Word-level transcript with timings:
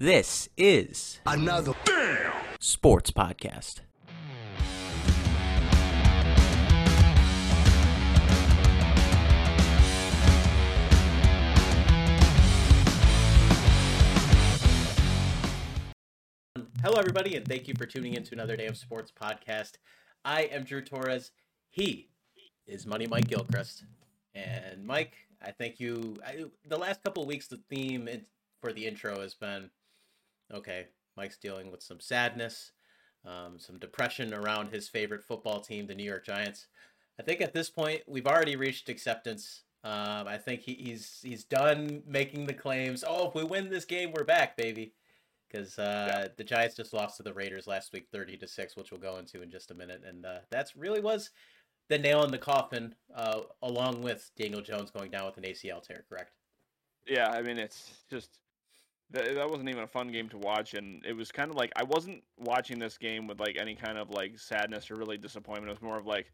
This 0.00 0.48
is 0.56 1.18
Another 1.26 1.72
damn 1.84 2.32
Sports 2.60 3.10
Podcast. 3.10 3.80
Hello, 16.80 16.96
everybody, 16.96 17.34
and 17.34 17.44
thank 17.44 17.66
you 17.66 17.74
for 17.76 17.84
tuning 17.84 18.14
in 18.14 18.22
to 18.22 18.34
another 18.36 18.56
day 18.56 18.66
of 18.68 18.76
Sports 18.76 19.10
Podcast. 19.10 19.78
I 20.24 20.42
am 20.42 20.62
Drew 20.62 20.80
Torres. 20.80 21.32
He 21.70 22.10
is 22.68 22.86
Money 22.86 23.08
Mike 23.08 23.26
Gilchrist. 23.26 23.82
And 24.32 24.86
Mike, 24.86 25.14
I 25.42 25.50
thank 25.50 25.80
you. 25.80 26.18
I, 26.24 26.44
the 26.64 26.78
last 26.78 27.02
couple 27.02 27.24
of 27.24 27.28
weeks, 27.28 27.48
the 27.48 27.60
theme 27.68 28.08
for 28.62 28.72
the 28.72 28.86
intro 28.86 29.20
has 29.20 29.34
been 29.34 29.70
okay, 30.52 30.86
Mike's 31.16 31.36
dealing 31.36 31.70
with 31.70 31.82
some 31.82 32.00
sadness, 32.00 32.72
um, 33.24 33.58
some 33.58 33.78
depression 33.78 34.32
around 34.32 34.70
his 34.70 34.88
favorite 34.88 35.24
football 35.24 35.60
team, 35.60 35.86
the 35.86 35.94
New 35.94 36.04
York 36.04 36.24
Giants. 36.24 36.66
I 37.18 37.22
think 37.22 37.40
at 37.40 37.52
this 37.52 37.70
point 37.70 38.02
we've 38.06 38.26
already 38.26 38.56
reached 38.56 38.88
acceptance. 38.88 39.62
Um, 39.84 40.26
I 40.26 40.38
think 40.38 40.62
he, 40.62 40.74
he's 40.74 41.20
he's 41.22 41.44
done 41.44 42.02
making 42.06 42.46
the 42.46 42.54
claims. 42.54 43.04
Oh, 43.06 43.28
if 43.28 43.34
we 43.34 43.44
win 43.44 43.70
this 43.70 43.84
game, 43.84 44.12
we're 44.12 44.24
back, 44.24 44.56
baby. 44.56 44.94
Because 45.50 45.78
uh, 45.78 46.28
the 46.36 46.44
Giants 46.44 46.76
just 46.76 46.92
lost 46.92 47.16
to 47.16 47.22
the 47.22 47.32
Raiders 47.32 47.66
last 47.66 47.92
week, 47.92 48.08
thirty 48.12 48.36
to 48.36 48.46
six, 48.46 48.76
which 48.76 48.90
we'll 48.90 49.00
go 49.00 49.16
into 49.16 49.42
in 49.42 49.50
just 49.50 49.70
a 49.70 49.74
minute, 49.74 50.02
and 50.06 50.26
uh, 50.26 50.38
that's 50.50 50.76
really 50.76 51.00
was 51.00 51.30
the 51.88 51.98
nail 51.98 52.22
in 52.24 52.30
the 52.30 52.38
coffin, 52.38 52.94
uh, 53.14 53.40
along 53.62 54.02
with 54.02 54.30
Daniel 54.36 54.60
Jones 54.60 54.90
going 54.90 55.10
down 55.10 55.26
with 55.26 55.38
an 55.38 55.44
ACL 55.44 55.82
tear. 55.82 56.04
Correct? 56.08 56.32
Yeah, 57.06 57.30
I 57.30 57.42
mean 57.42 57.58
it's 57.58 57.92
just 58.10 58.38
that, 59.10 59.34
that 59.34 59.50
wasn't 59.50 59.68
even 59.68 59.82
a 59.82 59.88
fun 59.88 60.08
game 60.08 60.28
to 60.28 60.38
watch, 60.38 60.74
and 60.74 61.04
it 61.04 61.14
was 61.14 61.32
kind 61.32 61.50
of 61.50 61.56
like 61.56 61.72
I 61.76 61.82
wasn't 61.84 62.22
watching 62.38 62.78
this 62.78 62.98
game 62.98 63.26
with 63.26 63.40
like 63.40 63.56
any 63.58 63.74
kind 63.74 63.96
of 63.96 64.10
like 64.10 64.38
sadness 64.38 64.90
or 64.90 64.96
really 64.96 65.16
disappointment. 65.16 65.70
It 65.70 65.74
was 65.74 65.82
more 65.82 65.98
of 65.98 66.06
like, 66.06 66.30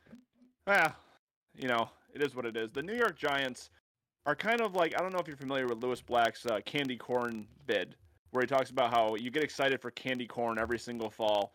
ah, 0.66 0.94
you 1.54 1.68
know, 1.68 1.88
it 2.12 2.22
is 2.22 2.34
what 2.34 2.46
it 2.46 2.56
is. 2.56 2.72
The 2.72 2.82
New 2.82 2.94
York 2.94 3.16
Giants 3.16 3.70
are 4.26 4.34
kind 4.34 4.60
of 4.60 4.74
like 4.74 4.94
I 4.98 5.02
don't 5.02 5.12
know 5.12 5.20
if 5.20 5.28
you're 5.28 5.36
familiar 5.36 5.66
with 5.66 5.82
Lewis 5.82 6.00
Black's 6.00 6.46
uh, 6.46 6.60
candy 6.64 6.96
corn 6.96 7.46
bid, 7.66 7.94
where 8.32 8.42
he 8.42 8.46
talks 8.46 8.70
about 8.70 8.90
how 8.90 9.14
you 9.14 9.30
get 9.30 9.44
excited 9.44 9.80
for 9.80 9.90
candy 9.92 10.26
corn 10.26 10.58
every 10.58 10.78
single 10.78 11.10
fall, 11.10 11.54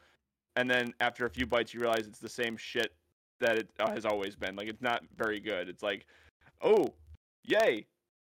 and 0.56 0.70
then 0.70 0.94
after 1.02 1.26
a 1.26 1.30
few 1.30 1.46
bites 1.46 1.74
you 1.74 1.82
realize 1.82 2.08
it's 2.08 2.20
the 2.20 2.30
same 2.30 2.56
shit 2.56 2.94
that 3.42 3.58
it 3.58 3.70
uh, 3.80 3.90
has 3.92 4.06
always 4.06 4.36
been. 4.36 4.56
Like 4.56 4.68
it's 4.68 4.82
not 4.82 5.04
very 5.18 5.42
good. 5.42 5.68
It's 5.68 5.84
like, 5.84 6.06
oh, 6.62 6.94
yay, 7.44 7.86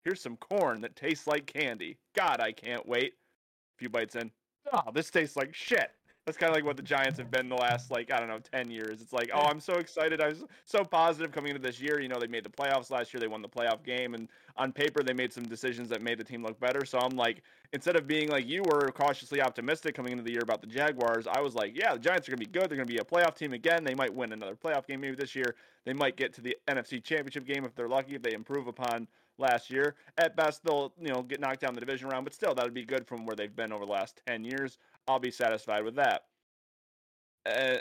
here's 0.04 0.20
some 0.20 0.36
corn 0.36 0.80
that 0.80 0.96
tastes 0.96 1.26
like 1.26 1.46
candy. 1.46 1.96
God, 2.14 2.40
I 2.40 2.52
can't 2.52 2.86
wait. 2.86 3.12
A 3.12 3.78
few 3.78 3.88
bites 3.88 4.16
in, 4.16 4.30
oh, 4.72 4.90
this 4.92 5.10
tastes 5.10 5.36
like 5.36 5.54
shit. 5.54 5.90
That's 6.26 6.36
kind 6.36 6.50
of 6.50 6.54
like 6.54 6.64
what 6.64 6.76
the 6.76 6.82
Giants 6.82 7.18
have 7.18 7.30
been 7.30 7.48
the 7.48 7.56
last, 7.56 7.90
like, 7.90 8.12
I 8.12 8.20
don't 8.20 8.28
know, 8.28 8.38
10 8.38 8.70
years. 8.70 9.00
It's 9.00 9.12
like, 9.12 9.30
oh, 9.34 9.40
I'm 9.40 9.58
so 9.58 9.74
excited. 9.74 10.20
I 10.20 10.28
was 10.28 10.44
so 10.66 10.84
positive 10.84 11.32
coming 11.32 11.50
into 11.50 11.62
this 11.62 11.80
year. 11.80 11.98
You 11.98 12.08
know, 12.08 12.20
they 12.20 12.26
made 12.26 12.44
the 12.44 12.50
playoffs 12.50 12.90
last 12.90 13.12
year. 13.12 13.20
They 13.20 13.26
won 13.26 13.40
the 13.40 13.48
playoff 13.48 13.82
game. 13.82 14.14
And 14.14 14.28
on 14.56 14.70
paper, 14.70 15.02
they 15.02 15.14
made 15.14 15.32
some 15.32 15.44
decisions 15.44 15.88
that 15.88 16.02
made 16.02 16.18
the 16.18 16.24
team 16.24 16.44
look 16.44 16.60
better. 16.60 16.84
So 16.84 16.98
I'm 16.98 17.16
like, 17.16 17.42
instead 17.72 17.96
of 17.96 18.06
being 18.06 18.28
like 18.28 18.46
you 18.46 18.62
were 18.62 18.92
cautiously 18.92 19.40
optimistic 19.40 19.94
coming 19.94 20.12
into 20.12 20.22
the 20.22 20.30
year 20.30 20.42
about 20.42 20.60
the 20.60 20.66
Jaguars, 20.66 21.26
I 21.26 21.40
was 21.40 21.54
like, 21.54 21.76
yeah, 21.76 21.94
the 21.94 21.98
Giants 21.98 22.28
are 22.28 22.32
going 22.32 22.40
to 22.40 22.46
be 22.46 22.52
good. 22.52 22.68
They're 22.68 22.76
going 22.76 22.86
to 22.86 22.92
be 22.92 22.98
a 22.98 23.04
playoff 23.04 23.34
team 23.34 23.54
again. 23.54 23.82
They 23.82 23.94
might 23.94 24.14
win 24.14 24.32
another 24.32 24.54
playoff 24.54 24.86
game 24.86 25.00
maybe 25.00 25.16
this 25.16 25.34
year. 25.34 25.54
They 25.86 25.94
might 25.94 26.16
get 26.16 26.34
to 26.34 26.42
the 26.42 26.56
NFC 26.68 27.02
Championship 27.02 27.46
game 27.46 27.64
if 27.64 27.74
they're 27.74 27.88
lucky, 27.88 28.14
if 28.14 28.22
they 28.22 28.34
improve 28.34 28.66
upon 28.66 29.08
last 29.40 29.70
year. 29.70 29.96
At 30.18 30.36
best, 30.36 30.62
they'll 30.64 30.92
you 31.00 31.08
know 31.08 31.22
get 31.22 31.40
knocked 31.40 31.60
down 31.60 31.74
the 31.74 31.80
division 31.80 32.08
round, 32.08 32.24
but 32.24 32.34
still, 32.34 32.54
that 32.54 32.64
would 32.64 32.74
be 32.74 32.84
good 32.84 33.06
from 33.06 33.26
where 33.26 33.36
they've 33.36 33.54
been 33.54 33.72
over 33.72 33.84
the 33.84 33.92
last 33.92 34.20
ten 34.26 34.44
years. 34.44 34.78
I'll 35.08 35.18
be 35.18 35.30
satisfied 35.30 35.84
with 35.84 35.96
that. 35.96 36.24
Uh, 37.46 37.78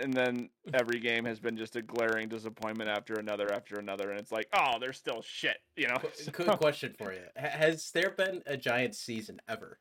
and 0.00 0.12
then 0.12 0.50
every 0.74 1.00
game 1.00 1.24
has 1.24 1.40
been 1.40 1.56
just 1.56 1.76
a 1.76 1.82
glaring 1.82 2.28
disappointment 2.28 2.90
after 2.90 3.14
another 3.14 3.52
after 3.52 3.78
another, 3.78 4.10
and 4.10 4.20
it's 4.20 4.32
like, 4.32 4.48
oh, 4.52 4.78
they're 4.78 4.92
still 4.92 5.22
shit, 5.22 5.58
you 5.76 5.88
know. 5.88 5.96
Good 6.32 6.58
question 6.58 6.94
for 6.98 7.12
you: 7.12 7.22
Has 7.36 7.90
there 7.92 8.10
been 8.10 8.42
a 8.46 8.56
Giants 8.56 8.98
season 8.98 9.40
ever 9.48 9.78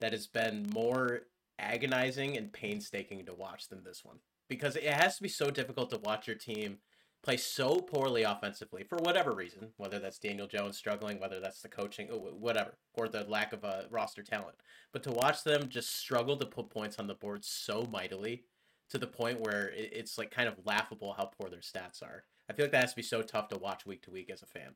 that 0.00 0.12
has 0.12 0.26
been 0.26 0.68
more 0.72 1.22
agonizing 1.58 2.36
and 2.36 2.52
painstaking 2.52 3.24
to 3.26 3.34
watch 3.34 3.68
than 3.68 3.84
this 3.84 4.04
one? 4.04 4.18
Because 4.48 4.76
it 4.76 4.84
has 4.84 5.16
to 5.16 5.22
be 5.22 5.28
so 5.28 5.50
difficult 5.50 5.90
to 5.90 5.98
watch 5.98 6.26
your 6.26 6.36
team 6.36 6.78
play 7.24 7.36
so 7.38 7.76
poorly 7.76 8.22
offensively 8.22 8.84
for 8.84 8.96
whatever 8.98 9.34
reason, 9.34 9.68
whether 9.78 9.98
that's 9.98 10.18
Daniel 10.18 10.46
Jones 10.46 10.76
struggling, 10.76 11.18
whether 11.18 11.40
that's 11.40 11.62
the 11.62 11.68
coaching, 11.68 12.08
oh, 12.12 12.18
whatever, 12.38 12.76
or 12.94 13.08
the 13.08 13.24
lack 13.24 13.52
of 13.52 13.64
a 13.64 13.86
roster 13.90 14.22
talent. 14.22 14.56
But 14.92 15.02
to 15.04 15.12
watch 15.12 15.42
them 15.42 15.68
just 15.68 15.96
struggle 15.96 16.36
to 16.36 16.46
put 16.46 16.68
points 16.68 16.98
on 16.98 17.06
the 17.06 17.14
board 17.14 17.44
so 17.44 17.88
mightily 17.90 18.44
to 18.90 18.98
the 18.98 19.06
point 19.06 19.40
where 19.40 19.72
it's 19.74 20.18
like 20.18 20.30
kind 20.30 20.48
of 20.48 20.66
laughable 20.66 21.14
how 21.14 21.24
poor 21.24 21.48
their 21.48 21.60
stats 21.60 22.02
are. 22.02 22.24
I 22.48 22.52
feel 22.52 22.66
like 22.66 22.72
that 22.72 22.82
has 22.82 22.90
to 22.90 22.96
be 22.96 23.02
so 23.02 23.22
tough 23.22 23.48
to 23.48 23.58
watch 23.58 23.86
week 23.86 24.02
to 24.02 24.10
week 24.10 24.30
as 24.30 24.42
a 24.42 24.46
fan. 24.46 24.74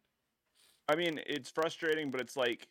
I 0.88 0.96
mean, 0.96 1.20
it's 1.26 1.50
frustrating, 1.50 2.10
but 2.10 2.20
it's 2.20 2.36
like 2.36 2.68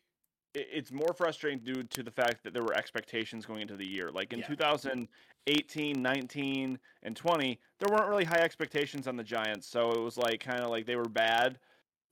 it's 0.58 0.92
more 0.92 1.14
frustrating 1.14 1.60
due 1.60 1.84
to 1.84 2.04
the 2.04 2.12
fact 2.12 2.44
that 2.44 2.54
there 2.54 2.64
were 2.64 2.76
expectations 2.76 3.46
going 3.46 3.62
into 3.62 3.76
the 3.76 3.88
year. 3.88 4.12
Like 4.12 4.34
in 4.34 4.40
Yeah. 4.40 4.48
2018, 4.48 6.02
19, 6.02 6.80
and 7.04 7.16
20, 7.16 7.60
there 7.80 7.90
weren't 7.90 8.08
really 8.10 8.26
high 8.26 8.40
expectations 8.40 9.08
on 9.08 9.16
the 9.16 9.24
Giants, 9.24 9.68
so 9.68 9.92
it 9.92 10.00
was 10.00 10.18
like 10.18 10.40
kind 10.40 10.62
of 10.62 10.70
like 10.70 10.86
they 10.86 10.96
were 10.96 11.10
bad, 11.10 11.60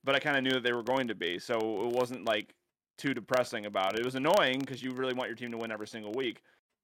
but 0.04 0.14
I 0.14 0.18
kind 0.18 0.36
of 0.36 0.44
knew 0.44 0.50
that 0.50 0.62
they 0.62 0.72
were 0.72 0.82
going 0.82 1.08
to 1.08 1.14
be, 1.14 1.38
so 1.38 1.56
it 1.56 1.92
wasn't 1.92 2.24
like 2.24 2.54
too 2.98 3.14
depressing 3.14 3.66
about 3.66 3.94
it. 3.94 4.00
It 4.00 4.04
was 4.04 4.14
annoying 4.14 4.60
because 4.60 4.82
you 4.82 4.92
really 4.92 5.14
want 5.14 5.28
your 5.28 5.36
team 5.36 5.50
to 5.50 5.58
win 5.58 5.72
every 5.72 5.88
single 5.88 6.12
week, 6.12 6.42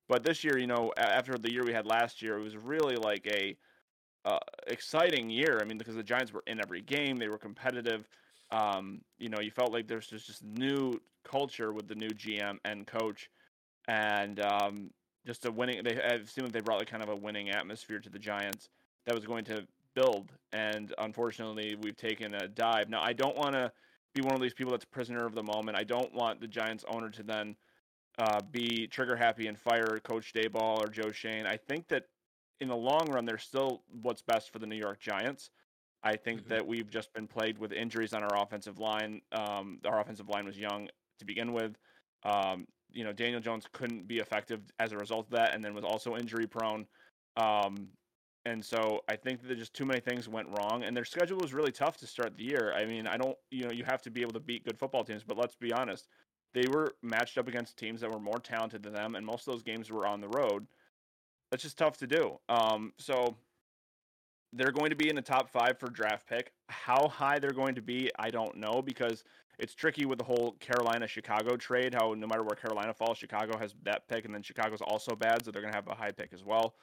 but 0.09 0.25
this 0.25 0.45
year, 0.45 0.59
you 0.59 0.67
know, 0.67 0.93
after 0.97 1.39
the 1.39 1.53
year 1.53 1.65
we 1.65 1.73
had 1.73 1.87
last 1.87 2.21
year, 2.23 2.39
it 2.39 2.43
was 2.43 2.57
really 2.57 2.97
like 2.97 3.27
a 3.27 3.57
uh, 4.25 4.39
exciting 4.67 5.31
year. 5.31 5.59
I 5.61 5.65
mean, 5.65 5.79
because 5.79 5.97
the 5.97 6.03
Giants 6.03 6.33
were 6.33 6.43
in 6.47 6.61
every 6.61 6.81
game, 6.81 7.17
they 7.17 7.29
were 7.29 7.39
competitive. 7.39 8.09
Um, 8.51 9.01
you 9.19 9.29
know, 9.29 9.41
you 9.41 9.51
felt 9.51 9.73
like 9.73 9.89
there's 9.89 10.07
just 10.07 10.27
just 10.27 10.45
new 10.45 11.01
culture 11.25 11.73
with 11.73 11.89
the 11.89 11.95
new 11.95 12.09
GM 12.11 12.59
and 12.65 12.87
coach, 12.87 13.31
and 13.89 14.41
um, 14.41 14.91
just 15.27 15.47
a 15.47 15.53
winning. 15.53 15.83
They 15.85 15.95
it 15.95 16.29
seemed 16.29 16.47
like 16.47 16.53
they 16.53 16.61
brought 16.61 16.79
like 16.79 16.89
kind 16.89 17.03
of 17.03 17.09
a 17.09 17.17
winning 17.17 17.51
atmosphere 17.51 18.01
to 18.01 18.11
the 18.11 18.19
Giants 18.19 18.69
that 19.07 19.15
was 19.15 19.25
going 19.25 19.45
to 19.47 19.67
build. 19.95 20.33
And 20.53 20.95
unfortunately, 20.99 21.77
we've 21.81 21.97
taken 21.97 22.35
a 22.35 22.49
dive. 22.49 22.89
Now, 22.89 23.03
I 23.03 23.13
don't 23.13 23.37
want 23.37 23.53
to 23.53 23.73
be 24.15 24.23
one 24.23 24.35
of 24.35 24.41
these 24.41 24.55
people 24.55 24.73
that's 24.73 24.85
prisoner 24.85 25.27
of 25.27 25.35
the 25.35 25.43
moment. 25.43 25.77
I 25.77 25.85
don't 25.85 26.13
want 26.15 26.41
the 26.41 26.47
Giants 26.49 26.85
owner 26.89 27.11
to 27.11 27.23
then 27.23 27.57
uh, 28.19 28.41
be 28.51 28.87
trigger 28.87 29.17
happy 29.17 29.47
and 29.47 29.59
fire 29.59 29.99
Coach 30.05 30.33
Daboll 30.35 30.79
or 30.79 30.89
Joe 30.89 31.11
Schoen. 31.11 31.47
I 31.47 31.57
think 31.57 31.89
that 31.89 32.05
in 32.61 32.69
the 32.69 32.77
long 32.77 33.11
run, 33.11 33.25
they're 33.25 33.39
still 33.39 33.83
what's 34.03 34.23
best 34.23 34.53
for 34.53 34.59
the 34.59 34.67
New 34.67 34.77
York 34.77 35.01
Giants. 35.01 35.51
I 36.05 36.17
think 36.17 36.43
Mhm. 36.43 36.49
that 36.49 36.67
we've 36.67 36.91
just 36.91 37.13
been 37.13 37.27
plagued 37.27 37.59
with 37.59 37.73
injuries 37.73 38.13
on 38.13 38.23
our 38.23 38.43
offensive 38.43 38.79
line. 38.79 39.23
Um, 39.33 39.81
our 39.85 40.01
offensive 40.01 40.29
line 40.29 40.45
was 40.45 40.59
young 40.59 40.89
to 41.23 41.27
begin 41.27 41.53
with. 41.53 41.77
Um, 42.25 42.67
you 42.93 43.05
know, 43.05 43.13
Daniel 43.13 43.41
Jones 43.41 43.67
couldn't 43.73 44.07
be 44.07 44.19
effective 44.19 44.61
as 44.79 44.93
a 44.93 44.99
result 44.99 45.27
of 45.27 45.33
that, 45.33 45.55
and 45.55 45.65
then 45.65 45.75
was 45.75 45.85
also 45.85 46.17
injury 46.17 46.47
prone. 46.47 46.87
Um, 47.37 47.89
and 48.45 48.65
so 48.65 49.03
I 49.09 49.17
think 49.17 49.47
that 49.47 49.57
just 49.57 49.73
too 49.73 49.87
many 49.87 50.01
things 50.01 50.29
went 50.29 50.49
wrong, 50.49 50.83
and 50.85 50.97
their 50.97 51.05
schedule 51.05 51.39
was 51.39 51.55
really 51.55 51.73
tough 51.73 51.97
to 51.99 52.07
start 52.07 52.37
the 52.37 52.43
year. 52.43 52.75
I 52.77 52.85
mean, 52.85 53.07
I 53.07 53.17
don't, 53.17 53.37
you 53.51 53.65
know, 53.65 53.73
you 53.73 53.85
have 53.85 54.03
to 54.03 54.11
be 54.11 54.21
able 54.21 54.33
to 54.33 54.41
beat 54.41 54.65
good 54.65 54.79
football 54.79 55.05
teams, 55.05 55.23
but 55.23 55.37
let's 55.37 55.55
be 55.55 55.73
honest, 55.73 56.09
they 56.53 56.67
were 56.69 56.95
matched 57.03 57.39
up 57.39 57.49
against 57.49 57.79
teams 57.79 58.01
that 58.01 58.11
were 58.11 58.21
more 58.21 58.39
talented 58.39 58.83
than 58.83 58.93
them, 58.93 59.15
and 59.15 59.25
most 59.25 59.47
of 59.47 59.55
those 59.55 59.63
games 59.63 59.91
were 59.91 60.07
on 60.07 60.21
the 60.21 60.29
road. 60.29 60.67
That's 61.51 61.63
just 61.63 61.79
tough 61.79 61.97
to 61.99 62.07
do. 62.07 62.39
Um, 62.49 62.93
so 62.99 63.37
they're 64.53 64.73
going 64.73 64.91
to 64.91 64.97
be 64.97 65.09
in 65.09 65.17
the 65.17 65.23
top 65.23 65.51
five 65.51 65.79
for 65.79 65.89
draft 65.89 66.27
pick. 66.29 66.53
How 66.69 67.09
high 67.09 67.39
they're 67.39 67.51
going 67.53 67.75
to 67.75 67.83
be, 67.83 68.11
I 68.19 68.31
don't 68.31 68.57
know 68.57 68.83
because 68.83 69.25
it's 69.59 69.75
tricky 69.75 70.05
with 70.05 70.19
the 70.19 70.25
whole 70.25 70.53
Carolina 70.61 71.07
Chicago 71.07 71.57
trade. 71.57 71.95
How 71.95 72.15
no 72.15 72.27
matter 72.27 72.43
where 72.43 72.57
Carolina 72.57 72.93
falls, 72.93 73.19
Chicago 73.19 73.57
has 73.59 73.75
that 73.85 74.07
pick, 74.09 74.25
and 74.25 74.35
then 74.35 74.43
Chicago's 74.43 74.81
also 74.83 75.15
bad, 75.15 75.45
so 75.45 75.51
they're 75.51 75.63
going 75.63 75.73
to 75.73 75.77
have 75.77 75.89
a 75.89 75.95
high 75.95 76.11
pick 76.13 76.33
as 76.33 76.45
well. 76.45 76.75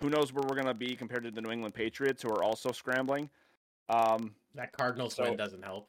Who 0.00 0.08
knows 0.08 0.32
where 0.32 0.44
we're 0.48 0.54
going 0.54 0.66
to 0.68 0.74
be 0.74 0.94
compared 0.94 1.24
to 1.24 1.30
the 1.30 1.40
New 1.40 1.50
England 1.50 1.74
Patriots, 1.74 2.22
who 2.22 2.30
are 2.30 2.42
also 2.42 2.70
scrambling. 2.72 3.28
Um, 3.88 4.34
That 4.54 4.72
Cardinals 4.72 5.14
So- 5.16 5.24
win 5.24 5.36
doesn't 5.36 5.62
help. 5.64 5.88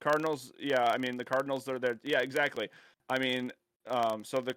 Cardinals, 0.00 0.52
yeah, 0.58 0.84
I 0.90 0.98
mean 0.98 1.16
the 1.16 1.24
Cardinals 1.24 1.68
are 1.68 1.78
there. 1.78 2.00
Yeah, 2.02 2.20
exactly. 2.20 2.68
I 3.08 3.20
mean, 3.20 3.52
um, 3.86 4.24
so 4.24 4.38
the 4.38 4.56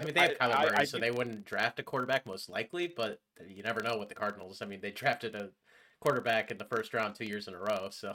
I 0.00 0.04
mean, 0.04 0.14
they 0.14 0.20
have 0.20 0.38
Kyler 0.38 0.54
I- 0.56 0.64
Murray, 0.64 0.76
I 0.78 0.84
so 0.84 0.98
they 0.98 1.10
wouldn't 1.10 1.44
draft 1.44 1.78
a 1.78 1.82
quarterback 1.82 2.26
most 2.26 2.48
likely, 2.48 2.88
but 2.88 3.20
you 3.46 3.62
never 3.62 3.80
know 3.82 3.98
with 3.98 4.08
the 4.08 4.14
Cardinals. 4.14 4.62
I 4.62 4.66
mean, 4.66 4.80
they 4.80 4.90
drafted 5.02 5.34
a 5.34 5.50
quarterback 6.00 6.50
in 6.50 6.58
the 6.58 6.64
first 6.64 6.94
round 6.94 7.14
two 7.14 7.24
years 7.24 7.48
in 7.48 7.54
a 7.54 7.58
row, 7.58 7.88
so 7.90 8.14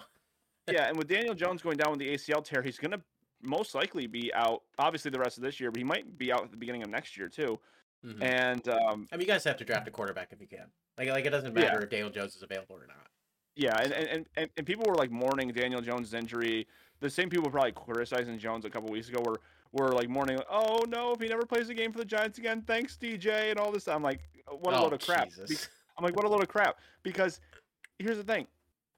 yeah, 0.70 0.88
and 0.90 0.98
with 0.98 1.08
Daniel 1.08 1.34
Jones 1.34 1.62
going 1.62 1.78
down 1.78 1.92
with 1.92 2.00
the 2.00 2.14
ACL 2.14 2.44
tear, 2.44 2.62
he's 2.62 2.78
going 2.78 2.92
to 2.92 3.02
most 3.42 3.74
likely 3.74 4.06
be 4.08 4.34
out. 4.34 4.64
Obviously, 4.78 5.10
the 5.12 5.20
rest 5.20 5.38
of 5.38 5.44
this 5.44 5.60
year, 5.62 5.72
but 5.72 5.78
he 5.78 5.84
might 5.86 6.18
be 6.18 6.32
out 6.34 6.44
at 6.44 6.52
the 6.52 6.58
beginning 6.58 6.84
of 6.84 6.90
next 6.90 7.16
year 7.16 7.30
too. 7.30 7.58
mhm. 8.06 8.22
And 8.22 8.68
um, 8.68 9.08
I 9.12 9.16
mean, 9.16 9.22
you 9.22 9.28
guys 9.28 9.44
have 9.46 9.56
to 9.58 9.64
draft 9.66 9.88
a 9.88 9.92
quarterback 9.92 10.34
if 10.34 10.42
you 10.42 10.48
can. 10.48 10.66
Like, 10.98 11.08
like 11.10 11.26
it 11.26 11.30
doesn't 11.30 11.56
Yeah. 11.56 11.64
matter 11.66 11.84
if 11.84 11.90
Daniel 11.90 12.10
Jones 12.10 12.36
is 12.36 12.44
available 12.44 12.76
or 12.76 12.86
not. 12.88 13.08
yeah, 13.56 13.80
and, 13.82 13.94
and, 13.94 14.26
and, 14.36 14.50
and 14.58 14.66
people 14.66 14.86
were 14.88 14.96
like 14.96 15.10
mourning 15.12 15.50
Daniel 15.54 15.80
Jones' 15.80 16.14
injury. 16.14 16.68
The 17.00 17.10
same 17.10 17.30
people 17.30 17.46
were 17.46 17.52
probably 17.52 17.72
criticizing 17.72 18.38
Jones 18.38 18.66
a 18.66 18.70
couple 18.70 18.90
weeks 18.90 19.08
ago 19.08 19.22
were 19.26 19.40
were 19.72 19.92
like 19.92 20.10
mourning, 20.10 20.40
oh 20.50 20.86
no, 20.88 21.14
if 21.14 21.22
he 21.22 21.28
never 21.28 21.46
plays 21.46 21.70
a 21.70 21.74
game 21.74 21.92
for 21.92 22.00
the 22.00 22.06
Giants 22.06 22.38
again, 22.38 22.64
thanks 22.66 22.98
DJ 22.98 23.50
and 23.50 23.60
all 23.60 23.72
this. 23.72 23.88
I'm 23.88 24.04
like, 24.04 24.22
what 24.62 24.74
a 24.74 24.78
oh, 24.78 24.84
load 24.84 24.94
of 24.94 25.00
crap. 25.00 25.30
Jesus. 25.30 25.70
I'm 25.98 26.04
like, 26.04 26.16
what 26.16 26.26
a 26.26 26.30
load 26.30 26.42
of 26.42 26.48
crap. 26.48 26.78
Because 27.04 27.40
here's 28.00 28.18
the 28.18 28.24
thing, 28.24 28.48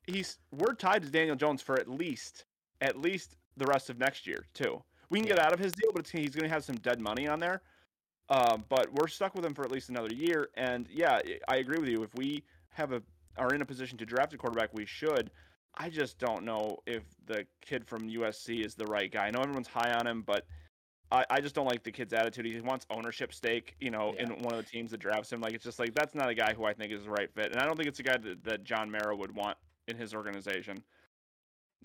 he's 0.07 0.37
we're 0.51 0.73
tied 0.73 1.03
to 1.03 1.09
Daniel 1.09 1.35
Jones 1.35 1.61
for 1.61 1.79
at 1.79 1.89
least 1.89 2.45
at 2.81 2.97
least 2.99 3.35
the 3.57 3.65
rest 3.65 3.89
of 3.89 3.99
next 3.99 4.25
year 4.25 4.45
too. 4.53 4.81
We 5.09 5.19
can 5.19 5.27
get 5.27 5.39
out 5.39 5.53
of 5.53 5.59
his 5.59 5.71
deal, 5.71 5.91
but 5.93 6.01
it's, 6.01 6.11
he's 6.11 6.35
going 6.35 6.47
to 6.47 6.53
have 6.53 6.63
some 6.63 6.75
dead 6.77 6.99
money 6.99 7.27
on 7.27 7.39
there. 7.39 7.61
Um, 8.29 8.63
but 8.69 8.93
we're 8.93 9.07
stuck 9.07 9.33
with 9.33 9.43
him 9.43 9.55
for 9.55 9.63
at 9.63 9.71
least 9.71 9.89
another 9.89 10.13
year. 10.13 10.49
And 10.53 10.87
yeah, 10.91 11.19
I 11.47 11.57
agree 11.57 11.79
with 11.79 11.89
you. 11.89 12.03
If 12.03 12.13
we 12.13 12.43
have 12.73 12.91
a 12.91 13.01
are 13.37 13.53
in 13.53 13.61
a 13.61 13.65
position 13.65 13.97
to 13.97 14.05
draft 14.05 14.33
a 14.33 14.37
quarterback, 14.37 14.73
we 14.73 14.85
should. 14.85 15.31
I 15.77 15.89
just 15.89 16.17
don't 16.19 16.43
know 16.43 16.77
if 16.85 17.03
the 17.25 17.45
kid 17.65 17.85
from 17.87 18.09
USC 18.09 18.65
is 18.65 18.75
the 18.75 18.85
right 18.85 19.11
guy. 19.11 19.27
I 19.27 19.31
know 19.31 19.39
everyone's 19.41 19.67
high 19.67 19.93
on 19.93 20.05
him, 20.07 20.23
but 20.23 20.45
I, 21.11 21.25
I 21.29 21.41
just 21.41 21.55
don't 21.55 21.65
like 21.65 21.83
the 21.83 21.91
kid's 21.91 22.13
attitude. 22.13 22.45
He 22.45 22.59
wants 22.59 22.85
ownership 22.89 23.33
stake, 23.33 23.75
you 23.79 23.89
know, 23.89 24.13
Yeah. 24.15 24.23
in 24.23 24.29
one 24.41 24.53
of 24.53 24.63
the 24.63 24.69
teams 24.69 24.91
that 24.91 24.99
drafts 24.99 25.31
him. 25.31 25.41
Like 25.41 25.53
it's 25.53 25.63
just 25.63 25.79
like 25.79 25.93
that's 25.93 26.13
not 26.15 26.29
a 26.29 26.35
guy 26.35 26.53
who 26.53 26.65
I 26.65 26.73
think 26.73 26.91
is 26.91 27.03
the 27.03 27.09
right 27.09 27.33
fit, 27.33 27.51
and 27.51 27.61
I 27.61 27.65
don't 27.65 27.75
think 27.77 27.87
it's 27.87 27.99
a 27.99 28.03
guy 28.03 28.17
that, 28.17 28.43
that 28.43 28.63
John 28.63 28.91
Mara 28.91 29.15
would 29.15 29.33
want 29.35 29.57
in 29.87 29.95
his 29.97 30.13
organization. 30.13 30.83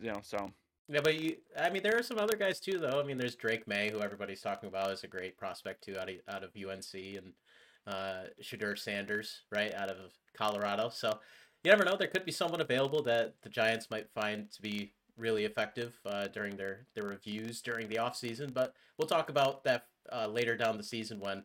You 0.00 0.12
know, 0.12 0.20
so 0.22 0.50
Yeah, 0.88 1.00
but 1.02 1.14
you, 1.20 1.36
I 1.58 1.70
mean, 1.70 1.82
there 1.82 1.96
are 1.96 2.02
some 2.02 2.18
other 2.18 2.36
guys 2.36 2.58
too, 2.60 2.78
though. 2.78 3.00
I 3.00 3.04
mean, 3.04 3.16
there's 3.16 3.36
Drake 3.36 3.66
Maye, 3.68 3.90
who 3.90 4.00
everybody's 4.00 4.40
talking 4.42 4.68
about 4.68 4.90
is 4.90 5.04
a 5.04 5.08
great 5.08 5.36
prospect 5.38 5.84
too, 5.84 5.96
out 5.98 6.08
of 6.10 6.16
out 6.28 6.42
of 6.42 6.50
UNC, 6.56 6.94
and 6.94 7.32
uh, 7.86 8.24
Shedeur 8.42 8.76
Sanders, 8.78 9.42
right, 9.52 9.72
out 9.74 9.88
of 9.90 10.12
Colorado. 10.36 10.88
So 10.92 11.18
you 11.64 11.70
never 11.70 11.84
know. 11.84 11.96
There 11.96 12.08
could 12.08 12.24
be 12.24 12.32
someone 12.32 12.60
available 12.60 13.02
that 13.04 13.34
the 13.42 13.48
Giants 13.48 13.90
might 13.90 14.10
find 14.10 14.50
to 14.52 14.62
be 14.62 14.92
really 15.16 15.44
effective 15.44 15.94
uh, 16.06 16.26
during 16.28 16.56
their 16.56 16.86
their 16.94 17.04
reviews 17.04 17.62
during 17.62 17.88
the 17.88 17.96
offseason. 17.96 18.52
But 18.52 18.74
we'll 18.98 19.08
talk 19.08 19.30
about 19.30 19.64
that 19.64 19.86
uh, 20.12 20.26
later 20.26 20.56
down 20.56 20.76
the 20.76 20.82
season 20.84 21.20
when 21.20 21.44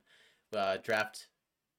uh, 0.56 0.78
draft 0.84 1.28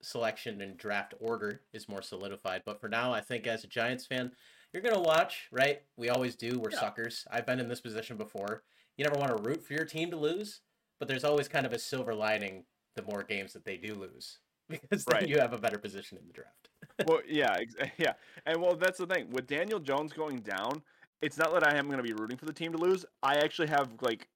selection 0.03 0.61
and 0.63 0.77
draft 0.79 1.15
order 1.21 1.61
is 1.73 1.89
more 1.89 2.01
solidified. 2.03 2.63
But 2.65 2.81
for 2.81 2.89
now, 2.89 3.13
I 3.13 3.21
think 3.21 3.47
as 3.47 3.65
a 3.65 3.67
Giants 3.69 4.07
fan, 4.07 4.33
you're 4.73 4.83
gonna 4.83 5.01
watch, 5.01 5.49
right? 5.53 5.83
We 5.97 6.09
always 6.09 6.37
do. 6.37 6.59
We're 6.59 6.71
Yeah. 6.71 6.81
suckers. 6.81 7.27
I've 7.31 7.45
been 7.47 7.61
in 7.61 7.69
this 7.69 7.81
position 7.81 8.17
before. 8.17 8.63
You 8.97 9.05
never 9.05 9.19
want 9.19 9.37
to 9.37 9.43
root 9.43 9.63
for 9.63 9.75
your 9.75 9.85
team 9.85 10.11
to 10.11 10.17
lose, 10.17 10.61
but 10.99 11.09
there's 11.09 11.25
always 11.25 11.49
kind 11.49 11.67
of 11.67 11.73
a 11.73 11.79
silver 11.79 12.15
lining 12.15 12.65
the 12.97 13.03
more 13.03 13.23
games 13.23 13.53
that 13.53 13.65
they 13.65 13.77
do 13.77 13.95
lose 13.95 14.39
because 14.69 15.05
then 15.05 15.15
Right. 15.23 15.29
you 15.29 15.39
have 15.39 15.53
a 15.53 15.59
better 15.59 15.79
position 15.79 16.17
in 16.19 16.27
the 16.27 16.33
draft. 16.33 16.69
Well, 17.07 17.21
yeah, 17.29 17.57
ex- 17.61 17.75
yeah, 17.99 18.13
and 18.47 18.61
well, 18.61 18.77
that's 18.77 18.99
the 18.99 19.07
thing 19.07 19.31
with 19.31 19.47
Daniel 19.47 19.79
Jones 19.79 20.13
going 20.13 20.41
down. 20.41 20.83
It's 21.23 21.37
not 21.37 21.53
that 21.53 21.67
I 21.67 21.77
am 21.77 21.87
going 21.87 21.99
to 21.99 22.03
be 22.03 22.15
rooting 22.15 22.37
for 22.37 22.47
the 22.47 22.53
team 22.53 22.73
to 22.73 22.79
lose. 22.79 23.05
I 23.23 23.35
actually 23.37 23.69
have 23.69 23.91
like 24.01 24.29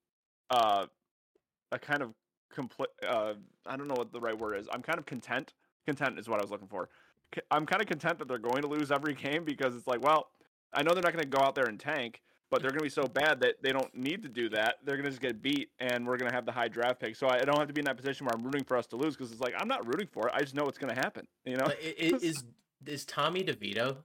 uh, 0.51 0.85
a 1.71 1.79
kind 1.79 2.01
of 2.01 2.13
complete. 2.53 2.89
Uh, 3.07 3.33
I 3.65 3.75
don't 3.75 3.87
know 3.87 3.95
what 3.95 4.11
the 4.11 4.19
right 4.19 4.37
word 4.37 4.57
is. 4.57 4.67
I'm 4.71 4.81
kind 4.81 4.99
of 4.99 5.05
content. 5.05 5.53
Content 5.85 6.19
is 6.19 6.27
what 6.27 6.39
I 6.39 6.43
was 6.43 6.51
looking 6.51 6.67
for. 6.67 6.89
I'm 7.51 7.65
kind 7.65 7.81
of 7.81 7.87
content 7.87 8.19
that 8.19 8.27
they're 8.27 8.37
going 8.37 8.61
to 8.61 8.67
lose 8.67 8.91
every 8.91 9.13
game 9.25 9.43
because 9.43 9.75
it's 9.75 9.87
like, 9.87 10.01
well, 10.01 10.29
I 10.73 10.83
know 10.83 10.93
they're 10.93 11.03
not 11.03 11.13
going 11.13 11.23
to 11.23 11.29
go 11.29 11.43
out 11.43 11.55
there 11.55 11.65
and 11.65 11.79
tank, 11.79 12.21
but 12.55 12.61
they're 12.61 12.71
going 12.71 12.79
to 12.79 12.85
be 12.85 12.89
so 12.89 13.05
bad 13.05 13.41
that 13.41 13.61
they 13.61 13.73
don't 13.73 13.93
need 13.93 14.23
to 14.23 14.29
do 14.29 14.47
that. 14.47 14.75
They're 14.85 14.95
going 14.95 15.03
to 15.03 15.11
just 15.11 15.21
get 15.21 15.41
beat, 15.41 15.71
and 15.79 16.07
we're 16.07 16.15
going 16.15 16.29
to 16.29 16.35
have 16.35 16.45
the 16.45 16.53
high 16.53 16.69
draft 16.69 17.01
pick. 17.01 17.17
So 17.17 17.27
I 17.27 17.39
don't 17.39 17.57
have 17.57 17.67
to 17.67 17.73
be 17.73 17.81
in 17.81 17.85
that 17.85 17.97
position 17.97 18.25
where 18.25 18.33
I'm 18.33 18.45
rooting 18.45 18.63
for 18.63 18.77
us 18.77 18.87
to 18.87 18.95
lose 18.95 19.17
because 19.17 19.33
it's 19.33 19.41
like 19.41 19.53
I'm 19.57 19.67
not 19.67 19.85
rooting 19.85 20.07
for 20.07 20.29
it. 20.29 20.33
I 20.33 20.39
just 20.39 20.55
know 20.55 20.63
it's 20.69 20.77
going 20.77 20.95
to 20.95 20.99
happen. 21.01 21.27
You 21.43 21.57
know? 21.57 21.65
But 21.65 21.79
i- 21.83 21.95
i- 21.99 22.19
is 22.21 22.45
is 22.85 23.03
Tommy 23.03 23.43
DeVito 23.43 23.97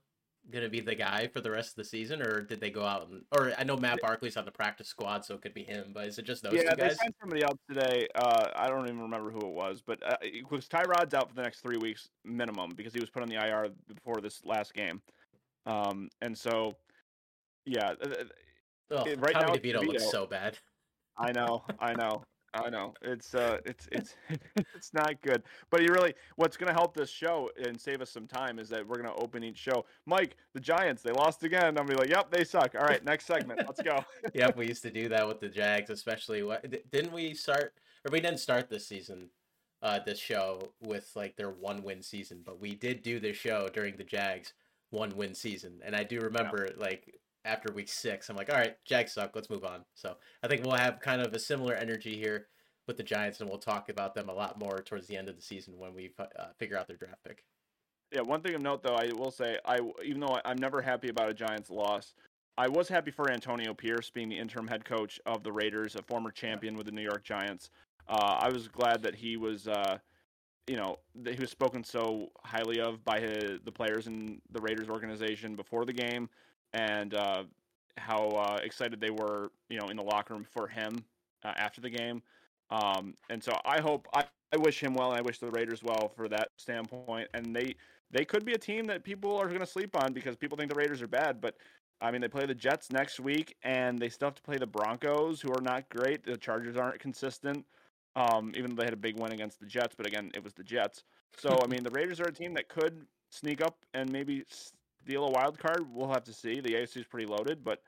gonna 0.51 0.69
be 0.69 0.81
the 0.81 0.95
guy 0.97 1.29
for 1.29 1.41
the 1.41 1.51
rest 1.51 1.71
of 1.71 1.77
the 1.77 1.85
season, 1.85 2.23
or 2.23 2.41
did 2.41 2.61
they 2.61 2.71
go 2.71 2.83
out 2.85 3.09
and? 3.09 3.23
Or 3.31 3.53
I 3.57 3.63
know 3.63 3.77
Matt 3.77 4.01
Barkley's 4.01 4.37
on 4.37 4.45
the 4.45 4.51
practice 4.51 4.89
squad, 4.89 5.25
so 5.25 5.35
it 5.35 5.43
could 5.43 5.55
be 5.55 5.63
him. 5.63 5.93
But 5.95 6.07
is 6.07 6.19
it 6.19 6.25
just 6.25 6.43
those 6.43 6.55
yeah, 6.55 6.71
two 6.71 6.83
they 6.83 6.95
signed 6.95 7.15
somebody 7.21 7.45
else 7.45 7.59
today. 7.69 8.09
Uh, 8.17 8.49
I 8.57 8.69
don't 8.69 8.85
even 8.87 9.01
remember 9.01 9.31
who 9.31 9.41
it 9.41 9.53
was, 9.53 9.81
but 9.85 10.03
uh, 10.03 10.17
it 10.23 10.51
was 10.51 10.67
Tyrod's 10.67 11.15
out 11.15 11.29
for 11.29 11.37
the 11.37 11.43
next 11.43 11.61
three 11.61 11.77
weeks 11.77 12.09
minimum 12.25 12.73
because 12.75 12.93
he 12.93 13.01
was 13.01 13.11
put 13.11 13.23
on 13.23 13.29
the 13.29 13.37
IR 13.37 13.69
before 13.87 14.21
this 14.21 14.45
last 14.45 14.75
game. 14.75 15.01
Um, 15.67 16.09
and 16.23 16.37
so, 16.37 16.75
yeah, 17.65 17.95
Ugh, 18.91 19.07
it- 19.07 19.21
right 19.21 19.35
now 19.35 19.53
it's 19.53 19.65
DeVito 19.65 19.87
looks 19.87 20.11
so 20.11 20.27
bad. 20.27 20.59
I 21.17 21.33
know, 21.33 21.65
I 21.81 21.93
know, 21.95 22.25
I 22.55 22.71
know. 22.71 22.95
It's 23.03 23.35
uh, 23.35 23.59
it's 23.65 23.89
it's 23.93 24.17
it's 24.57 24.93
not 24.93 25.21
good. 25.23 25.43
But 25.71 25.83
you 25.83 25.93
really, 25.93 26.15
what's 26.37 26.57
gonna 26.57 26.73
help 26.73 26.95
this 26.95 27.11
show 27.11 27.51
and 27.63 27.81
save 27.81 28.01
us 28.01 28.11
some 28.11 28.27
time 28.27 28.59
is 28.59 28.69
that 28.71 28.87
we're 28.87 28.97
gonna 28.97 29.15
open 29.15 29.45
each 29.45 29.59
show. 29.59 29.85
Mike, 30.07 30.37
the 30.55 30.61
Giants, 30.61 31.03
they 31.03 31.13
lost 31.13 31.43
again. 31.43 31.65
I'm 31.67 31.75
gonna 31.75 31.89
be 31.89 31.95
like, 31.95 32.09
yep, 32.11 32.31
they 32.31 32.45
suck. 32.45 32.75
All 32.75 32.87
right, 32.87 33.05
next 33.05 33.27
segment, 33.27 33.61
let's 33.67 33.83
go. 33.83 34.05
yep, 34.35 34.57
we 34.57 34.67
used 34.67 34.83
to 34.83 34.91
do 34.91 35.09
that 35.09 35.27
with 35.27 35.41
the 35.41 35.49
Jags, 35.49 35.91
especially. 35.91 36.43
What 36.43 36.69
didn't 36.91 37.13
we 37.13 37.35
start? 37.35 37.75
Or 38.05 38.11
we 38.11 38.21
didn't 38.21 38.39
start 38.41 38.71
this 38.71 38.87
season, 38.87 39.29
uh, 39.83 40.01
this 40.05 40.19
show 40.19 40.71
with 40.81 41.11
like 41.15 41.37
their 41.37 41.51
one 41.51 41.83
win 41.83 42.03
season, 42.03 42.41
but 42.45 42.59
we 42.59 42.75
did 42.75 43.03
do 43.03 43.21
this 43.21 43.37
show 43.37 43.69
during 43.73 43.97
the 43.97 44.05
Jags 44.05 44.55
one 44.91 45.15
win 45.17 45.35
season, 45.35 45.81
and 45.85 45.95
I 45.95 46.03
do 46.03 46.19
remember 46.19 46.69
like 46.79 47.21
after 47.45 47.73
week 47.73 47.89
six, 47.89 48.29
I'm 48.29 48.37
like, 48.37 48.53
all 48.53 48.59
right, 48.59 48.77
Jags 48.85 49.13
suck, 49.13 49.35
let's 49.35 49.51
move 49.51 49.65
on. 49.65 49.85
So 49.95 50.17
I 50.43 50.49
think 50.49 50.65
we'll 50.65 50.77
have 50.77 51.01
kind 51.01 51.21
of 51.21 51.33
a 51.33 51.39
similar 51.39 51.75
energy 51.75 52.17
here 52.17 52.49
with 52.87 52.97
the 52.97 53.03
Giants, 53.03 53.41
and 53.41 53.49
we'll 53.49 53.59
talk 53.59 53.89
about 53.89 54.15
them 54.15 54.29
a 54.29 54.35
lot 54.35 54.59
more 54.59 54.79
towards 54.79 55.07
the 55.07 55.17
end 55.17 55.29
of 55.29 55.37
the 55.37 55.43
season 55.43 55.79
when 55.79 55.95
we 55.95 56.13
uh, 56.19 56.25
figure 56.59 56.77
out 56.77 56.89
their 56.89 56.97
draft 56.97 57.23
pick. 57.27 57.45
Yeah, 58.13 58.23
one 58.23 58.41
thing 58.43 58.55
of 58.55 58.63
note 58.63 58.83
though, 58.83 58.97
I 58.97 59.13
will 59.13 59.31
say, 59.31 59.57
I 59.65 59.79
even 60.05 60.21
though 60.21 60.41
I'm 60.45 60.59
never 60.59 60.83
happy 60.83 61.09
about 61.09 61.31
a 61.31 61.35
Giants 61.35 61.71
loss, 61.71 62.15
I 62.59 62.69
was 62.69 62.89
happy 62.89 63.11
for 63.11 63.31
Antonio 63.31 63.73
Pierce 63.73 64.11
being 64.11 64.29
the 64.29 64.39
interim 64.39 64.67
head 64.67 64.85
coach 64.85 65.21
of 65.25 65.45
the 65.45 65.53
Raiders, 65.53 65.95
a 65.95 66.03
former 66.03 66.31
champion 66.31 66.77
with 66.77 66.87
the 66.87 66.93
New 66.93 67.03
York 67.03 67.23
Giants. 67.23 67.71
Uh, 68.09 68.39
I 68.41 68.51
was 68.51 68.67
glad 68.67 69.03
that 69.03 69.15
he 69.15 69.37
was, 69.37 69.69
uh, 69.69 69.99
you 70.67 70.77
know, 70.77 70.99
that 71.23 71.35
he 71.35 71.41
was 71.41 71.51
spoken 71.51 71.85
so 71.85 72.33
highly 72.45 72.81
of 72.81 73.05
by 73.05 73.21
his, 73.21 73.61
the 73.65 73.73
players 73.73 74.09
in 74.09 74.43
the 74.51 74.61
Raiders 74.61 74.89
organization 74.89 75.55
before 75.55 75.85
the 75.85 75.93
game, 75.93 76.29
and 76.73 77.15
uh, 77.15 77.45
how 77.97 78.29
uh, 78.31 78.59
excited 78.63 79.01
they 79.01 79.11
were, 79.11 79.51
you 79.69 79.79
know, 79.79 79.89
in 79.89 79.97
the 79.97 80.03
locker 80.03 80.35
room 80.35 80.45
for 80.45 80.67
him 80.67 81.05
uh, 81.45 81.53
after 81.57 81.81
the 81.81 81.91
game. 81.91 82.23
Um, 82.71 83.15
and 83.29 83.43
so 83.43 83.53
I 83.65 83.81
hope 83.81 84.07
I, 84.15 84.25
I 84.53 84.57
wish 84.59 84.81
him 84.81 84.95
well, 84.95 85.11
and 85.11 85.19
I 85.19 85.23
wish 85.23 85.39
the 85.39 85.51
Raiders 85.51 85.83
well 85.83 86.13
for 86.15 86.29
that 86.29 86.49
standpoint. 86.57 87.29
And 87.35 87.55
they 87.55 87.75
they 88.11 88.25
could 88.25 88.45
be 88.45 88.53
a 88.53 88.59
team 88.59 88.85
that 88.87 89.05
people 89.05 89.37
are 89.37 89.47
going 89.47 89.61
to 89.61 89.67
sleep 89.67 89.97
on 89.97 90.13
because 90.13 90.37
people 90.37 90.57
think 90.57 90.71
the 90.73 90.79
Raiders 90.79 91.03
are 91.03 91.09
bad. 91.09 91.41
But 91.41 91.57
I 92.01 92.11
mean, 92.11 92.21
they 92.21 92.29
play 92.29 92.47
the 92.47 92.55
Jets 92.55 92.91
next 92.91 93.21
week, 93.21 93.57
and 93.63 93.99
they 93.99 94.09
still 94.09 94.29
have 94.29 94.35
to 94.37 94.43
play 94.43 94.57
the 94.57 94.67
Broncos, 94.67 95.41
who 95.41 95.53
are 95.53 95.61
not 95.61 95.89
great. 95.91 96.25
The 96.25 96.37
Chargers 96.37 96.77
aren't 96.77 96.99
consistent, 96.99 97.65
um, 98.17 98.53
even 98.57 98.71
though 98.71 98.81
they 98.81 98.87
had 98.87 98.95
a 98.95 98.97
big 98.97 99.19
win 99.19 99.33
against 99.33 99.61
the 99.61 99.67
Jets. 99.67 99.95
But 99.97 100.07
again, 100.07 100.31
it 100.35 100.43
was 100.43 100.55
the 100.55 100.65
Jets. 100.65 101.05
So 101.39 101.59
I 101.63 101.67
mean, 101.67 101.83
the 101.83 101.91
Raiders 101.91 102.21
are 102.21 102.27
a 102.27 102.33
team 102.33 102.55
that 102.55 102.69
could 102.69 103.07
sneak 103.31 103.61
up 103.63 103.77
and 103.95 104.11
maybe 104.11 104.45
steal 105.03 105.25
a 105.25 105.31
wild 105.31 105.59
card. 105.59 105.85
We'll 105.93 106.13
have 106.13 106.25
to 106.25 106.33
see. 106.33 106.61
The 106.61 106.75
AFC 106.75 106.99
is 106.99 107.07
pretty 107.07 107.27
loaded, 107.27 107.65
but 107.65 107.83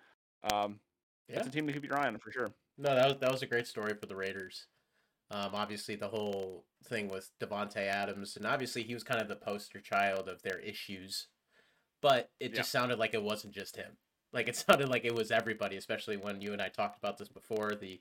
um, 0.52 0.80
Yeah. 1.28 1.38
it's 1.38 1.46
a 1.46 1.50
team 1.50 1.66
to 1.66 1.72
keep 1.72 1.84
your 1.84 1.98
eye 1.98 2.06
on 2.06 2.18
for 2.18 2.32
sure. 2.32 2.52
No, 2.78 2.94
that 2.94 3.06
was 3.08 3.18
that 3.18 3.30
was 3.32 3.42
a 3.42 3.46
great 3.46 3.66
story 3.66 3.94
for 3.94 4.06
the 4.06 4.16
Raiders. 4.16 4.66
Um, 5.30 5.50
obviously, 5.54 5.94
the 5.94 6.08
whole 6.08 6.64
thing 6.84 7.08
with 7.08 7.30
Davante 7.40 7.76
Adams, 7.76 8.36
and 8.36 8.46
obviously 8.46 8.82
he 8.82 8.94
was 8.94 9.02
kind 9.02 9.20
of 9.20 9.28
the 9.28 9.36
poster 9.36 9.80
child 9.80 10.28
of 10.28 10.42
their 10.42 10.58
issues, 10.58 11.28
but 12.00 12.30
it 12.40 12.50
Yeah. 12.50 12.56
just 12.58 12.70
sounded 12.72 12.98
like 12.98 13.14
it 13.14 13.22
wasn't 13.22 13.54
just 13.54 13.76
him. 13.76 13.96
Like 14.32 14.48
it 14.48 14.56
sounded 14.56 14.88
like 14.88 15.04
it 15.04 15.14
was 15.14 15.30
everybody, 15.30 15.76
especially 15.76 16.16
when 16.16 16.40
you 16.40 16.52
and 16.52 16.60
I 16.62 16.68
talked 16.68 16.98
about 16.98 17.18
this 17.18 17.28
before. 17.28 17.74
The 17.74 18.00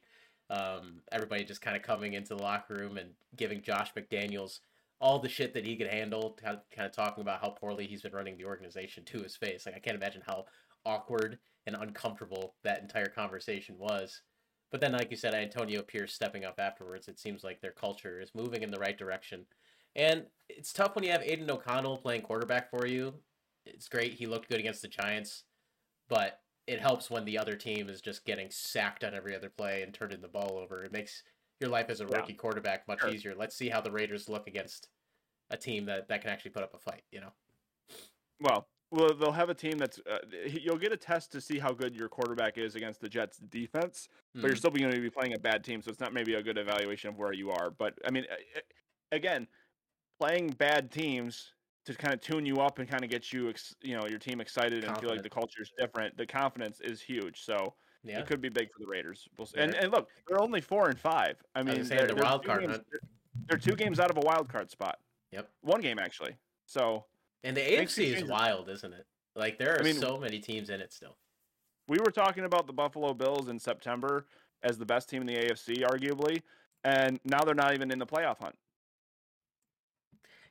um, 0.49 1.01
everybody 1.13 1.45
just 1.45 1.61
kind 1.61 1.77
of 1.77 1.83
coming 1.83 2.11
into 2.13 2.35
the 2.35 2.41
locker 2.43 2.73
room 2.73 2.97
and 2.97 3.11
giving 3.37 3.61
Josh 3.61 3.93
McDaniels 3.93 4.59
all 5.01 5.19
the 5.19 5.27
shit 5.27 5.53
that 5.53 5.65
he 5.65 5.75
could 5.75 5.87
handle, 5.87 6.37
kind 6.41 6.59
of, 6.77 6.91
talking 6.91 7.21
about 7.21 7.41
how 7.41 7.49
poorly 7.49 7.87
he's 7.87 8.03
been 8.03 8.13
running 8.13 8.37
the 8.37 8.45
organization 8.45 9.03
to 9.05 9.19
his 9.19 9.35
face. 9.35 9.65
Like 9.65 9.75
I 9.75 9.79
can't 9.79 9.97
imagine 9.97 10.21
how 10.25 10.45
awkward 10.85 11.39
and 11.65 11.75
uncomfortable 11.75 12.55
that 12.63 12.81
entire 12.81 13.07
conversation 13.07 13.75
was. 13.77 14.21
But 14.71 14.79
then, 14.79 14.93
like 14.93 15.11
you 15.11 15.17
said, 15.17 15.33
Antonio 15.33 15.81
Pierce 15.81 16.13
stepping 16.13 16.45
up 16.45 16.55
afterwards, 16.57 17.07
it 17.07 17.19
seems 17.19 17.43
like 17.43 17.59
their 17.59 17.71
culture 17.71 18.21
is 18.21 18.31
moving 18.33 18.63
in 18.63 18.71
the 18.71 18.79
right 18.79 18.97
direction. 18.97 19.45
And 19.95 20.27
it's 20.47 20.71
tough 20.71 20.95
when 20.95 21.03
you 21.03 21.11
have 21.11 21.21
Aidan 21.21 21.51
O'Connell 21.51 21.97
playing 21.97 22.21
quarterback 22.21 22.69
for 22.69 22.87
you. 22.87 23.15
It's 23.65 23.89
great. 23.89 24.13
He 24.13 24.25
looked 24.25 24.49
good 24.49 24.59
against 24.59 24.81
the 24.81 24.87
Giants, 24.87 25.43
but 26.07 26.39
it 26.67 26.79
helps 26.79 27.09
when 27.09 27.25
the 27.25 27.37
other 27.37 27.55
team 27.55 27.89
is 27.89 28.01
just 28.01 28.25
getting 28.25 28.49
sacked 28.49 29.03
on 29.03 29.13
every 29.13 29.35
other 29.35 29.49
play 29.49 29.81
and 29.81 29.93
turning 29.93 30.21
the 30.21 30.27
ball 30.27 30.57
over. 30.57 30.83
It 30.83 30.93
makes 30.93 31.23
your 31.61 31.69
life 31.69 31.89
as 31.89 32.01
a 32.01 32.07
Yeah. 32.07 32.17
rookie 32.17 32.33
quarterback 32.33 32.87
much 32.87 33.01
Sure. 33.01 33.09
easier. 33.09 33.35
Let's 33.35 33.55
see 33.55 33.69
how 33.69 33.79
the 33.81 33.91
Raiders 33.91 34.27
look 34.27 34.47
against 34.47 34.89
a 35.49 35.57
team 35.57 35.85
that, 35.85 36.07
that 36.07 36.21
can 36.21 36.29
actually 36.31 36.51
put 36.51 36.63
up 36.63 36.73
a 36.73 36.79
fight, 36.79 37.03
you 37.11 37.21
know? 37.21 37.31
Well, 38.41 38.67
well, 38.89 39.13
they'll 39.13 39.31
have 39.31 39.49
a 39.49 39.53
team 39.53 39.77
that's. 39.77 39.99
Uh, 39.99 40.19
you'll 40.31 40.77
get 40.77 40.91
a 40.91 40.97
test 40.97 41.31
to 41.33 41.39
see 41.39 41.59
how 41.59 41.71
good 41.71 41.95
your 41.95 42.09
quarterback 42.09 42.57
is 42.57 42.75
against 42.75 42.99
the 42.99 43.07
Jets' 43.07 43.37
defense, 43.37 44.09
but 44.33 44.43
you're 44.47 44.55
Mhm. 44.55 44.57
still 44.57 44.71
going 44.71 44.93
to 44.93 44.99
be 44.99 45.09
playing 45.09 45.33
a 45.33 45.39
bad 45.39 45.63
team, 45.63 45.81
so 45.81 45.89
it's 45.91 45.99
not 45.99 46.11
maybe 46.13 46.33
a 46.33 46.43
good 46.43 46.57
evaluation 46.57 47.09
of 47.09 47.17
where 47.17 47.31
you 47.31 47.51
are. 47.51 47.69
But 47.69 47.97
I 48.05 48.11
mean, 48.11 48.25
again, 49.11 49.47
playing 50.19 50.49
bad 50.51 50.91
teams 50.91 51.53
to 51.85 51.95
kind 51.95 52.13
of 52.13 52.21
tune 52.21 52.45
you 52.45 52.57
up 52.61 52.79
and 52.79 52.89
kind 52.89 53.03
of 53.03 53.09
get 53.09 53.31
you, 53.33 53.49
ex- 53.49 53.75
you 53.81 53.95
know, 53.97 54.07
your 54.07 54.19
team 54.19 54.41
excited 54.41 54.83
and 54.83 54.99
feel 54.99 55.09
like 55.09 55.23
the 55.23 55.29
culture 55.29 55.61
is 55.61 55.71
different. 55.79 56.17
The 56.17 56.27
confidence 56.27 56.81
is 56.81 57.01
huge. 57.01 57.41
So 57.41 57.75
Yeah. 58.03 58.19
It 58.19 58.27
could 58.27 58.41
be 58.41 58.49
big 58.49 58.71
for 58.71 58.79
the 58.79 58.87
Raiders. 58.87 59.27
We'll 59.37 59.45
see. 59.47 59.59
And 59.59 59.75
and 59.75 59.91
look, 59.91 60.09
they're 60.27 60.41
only 60.41 60.61
four 60.61 60.89
and 60.89 60.99
five. 60.99 61.37
I 61.55 61.61
mean, 61.63 61.75
gonna 61.75 61.87
they're, 61.87 62.07
the 62.07 62.15
wild 62.15 62.41
two 62.41 62.47
card 62.47 62.61
games, 62.61 62.71
hunt. 62.73 62.85
They're 63.47 63.59
two 63.59 63.75
games 63.75 63.99
out 63.99 64.09
of 64.09 64.17
a 64.17 64.21
wild 64.21 64.49
card 64.49 64.71
spot. 64.71 64.99
Yep. 65.31 65.49
One 65.61 65.81
game 65.81 65.99
actually. 65.99 66.35
So 66.65 67.05
And 67.43 67.55
the 67.55 67.61
AFC 67.61 68.15
is 68.15 68.23
wild, 68.23 68.69
isn't 68.69 68.93
it? 68.93 69.05
Like 69.35 69.57
there 69.59 69.75
are 69.75 69.79
I 69.79 69.83
mean- 69.83 69.95
so 69.95 70.17
many 70.17 70.39
teams 70.39 70.69
in 70.69 70.81
it 70.81 70.91
still. 70.91 71.15
we 71.87 71.99
were 71.99 72.11
talking 72.11 72.43
about 72.45 72.67
the 72.67 72.73
Buffalo 72.73 73.13
Bills 73.13 73.47
in 73.49 73.59
September 73.59 74.25
as 74.63 74.77
the 74.77 74.85
best 74.85 75.09
team 75.09 75.21
in 75.21 75.27
the 75.27 75.35
AFC, 75.35 75.83
arguably, 75.83 76.41
and 76.83 77.19
now 77.25 77.39
they're 77.43 77.55
not 77.55 77.73
even 77.73 77.91
in 77.91 77.99
the 77.99 78.05
playoff 78.05 78.37
hunt. 78.39 78.55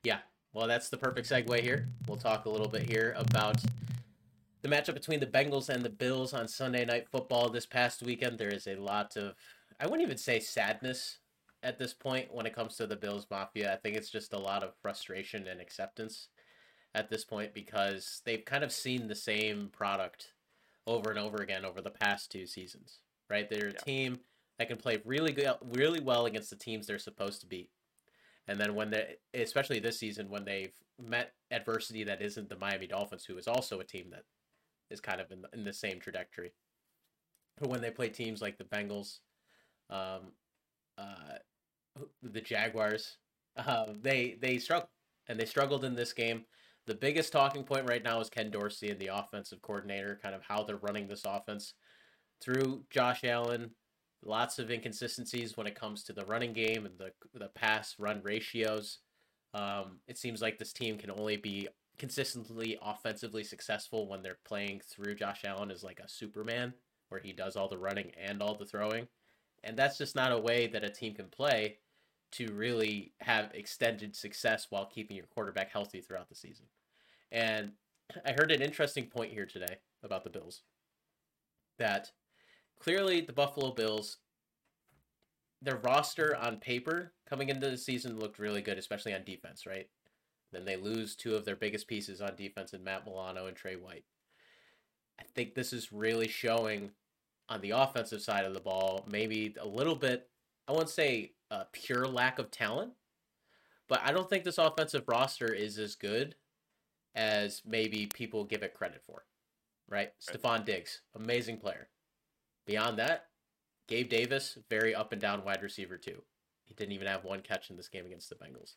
Yeah. 0.03 0.19
Well, 0.53 0.67
that's 0.67 0.89
the 0.89 0.97
perfect 0.97 1.29
segue 1.29 1.61
here. 1.61 1.89
We'll 2.07 2.17
talk 2.17 2.45
a 2.47 2.51
little 2.51 2.69
bit 2.69 2.83
here 2.83 3.15
about 3.17 3.57
the 4.63 4.69
matchup 4.69 4.95
between 4.95 5.21
the 5.21 5.27
Bengals 5.27 5.69
and 5.69 5.83
the 5.83 5.91
Bills 5.91 6.35
on 6.35 6.47
Sunday 6.47 6.85
Night 6.85 7.09
Football 7.09 7.49
this 7.49 7.67
past 7.67 8.03
weekend. 8.03 8.39
There 8.39 8.53
is 8.53 8.67
a 8.67 8.77
lot 8.77 9.17
of, 9.17 9.35
I 9.79 9.87
wouldn't 9.87 10.03
even 10.03 10.19
say 10.19 10.41
sadness 10.41 11.19
at 11.63 11.79
this 11.79 11.95
point 11.95 12.33
when 12.33 12.47
it 12.47 12.55
comes 12.55 12.77
to 12.77 12.87
the 12.87 12.97
Bills 12.97 13.27
Mafia. 13.31 13.73
I 13.73 13.77
think 13.77 13.97
it's 13.97 14.11
just 14.11 14.33
a 14.33 14.39
lot 14.39 14.63
of 14.63 14.75
frustration 14.81 15.47
and 15.47 15.61
acceptance 15.61 16.29
at 16.95 17.09
this 17.09 17.25
point 17.25 17.55
because 17.55 18.21
they've 18.25 18.45
kind 18.45 18.65
of 18.65 18.73
seen 18.73 19.09
the 19.09 19.15
same 19.15 19.69
product 19.73 20.33
over 20.87 21.11
and 21.11 21.19
over 21.19 21.39
again 21.43 21.65
over 21.65 21.81
the 21.81 21.91
past 21.91 22.31
two 22.31 22.47
seasons, 22.47 22.99
right? 23.29 23.49
They're 23.49 23.69
a 23.69 23.73
Yeah. 23.73 23.81
team 23.81 24.21
that 24.59 24.69
can 24.69 24.77
play 24.77 25.01
really 25.05 25.33
good, 25.33 25.55
really 25.63 26.01
well 26.01 26.27
against 26.27 26.51
the 26.51 26.57
teams 26.57 26.87
they're 26.87 26.99
supposed 26.99 27.41
to 27.41 27.47
beat. 27.47 27.71
And 28.49 28.61
then 28.61 28.75
when 28.75 28.91
they, 28.91 29.17
especially 29.33 29.79
this 29.79 29.99
season, 29.99 30.29
when 30.29 30.45
they've 30.45 30.75
met 30.99 31.35
adversity 31.51 32.05
that 32.05 32.21
isn't 32.21 32.49
the 32.49 32.57
Miami 32.57 32.87
Dolphins, 32.89 33.25
who 33.25 33.39
is 33.39 33.47
also 33.47 33.81
a 33.81 33.85
team 33.85 34.11
that 34.11 34.25
is 34.91 35.01
kind 35.01 35.21
of 35.21 35.31
in 35.31 35.43
the, 35.43 35.49
in 35.53 35.65
the 35.65 35.73
same 35.73 36.01
trajectory. 36.01 36.53
But 37.59 37.69
when 37.71 37.81
they 37.81 37.91
play 37.91 38.09
teams 38.09 38.41
like 38.41 38.59
the 38.59 38.65
Bengals, 38.65 39.19
um, 39.91 40.33
uh, 40.99 41.39
the 42.23 42.41
Jaguars, 42.41 43.19
uh, 43.57 43.87
they 44.01 44.39
they 44.41 44.59
struggle, 44.59 44.89
and 45.29 45.39
they 45.39 45.45
struggled 45.45 45.85
in 45.85 45.95
this 45.95 46.13
game. 46.13 46.45
The 46.87 46.95
biggest 46.95 47.33
talking 47.33 47.63
point 47.63 47.89
right 47.89 48.03
now 48.03 48.21
is 48.21 48.31
Ken 48.31 48.51
Dorsey 48.51 48.91
and 48.91 48.99
the 48.99 49.11
offensive 49.15 49.63
coordinator, 49.63 50.19
kind 50.23 50.35
of 50.35 50.43
how 50.43 50.63
they're 50.63 50.77
running 50.77 51.07
this 51.07 51.25
offense 51.25 51.75
through 52.41 52.85
Josh 52.91 53.23
Allen. 53.25 53.71
Lots 54.23 54.59
of 54.59 54.71
inconsistencies 54.71 55.57
when 55.57 55.67
it 55.67 55.79
comes 55.79 56.03
to 56.05 56.13
the 56.13 56.25
running 56.27 56.53
game 56.53 56.87
and 56.87 56.99
the 56.99 57.13
the 57.35 57.49
pass 57.49 57.97
run 57.99 58.21
ratios. 58.23 58.99
Um, 59.53 59.99
it 60.07 60.17
seems 60.17 60.41
like 60.41 60.59
this 60.59 60.73
team 60.73 60.97
can 60.97 61.11
only 61.11 61.37
be 61.37 61.69
consistently 62.01 62.79
offensively 62.81 63.45
successful 63.45 64.09
when 64.09 64.23
they're 64.23 64.39
playing 64.47 64.81
through 64.81 65.15
Josh 65.15 65.45
Allen 65.45 65.71
as 65.71 65.85
like 65.85 66.01
a 66.01 66.09
Superman, 66.09 66.73
where 67.11 67.21
he 67.21 67.31
does 67.31 67.57
all 67.57 67.69
the 67.69 67.77
running 67.77 68.11
and 68.19 68.43
all 68.43 68.55
the 68.55 68.65
throwing. 68.65 69.07
And 69.65 69.77
that's 69.77 69.99
just 69.99 70.17
not 70.17 70.33
a 70.33 70.39
way 70.39 70.67
that 70.69 70.83
a 70.83 70.89
team 70.89 71.15
can 71.15 71.27
play 71.27 71.77
to 72.33 72.47
really 72.55 73.13
have 73.21 73.51
extended 73.53 74.17
success 74.17 74.69
while 74.71 74.87
keeping 74.87 75.15
your 75.15 75.27
quarterback 75.27 75.71
healthy 75.71 76.01
throughout 76.01 76.31
the 76.31 76.35
season. 76.35 76.65
And 77.33 77.73
I 78.25 78.33
heard 78.33 78.51
an 78.51 78.63
interesting 78.63 79.05
point 79.05 79.33
here 79.33 79.45
today 79.45 79.77
about 80.03 80.25
the 80.25 80.31
Bills 80.31 80.63
that 81.79 82.11
clearly 82.79 83.21
the 83.21 83.35
Buffalo 83.35 83.73
Bills 83.73 84.17
their 85.61 85.77
roster 85.77 86.35
on 86.37 86.57
paper 86.57 87.13
coming 87.29 87.51
into 87.51 87.69
the 87.69 87.77
season 87.77 88.19
looked 88.19 88.39
really 88.39 88.63
good, 88.63 88.79
especially 88.79 89.13
on 89.13 89.23
defense, 89.25 89.67
right? 89.67 89.87
Then 90.53 90.65
they 90.65 90.77
lose 90.77 91.15
two 91.15 91.35
of 91.35 91.45
their 91.45 91.57
biggest 91.57 91.87
pieces 91.87 92.21
on 92.21 92.35
defense 92.37 92.73
in 92.73 92.83
Matt 92.83 93.05
Milano 93.05 93.47
and 93.47 93.57
Trey 93.57 93.77
White. 93.77 94.05
I 95.19 95.25
think 95.35 95.55
this 95.55 95.73
is 95.73 95.93
really 95.93 96.29
showing 96.29 96.91
on 97.49 97.61
the 97.61 97.71
offensive 97.71 98.23
side 98.23 98.45
of 98.45 98.55
the 98.55 98.61
ball, 98.61 99.05
maybe 99.11 99.55
a 99.61 99.67
little 99.67 99.97
bit, 99.97 100.29
I 100.69 100.73
won't 100.73 100.89
say 100.89 101.33
a 101.51 101.65
pure 101.73 102.07
lack 102.07 102.39
of 102.39 102.51
talent, 102.51 102.93
but 103.89 104.01
I 104.05 104.13
don't 104.13 104.31
think 104.31 104.45
this 104.45 104.59
offensive 104.59 105.05
roster 105.09 105.53
is 105.53 105.79
as 105.79 105.97
good 105.97 106.37
as 107.15 107.63
maybe 107.67 108.07
people 108.07 108.45
give 108.45 108.63
it 108.63 108.75
credit 108.75 109.03
for. 109.05 109.25
Right? 109.89 110.13
Stefon 110.21 110.65
Diggs, 110.65 111.03
amazing 111.17 111.57
player. 111.57 111.89
Beyond 112.67 112.99
that, 113.01 113.27
Gabe 113.89 114.09
Davis, 114.09 114.57
very 114.69 114.95
up 114.95 115.11
and 115.11 115.21
down 115.21 115.45
wide 115.45 115.63
receiver 115.63 115.99
too. 115.99 116.23
He 116.65 116.75
didn't 116.75 116.93
even 116.93 117.09
have 117.09 117.25
one 117.25 117.41
catch 117.41 117.71
in 117.71 117.77
this 117.77 117.89
game 117.89 118.07
against 118.07 118.29
the 118.29 118.37
Bengals. 118.37 118.77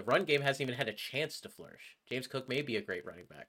The 0.00 0.06
run 0.06 0.24
game 0.24 0.40
hasn't 0.40 0.62
even 0.62 0.78
had 0.78 0.88
a 0.88 0.94
chance 0.94 1.42
to 1.42 1.50
flourish. 1.50 1.98
James 2.08 2.26
Cook 2.26 2.48
may 2.48 2.62
be 2.62 2.76
a 2.76 2.80
great 2.80 3.04
running 3.04 3.26
back, 3.26 3.48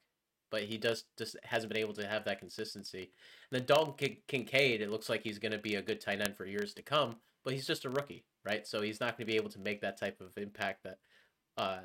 but 0.49 0.63
he 0.63 0.77
does 0.77 1.05
just 1.17 1.37
hasn't 1.45 1.71
been 1.71 1.81
able 1.81 1.93
to 1.93 2.05
have 2.05 2.25
that 2.25 2.39
consistency. 2.39 3.09
And 3.49 3.59
then 3.61 3.65
Dalton 3.65 3.93
Kin- 3.93 4.17
Kincaid, 4.27 4.81
it 4.81 4.91
looks 4.91 5.07
like 5.07 5.23
he's 5.23 5.39
going 5.39 5.53
to 5.53 5.57
be 5.57 5.75
a 5.75 5.81
good 5.81 6.01
tight 6.01 6.19
end 6.19 6.35
for 6.35 6.45
years 6.45 6.73
to 6.73 6.81
come, 6.81 7.15
but 7.45 7.53
he's 7.53 7.65
just 7.65 7.85
a 7.85 7.89
rookie, 7.89 8.25
right? 8.43 8.67
So 8.67 8.81
he's 8.81 8.99
not 8.99 9.17
going 9.17 9.27
to 9.27 9.31
be 9.31 9.37
able 9.37 9.49
to 9.51 9.59
make 9.59 9.79
that 9.79 9.97
type 9.97 10.19
of 10.19 10.37
impact 10.37 10.83
that 10.83 10.97
uh, 11.55 11.83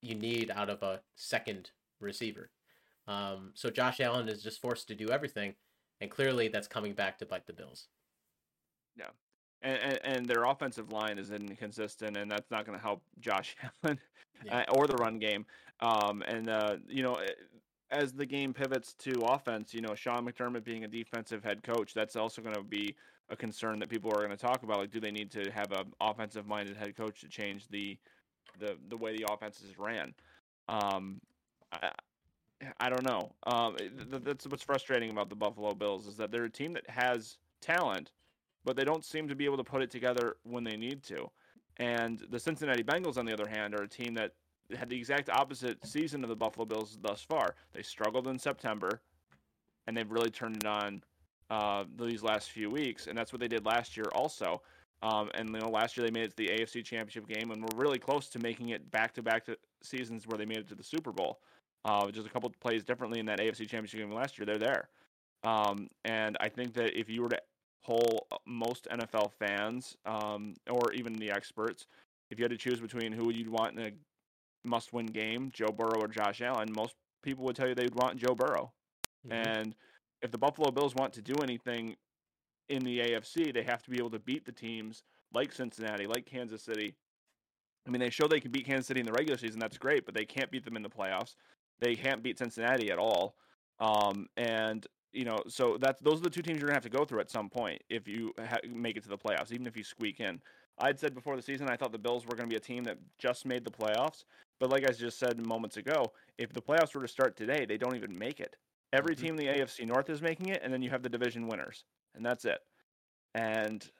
you 0.00 0.14
need 0.14 0.50
out 0.50 0.70
of 0.70 0.82
a 0.82 1.02
second 1.16 1.70
receiver. 2.00 2.50
Um, 3.06 3.50
so 3.52 3.68
Josh 3.68 4.00
Allen 4.00 4.30
is 4.30 4.42
just 4.42 4.62
forced 4.62 4.88
to 4.88 4.94
do 4.94 5.10
everything, 5.10 5.56
and 6.00 6.10
clearly 6.10 6.48
that's 6.48 6.68
coming 6.68 6.94
back 6.94 7.18
to 7.18 7.26
bite 7.26 7.46
the 7.46 7.52
Bills. 7.52 7.88
And, 8.96 9.08
and, 9.62 9.98
and 10.04 10.26
their 10.26 10.44
offensive 10.44 10.92
line 10.92 11.18
is 11.18 11.30
inconsistent, 11.30 12.16
and 12.16 12.30
that's 12.30 12.50
not 12.50 12.66
going 12.66 12.78
to 12.78 12.82
help 12.82 13.02
Josh 13.20 13.56
Allen 13.84 13.98
Yeah. 14.44 14.64
uh, 14.68 14.72
or 14.72 14.86
the 14.86 14.96
run 14.96 15.18
game. 15.18 15.44
Um, 15.80 16.22
and 16.26 16.48
uh, 16.48 16.76
you 16.88 17.02
know, 17.02 17.14
eh, 17.14 17.30
as 17.90 18.12
the 18.12 18.26
game 18.26 18.52
pivots 18.54 18.94
to 18.94 19.12
offense, 19.22 19.74
you 19.74 19.80
know, 19.80 19.94
Sean 19.94 20.24
McDermott 20.26 20.64
being 20.64 20.84
a 20.84 20.88
defensive 20.88 21.42
head 21.42 21.62
coach, 21.62 21.92
that's 21.94 22.16
also 22.16 22.40
going 22.40 22.54
to 22.54 22.62
be 22.62 22.94
a 23.30 23.36
concern 23.36 23.78
that 23.78 23.88
people 23.88 24.10
are 24.12 24.18
going 24.18 24.30
to 24.30 24.36
talk 24.36 24.62
about. 24.62 24.78
Like, 24.78 24.90
do 24.90 25.00
they 25.00 25.10
need 25.10 25.30
to 25.32 25.50
have 25.50 25.72
an 25.72 25.92
offensive-minded 26.00 26.76
head 26.76 26.96
coach 26.96 27.20
to 27.20 27.28
change 27.28 27.68
the 27.68 27.96
the 28.58 28.76
the 28.88 28.96
way 28.96 29.16
the 29.16 29.26
offense 29.32 29.60
is 29.60 29.78
ran? 29.78 30.14
Um, 30.68 31.20
I, 31.72 31.90
I 32.78 32.90
don't 32.90 33.04
know. 33.04 33.32
Um, 33.46 33.76
th- 33.76 34.22
that's 34.22 34.46
what's 34.46 34.62
frustrating 34.62 35.10
about 35.10 35.28
the 35.28 35.36
Buffalo 35.36 35.72
Bills 35.74 36.06
is 36.06 36.16
that 36.16 36.30
they're 36.30 36.44
a 36.44 36.50
team 36.50 36.72
that 36.74 36.88
has 36.88 37.38
talent, 37.60 38.12
but 38.64 38.76
they 38.76 38.84
don't 38.84 39.04
seem 39.04 39.28
to 39.28 39.34
be 39.34 39.44
able 39.44 39.56
to 39.56 39.64
put 39.64 39.82
it 39.82 39.90
together 39.90 40.36
when 40.44 40.64
they 40.64 40.76
need 40.76 41.02
to. 41.04 41.30
And 41.78 42.22
the 42.30 42.38
Cincinnati 42.38 42.82
Bengals, 42.82 43.16
on 43.16 43.24
the 43.24 43.32
other 43.32 43.48
hand, 43.48 43.74
are 43.74 43.82
a 43.82 43.88
team 43.88 44.14
that 44.14 44.32
had 44.76 44.88
the 44.88 44.96
exact 44.96 45.28
opposite 45.30 45.84
season 45.84 46.22
of 46.22 46.28
the 46.28 46.36
Buffalo 46.36 46.64
Bills 46.64 46.98
thus 47.00 47.22
far. 47.22 47.54
They 47.72 47.82
struggled 47.82 48.28
in 48.28 48.38
September, 48.38 49.00
and 49.86 49.96
they've 49.96 50.10
really 50.10 50.30
turned 50.30 50.56
it 50.56 50.66
on 50.66 51.02
uh, 51.48 51.84
these 51.98 52.22
last 52.22 52.50
few 52.50 52.70
weeks, 52.70 53.06
and 53.06 53.16
that's 53.16 53.32
what 53.32 53.40
they 53.40 53.48
did 53.48 53.64
last 53.64 53.96
year 53.96 54.06
also. 54.14 54.62
Um, 55.02 55.30
and 55.34 55.48
you 55.48 55.58
know, 55.58 55.70
last 55.70 55.96
year 55.96 56.06
they 56.06 56.12
made 56.12 56.24
it 56.24 56.36
to 56.36 56.36
the 56.36 56.48
AFC 56.48 56.84
Championship 56.84 57.26
game, 57.26 57.50
and 57.50 57.62
were 57.62 57.84
really 57.84 57.98
close 57.98 58.28
to 58.28 58.38
making 58.38 58.68
it 58.68 58.90
back-to-back 58.90 59.46
to 59.46 59.56
seasons 59.82 60.26
where 60.26 60.38
they 60.38 60.44
made 60.44 60.58
it 60.58 60.68
to 60.68 60.74
the 60.74 60.84
Super 60.84 61.12
Bowl. 61.12 61.40
Uh, 61.84 62.10
just 62.10 62.26
a 62.26 62.30
couple 62.30 62.52
plays 62.60 62.84
differently 62.84 63.18
in 63.18 63.26
that 63.26 63.40
AFC 63.40 63.60
Championship 63.60 64.00
game 64.00 64.12
last 64.12 64.38
year, 64.38 64.44
they're 64.44 64.58
there. 64.58 64.88
Um, 65.42 65.88
and 66.04 66.36
I 66.40 66.50
think 66.50 66.74
that 66.74 66.98
if 66.98 67.08
you 67.08 67.22
were 67.22 67.30
to 67.30 67.40
poll 67.82 68.26
most 68.46 68.86
NFL 68.90 69.32
fans, 69.32 69.96
um, 70.06 70.54
or 70.70 70.92
even 70.92 71.14
the 71.14 71.30
experts, 71.30 71.86
if 72.30 72.38
you 72.38 72.44
had 72.44 72.50
to 72.50 72.56
choose 72.56 72.80
between 72.80 73.12
who 73.12 73.30
you'd 73.30 73.48
want 73.48 73.78
in 73.78 73.86
a 73.86 74.68
must-win 74.68 75.06
game, 75.06 75.50
Joe 75.52 75.72
Burrow 75.72 76.00
or 76.00 76.08
Josh 76.08 76.40
Allen, 76.42 76.72
most 76.72 76.94
people 77.22 77.44
would 77.44 77.56
tell 77.56 77.68
you 77.68 77.74
they'd 77.74 77.94
want 77.94 78.18
Joe 78.18 78.34
Burrow. 78.34 78.72
Mhm. 79.26 79.32
And 79.32 79.76
if 80.22 80.30
the 80.30 80.38
Buffalo 80.38 80.70
Bills 80.70 80.94
want 80.94 81.12
to 81.14 81.22
do 81.22 81.34
anything 81.42 81.96
in 82.68 82.84
the 82.84 83.00
AFC, 83.00 83.52
they 83.52 83.62
have 83.62 83.82
to 83.82 83.90
be 83.90 83.98
able 83.98 84.10
to 84.10 84.18
beat 84.18 84.44
the 84.44 84.52
teams 84.52 85.02
like 85.32 85.52
Cincinnati, 85.52 86.06
like 86.06 86.26
Kansas 86.26 86.62
City. 86.62 86.94
I 87.86 87.90
mean, 87.90 88.00
they 88.00 88.10
show 88.10 88.28
they 88.28 88.40
can 88.40 88.50
beat 88.50 88.66
Kansas 88.66 88.86
City 88.86 89.00
in 89.00 89.06
the 89.06 89.12
regular 89.12 89.38
season. 89.38 89.58
That's 89.58 89.78
great, 89.78 90.04
but 90.04 90.14
they 90.14 90.24
can't 90.24 90.50
beat 90.50 90.64
them 90.64 90.76
in 90.76 90.82
the 90.82 90.90
playoffs. 90.90 91.34
They 91.78 91.96
can't 91.96 92.22
beat 92.22 92.38
Cincinnati 92.38 92.90
at 92.90 92.98
all. 92.98 93.34
Um, 93.78 94.28
and 94.36 94.86
you 95.12 95.24
know, 95.24 95.38
so 95.48 95.76
that's 95.78 96.00
those 96.02 96.20
are 96.20 96.24
the 96.24 96.30
two 96.30 96.42
teams 96.42 96.60
you're 96.60 96.68
gonna 96.68 96.76
have 96.76 96.82
to 96.84 96.88
go 96.88 97.04
through 97.04 97.20
at 97.20 97.30
some 97.30 97.48
point 97.48 97.82
if 97.88 98.06
you 98.06 98.32
ha- 98.38 98.58
make 98.68 98.96
it 98.96 99.02
to 99.02 99.08
the 99.08 99.18
playoffs, 99.18 99.52
even 99.52 99.66
if 99.66 99.76
you 99.76 99.84
squeak 99.84 100.20
in. 100.20 100.40
I'd 100.78 100.98
said 100.98 101.14
before 101.14 101.36
the 101.36 101.42
season 101.42 101.68
I 101.68 101.76
thought 101.76 101.92
the 101.92 101.98
Bills 101.98 102.24
were 102.24 102.34
going 102.34 102.48
to 102.48 102.52
be 102.52 102.56
a 102.56 102.60
team 102.60 102.84
that 102.84 102.98
just 103.18 103.44
made 103.44 103.64
the 103.64 103.70
playoffs, 103.70 104.24
but 104.58 104.70
like 104.70 104.88
I 104.88 104.92
just 104.92 105.18
said 105.18 105.44
moments 105.44 105.76
ago, 105.76 106.12
if 106.38 106.52
the 106.52 106.62
playoffs 106.62 106.94
were 106.94 107.02
to 107.02 107.08
start 107.08 107.36
today, 107.36 107.66
they 107.66 107.76
don't 107.76 107.96
even 107.96 108.16
make 108.16 108.40
it. 108.40 108.56
Every 108.92 109.14
Mhm. 109.14 109.18
team 109.18 109.30
in 109.30 109.36
the 109.36 109.48
AFC 109.48 109.84
North 109.84 110.08
is 110.08 110.22
making 110.22 110.48
it, 110.48 110.62
and 110.62 110.72
then 110.72 110.82
you 110.82 110.90
have 110.90 111.02
the 111.02 111.08
division 111.08 111.48
winners, 111.48 111.84
and 112.14 112.24
that's 112.24 112.44
it. 112.44 112.66
And 113.34 113.90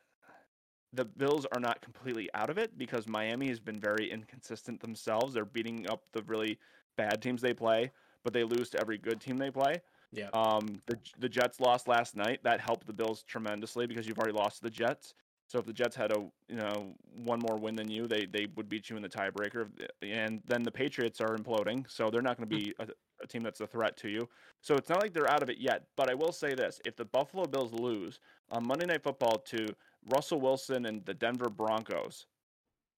the 0.93 1.05
Bills 1.05 1.47
are 1.47 1.61
not 1.61 1.81
completely 1.83 2.33
out 2.35 2.50
of 2.50 2.59
it 2.59 2.76
because 2.76 3.07
Miami 3.07 3.49
has 3.49 3.61
been 3.61 3.79
very 3.79 4.11
inconsistent 4.11 4.81
themselves. 4.81 5.35
They're 5.35 5.45
beating 5.45 5.88
up 5.88 6.11
the 6.12 6.23
really 6.25 6.59
bad 6.97 7.23
teams 7.23 7.40
they 7.40 7.55
play, 7.55 7.93
but 8.25 8.33
they 8.33 8.43
lose 8.43 8.71
to 8.71 8.81
every 8.81 8.99
good 8.99 9.21
team 9.21 9.37
they 9.38 9.50
play. 9.50 9.83
Yeah. 10.12 10.29
Um, 10.33 10.81
the 10.87 10.99
the 11.19 11.29
Jets 11.29 11.61
lost 11.61 11.87
last 11.88 12.17
night. 12.17 12.40
That 12.43 12.61
helped 12.61 12.87
the 12.87 12.93
Bills 12.93 13.23
tremendously 13.23 13.87
because 13.87 14.07
you've 14.07 14.19
already 14.19 14.37
lost 14.37 14.57
to 14.59 14.62
the 14.64 14.71
Jets. 14.71 15.14
So 15.47 15.59
if 15.59 15.67
the 15.67 15.73
Jets 15.73 15.97
had 15.97 16.12
a 16.12 16.21
you 16.49 16.57
know 16.57 16.95
one 17.25 17.40
more 17.40 17.57
win 17.57 17.75
than 17.76 17.90
you, 17.90 18.07
they 18.07 18.26
they 18.26 18.47
would 18.57 18.69
beat 18.69 18.90
you 18.90 18.97
in 18.97 19.02
the 19.02 19.09
tiebreaker. 19.09 19.69
And 20.02 20.43
then 20.47 20.62
the 20.62 20.71
Patriots 20.71 21.21
are 21.21 21.37
imploding, 21.37 21.88
so 21.90 22.11
they're 22.11 22.23
not 22.23 22.37
going 22.37 22.49
to 22.49 22.57
be 22.57 22.75
a, 22.79 22.87
a 23.23 23.26
team 23.26 23.43
that's 23.43 23.61
a 23.61 23.67
threat 23.67 23.97
to 23.99 24.09
you. 24.09 24.29
So 24.61 24.75
it's 24.76 24.88
not 24.88 25.02
like 25.02 25.12
they're 25.12 25.31
out 25.31 25.43
of 25.43 25.50
it 25.50 25.59
yet. 25.59 25.85
But 25.97 26.11
I 26.11 26.14
will 26.14 26.33
say 26.33 26.55
this: 26.55 26.81
if 26.85 26.97
the 26.97 27.05
Buffalo 27.05 27.47
Bills 27.47 27.73
lose 27.73 28.21
on 28.50 28.67
Monday 28.67 28.87
Night 28.87 29.02
Football 29.02 29.38
to 29.47 29.67
Russell 30.12 30.40
Wilson 30.40 30.87
and 30.87 31.05
the 31.05 31.14
Denver 31.14 31.50
Broncos, 31.50 32.26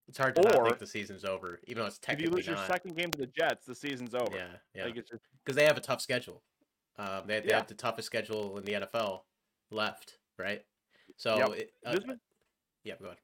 It's 0.08 0.18
hard 0.18 0.34
to 0.36 0.58
Or- 0.58 0.66
think 0.66 0.78
the 0.78 0.86
season's 0.86 1.24
over, 1.24 1.58
even 1.66 1.82
though 1.82 1.86
it's 1.86 1.96
if 1.96 2.02
you 2.02 2.06
technically 2.16 2.36
lose 2.36 2.46
your 2.46 2.56
not. 2.56 2.66
second 2.66 2.96
game 2.96 3.10
to 3.12 3.18
the 3.18 3.26
Jets, 3.26 3.64
the 3.66 3.74
season's 3.74 4.14
over. 4.14 4.36
Yeah, 4.36 4.46
yeah. 4.74 4.84
Like 4.84 4.94
just 4.96 5.12
because 5.44 5.56
they 5.56 5.64
have 5.64 5.76
a 5.76 5.80
tough 5.80 6.00
schedule. 6.02 6.42
Um, 6.98 7.26
they, 7.26 7.40
they 7.40 7.48
Yeah. 7.48 7.56
have 7.58 7.66
the 7.66 7.74
toughest 7.74 8.06
schedule 8.06 8.58
in 8.58 8.64
the 8.64 8.72
NFL 8.74 9.24
left, 9.70 10.18
right? 10.38 10.64
So, 11.16 11.36
Yep. 11.38 11.50
it, 11.58 11.72
uh, 11.84 11.92
was- 12.06 12.18
yeah, 12.84 12.94
go 12.98 13.06
ahead. 13.06 13.18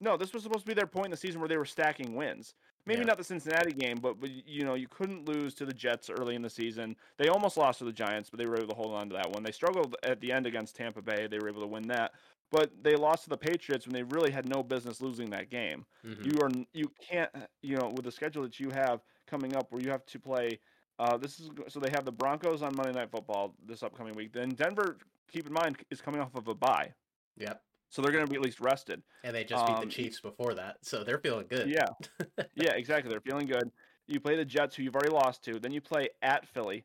No, 0.00 0.16
this 0.16 0.34
was 0.34 0.42
supposed 0.42 0.60
to 0.60 0.66
be 0.66 0.74
their 0.74 0.86
point 0.86 1.06
in 1.06 1.10
the 1.10 1.16
season 1.16 1.40
where 1.40 1.48
they 1.48 1.56
were 1.56 1.64
stacking 1.64 2.14
wins. 2.14 2.54
Maybe 2.84 3.00
Yeah. 3.00 3.06
not 3.06 3.18
the 3.18 3.24
Cincinnati 3.24 3.72
game, 3.72 3.96
but, 3.98 4.20
but 4.20 4.30
you 4.30 4.62
know 4.62 4.74
you 4.74 4.86
couldn't 4.88 5.26
lose 5.26 5.54
to 5.54 5.64
the 5.66 5.72
Jets 5.72 6.08
early 6.10 6.34
in 6.36 6.42
the 6.42 6.50
season. 6.50 6.96
They 7.16 7.28
almost 7.28 7.56
lost 7.56 7.78
to 7.78 7.84
the 7.84 7.92
Giants, 7.92 8.30
but 8.30 8.38
they 8.38 8.46
were 8.46 8.56
able 8.56 8.68
to 8.68 8.74
hold 8.74 8.94
on 8.94 9.08
to 9.08 9.14
that 9.16 9.30
one. 9.30 9.42
They 9.42 9.50
struggled 9.52 9.96
at 10.04 10.20
the 10.20 10.30
end 10.30 10.46
against 10.46 10.76
Tampa 10.76 11.02
Bay. 11.02 11.26
They 11.26 11.38
were 11.38 11.48
able 11.48 11.62
to 11.62 11.66
win 11.66 11.88
that, 11.88 12.12
but 12.50 12.70
they 12.84 12.94
lost 12.94 13.24
to 13.24 13.30
the 13.30 13.38
Patriots 13.38 13.86
when 13.86 13.94
they 13.94 14.04
really 14.04 14.30
had 14.30 14.46
no 14.48 14.62
business 14.62 15.00
losing 15.00 15.30
that 15.30 15.48
game. 15.50 15.84
Mhm. 16.04 16.26
You 16.26 16.40
are 16.42 16.50
you 16.74 16.88
can't 17.00 17.32
you 17.62 17.76
know 17.76 17.88
with 17.88 18.04
the 18.04 18.12
schedule 18.12 18.42
that 18.44 18.60
you 18.60 18.70
have 18.70 19.02
coming 19.26 19.56
up 19.56 19.72
where 19.72 19.80
you 19.82 19.90
have 19.90 20.06
to 20.06 20.20
play. 20.20 20.60
Uh, 20.98 21.16
this 21.16 21.38
is 21.40 21.50
so 21.68 21.78
they 21.78 21.90
have 21.90 22.04
the 22.04 22.12
Broncos 22.12 22.62
on 22.62 22.74
Monday 22.74 22.92
Night 22.92 23.10
Football 23.10 23.54
this 23.66 23.82
upcoming 23.82 24.14
week. 24.14 24.32
Then 24.32 24.50
Denver, 24.50 24.96
keep 25.30 25.46
in 25.46 25.52
mind, 25.52 25.76
is 25.90 26.00
coming 26.00 26.20
off 26.20 26.34
of 26.34 26.48
a 26.48 26.54
bye, 26.54 26.92
Yep. 27.36 27.62
so 27.90 28.00
they're 28.00 28.12
going 28.12 28.24
to 28.24 28.30
be 28.30 28.36
at 28.36 28.42
least 28.42 28.60
rested. 28.60 29.02
And 29.22 29.34
they 29.36 29.44
just 29.44 29.66
beat 29.66 29.76
Um, 29.76 29.84
the 29.84 29.90
Chiefs 29.90 30.20
before 30.20 30.54
that, 30.54 30.78
so 30.82 31.04
they're 31.04 31.18
feeling 31.18 31.46
good. 31.48 31.68
Yeah. 31.68 31.88
yeah, 32.54 32.72
exactly. 32.72 33.10
They're 33.10 33.20
feeling 33.20 33.46
good. 33.46 33.70
You 34.06 34.20
play 34.20 34.36
the 34.36 34.44
Jets, 34.44 34.76
who 34.76 34.84
you've 34.84 34.94
already 34.94 35.12
lost 35.12 35.42
to. 35.44 35.58
Then 35.58 35.72
you 35.72 35.80
play 35.80 36.08
at 36.22 36.46
Philly, 36.48 36.84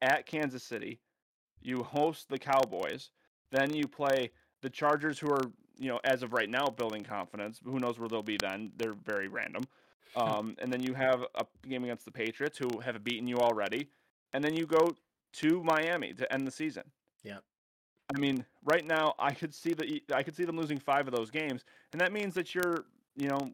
at 0.00 0.26
Kansas 0.26 0.62
City. 0.62 1.00
You 1.60 1.82
host 1.82 2.28
the 2.28 2.38
Cowboys. 2.38 3.10
Then 3.50 3.74
you 3.74 3.86
play 3.86 4.30
the 4.62 4.70
Chargers, 4.70 5.18
who 5.18 5.28
are, 5.30 5.42
you 5.76 5.88
know, 5.88 6.00
as 6.04 6.22
of 6.22 6.32
right 6.32 6.48
now, 6.48 6.66
building 6.66 7.02
confidence. 7.04 7.60
Who 7.64 7.78
knows 7.78 7.98
where 7.98 8.08
they'll 8.08 8.22
be 8.22 8.38
then? 8.38 8.72
They're 8.76 8.94
very 8.94 9.28
random. 9.28 9.64
Um, 10.16 10.56
and 10.58 10.72
then 10.72 10.82
you 10.82 10.94
have 10.94 11.24
a 11.34 11.46
game 11.66 11.84
against 11.84 12.04
the 12.04 12.10
Patriots, 12.10 12.58
who 12.58 12.80
have 12.80 13.02
beaten 13.02 13.26
you 13.26 13.38
already. 13.38 13.88
And 14.32 14.42
then 14.42 14.54
you 14.54 14.66
go 14.66 14.94
to 15.34 15.62
Miami 15.62 16.12
to 16.14 16.32
end 16.32 16.46
the 16.46 16.50
season. 16.50 16.84
Yeah. 17.22 17.38
I 18.14 18.18
mean, 18.18 18.44
right 18.64 18.84
now, 18.84 19.14
I 19.18 19.32
could 19.32 19.54
see 19.54 19.72
the 19.72 20.02
I 20.14 20.22
could 20.22 20.36
see 20.36 20.44
them 20.44 20.56
losing 20.56 20.78
five 20.78 21.06
of 21.06 21.14
those 21.14 21.30
games, 21.30 21.64
and 21.92 22.00
that 22.00 22.12
means 22.12 22.34
that 22.34 22.54
you're, 22.54 22.84
you 23.16 23.28
know, 23.28 23.52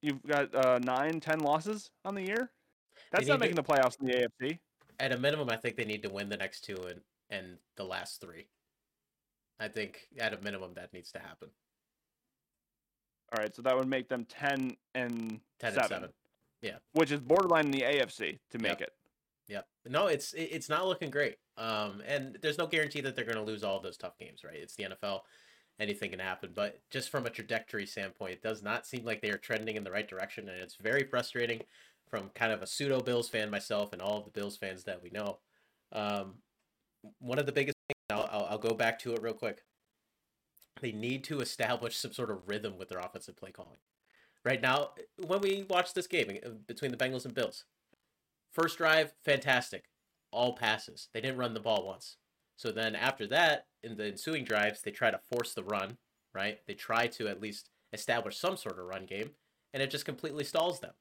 you've 0.00 0.22
got 0.26 0.54
uh, 0.54 0.78
nine, 0.82 1.20
ten 1.20 1.40
losses 1.40 1.90
on 2.04 2.14
the 2.14 2.22
year. 2.22 2.50
That's 3.12 3.26
not 3.28 3.34
to- 3.34 3.40
making 3.40 3.56
the 3.56 3.62
playoffs 3.62 4.00
in 4.00 4.06
the 4.06 4.28
AFC. 4.42 4.58
At 4.98 5.12
a 5.12 5.18
minimum, 5.18 5.48
I 5.50 5.56
think 5.56 5.76
they 5.76 5.84
need 5.84 6.02
to 6.02 6.10
win 6.10 6.28
the 6.28 6.36
next 6.36 6.62
two 6.62 6.76
and 6.88 7.00
and 7.30 7.58
the 7.76 7.84
last 7.84 8.20
three. 8.20 8.46
I 9.60 9.68
think 9.68 10.08
at 10.18 10.34
a 10.34 10.40
minimum 10.42 10.72
that 10.74 10.92
needs 10.92 11.12
to 11.12 11.18
happen. 11.18 11.48
All 13.32 13.38
right, 13.42 13.54
so 13.54 13.62
that 13.62 13.76
would 13.76 13.88
make 13.88 14.08
them 14.08 14.26
ten 14.26 14.76
and 14.94 15.40
Ten 15.58 15.72
seven, 15.72 16.04
and 16.04 16.12
seven. 16.62 16.80
which 16.92 17.10
is 17.10 17.20
borderline 17.20 17.66
in 17.66 17.70
the 17.70 17.80
AFC 17.82 18.38
to 18.50 18.58
make 18.58 18.80
Yep. 18.80 18.80
it. 18.82 18.92
Yep. 19.48 19.66
No, 19.86 20.06
it's 20.06 20.32
it's 20.34 20.68
not 20.68 20.86
looking 20.86 21.10
great. 21.10 21.36
Um, 21.56 22.02
and 22.06 22.38
there's 22.42 22.58
no 22.58 22.66
guarantee 22.66 23.00
that 23.00 23.16
they're 23.16 23.24
going 23.24 23.36
to 23.36 23.42
lose 23.42 23.64
all 23.64 23.76
of 23.76 23.82
those 23.82 23.96
tough 23.96 24.16
games, 24.18 24.44
right? 24.44 24.56
It's 24.56 24.76
the 24.76 24.84
NFL. 24.84 25.22
Anything 25.80 26.10
can 26.10 26.20
happen, 26.20 26.50
but 26.54 26.80
just 26.90 27.08
from 27.10 27.24
a 27.26 27.30
trajectory 27.30 27.86
standpoint, 27.86 28.34
it 28.34 28.42
does 28.42 28.62
not 28.62 28.86
seem 28.86 29.04
like 29.04 29.20
they 29.22 29.30
are 29.30 29.38
trending 29.38 29.76
in 29.76 29.84
the 29.84 29.90
right 29.90 30.06
direction, 30.06 30.48
and 30.48 30.60
it's 30.60 30.76
very 30.76 31.02
frustrating 31.04 31.62
from 32.08 32.28
kind 32.34 32.52
of 32.52 32.60
a 32.62 32.66
pseudo 32.66 33.00
Bills 33.00 33.28
fan 33.30 33.50
myself 33.50 33.92
and 33.94 34.02
all 34.02 34.18
of 34.18 34.24
the 34.26 34.30
Bills 34.30 34.56
fans 34.58 34.84
that 34.84 35.02
we 35.02 35.08
know. 35.10 35.38
Um, 35.90 36.34
one 37.18 37.38
of 37.38 37.46
the 37.46 37.52
biggest 37.52 37.76
things, 37.88 38.20
I'll, 38.20 38.28
I'll, 38.30 38.46
I'll 38.50 38.58
go 38.58 38.74
back 38.74 38.98
to 39.00 39.14
it 39.14 39.22
real 39.22 39.32
quick. 39.32 39.62
They 40.80 40.92
need 40.92 41.24
to 41.24 41.40
establish 41.40 41.96
some 41.96 42.12
sort 42.12 42.30
of 42.30 42.48
rhythm 42.48 42.78
with 42.78 42.88
their 42.88 42.98
offensive 42.98 43.36
play 43.36 43.50
calling. 43.50 43.78
Right 44.44 44.60
now, 44.60 44.90
when 45.24 45.40
we 45.40 45.64
watch 45.68 45.94
this 45.94 46.06
game 46.06 46.36
uh, 46.44 46.50
between 46.66 46.90
the 46.90 46.96
Bengals 46.96 47.24
and 47.24 47.34
Bills, 47.34 47.64
First 48.52 48.76
drive, 48.76 49.14
fantastic. 49.24 49.84
All 50.30 50.54
passes. 50.54 51.08
They 51.12 51.22
didn't 51.22 51.38
run 51.38 51.54
the 51.54 51.60
ball 51.60 51.86
once. 51.86 52.16
So 52.56 52.70
then 52.70 52.94
after 52.94 53.26
that, 53.28 53.66
in 53.82 53.96
the 53.96 54.06
ensuing 54.06 54.44
drives, 54.44 54.82
they 54.82 54.90
try 54.90 55.10
to 55.10 55.18
force 55.18 55.54
the 55.54 55.64
run, 55.64 55.96
right? 56.34 56.58
They 56.66 56.74
try 56.74 57.06
to 57.08 57.28
at 57.28 57.40
least 57.40 57.70
establish 57.92 58.36
some 58.36 58.58
sort 58.58 58.78
of 58.78 58.84
run 58.84 59.06
game, 59.06 59.30
and 59.72 59.82
it 59.82 59.90
just 59.90 60.04
completely 60.04 60.44
stalls 60.44 60.80
them. 60.80 60.92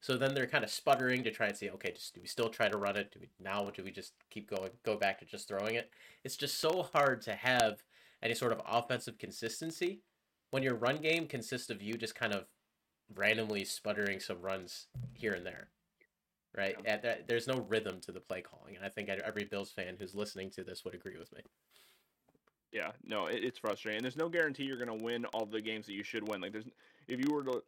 So 0.00 0.16
then 0.16 0.34
they're 0.34 0.46
kind 0.46 0.64
of 0.64 0.70
sputtering 0.70 1.24
to 1.24 1.30
try 1.30 1.46
and 1.46 1.56
see, 1.56 1.70
okay, 1.70 1.92
just 1.92 2.14
do 2.14 2.20
we 2.20 2.26
still 2.26 2.50
try 2.50 2.68
to 2.68 2.76
run 2.76 2.96
it? 2.96 3.10
Do 3.12 3.20
we 3.20 3.30
now 3.40 3.70
do 3.70 3.84
we 3.84 3.90
just 3.90 4.12
keep 4.30 4.50
going, 4.50 4.70
go 4.84 4.96
back 4.96 5.18
to 5.20 5.24
just 5.24 5.48
throwing 5.48 5.76
it? 5.76 5.90
It's 6.24 6.36
just 6.36 6.60
so 6.60 6.82
hard 6.92 7.22
to 7.22 7.34
have 7.34 7.82
any 8.22 8.34
sort 8.34 8.52
of 8.52 8.60
offensive 8.66 9.18
consistency 9.18 10.00
when 10.50 10.62
your 10.62 10.74
run 10.74 10.98
game 10.98 11.26
consists 11.26 11.70
of 11.70 11.82
you 11.82 11.94
just 11.94 12.14
kind 12.14 12.34
of 12.34 12.46
randomly 13.14 13.64
sputtering 13.64 14.20
some 14.20 14.40
runs 14.40 14.86
here 15.14 15.32
and 15.32 15.44
there 15.44 15.68
right? 16.56 16.76
And 16.84 17.02
that, 17.02 17.28
there's 17.28 17.46
no 17.46 17.64
rhythm 17.68 18.00
to 18.02 18.12
the 18.12 18.20
play 18.20 18.42
calling, 18.42 18.76
and 18.76 18.84
I 18.84 18.88
think 18.88 19.08
every 19.08 19.44
Bills 19.44 19.70
fan 19.70 19.96
who's 19.98 20.14
listening 20.14 20.50
to 20.50 20.64
this 20.64 20.84
would 20.84 20.94
agree 20.94 21.18
with 21.18 21.32
me. 21.32 21.40
Yeah, 22.72 22.92
no, 23.04 23.26
it, 23.26 23.44
it's 23.44 23.58
frustrating. 23.58 23.98
And 23.98 24.04
there's 24.04 24.16
no 24.16 24.28
guarantee 24.28 24.64
you're 24.64 24.82
going 24.82 24.88
to 24.88 25.04
win 25.04 25.24
all 25.26 25.46
the 25.46 25.60
games 25.60 25.86
that 25.86 25.92
you 25.92 26.02
should 26.02 26.26
win. 26.28 26.40
Like, 26.40 26.52
there's 26.52 26.68
if 27.08 27.20
you 27.20 27.32
were 27.32 27.44
to 27.44 27.62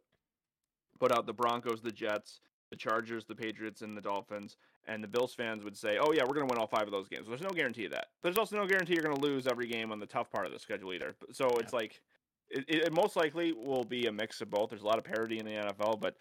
put 0.99 1.11
out 1.11 1.25
the 1.25 1.33
Broncos, 1.33 1.81
the 1.81 1.91
Jets, 1.91 2.39
the 2.75 2.89
Chargers, 2.89 3.25
the 3.25 3.35
Patriots, 3.35 3.81
and 3.81 3.95
the 3.95 4.01
Dolphins, 4.01 4.57
and 4.87 5.03
the 5.03 5.07
Bills 5.07 5.33
fans 5.33 5.63
would 5.63 5.77
say, 5.77 5.97
"Oh 5.97 6.11
yeah, 6.11 6.23
we're 6.23 6.35
going 6.35 6.47
to 6.47 6.53
win 6.53 6.59
all 6.59 6.67
five 6.67 6.83
of 6.83 6.91
those 6.91 7.07
games." 7.07 7.27
There's 7.27 7.41
no 7.41 7.49
guarantee 7.49 7.85
of 7.85 7.91
that. 7.91 8.07
There's 8.21 8.37
also 8.37 8.57
no 8.57 8.67
guarantee 8.67 8.93
you're 8.93 9.03
going 9.03 9.15
to 9.15 9.21
lose 9.21 9.47
every 9.47 9.67
game 9.67 9.91
on 9.91 9.99
the 9.99 10.05
tough 10.05 10.29
part 10.29 10.45
of 10.45 10.51
the 10.53 10.59
schedule 10.59 10.93
either. 10.93 11.15
So 11.31 11.47
it's 11.57 11.73
like, 11.73 12.01
it, 12.49 12.65
it 12.67 12.93
most 12.93 13.15
likely 13.15 13.53
will 13.53 13.83
be 13.83 14.07
a 14.07 14.11
mix 14.11 14.41
of 14.41 14.49
both. 14.49 14.69
There's 14.69 14.83
a 14.83 14.87
lot 14.87 14.97
of 14.97 15.03
parity 15.03 15.39
in 15.39 15.45
the 15.45 15.53
NFL, 15.53 15.99
but 15.99 16.15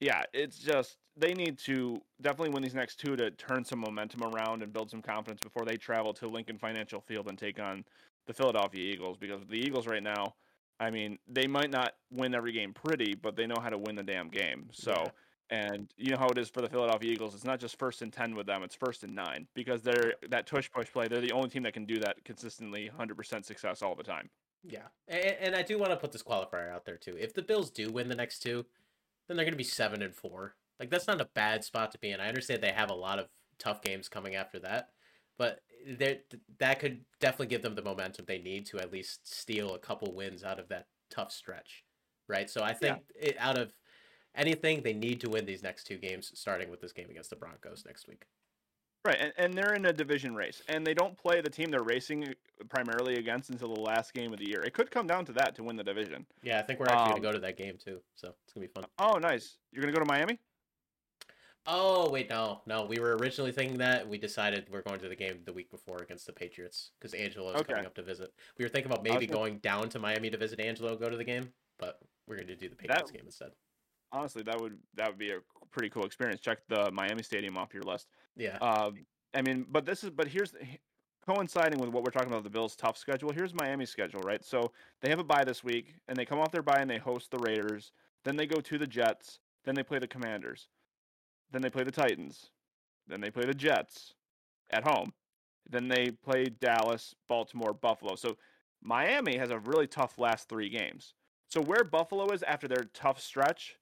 yeah, 0.00 0.22
it's 0.32 0.58
just 0.58 0.96
they 1.16 1.34
need 1.34 1.58
to 1.58 2.00
definitely 2.20 2.54
win 2.54 2.62
these 2.62 2.74
next 2.74 3.00
two 3.00 3.16
to 3.16 3.30
turn 3.32 3.64
some 3.64 3.80
momentum 3.80 4.22
around 4.22 4.62
and 4.62 4.72
build 4.72 4.90
some 4.90 5.02
confidence 5.02 5.40
before 5.40 5.64
they 5.64 5.76
travel 5.76 6.12
to 6.14 6.28
Lincoln 6.28 6.58
Financial 6.58 7.00
Field 7.00 7.28
and 7.28 7.36
take 7.36 7.58
on 7.60 7.84
the 8.26 8.32
Philadelphia 8.32 8.92
Eagles 8.92 9.16
because 9.16 9.40
the 9.48 9.58
Eagles 9.58 9.86
right 9.86 10.02
now, 10.02 10.34
I 10.78 10.90
mean, 10.90 11.18
they 11.26 11.48
might 11.48 11.70
not 11.70 11.94
win 12.12 12.34
every 12.34 12.52
game 12.52 12.72
pretty, 12.72 13.14
but 13.20 13.34
they 13.34 13.46
know 13.46 13.58
how 13.60 13.70
to 13.70 13.78
win 13.78 13.96
the 13.96 14.02
damn 14.04 14.28
game. 14.28 14.68
So, 14.72 14.92
Yeah. 14.92 15.10
And 15.50 15.92
you 15.96 16.10
know 16.10 16.18
how 16.18 16.28
it 16.28 16.38
is 16.38 16.48
for 16.48 16.60
the 16.60 16.68
Philadelphia 16.68 17.12
Eagles. 17.12 17.34
It's 17.34 17.44
not 17.44 17.60
just 17.60 17.78
first 17.78 18.02
and 18.02 18.12
10 18.12 18.34
with 18.34 18.46
them, 18.46 18.62
it's 18.62 18.74
first 18.74 19.02
and 19.04 19.14
9 19.14 19.46
because 19.54 19.82
they're 19.82 20.14
that 20.28 20.46
tush 20.46 20.70
push 20.70 20.90
play. 20.92 21.08
They're 21.08 21.20
the 21.20 21.32
only 21.32 21.48
team 21.48 21.62
that 21.62 21.72
can 21.72 21.84
do 21.84 21.98
that 22.00 22.24
consistently 22.24 22.90
100% 22.98 23.44
success 23.44 23.82
all 23.82 23.94
the 23.94 24.02
time. 24.02 24.28
Yeah, 24.62 24.88
and, 25.06 25.36
and 25.40 25.56
I 25.56 25.62
do 25.62 25.78
want 25.78 25.90
to 25.90 25.96
put 25.96 26.12
this 26.12 26.22
qualifier 26.22 26.72
out 26.72 26.84
there 26.84 26.96
too. 26.96 27.16
If 27.18 27.34
the 27.34 27.42
Bills 27.42 27.70
do 27.70 27.90
win 27.90 28.08
the 28.08 28.14
next 28.14 28.40
two, 28.40 28.66
then 29.26 29.36
they're 29.36 29.44
going 29.44 29.52
to 29.52 29.58
be 29.58 29.64
seven 29.64 30.02
and 30.02 30.14
four. 30.14 30.54
Like 30.80 30.90
that's 30.90 31.06
not 31.06 31.20
a 31.20 31.28
bad 31.34 31.64
spot 31.64 31.92
to 31.92 31.98
be 31.98 32.10
in. 32.10 32.20
I 32.20 32.28
understand 32.28 32.62
they 32.62 32.72
have 32.72 32.90
a 32.90 32.94
lot 32.94 33.18
of 33.18 33.28
tough 33.58 33.82
games 33.82 34.08
coming 34.08 34.34
after 34.34 34.58
that, 34.60 34.90
but 35.38 35.60
there 35.86 36.18
that 36.58 36.80
could 36.80 37.00
definitely 37.20 37.46
give 37.46 37.62
them 37.62 37.74
the 37.74 37.82
momentum 37.82 38.24
they 38.26 38.38
need 38.38 38.66
to 38.66 38.78
at 38.78 38.92
least 38.92 39.32
steal 39.32 39.74
a 39.74 39.78
couple 39.78 40.12
wins 40.14 40.44
out 40.44 40.58
of 40.58 40.68
that 40.68 40.86
tough 41.10 41.32
stretch, 41.32 41.84
right? 42.28 42.50
So 42.50 42.62
I 42.62 42.74
think 42.74 42.98
it, 43.14 43.36
out 43.38 43.58
of 43.58 43.72
anything, 44.34 44.82
they 44.82 44.92
need 44.92 45.20
to 45.20 45.30
win 45.30 45.46
these 45.46 45.62
next 45.62 45.84
two 45.84 45.96
games, 45.98 46.30
starting 46.34 46.70
with 46.70 46.80
this 46.80 46.92
game 46.92 47.08
against 47.10 47.30
the 47.30 47.36
Broncos 47.36 47.84
next 47.86 48.08
week. 48.08 48.24
Right, 49.04 49.16
and, 49.20 49.32
and 49.38 49.54
they're 49.54 49.74
in 49.74 49.86
a 49.86 49.92
division 49.92 50.34
race, 50.34 50.60
and 50.68 50.84
they 50.86 50.92
don't 50.92 51.16
play 51.16 51.40
the 51.40 51.48
team 51.48 51.70
they're 51.70 51.82
racing 51.82 52.34
primarily 52.68 53.16
against 53.16 53.48
until 53.48 53.72
the 53.72 53.80
last 53.80 54.12
game 54.12 54.32
of 54.32 54.38
the 54.40 54.48
year. 54.48 54.60
It 54.62 54.74
could 54.74 54.90
come 54.90 55.06
down 55.06 55.24
to 55.26 55.32
that 55.34 55.54
to 55.54 55.62
win 55.62 55.76
the 55.76 55.84
division. 55.84 56.26
Yeah, 56.42 56.58
I 56.58 56.62
think 56.62 56.80
we're 56.80 56.86
actually 56.86 57.02
Um, 57.02 57.08
going 57.10 57.22
to 57.22 57.28
go 57.28 57.32
to 57.32 57.38
that 57.38 57.56
game 57.56 57.76
too, 57.82 58.00
so 58.16 58.34
it's 58.44 58.52
going 58.52 58.66
to 58.66 58.72
be 58.72 58.80
fun. 58.80 58.84
Oh, 58.98 59.18
nice. 59.18 59.58
You're 59.72 59.82
gonna 59.82 59.92
go 59.92 60.00
to 60.00 60.04
Miami? 60.04 60.40
Oh 61.70 62.08
wait, 62.10 62.30
no, 62.30 62.62
no. 62.66 62.86
We 62.86 62.98
were 62.98 63.16
originally 63.18 63.52
thinking 63.52 63.76
that. 63.78 64.08
We 64.08 64.16
decided 64.16 64.66
we're 64.70 64.80
going 64.82 65.00
to 65.00 65.08
the 65.08 65.16
game 65.16 65.40
the 65.44 65.52
week 65.52 65.70
before 65.70 65.98
against 65.98 66.26
the 66.26 66.32
Patriots 66.32 66.92
because 66.98 67.12
Angelo 67.12 67.50
is 67.50 67.60
Okay. 67.60 67.74
coming 67.74 67.86
up 67.86 67.94
to 67.96 68.02
visit. 68.02 68.32
We 68.58 68.64
were 68.64 68.70
thinking 68.70 68.90
about 68.90 69.04
maybe 69.04 69.26
gonna- 69.26 69.38
going 69.38 69.58
down 69.58 69.90
to 69.90 69.98
Miami 69.98 70.30
to 70.30 70.38
visit 70.38 70.60
Angelo, 70.60 70.96
go 70.96 71.10
to 71.10 71.16
the 71.16 71.24
game, 71.24 71.52
but 71.78 72.00
we're 72.26 72.36
going 72.36 72.46
to 72.48 72.56
do 72.56 72.68
the 72.70 72.76
Patriots 72.76 73.10
game 73.10 73.22
instead. 73.26 73.52
Honestly, 74.12 74.42
that 74.42 74.60
would 74.60 74.78
that 74.94 75.08
would 75.08 75.18
be 75.18 75.32
a 75.32 75.40
pretty 75.70 75.90
cool 75.90 76.04
experience. 76.04 76.40
Check 76.40 76.60
the 76.68 76.90
Miami 76.92 77.22
Stadium 77.22 77.56
off 77.58 77.74
your 77.74 77.82
list. 77.82 78.08
Yeah, 78.36 78.56
Um, 78.58 79.06
I 79.34 79.42
mean, 79.42 79.66
but 79.68 79.84
this 79.84 80.04
is 80.04 80.10
but 80.10 80.28
here's 80.28 80.54
coinciding 81.26 81.78
with 81.78 81.90
what 81.90 82.02
we're 82.02 82.10
talking 82.10 82.28
about 82.30 82.42
the 82.42 82.50
Bills' 82.50 82.74
tough 82.74 82.96
schedule. 82.96 83.30
Here's 83.32 83.52
Miami's 83.52 83.90
schedule, 83.90 84.20
right? 84.20 84.42
So 84.42 84.72
they 85.02 85.10
have 85.10 85.18
a 85.18 85.24
bye 85.24 85.44
this 85.44 85.62
week, 85.62 85.94
and 86.08 86.16
they 86.16 86.24
come 86.24 86.38
off 86.38 86.50
their 86.50 86.62
bye 86.62 86.78
and 86.80 86.90
they 86.90 86.98
host 86.98 87.30
the 87.30 87.38
Raiders. 87.38 87.92
Then 88.24 88.36
they 88.36 88.46
go 88.46 88.60
to 88.60 88.78
the 88.78 88.86
Jets. 88.86 89.40
Then 89.64 89.74
they 89.74 89.82
play 89.82 89.98
the 89.98 90.08
Commanders. 90.08 90.68
Then 91.50 91.60
they 91.60 91.70
play 91.70 91.84
the 91.84 91.90
Titans. 91.90 92.50
Then 93.06 93.20
they 93.20 93.30
play 93.30 93.44
the 93.44 93.54
Jets 93.54 94.14
at 94.70 94.86
home. 94.86 95.12
Then 95.68 95.88
they 95.88 96.10
play 96.10 96.46
Dallas, 96.46 97.14
Baltimore, 97.28 97.74
Buffalo. 97.74 98.16
So 98.16 98.36
Miami 98.82 99.36
has 99.36 99.50
a 99.50 99.58
really 99.58 99.86
tough 99.86 100.18
last 100.18 100.48
three 100.48 100.70
games. 100.70 101.14
So 101.48 101.60
where 101.60 101.84
Buffalo 101.84 102.30
is 102.32 102.42
after 102.42 102.68
their 102.68 102.84
tough 102.94 103.20
stretch, 103.20 103.76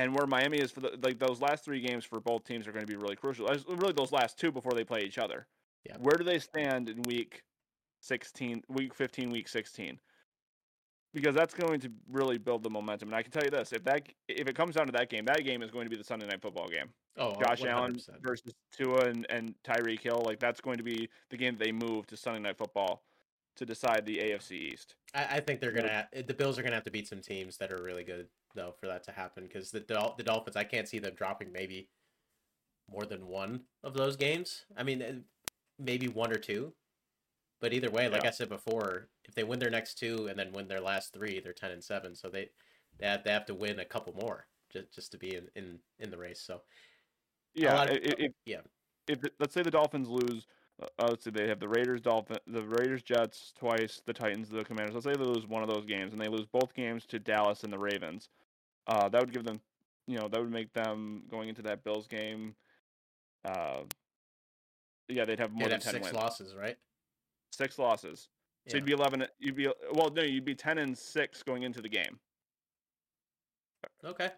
and 0.00 0.14
where 0.14 0.26
Miami 0.26 0.58
is 0.58 0.70
for 0.70 0.80
the 0.80 0.98
like 1.02 1.18
those 1.18 1.40
last 1.40 1.64
three 1.64 1.80
games 1.80 2.04
for 2.04 2.20
both 2.20 2.44
teams 2.44 2.66
are 2.66 2.72
going 2.72 2.84
to 2.84 2.90
be 2.90 2.96
really 2.96 3.16
crucial. 3.16 3.46
Really, 3.68 3.92
those 3.92 4.12
last 4.12 4.38
two 4.38 4.50
before 4.50 4.72
they 4.72 4.84
play 4.84 5.00
each 5.00 5.18
other. 5.18 5.46
Yeah. 5.84 5.96
Where 5.98 6.16
do 6.16 6.24
they 6.24 6.38
stand 6.38 6.88
in 6.88 7.02
week 7.02 7.42
16, 8.00 8.64
week 8.68 8.94
15, 8.94 9.30
week 9.30 9.48
16? 9.48 9.98
Because 11.12 11.34
that's 11.34 11.54
going 11.54 11.80
to 11.80 11.90
really 12.10 12.38
build 12.38 12.62
the 12.62 12.70
momentum. 12.70 13.08
And 13.08 13.16
I 13.16 13.22
can 13.22 13.30
tell 13.30 13.44
you 13.44 13.50
this: 13.50 13.72
if 13.72 13.84
that 13.84 14.08
if 14.28 14.48
it 14.48 14.54
comes 14.54 14.74
down 14.74 14.86
to 14.86 14.92
that 14.92 15.10
game, 15.10 15.26
that 15.26 15.44
game 15.44 15.62
is 15.62 15.70
going 15.70 15.84
to 15.84 15.90
be 15.90 15.96
the 15.96 16.04
Sunday 16.04 16.26
night 16.26 16.40
football 16.40 16.68
game. 16.68 16.88
Oh, 17.18 17.34
Josh 17.42 17.60
100%. 17.60 17.66
Allen 17.66 18.00
versus 18.22 18.54
Tua 18.72 19.06
and, 19.06 19.26
and 19.28 19.54
Tyreek 19.64 20.00
Hill. 20.00 20.22
Like 20.24 20.38
that's 20.38 20.60
going 20.60 20.78
to 20.78 20.84
be 20.84 21.10
the 21.30 21.36
game 21.36 21.56
that 21.58 21.64
they 21.64 21.72
move 21.72 22.06
to 22.06 22.16
Sunday 22.16 22.40
night 22.40 22.56
football 22.56 23.02
to 23.56 23.66
decide 23.66 24.06
the 24.06 24.16
AFC 24.18 24.52
East. 24.52 24.94
I, 25.12 25.24
I 25.24 25.40
think 25.40 25.60
they're 25.60 25.72
gonna. 25.72 26.08
The 26.26 26.32
Bills 26.32 26.58
are 26.58 26.62
gonna 26.62 26.76
have 26.76 26.84
to 26.84 26.90
beat 26.90 27.08
some 27.08 27.20
teams 27.20 27.58
that 27.58 27.72
are 27.72 27.82
really 27.82 28.04
good 28.04 28.28
though 28.54 28.74
for 28.78 28.86
that 28.86 29.04
to 29.04 29.12
happen. 29.12 29.44
Because 29.44 29.70
the 29.70 29.80
Dol- 29.80 30.14
the 30.16 30.24
Dolphins, 30.24 30.56
I 30.56 30.64
can't 30.64 30.88
see 30.88 30.98
them 30.98 31.14
dropping 31.14 31.52
maybe 31.52 31.88
more 32.90 33.04
than 33.06 33.26
one 33.26 33.60
of 33.82 33.94
those 33.94 34.16
games. 34.16 34.64
I 34.76 34.82
mean, 34.82 35.02
eh, 35.02 35.12
maybe 35.78 36.08
one 36.08 36.32
or 36.32 36.38
two. 36.38 36.72
But 37.60 37.72
either 37.74 37.90
way, 37.90 38.08
like 38.08 38.22
Yeah. 38.22 38.28
I 38.28 38.32
said 38.32 38.48
before, 38.48 39.08
if 39.24 39.34
they 39.34 39.44
win 39.44 39.58
their 39.58 39.70
next 39.70 39.94
two 39.98 40.26
and 40.28 40.38
then 40.38 40.52
win 40.52 40.66
their 40.66 40.80
last 40.80 41.12
three, 41.12 41.40
they're 41.40 41.52
ten 41.52 41.70
and 41.72 41.84
seven. 41.84 42.14
So 42.14 42.28
they 42.28 42.50
they 42.98 43.06
have, 43.06 43.24
they 43.24 43.30
have 43.32 43.46
to 43.46 43.54
win 43.54 43.80
a 43.80 43.84
couple 43.84 44.12
more 44.14 44.46
just 44.72 44.92
just 44.92 45.12
to 45.12 45.18
be 45.18 45.34
in 45.36 45.48
in, 45.54 45.78
in 45.98 46.10
the 46.10 46.18
race. 46.18 46.40
So 46.40 46.62
Yeah, 47.54 47.82
of- 47.82 47.90
i- 47.90 47.92
i- 47.94 48.16
if, 48.18 48.32
yeah. 48.46 48.60
If 49.06 49.20
let's 49.38 49.54
say 49.54 49.62
the 49.62 49.70
Dolphins 49.70 50.08
lose, 50.08 50.46
uh, 50.80 50.86
uh, 50.98 51.06
let's 51.10 51.24
say 51.24 51.30
they 51.30 51.48
have 51.48 51.60
the 51.60 51.68
Raiders, 51.68 52.00
Dolphin, 52.00 52.38
the 52.46 52.62
Raiders, 52.62 53.02
Jets 53.02 53.52
twice, 53.58 54.00
the 54.06 54.12
Titans, 54.12 54.48
the 54.48 54.64
Commanders. 54.64 54.94
Let's 54.94 55.04
say 55.04 55.12
they 55.12 55.24
lose 55.24 55.46
one 55.46 55.62
of 55.62 55.68
those 55.68 55.84
games 55.84 56.12
and 56.12 56.20
they 56.20 56.28
lose 56.28 56.46
both 56.46 56.74
games 56.74 57.04
to 57.06 57.18
Dallas 57.18 57.64
and 57.64 57.72
the 57.72 57.78
Ravens. 57.78 58.28
Uh, 58.86 59.08
that 59.08 59.20
would 59.20 59.32
give 59.32 59.44
them, 59.44 59.60
you 60.06 60.18
know, 60.18 60.28
that 60.28 60.40
would 60.40 60.50
make 60.50 60.72
them 60.72 61.22
going 61.30 61.48
into 61.48 61.62
that 61.62 61.84
Bills 61.84 62.06
game. 62.06 62.54
Uh, 63.44 63.80
yeah, 65.08 65.24
they'd 65.24 65.38
have 65.38 65.52
more 65.52 65.64
they'd 65.68 65.72
than 65.72 65.80
have 65.80 65.82
ten 65.82 65.92
six 65.94 66.06
wins. 66.06 66.16
losses, 66.16 66.54
right? 66.54 66.76
Six 67.52 67.78
losses. 67.78 68.28
So 68.68 68.76
Yeah. 68.76 68.76
you'd 68.76 68.86
be 68.86 68.92
eleven. 68.92 69.26
You'd 69.38 69.56
be 69.56 69.68
well, 69.92 70.10
no, 70.10 70.22
you'd 70.22 70.44
be 70.44 70.54
ten 70.54 70.78
and 70.78 70.96
six 70.96 71.42
going 71.42 71.62
into 71.62 71.80
the 71.80 71.88
game. 71.88 72.18
Okay. 74.04 74.30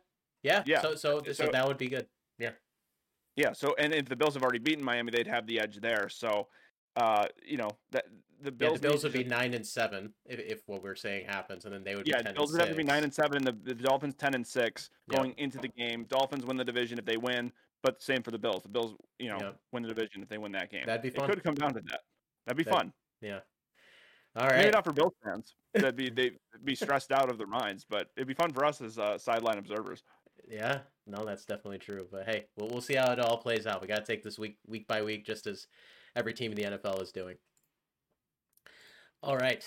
Yeah. 0.43 0.63
Yeah. 0.67 0.81
So 0.81 0.95
so 0.95 1.23
so, 1.25 1.33
So- 1.33 1.51
that 1.53 1.67
would 1.67 1.79
be 1.79 1.89
good. 1.89 2.07
Yeah. 2.39 2.53
So 3.55 3.75
and 3.79 3.93
if 3.93 4.09
the 4.09 4.17
Bills 4.17 4.35
have 4.35 4.43
already 4.43 4.59
beaten 4.59 4.85
Miami, 4.85 5.11
they'd 5.11 5.27
have 5.27 5.47
the 5.47 5.61
edge 5.61 5.77
there. 5.81 6.09
So, 6.09 6.49
uh, 6.97 7.27
you 7.45 7.57
know 7.57 7.71
that 7.91 8.05
the 8.41 8.51
Yeah, 8.51 8.57
Bills. 8.57 8.81
the 8.81 8.89
Bills 8.89 9.05
would 9.05 9.13
be 9.13 9.25
nine 9.25 9.55
and 9.55 9.67
seven 9.67 10.13
if, 10.27 10.39
if 10.41 10.63
what 10.67 10.83
we're 10.83 10.95
saying 10.95 11.27
happens, 11.27 11.65
and 11.65 11.73
then 11.75 11.85
they 11.85 11.95
would 11.95 12.07
Yeah, 12.07 12.19
be 12.19 12.25
the 12.29 12.33
Bills 12.35 12.51
and 12.51 12.59
would 12.61 12.69
have 12.69 12.77
to 12.77 12.83
be 12.83 12.87
nine 12.87 13.05
and 13.05 13.13
seven, 13.15 13.37
and 13.39 13.47
the, 13.47 13.75
the 13.75 13.75
Dolphins 13.75 14.15
ten 14.15 14.35
and 14.35 14.47
six 14.47 14.91
Yep. 15.09 15.17
going 15.17 15.35
into 15.39 15.59
the 15.59 15.69
game. 15.69 16.05
Dolphins 16.05 16.45
win 16.45 16.57
the 16.57 16.65
division 16.65 16.99
if 16.99 17.05
they 17.05 17.17
win, 17.17 17.53
but 17.83 18.03
same 18.03 18.23
for 18.23 18.31
the 18.31 18.39
Bills. 18.39 18.63
The 18.63 18.69
Bills, 18.69 18.95
you 19.19 19.29
know, 19.31 19.39
Yep. 19.41 19.61
win 19.73 19.83
the 19.85 19.89
division 19.89 20.23
if 20.23 20.29
they 20.29 20.39
win 20.39 20.53
that 20.53 20.71
game. 20.71 20.85
That'd 20.87 21.03
be 21.03 21.11
fun. 21.11 21.31
It 21.31 21.35
could 21.35 21.45
come 21.45 21.55
down 21.55 21.75
to 21.75 21.81
that. 21.81 22.01
That'd 22.47 22.57
be 22.59 22.65
That- 22.65 22.71
fun. 22.75 22.93
Yeah. 23.21 23.41
All 24.35 24.47
right. 24.47 24.57
Maybe 24.59 24.71
not 24.71 24.85
for 24.85 24.93
Bills 24.93 25.13
fans. 25.23 25.55
That'd 25.75 25.95
be 25.97 26.09
they'd 26.11 26.39
be 26.65 26.75
stressed 26.75 27.13
out 27.13 27.31
of 27.31 27.39
their 27.39 27.47
minds, 27.47 27.85
but 27.89 28.11
it'd 28.17 28.29
be 28.29 28.35
fun 28.35 28.53
for 28.53 28.65
us 28.65 28.81
as 28.81 28.99
uh, 28.99 29.17
sideline 29.19 29.59
observers. 29.59 30.03
Yeah. 30.49 30.81
No, 31.07 31.25
that's 31.25 31.45
definitely 31.45 31.79
true. 31.79 32.07
But 32.11 32.27
hey, 32.27 32.47
we'll 32.57 32.69
we'll 32.69 32.81
see 32.81 32.95
how 32.95 33.11
it 33.13 33.19
all 33.19 33.39
plays 33.39 33.67
out. 33.67 33.83
We 33.83 33.89
got 33.89 34.05
to 34.05 34.05
take 34.05 34.23
this 34.23 34.39
week 34.39 34.59
week 34.67 34.87
by 34.87 35.03
week, 35.03 35.27
just 35.27 35.47
as 35.47 35.67
every 36.15 36.33
team 36.33 36.53
in 36.53 36.57
the 36.57 36.79
NFL 36.79 37.03
is 37.03 37.13
doing. 37.13 37.37
All 39.23 39.37
right. 39.37 39.65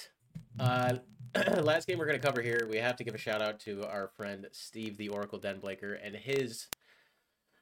Uh, 0.60 0.96
last 1.62 1.88
game 1.88 1.98
we're 1.98 2.06
going 2.06 2.20
to 2.20 2.26
cover 2.26 2.42
here, 2.42 2.68
we 2.70 2.78
have 2.78 2.96
to 2.98 3.04
give 3.04 3.16
a 3.16 3.18
shout 3.18 3.42
out 3.42 3.60
to 3.62 3.86
our 3.86 4.10
friend 4.16 4.48
Steve 4.52 4.98
the 4.98 5.10
Oracle 5.10 5.40
Denblaker 5.40 5.98
and 6.02 6.16
his 6.16 6.68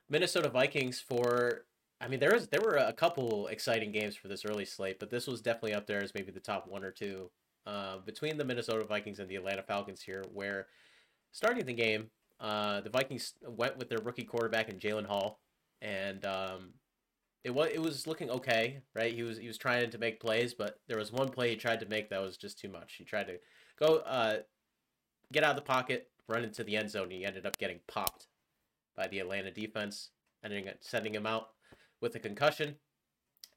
Minnesota 0.10 0.50
Vikings 0.50 1.00
for. 1.00 1.66
I 2.02 2.10
mean, 2.10 2.20
there 2.20 2.34
was 2.34 2.48
there 2.48 2.62
were 2.62 2.76
a 2.76 2.94
couple 2.94 3.48
exciting 3.48 3.92
games 3.92 4.16
for 4.16 4.28
this 4.28 4.44
early 4.46 4.66
slate, 4.66 5.00
but 5.00 5.10
this 5.10 5.26
was 5.26 5.42
definitely 5.42 5.74
up 5.74 5.88
there 5.88 6.04
as 6.04 6.14
maybe 6.14 6.32
the 6.32 6.40
top 6.40 6.68
one 6.68 6.84
or 6.84 6.92
two 6.92 7.32
uh, 7.66 7.98
between 8.06 8.38
the 8.38 8.44
Minnesota 8.44 8.86
Vikings 8.86 9.20
and 9.20 9.30
the 9.30 9.38
Atlanta 9.38 9.64
Falcons 9.64 10.02
here. 10.02 10.24
Where 10.34 10.68
starting 11.32 11.66
the 11.66 11.74
game, 11.74 12.08
uh, 12.44 12.82
the 12.82 12.90
Vikings 12.90 13.34
went 13.42 13.78
with 13.78 13.90
their 13.90 14.02
rookie 14.04 14.26
quarterback 14.26 14.70
in 14.70 14.78
Jaren 14.78 15.08
Hall, 15.08 15.40
and 15.82 16.24
um, 16.26 16.74
it 17.44 17.56
was 17.56 17.70
it 17.74 17.82
was 17.82 18.06
looking 18.06 18.30
okay, 18.30 18.82
right? 18.94 19.14
He 19.14 19.24
was 19.24 19.38
he 19.38 19.48
was 19.48 19.58
trying 19.58 19.90
to 19.90 19.98
make 19.98 20.20
plays, 20.20 20.54
but 20.54 20.80
there 20.88 20.98
was 20.98 21.12
one 21.12 21.30
play 21.30 21.50
he 21.52 21.56
tried 21.56 21.80
to 21.80 21.88
make 21.88 22.10
that 22.10 22.22
was 22.22 22.38
just 22.38 22.60
too 22.60 22.70
much. 22.70 22.96
He 22.98 23.06
tried 23.06 23.28
to 23.28 23.40
go 23.80 23.98
uh, 24.06 24.40
get 25.32 25.44
out 25.44 25.52
of 25.52 25.56
the 25.56 25.62
pocket, 25.62 26.10
run 26.28 26.44
into 26.44 26.64
the 26.64 26.76
end 26.76 26.92
zone. 26.92 27.04
And 27.04 27.14
he 27.14 27.26
ended 27.26 27.46
up 27.46 27.58
getting 27.58 27.80
popped 27.88 28.28
by 28.96 29.08
the 29.08 29.20
Atlanta 29.20 29.52
defense, 29.52 30.10
ending 30.44 30.68
up 30.68 30.76
sending 30.82 31.16
him 31.16 31.26
out 31.26 31.50
with 32.02 32.16
a 32.16 32.20
concussion. 32.20 32.76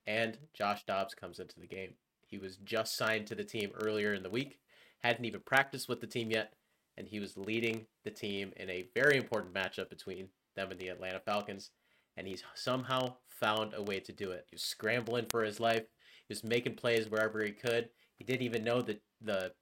And 0.06 0.38
Josh 0.54 0.84
Dobbs 0.86 1.14
comes 1.14 1.40
into 1.40 1.58
the 1.58 1.66
game. 1.66 1.94
He 2.26 2.38
was 2.38 2.56
just 2.56 2.96
signed 2.96 3.26
to 3.26 3.34
the 3.34 3.44
team 3.44 3.70
earlier 3.80 4.14
in 4.14 4.22
the 4.22 4.30
week, 4.30 4.58
hadn't 5.00 5.24
even 5.24 5.40
practiced 5.40 5.88
with 5.88 6.00
the 6.00 6.06
team 6.06 6.30
yet, 6.30 6.54
and 6.96 7.06
he 7.06 7.20
was 7.20 7.36
leading 7.36 7.86
the 8.04 8.10
team 8.10 8.52
in 8.56 8.70
a 8.70 8.88
very 8.94 9.16
important 9.16 9.54
matchup 9.54 9.90
between 9.90 10.28
them 10.54 10.70
and 10.70 10.80
the 10.80 10.88
Atlanta 10.88 11.20
Falcons. 11.20 11.70
And 12.16 12.26
he's 12.26 12.42
somehow 12.54 13.14
found 13.28 13.74
a 13.74 13.82
way 13.82 14.00
to 14.00 14.12
do 14.12 14.30
it. 14.30 14.46
He 14.50 14.54
was 14.54 14.62
scrambling 14.62 15.26
for 15.30 15.44
his 15.44 15.60
life. 15.60 15.82
He 16.26 16.32
was 16.32 16.42
making 16.42 16.76
plays 16.76 17.10
wherever 17.10 17.42
he 17.42 17.52
could. 17.52 17.90
He 18.16 18.24
didn't 18.24 18.42
even 18.42 18.64
know 18.64 18.80
the 18.80 18.98
the 19.20 19.52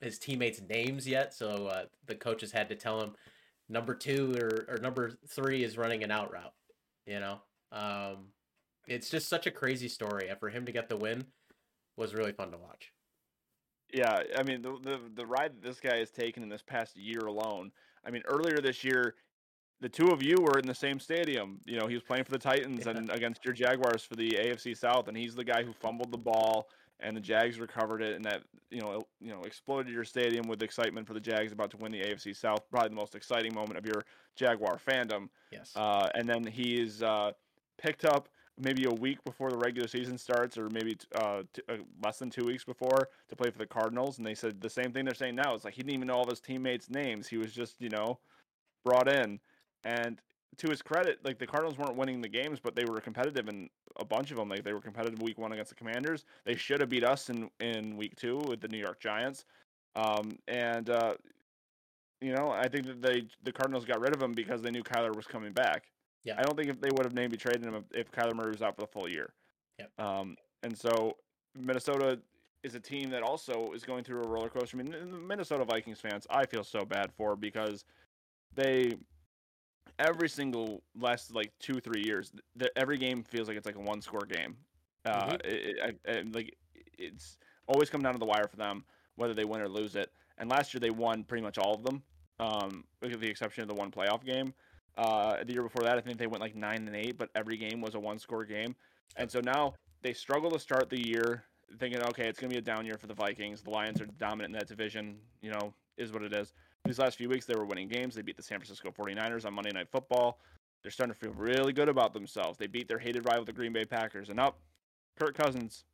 his 0.00 0.18
teammates' 0.18 0.60
names 0.68 1.08
yet, 1.08 1.32
so 1.32 1.68
uh, 1.68 1.84
the 2.06 2.14
coaches 2.14 2.52
had 2.52 2.68
to 2.68 2.74
tell 2.74 3.00
him 3.00 3.12
number 3.68 3.94
two 3.94 4.34
or, 4.38 4.66
or 4.68 4.78
number 4.78 5.12
three 5.28 5.64
is 5.64 5.78
running 5.78 6.04
an 6.04 6.10
out 6.10 6.30
route. 6.30 6.52
You 7.06 7.20
know, 7.20 7.40
um, 7.72 8.26
it's 8.86 9.08
just 9.08 9.28
such 9.28 9.46
a 9.46 9.50
crazy 9.50 9.88
story, 9.88 10.28
and 10.28 10.38
for 10.38 10.50
him 10.50 10.66
to 10.66 10.72
get 10.72 10.88
the 10.90 10.96
win 10.96 11.24
was 11.96 12.14
really 12.14 12.32
fun 12.32 12.50
to 12.50 12.58
watch. 12.58 12.92
Yeah, 13.92 14.22
I 14.36 14.42
mean 14.42 14.62
the, 14.62 14.76
the 14.82 15.00
the 15.14 15.26
ride 15.26 15.52
that 15.54 15.62
this 15.62 15.80
guy 15.80 15.96
has 15.98 16.10
taken 16.10 16.42
in 16.42 16.48
this 16.48 16.62
past 16.62 16.96
year 16.96 17.20
alone. 17.20 17.70
I 18.04 18.10
mean, 18.10 18.22
earlier 18.26 18.58
this 18.58 18.82
year, 18.84 19.14
the 19.80 19.88
two 19.88 20.08
of 20.08 20.22
you 20.22 20.36
were 20.40 20.58
in 20.58 20.66
the 20.66 20.74
same 20.74 20.98
stadium. 20.98 21.60
You 21.66 21.78
know, 21.78 21.86
he 21.86 21.94
was 21.94 22.02
playing 22.02 22.24
for 22.24 22.32
the 22.32 22.38
Titans 22.38 22.84
Yeah. 22.86 22.92
and 22.92 23.10
against 23.10 23.44
your 23.44 23.54
Jaguars 23.54 24.02
for 24.02 24.16
the 24.16 24.30
AFC 24.30 24.76
South, 24.76 25.08
and 25.08 25.16
he's 25.16 25.34
the 25.34 25.44
guy 25.44 25.62
who 25.62 25.72
fumbled 25.72 26.10
the 26.12 26.18
ball, 26.18 26.68
and 27.00 27.16
the 27.16 27.20
Jags 27.20 27.60
recovered 27.60 28.02
it, 28.02 28.16
and 28.16 28.24
that 28.24 28.42
you 28.70 28.80
know 28.80 29.02
you 29.20 29.30
know 29.30 29.42
exploded 29.42 29.92
your 29.92 30.04
stadium 30.04 30.46
with 30.48 30.62
excitement 30.62 31.06
for 31.06 31.14
the 31.14 31.20
Jags 31.20 31.52
about 31.52 31.70
to 31.70 31.76
win 31.76 31.92
the 31.92 32.00
AFC 32.02 32.34
South. 32.34 32.68
Probably 32.70 32.88
the 32.88 32.94
most 32.96 33.14
exciting 33.14 33.54
moment 33.54 33.78
of 33.78 33.86
your 33.86 34.02
Jaguar 34.34 34.78
fandom. 34.78 35.28
Yes. 35.52 35.72
Uh, 35.76 36.08
and 36.14 36.28
then 36.28 36.44
he's 36.44 37.02
uh, 37.02 37.32
picked 37.78 38.04
up 38.04 38.28
maybe 38.58 38.84
a 38.84 38.90
week 38.90 39.22
before 39.24 39.50
the 39.50 39.58
regular 39.58 39.88
season 39.88 40.16
starts, 40.16 40.56
or 40.56 40.68
maybe 40.70 40.96
uh, 41.14 41.42
t- 41.52 41.62
uh, 41.68 41.76
less 42.02 42.18
than 42.18 42.30
two 42.30 42.44
weeks 42.44 42.64
before 42.64 43.08
to 43.28 43.36
play 43.36 43.50
for 43.50 43.58
the 43.58 43.66
Cardinals. 43.66 44.18
And 44.18 44.26
they 44.26 44.34
said 44.34 44.60
the 44.60 44.70
same 44.70 44.92
thing 44.92 45.04
they're 45.04 45.14
saying 45.14 45.34
now. 45.34 45.54
It's 45.54 45.64
like 45.64 45.74
he 45.74 45.82
didn't 45.82 45.94
even 45.94 46.08
know 46.08 46.14
all 46.14 46.24
of 46.24 46.30
his 46.30 46.40
teammates' 46.40 46.90
names. 46.90 47.28
He 47.28 47.36
was 47.36 47.52
just, 47.52 47.76
you 47.80 47.90
know, 47.90 48.18
brought 48.84 49.08
in. 49.08 49.40
And 49.84 50.20
to 50.58 50.68
his 50.68 50.82
credit, 50.82 51.18
like 51.24 51.38
the 51.38 51.46
Cardinals 51.46 51.78
weren't 51.78 51.96
winning 51.96 52.20
the 52.20 52.28
games, 52.28 52.58
but 52.62 52.74
they 52.74 52.84
were 52.84 53.00
competitive 53.00 53.48
in 53.48 53.68
a 53.96 54.04
bunch 54.04 54.30
of 54.30 54.36
them. 54.36 54.48
Like 54.48 54.64
they 54.64 54.72
were 54.72 54.80
competitive 54.80 55.20
week 55.20 55.38
one 55.38 55.52
against 55.52 55.70
the 55.70 55.74
Commanders. 55.74 56.24
They 56.44 56.56
should 56.56 56.80
have 56.80 56.88
beat 56.88 57.04
us 57.04 57.30
in 57.30 57.50
in 57.60 57.96
week 57.96 58.16
two 58.16 58.38
with 58.38 58.60
the 58.60 58.68
New 58.68 58.78
York 58.78 59.00
Giants. 59.00 59.44
Um, 59.94 60.38
and 60.48 60.88
uh, 60.90 61.14
you 62.20 62.34
know, 62.34 62.50
I 62.50 62.68
think 62.68 62.86
that 62.86 63.02
they 63.02 63.26
the 63.42 63.52
Cardinals 63.52 63.84
got 63.84 64.00
rid 64.00 64.14
of 64.14 64.22
him 64.22 64.32
because 64.32 64.62
they 64.62 64.70
knew 64.70 64.82
Kyler 64.82 65.14
was 65.14 65.26
coming 65.26 65.52
back. 65.52 65.84
Yeah. 66.26 66.34
I 66.38 66.42
don't 66.42 66.56
think 66.56 66.68
if 66.68 66.80
they 66.80 66.90
would 66.90 67.04
have 67.06 67.14
maybe 67.14 67.36
traded 67.36 67.64
him 67.64 67.74
if, 67.74 67.84
if 67.94 68.10
Kyler 68.10 68.34
Murray 68.34 68.50
was 68.50 68.60
out 68.62 68.74
for 68.74 68.80
the 68.82 68.86
full 68.88 69.08
year. 69.08 69.32
Yep. 69.78 69.90
Um, 70.00 70.36
and 70.62 70.76
so 70.76 71.16
Minnesota 71.58 72.18
is 72.62 72.74
a 72.74 72.80
team 72.80 73.10
that 73.10 73.22
also 73.22 73.70
is 73.72 73.84
going 73.84 74.02
through 74.02 74.22
a 74.24 74.28
roller 74.28 74.48
coaster. 74.48 74.76
I 74.76 74.82
mean, 74.82 74.90
the 74.90 75.04
Minnesota 75.06 75.64
Vikings 75.64 76.00
fans, 76.00 76.26
I 76.28 76.44
feel 76.44 76.64
so 76.64 76.84
bad 76.84 77.12
for 77.16 77.36
because 77.36 77.84
they 78.54 78.94
every 79.98 80.28
single 80.28 80.82
last 80.98 81.32
like 81.34 81.52
two 81.60 81.80
three 81.80 82.02
years, 82.02 82.32
th- 82.58 82.70
every 82.76 82.98
game 82.98 83.22
feels 83.22 83.46
like 83.48 83.56
it's 83.56 83.66
like 83.66 83.76
a 83.76 83.80
one 83.80 84.02
score 84.02 84.26
game. 84.28 84.56
Uh, 85.04 85.28
Mhm. 85.28 85.34
it, 85.46 85.46
it, 85.46 85.98
I- 86.06 86.10
I- 86.18 86.22
like 86.32 86.56
it's 86.98 87.38
always 87.68 87.88
come 87.88 88.02
down 88.02 88.12
to 88.14 88.18
the 88.18 88.26
wire 88.26 88.48
for 88.48 88.56
them, 88.56 88.84
whether 89.16 89.34
they 89.34 89.44
win 89.44 89.60
or 89.60 89.68
lose 89.68 89.94
it. 89.96 90.10
And 90.38 90.50
last 90.50 90.74
year 90.74 90.80
they 90.80 90.90
won 90.90 91.22
pretty 91.24 91.42
much 91.42 91.56
all 91.58 91.74
of 91.74 91.82
them, 91.84 92.02
um, 92.40 92.84
with 93.00 93.20
the 93.20 93.28
exception 93.28 93.62
of 93.62 93.68
the 93.68 93.74
one 93.74 93.90
playoff 93.90 94.24
game. 94.24 94.52
Uh, 94.96 95.44
the 95.44 95.52
year 95.52 95.62
before 95.62 95.82
that, 95.82 95.98
I 95.98 96.00
think 96.00 96.18
they 96.18 96.26
went 96.26 96.40
like 96.40 96.54
nine 96.54 96.86
and 96.86 96.96
eight, 96.96 97.18
but 97.18 97.30
every 97.34 97.56
game 97.56 97.80
was 97.80 97.94
a 97.94 98.00
one-score 98.00 98.44
game. 98.44 98.74
And 99.16 99.30
so 99.30 99.40
now 99.40 99.74
they 100.02 100.12
struggle 100.12 100.50
to 100.50 100.58
start 100.58 100.88
the 100.88 101.06
year, 101.06 101.44
thinking, 101.78 102.02
okay, 102.02 102.28
it's 102.28 102.38
gonna 102.38 102.50
be 102.50 102.58
a 102.58 102.62
down 102.62 102.86
year 102.86 102.96
for 102.96 103.06
the 103.06 103.14
Vikings. 103.14 103.62
The 103.62 103.70
Lions 103.70 104.00
are 104.00 104.06
dominant 104.18 104.54
in 104.54 104.58
that 104.58 104.68
division. 104.68 105.18
You 105.42 105.50
know, 105.50 105.74
is 105.96 106.12
what 106.12 106.22
it 106.22 106.32
is. 106.32 106.52
These 106.84 106.98
last 106.98 107.18
few 107.18 107.28
weeks, 107.28 107.46
they 107.46 107.56
were 107.56 107.64
winning 107.64 107.88
games. 107.88 108.14
They 108.14 108.22
beat 108.22 108.36
the 108.36 108.42
San 108.42 108.58
Francisco 108.58 108.90
49ers 108.90 109.44
on 109.44 109.54
Monday 109.54 109.72
Night 109.72 109.88
Football. 109.90 110.38
They're 110.82 110.92
starting 110.92 111.14
to 111.14 111.18
feel 111.18 111.32
really 111.32 111.72
good 111.72 111.88
about 111.88 112.12
themselves. 112.12 112.58
They 112.58 112.68
beat 112.68 112.86
their 112.86 112.98
hated 112.98 113.26
rival, 113.26 113.44
the 113.44 113.52
Green 113.52 113.72
Bay 113.72 113.84
Packers. 113.84 114.28
And 114.28 114.38
up, 114.38 114.60
Kirk 115.18 115.34
Cousins 115.34 115.84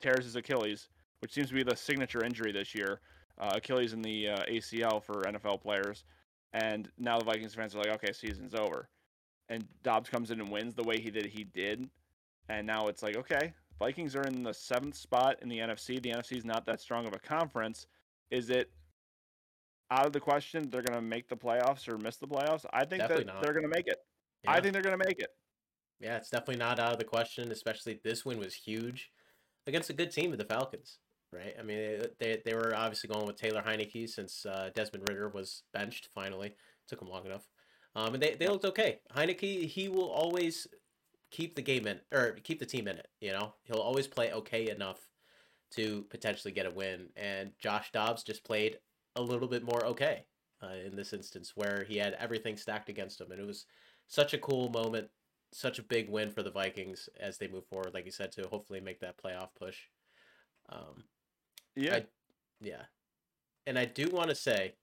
tears 0.00 0.24
his 0.24 0.36
Achilles, 0.36 0.88
which 1.20 1.32
seems 1.32 1.48
to 1.48 1.54
be 1.54 1.62
the 1.64 1.74
signature 1.74 2.24
injury 2.24 2.52
this 2.52 2.74
year. 2.74 3.00
Uh, 3.38 3.52
Achilles 3.56 3.92
in 3.92 4.02
the 4.02 4.28
uh, 4.28 4.44
ACL 4.44 5.02
for 5.02 5.22
NFL 5.22 5.60
players. 5.60 6.04
And 6.52 6.90
now 6.98 7.18
the 7.18 7.24
Vikings 7.24 7.54
fans 7.54 7.74
are 7.74 7.78
like, 7.78 7.92
okay, 7.94 8.12
season's 8.12 8.54
over. 8.54 8.88
And 9.48 9.64
Dobbs 9.82 10.10
comes 10.10 10.30
in 10.30 10.40
and 10.40 10.50
wins 10.50 10.74
the 10.74 10.82
way 10.82 10.98
he 10.98 11.10
did. 11.10 11.26
He 11.26 11.44
did, 11.44 11.88
and 12.48 12.66
now 12.66 12.88
it's 12.88 13.02
like, 13.02 13.16
okay, 13.16 13.52
Vikings 13.78 14.16
are 14.16 14.22
in 14.22 14.42
the 14.42 14.54
seventh 14.54 14.96
spot 14.96 15.36
in 15.42 15.48
the 15.48 15.58
NFC. 15.58 16.02
The 16.02 16.10
NFC 16.10 16.36
is 16.36 16.44
not 16.44 16.64
that 16.66 16.80
strong 16.80 17.06
of 17.06 17.14
a 17.14 17.18
conference. 17.18 17.86
Is 18.30 18.50
it 18.50 18.70
out 19.90 20.06
of 20.06 20.12
the 20.12 20.20
question 20.20 20.68
they're 20.70 20.82
going 20.82 20.98
to 20.98 21.04
make 21.04 21.28
the 21.28 21.36
playoffs 21.36 21.88
or 21.88 21.98
miss 21.98 22.16
the 22.16 22.26
playoffs? 22.26 22.64
I 22.72 22.84
think 22.84 23.02
Definitely 23.02 23.24
that 23.24 23.34
not. 23.34 23.42
they're 23.42 23.52
going 23.52 23.62
to 23.64 23.68
make 23.68 23.86
it. 23.86 23.98
Yeah. 24.42 24.52
I 24.52 24.60
think 24.60 24.72
they're 24.72 24.82
going 24.82 24.98
to 24.98 25.04
make 25.06 25.18
it. 25.18 25.28
Yeah, 26.00 26.16
it's 26.16 26.30
definitely 26.30 26.56
not 26.56 26.78
out 26.78 26.92
of 26.92 26.98
the 26.98 27.04
question. 27.04 27.50
Especially 27.52 28.00
this 28.02 28.24
win 28.24 28.38
was 28.38 28.54
huge 28.54 29.10
against 29.66 29.90
a 29.90 29.94
good 29.94 30.10
team 30.10 30.32
of 30.32 30.38
the 30.38 30.44
Falcons, 30.44 30.98
right? 31.36 31.54
I 31.58 31.62
mean, 31.62 32.02
they 32.18 32.40
they, 32.44 32.54
were 32.54 32.74
obviously 32.74 33.08
going 33.08 33.26
with 33.26 33.36
Taylor 33.36 33.62
Heinicke 33.62 34.08
since 34.08 34.46
uh, 34.46 34.70
Desmond 34.74 35.08
Ridder 35.08 35.28
was 35.28 35.62
benched. 35.72 36.08
Finally, 36.14 36.54
took 36.88 37.00
him 37.00 37.08
long 37.08 37.26
enough, 37.26 37.48
um, 37.94 38.14
and 38.14 38.22
they 38.22 38.34
they 38.34 38.48
looked 38.48 38.64
okay. 38.64 39.00
Heinicke 39.14 39.66
he 39.66 39.88
will 39.88 40.10
always 40.10 40.66
keep 41.30 41.54
the 41.54 41.62
game 41.62 41.86
in 41.86 42.00
or 42.12 42.32
keep 42.42 42.58
the 42.58 42.66
team 42.66 42.88
in 42.88 42.96
it. 42.96 43.08
You 43.20 43.32
know, 43.32 43.54
he'll 43.64 43.78
always 43.78 44.06
play 44.06 44.32
okay 44.32 44.70
enough 44.70 45.00
to 45.72 46.06
potentially 46.10 46.52
get 46.52 46.66
a 46.66 46.70
win. 46.70 47.08
And 47.16 47.52
Josh 47.58 47.90
Dobbs 47.92 48.22
just 48.22 48.44
played 48.44 48.78
a 49.16 49.22
little 49.22 49.48
bit 49.48 49.64
more 49.64 49.84
okay 49.86 50.26
uh, 50.62 50.74
in 50.86 50.96
this 50.96 51.12
instance, 51.12 51.52
where 51.54 51.84
he 51.88 51.98
had 51.98 52.14
everything 52.14 52.56
stacked 52.56 52.88
against 52.88 53.20
him, 53.20 53.30
and 53.30 53.40
it 53.40 53.46
was 53.46 53.66
such 54.08 54.34
a 54.34 54.38
cool 54.38 54.68
moment 54.70 55.08
such 55.52 55.78
a 55.78 55.82
big 55.82 56.08
win 56.08 56.30
for 56.30 56.42
the 56.42 56.50
Vikings 56.50 57.08
as 57.18 57.38
they 57.38 57.48
move 57.48 57.66
forward, 57.66 57.94
like 57.94 58.04
you 58.04 58.10
said, 58.10 58.32
to 58.32 58.48
hopefully 58.48 58.80
make 58.80 59.00
that 59.00 59.16
playoff 59.16 59.48
push. 59.58 59.78
Um, 60.68 61.04
Yeah. 61.76 61.96
I- 61.96 62.06
yeah, 62.60 62.82
and 63.66 63.78
I 63.78 63.84
do 63.84 64.08
want 64.10 64.30
to 64.30 64.34
say, 64.34 64.74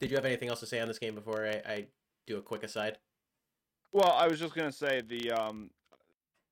did 0.00 0.10
you 0.10 0.16
have 0.16 0.24
anything 0.24 0.48
else 0.48 0.60
to 0.60 0.66
say 0.66 0.80
on 0.80 0.88
this 0.88 0.98
game 0.98 1.14
before 1.14 1.46
I, 1.46 1.62
I 1.70 1.86
do 2.26 2.38
a 2.38 2.42
quick 2.42 2.62
aside? 2.62 2.98
Well, 3.92 4.12
I 4.12 4.26
was 4.26 4.40
just 4.40 4.54
gonna 4.54 4.72
say 4.72 5.02
the 5.02 5.30
um, 5.32 5.70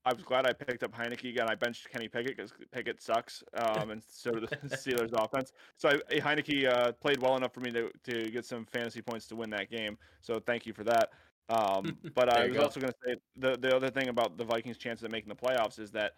I 0.04 0.12
was 0.12 0.22
glad 0.22 0.46
I 0.46 0.52
picked 0.52 0.82
up 0.82 0.94
Heinicke 0.94 1.30
again. 1.30 1.48
I 1.48 1.54
benched 1.54 1.88
Kenny 1.90 2.08
Pickett 2.08 2.36
because 2.36 2.52
Pickett 2.72 3.00
sucks, 3.00 3.42
um, 3.54 3.90
and 3.90 4.02
so 4.06 4.32
did 4.32 4.50
the 4.50 4.56
Steelers 4.76 5.12
offense. 5.12 5.52
So 5.76 5.88
I, 5.88 6.14
Heinicke 6.16 6.68
uh, 6.68 6.92
played 6.92 7.22
well 7.22 7.36
enough 7.36 7.54
for 7.54 7.60
me 7.60 7.70
to 7.72 7.90
to 8.04 8.30
get 8.30 8.44
some 8.44 8.66
fantasy 8.66 9.00
points 9.00 9.26
to 9.28 9.36
win 9.36 9.48
that 9.50 9.70
game. 9.70 9.96
So 10.20 10.40
thank 10.40 10.66
you 10.66 10.74
for 10.74 10.84
that. 10.84 11.10
Um, 11.48 11.96
but 12.14 12.28
I 12.28 12.48
was 12.48 12.56
go. 12.56 12.62
also 12.64 12.80
gonna 12.80 12.92
say 13.06 13.16
the 13.36 13.56
the 13.56 13.74
other 13.74 13.90
thing 13.90 14.08
about 14.08 14.36
the 14.36 14.44
Vikings' 14.44 14.76
chances 14.76 15.04
of 15.04 15.10
making 15.10 15.30
the 15.30 15.34
playoffs 15.34 15.78
is 15.78 15.90
that 15.92 16.12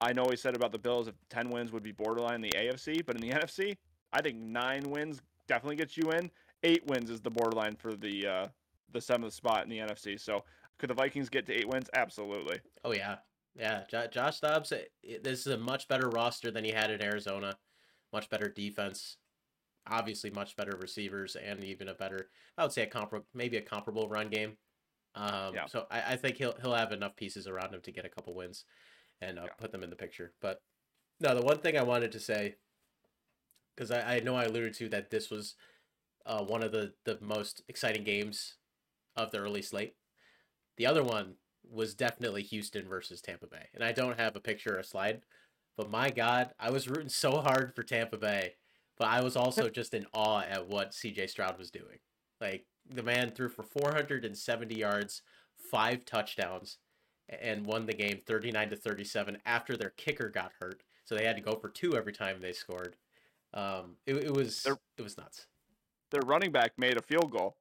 I 0.00 0.12
know 0.12 0.26
he 0.28 0.36
said 0.36 0.54
about 0.56 0.72
the 0.72 0.78
Bills 0.78 1.08
if 1.08 1.14
ten 1.28 1.50
wins 1.50 1.72
would 1.72 1.82
be 1.82 1.92
borderline 1.92 2.36
in 2.36 2.42
the 2.42 2.50
AFC, 2.50 3.04
but 3.04 3.16
in 3.16 3.22
the 3.22 3.30
NFC, 3.38 3.76
I 4.12 4.20
think 4.22 4.38
nine 4.38 4.90
wins 4.90 5.20
definitely 5.46 5.76
gets 5.76 5.96
you 5.96 6.10
in. 6.12 6.30
Eight 6.62 6.86
wins 6.86 7.10
is 7.10 7.20
the 7.20 7.30
borderline 7.30 7.76
for 7.76 7.94
the 7.94 8.26
uh, 8.26 8.48
the 8.92 9.00
seventh 9.00 9.32
spot 9.32 9.64
in 9.64 9.68
the 9.70 9.78
NFC. 9.78 10.18
So 10.18 10.44
could 10.78 10.90
the 10.90 10.94
Vikings 10.94 11.28
get 11.28 11.46
to 11.46 11.52
eight 11.52 11.68
wins? 11.68 11.88
Absolutely. 11.94 12.60
Oh 12.84 12.92
yeah, 12.92 13.18
yeah. 13.54 13.84
Jo- 13.90 14.06
Josh 14.06 14.40
Dobbs, 14.40 14.72
eh, 14.72 14.84
eh, 15.08 15.18
this 15.22 15.40
is 15.40 15.48
a 15.48 15.58
much 15.58 15.88
better 15.88 16.08
roster 16.08 16.50
than 16.50 16.64
he 16.64 16.70
had 16.70 16.90
in 16.90 17.02
Arizona. 17.02 17.54
Much 18.12 18.30
better 18.30 18.48
defense, 18.48 19.16
obviously 19.90 20.30
much 20.30 20.56
better 20.56 20.76
receivers, 20.80 21.36
and 21.36 21.64
even 21.64 21.88
a 21.88 21.94
better, 21.94 22.30
I 22.56 22.62
would 22.62 22.72
say 22.72 22.82
a 22.82 22.86
comparable, 22.86 23.26
maybe 23.34 23.56
a 23.56 23.62
comparable 23.62 24.08
run 24.08 24.28
game. 24.28 24.56
Um, 25.16 25.54
Yeah. 25.54 25.66
So 25.66 25.86
I, 25.90 26.12
I 26.12 26.16
think 26.16 26.36
he'll 26.36 26.54
he'll 26.60 26.74
have 26.74 26.92
enough 26.92 27.16
pieces 27.16 27.46
around 27.46 27.74
him 27.74 27.80
to 27.82 27.92
get 27.92 28.04
a 28.04 28.08
couple 28.08 28.34
wins, 28.34 28.64
and 29.20 29.38
uh, 29.38 29.44
Yeah. 29.44 29.52
put 29.58 29.72
them 29.72 29.82
in 29.82 29.90
the 29.90 29.96
picture. 29.96 30.32
But 30.40 30.62
no, 31.20 31.34
the 31.34 31.42
one 31.44 31.58
thing 31.58 31.78
I 31.78 31.82
wanted 31.82 32.12
to 32.12 32.20
say, 32.20 32.56
because 33.74 33.90
I, 33.90 34.16
I 34.16 34.20
know 34.20 34.36
I 34.36 34.44
alluded 34.44 34.74
to 34.74 34.88
that 34.90 35.10
this 35.10 35.30
was 35.30 35.56
uh, 36.26 36.42
one 36.44 36.62
of 36.62 36.72
the 36.72 36.94
the 37.04 37.18
most 37.20 37.62
exciting 37.68 38.04
games 38.04 38.56
of 39.16 39.30
the 39.30 39.38
early 39.38 39.62
slate. 39.62 39.94
The 40.76 40.86
other 40.86 41.04
one 41.04 41.34
was 41.70 41.94
definitely 41.94 42.42
Houston 42.42 42.88
versus 42.88 43.20
Tampa 43.20 43.46
Bay. 43.46 43.68
And 43.74 43.82
I 43.84 43.92
don't 43.92 44.18
have 44.18 44.36
a 44.36 44.40
picture 44.40 44.76
or 44.76 44.80
a 44.80 44.84
slide, 44.84 45.22
but 45.76 45.90
my 45.90 46.10
God, 46.10 46.52
I 46.58 46.70
was 46.70 46.88
rooting 46.88 47.08
so 47.08 47.40
hard 47.40 47.74
for 47.74 47.82
Tampa 47.82 48.16
Bay, 48.16 48.54
but 48.98 49.08
I 49.08 49.22
was 49.22 49.36
also 49.36 49.68
just 49.70 49.94
in 49.94 50.06
awe 50.12 50.40
at 50.42 50.68
what 50.68 50.92
CJ 50.92 51.30
Stroud 51.30 51.58
was 51.58 51.70
doing. 51.70 51.98
Like 52.40 52.66
the 52.88 53.02
man 53.02 53.30
threw 53.30 53.48
for 53.48 53.62
470 53.62 54.74
yards, 54.74 55.22
five 55.70 56.04
touchdowns, 56.04 56.78
and 57.28 57.64
won 57.66 57.86
the 57.86 57.92
game 57.94 58.20
39 58.26 58.70
to 58.70 58.76
37 58.76 59.38
after 59.46 59.76
their 59.76 59.90
kicker 59.90 60.28
got 60.28 60.52
hurt. 60.60 60.82
So 61.04 61.14
they 61.14 61.24
had 61.24 61.36
to 61.36 61.42
go 61.42 61.56
for 61.56 61.68
two 61.68 61.96
every 61.96 62.12
time 62.12 62.40
they 62.40 62.52
scored. 62.52 62.96
Um, 63.52 63.96
it, 64.06 64.16
it 64.16 64.34
was 64.34 64.62
They're- 64.62 64.78
it 64.98 65.02
was 65.02 65.16
nuts. 65.16 65.46
Their 66.10 66.22
running 66.26 66.52
back 66.52 66.72
made 66.78 66.96
a 66.96 67.02
field 67.02 67.30
goal. 67.30 67.56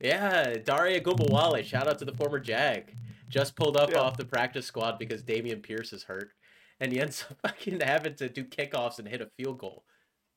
Yeah, 0.00 0.54
Dare 0.54 0.98
Ogunbowale, 1.00 1.62
shout 1.64 1.86
out 1.86 1.98
to 1.98 2.04
the 2.04 2.14
former 2.14 2.38
Jag. 2.40 2.96
Just 3.28 3.54
pulled 3.56 3.76
up 3.76 3.90
Yeah. 3.90 3.98
off 3.98 4.16
the 4.16 4.24
practice 4.24 4.66
squad 4.66 4.98
because 4.98 5.22
Dameon 5.22 5.62
Pierce 5.62 5.92
is 5.92 6.04
hurt. 6.04 6.32
And 6.80 6.90
he 6.92 7.00
ends 7.00 7.24
up 7.30 7.36
fucking 7.42 7.80
having 7.80 8.14
to 8.16 8.28
do 8.28 8.44
kickoffs 8.44 8.98
and 8.98 9.06
hit 9.06 9.20
a 9.20 9.26
field 9.36 9.58
goal. 9.58 9.84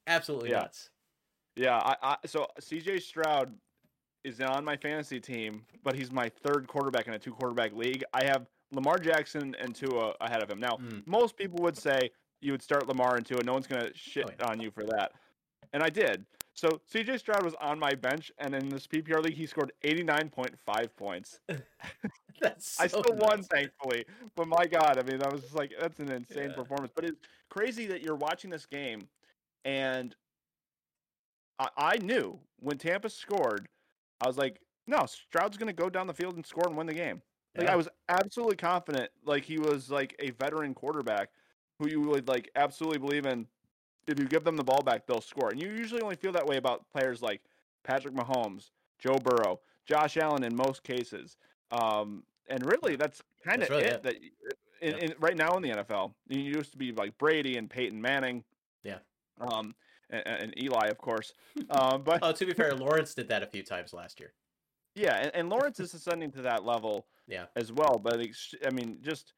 Absolutely 0.07 0.49
Yeah. 0.51 0.59
nuts. 0.59 0.89
Yeah, 1.55 1.77
I, 1.77 1.95
I 2.01 2.17
so 2.25 2.47
CJ 2.59 3.01
Stroud 3.01 3.53
is 4.23 4.41
on 4.41 4.65
my 4.65 4.75
fantasy 4.75 5.19
team, 5.19 5.65
but 5.83 5.95
he's 5.95 6.11
my 6.11 6.29
third 6.43 6.67
quarterback 6.67 7.07
in 7.07 7.13
a 7.13 7.19
two 7.19 7.31
quarterback 7.33 7.73
league. 7.73 8.03
I 8.13 8.23
have 8.25 8.47
Lamar 8.73 8.97
Jackson 8.97 9.55
and 9.59 9.75
Tua 9.75 10.15
ahead 10.21 10.41
of 10.41 10.49
him. 10.49 10.59
Now, 10.59 10.77
Mm. 10.77 11.05
most 11.07 11.37
people 11.37 11.59
would 11.63 11.77
say 11.77 12.11
you 12.41 12.51
would 12.51 12.61
start 12.61 12.87
Lamar 12.87 13.15
and 13.15 13.25
Tua. 13.25 13.41
No 13.43 13.53
one's 13.53 13.67
gonna 13.67 13.93
shit 13.93 14.25
Oh, 14.25 14.31
yeah. 14.39 14.47
on 14.49 14.59
you 14.59 14.71
for 14.71 14.83
that, 14.85 15.13
and 15.71 15.81
I 15.83 15.89
did. 15.89 16.25
So 16.55 16.79
CJ 16.87 17.17
Stroud 17.17 17.43
was 17.43 17.55
on 17.55 17.79
my 17.79 17.95
bench, 17.95 18.31
and 18.37 18.53
in 18.53 18.69
this 18.69 18.85
PPR 18.85 19.21
league, 19.21 19.35
he 19.35 19.45
scored 19.47 19.71
89.5 19.83 20.95
points. 20.95 21.39
That's 22.39 22.79
I 22.79 22.87
so 22.87 22.99
still 23.01 23.15
won, 23.15 23.41
thankfully. 23.43 24.05
But 24.35 24.47
my 24.47 24.65
God, 24.65 24.99
I 24.99 25.03
mean, 25.03 25.19
that 25.19 25.31
was 25.31 25.41
just 25.43 25.55
like 25.55 25.71
that's 25.79 25.99
an 25.99 26.11
insane 26.11 26.49
Yeah. 26.49 26.55
performance. 26.55 26.91
But 26.93 27.05
it's 27.05 27.19
crazy 27.49 27.87
that 27.87 28.01
you're 28.01 28.15
watching 28.15 28.49
this 28.49 28.65
game, 28.65 29.07
and 29.63 30.15
I, 31.59 31.69
I 31.77 31.97
knew 31.97 32.39
when 32.59 32.77
Tampa 32.77 33.09
scored, 33.09 33.69
I 34.21 34.27
was 34.27 34.37
like, 34.37 34.59
no, 34.87 35.05
Stroud's 35.05 35.57
going 35.57 35.67
to 35.67 35.73
go 35.81 35.89
down 35.89 36.07
the 36.07 36.13
field 36.13 36.35
and 36.35 36.45
score 36.45 36.65
and 36.67 36.75
win 36.75 36.87
the 36.87 36.93
game. 36.93 37.21
Like 37.55 37.67
Yeah. 37.67 37.73
I 37.73 37.75
was 37.75 37.87
absolutely 38.09 38.55
confident, 38.55 39.09
like 39.25 39.43
he 39.43 39.57
was 39.59 39.89
like 39.91 40.15
a 40.19 40.31
veteran 40.31 40.73
quarterback 40.73 41.29
who 41.79 41.87
you 41.87 42.01
would 42.01 42.27
like 42.27 42.49
absolutely 42.55 42.99
believe 42.99 43.25
in. 43.25 43.47
If 44.07 44.19
you 44.19 44.25
give 44.25 44.43
them 44.43 44.57
the 44.57 44.63
ball 44.63 44.81
back, 44.81 45.05
they'll 45.07 45.21
score. 45.21 45.49
And 45.49 45.61
you 45.61 45.69
usually 45.69 46.01
only 46.01 46.15
feel 46.17 46.33
that 46.33 46.45
way 46.45 46.57
about 46.57 46.89
players 46.91 47.21
like 47.21 47.41
Patrick 47.83 48.13
Mahomes, 48.13 48.71
Joe 48.99 49.17
Burrow, 49.17 49.61
Josh 49.85 50.17
Allen 50.17 50.43
in 50.43 50.55
most 50.55 50.83
cases. 50.83 51.37
Um, 51.71 52.23
and 52.49 52.65
really, 52.65 52.95
that's 52.97 53.21
kind 53.45 53.63
of 53.63 53.69
really 53.69 53.83
it. 53.83 53.93
it. 53.93 54.03
That 54.03 54.15
in, 54.81 54.97
Yeah. 54.97 55.03
in, 55.05 55.13
right 55.19 55.37
now 55.37 55.55
in 55.55 55.63
the 55.63 55.69
NFL, 55.69 56.13
you 56.27 56.41
used 56.41 56.71
to 56.73 56.77
be 56.77 56.91
like 56.91 57.17
Brady 57.17 57.55
and 57.57 57.69
Peyton 57.69 58.01
Manning. 58.01 58.43
Yeah. 58.83 58.97
Um, 59.39 59.73
and, 60.09 60.27
and 60.27 60.61
Eli, 60.61 60.87
of 60.87 60.97
course. 60.97 61.33
um, 61.69 62.01
but 62.05 62.19
Oh, 62.21 62.33
to 62.33 62.45
be 62.45 62.53
fair, 62.53 62.75
Lawrence 62.75 63.13
did 63.13 63.29
that 63.29 63.41
a 63.41 63.47
few 63.47 63.63
times 63.63 63.93
last 63.93 64.19
year. 64.19 64.33
Yeah, 64.95 65.17
and, 65.17 65.31
and 65.35 65.49
Lawrence 65.49 65.79
is 65.79 65.93
ascending 65.93 66.31
to 66.31 66.41
that 66.43 66.63
level 66.63 67.05
Yeah. 67.27 67.45
as 67.55 67.71
well. 67.71 67.99
But 67.99 68.19
I 68.19 68.69
mean, 68.71 68.99
just 69.01 69.33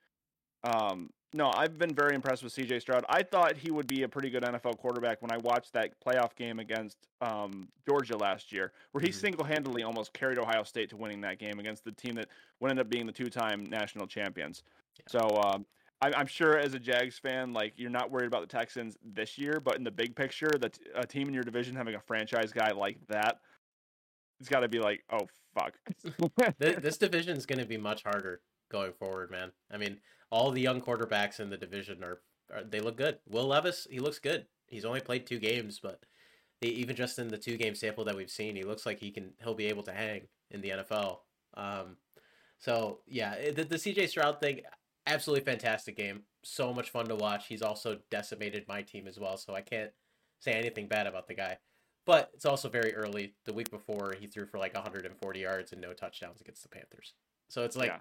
um, 0.63 1.11
no, 1.33 1.51
I've 1.53 1.77
been 1.77 1.93
very 1.93 2.15
impressed 2.15 2.43
with 2.43 2.53
CJ 2.53 2.81
Stroud. 2.81 3.03
I 3.09 3.21
thought 3.21 3.57
he 3.57 3.69
would 3.69 3.87
be 3.87 4.03
a 4.03 4.09
pretty 4.09 4.29
good 4.29 4.43
NFL 4.43 4.77
quarterback 4.77 5.21
when 5.21 5.31
I 5.31 5.37
watched 5.37 5.73
that 5.73 5.99
playoff 5.99 6.33
game 6.35 6.59
against 6.59 6.97
um, 7.21 7.67
Georgia 7.85 8.17
last 8.17 8.51
year, 8.51 8.71
where 8.93 9.01
he 9.01 9.09
Mhm. 9.09 9.13
single-handedly 9.13 9.83
almost 9.83 10.13
carried 10.13 10.39
Ohio 10.39 10.63
State 10.63 10.89
to 10.91 10.97
winning 10.97 11.21
that 11.21 11.37
game 11.37 11.59
against 11.59 11.83
the 11.83 11.91
team 11.91 12.15
that 12.15 12.29
would 12.61 12.71
end 12.71 12.79
up 12.79 12.89
being 12.89 13.05
the 13.05 13.11
two-time 13.11 13.65
national 13.65 14.07
champions. 14.07 14.63
Yeah. 14.97 15.03
So 15.07 15.41
um, 15.41 15.65
I, 16.01 16.13
I'm 16.15 16.27
sure 16.27 16.57
as 16.57 16.73
a 16.73 16.79
Jags 16.79 17.19
fan, 17.19 17.51
like 17.53 17.73
you're 17.75 17.89
not 17.89 18.09
worried 18.09 18.27
about 18.27 18.41
the 18.41 18.47
Texans 18.57 18.97
this 19.03 19.37
year, 19.37 19.59
but 19.59 19.75
in 19.75 19.83
the 19.83 19.91
big 19.91 20.15
picture, 20.15 20.49
that 20.59 20.79
a 20.95 21.05
team 21.05 21.27
in 21.27 21.33
your 21.33 21.43
division 21.43 21.75
having 21.75 21.95
a 21.95 21.99
franchise 21.99 22.53
guy 22.53 22.71
like 22.71 22.97
that, 23.07 23.41
it's 24.39 24.49
got 24.49 24.61
to 24.61 24.67
be 24.67 24.79
like, 24.79 25.03
oh 25.11 25.27
fuck. 25.53 25.73
Th- 26.59 26.77
this 26.77 26.97
division 26.99 27.37
is 27.37 27.45
going 27.45 27.59
to 27.59 27.65
be 27.65 27.77
much 27.77 28.03
harder 28.03 28.41
going 28.71 28.93
forward, 28.93 29.31
man. 29.31 29.51
I 29.71 29.77
mean, 29.77 29.97
all 30.31 30.51
the 30.51 30.61
young 30.61 30.81
quarterbacks 30.81 31.39
in 31.39 31.49
the 31.49 31.57
division 31.57 32.03
are, 32.03 32.21
are 32.53 32.63
they 32.63 32.79
look 32.79 32.97
good. 32.97 33.19
Will 33.27 33.47
Levis, 33.47 33.87
he 33.89 33.99
looks 33.99 34.19
good. 34.19 34.45
He's 34.67 34.85
only 34.85 35.01
played 35.01 35.25
two 35.25 35.39
games, 35.39 35.79
but 35.81 36.03
e- 36.63 36.69
even 36.69 36.95
just 36.95 37.19
in 37.19 37.27
the 37.29 37.37
two 37.37 37.57
game 37.57 37.75
sample 37.75 38.03
that 38.05 38.15
we've 38.15 38.31
seen, 38.31 38.55
he 38.55 38.63
looks 38.63 38.85
like 38.85 38.99
he 38.99 39.11
can 39.11 39.31
he'll 39.43 39.53
be 39.53 39.67
able 39.67 39.83
to 39.83 39.93
hang 39.93 40.27
in 40.51 40.61
the 40.61 40.69
NFL. 40.69 41.19
Um, 41.55 41.97
so 42.57 42.99
yeah, 43.07 43.35
eh, 43.39 43.51
the, 43.51 43.63
the 43.63 43.75
CJ 43.75 44.09
Stroud 44.09 44.39
thing, 44.39 44.61
absolutely 45.05 45.45
fantastic 45.45 45.95
game. 45.95 46.23
So 46.43 46.73
much 46.73 46.89
fun 46.89 47.07
to 47.07 47.15
watch. 47.15 47.47
He's 47.47 47.61
also 47.61 47.99
decimated 48.11 48.67
my 48.67 48.81
team 48.81 49.07
as 49.07 49.19
well, 49.19 49.37
so 49.37 49.55
I 49.55 49.61
can't 49.61 49.91
say 50.39 50.53
anything 50.53 50.87
bad 50.87 51.07
about 51.07 51.27
the 51.27 51.33
guy. 51.33 51.57
But 52.05 52.29
it's 52.33 52.45
also 52.45 52.69
very 52.69 52.93
early. 52.95 53.33
The 53.45 53.53
week 53.53 53.71
before, 53.71 54.15
he 54.19 54.27
threw 54.27 54.45
for 54.45 54.59
like 54.59 54.73
140 54.73 55.39
yards 55.39 55.71
and 55.71 55.81
no 55.81 55.93
touchdowns 55.93 56.39
against 56.41 56.61
the 56.63 56.69
Panthers. 56.69 57.13
So 57.49 57.63
it's 57.63 57.75
like 57.75 57.89
Yeah. 57.89 57.99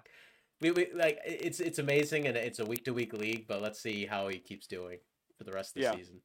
we, 0.61 0.71
we 0.71 0.87
like 0.93 1.19
it's 1.25 1.59
it's 1.59 1.79
amazing 1.79 2.27
and 2.27 2.37
it's 2.37 2.59
a 2.59 2.65
week 2.65 2.85
to 2.85 2.93
week 2.93 3.13
league. 3.13 3.47
But 3.47 3.61
let's 3.61 3.81
see 3.81 4.05
how 4.05 4.27
he 4.27 4.37
keeps 4.37 4.67
doing 4.67 4.99
for 5.37 5.43
the 5.43 5.51
rest 5.51 5.71
of 5.71 5.81
the 5.81 5.81
Yeah. 5.81 5.95
season. 5.95 6.21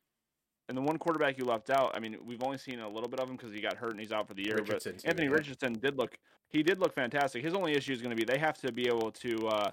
And 0.68 0.76
the 0.76 0.82
one 0.82 0.98
quarterback 0.98 1.36
you 1.36 1.44
left 1.44 1.68
out, 1.68 1.96
I 1.96 2.00
mean, 2.00 2.16
we've 2.24 2.44
only 2.44 2.58
seen 2.58 2.78
a 2.78 2.88
little 2.88 3.08
bit 3.08 3.18
of 3.18 3.28
him 3.28 3.36
because 3.36 3.52
he 3.52 3.60
got 3.60 3.74
hurt 3.76 3.90
and 3.90 3.98
he's 3.98 4.12
out 4.12 4.28
for 4.28 4.34
the 4.34 4.44
year. 4.44 4.56
Richardson, 4.56 4.94
but 4.96 5.04
Anthony. 5.06 5.28
Richardson 5.28 5.72
did 5.72 5.96
look 5.96 6.16
he 6.50 6.62
did 6.62 6.80
look 6.80 6.94
fantastic. 6.94 7.42
His 7.42 7.54
only 7.54 7.72
issue 7.72 7.92
is 7.92 8.02
going 8.02 8.14
to 8.14 8.16
be 8.16 8.24
they 8.30 8.38
have 8.38 8.58
to 8.58 8.70
be 8.72 8.86
able 8.88 9.10
to 9.12 9.48
uh, 9.48 9.70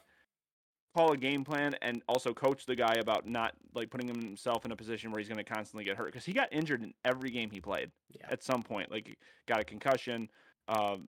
call 0.95 1.11
a 1.11 1.17
game 1.17 1.43
plan 1.43 1.75
and 1.81 2.01
also 2.07 2.33
coach 2.33 2.65
the 2.65 2.75
guy 2.75 2.95
about 2.95 3.27
not 3.27 3.53
like 3.75 3.89
putting 3.89 4.07
himself 4.07 4.65
in 4.65 4.71
a 4.71 4.75
position 4.75 5.11
where 5.11 5.19
he's 5.19 5.27
going 5.29 5.37
to 5.37 5.43
constantly 5.43 5.83
get 5.83 5.95
hurt 5.97 6.07
because 6.07 6.25
he 6.25 6.33
got 6.33 6.51
injured 6.51 6.81
in 6.81 6.93
every 7.05 7.29
game 7.29 7.49
he 7.51 7.59
played 7.61 7.91
Yeah. 8.19 8.27
at 8.29 8.43
some 8.43 8.63
point. 8.63 8.89
Like 8.91 9.17
got 9.47 9.59
a 9.59 9.63
concussion. 9.63 10.29
Um, 10.67 11.07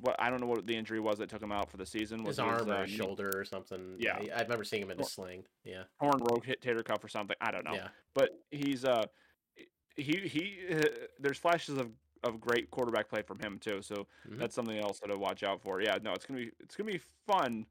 what 0.00 0.16
I 0.18 0.30
don't 0.30 0.40
know 0.40 0.46
what 0.46 0.66
the 0.66 0.74
injury 0.76 0.98
was 1.00 1.18
that 1.18 1.28
took 1.28 1.42
him 1.42 1.52
out 1.52 1.70
for 1.70 1.76
the 1.76 1.84
season. 1.86 2.22
Was 2.24 2.36
His 2.36 2.38
arm 2.40 2.70
uh, 2.70 2.74
or 2.74 2.84
his 2.84 2.90
shoulder 2.92 3.30
or 3.34 3.44
something. 3.44 3.96
Yeah. 3.98 4.18
I, 4.34 4.42
remember 4.42 4.64
seeing 4.64 4.82
him 4.82 4.90
in 4.90 5.00
a 5.00 5.04
sling. 5.04 5.44
Yeah. 5.64 5.82
torn 6.00 6.20
rotator 6.20 6.84
cuff 6.84 7.04
or 7.04 7.08
something. 7.08 7.36
I 7.40 7.50
don't 7.50 7.64
know. 7.64 7.74
Yeah. 7.74 7.88
but 8.14 8.30
he's 8.50 8.84
uh 8.84 9.04
he 9.96 10.16
he 10.28 10.58
there's 11.18 11.38
flashes 11.38 11.76
of 11.78 11.90
of 12.24 12.40
great 12.40 12.70
quarterback 12.70 13.08
play 13.08 13.22
from 13.22 13.38
him 13.38 13.58
too 13.60 13.80
so 13.80 14.06
Mhm. 14.28 14.38
that's 14.38 14.54
something 14.54 14.76
else 14.76 14.98
to 15.00 15.16
watch 15.16 15.42
out 15.44 15.60
for 15.62 15.80
yeah 15.80 15.98
no 16.02 16.12
it's 16.12 16.24
gonna 16.26 16.40
be 16.40 16.50
it's 16.60 16.74
gonna 16.76 16.90
be 16.90 17.00
fun 17.28 17.64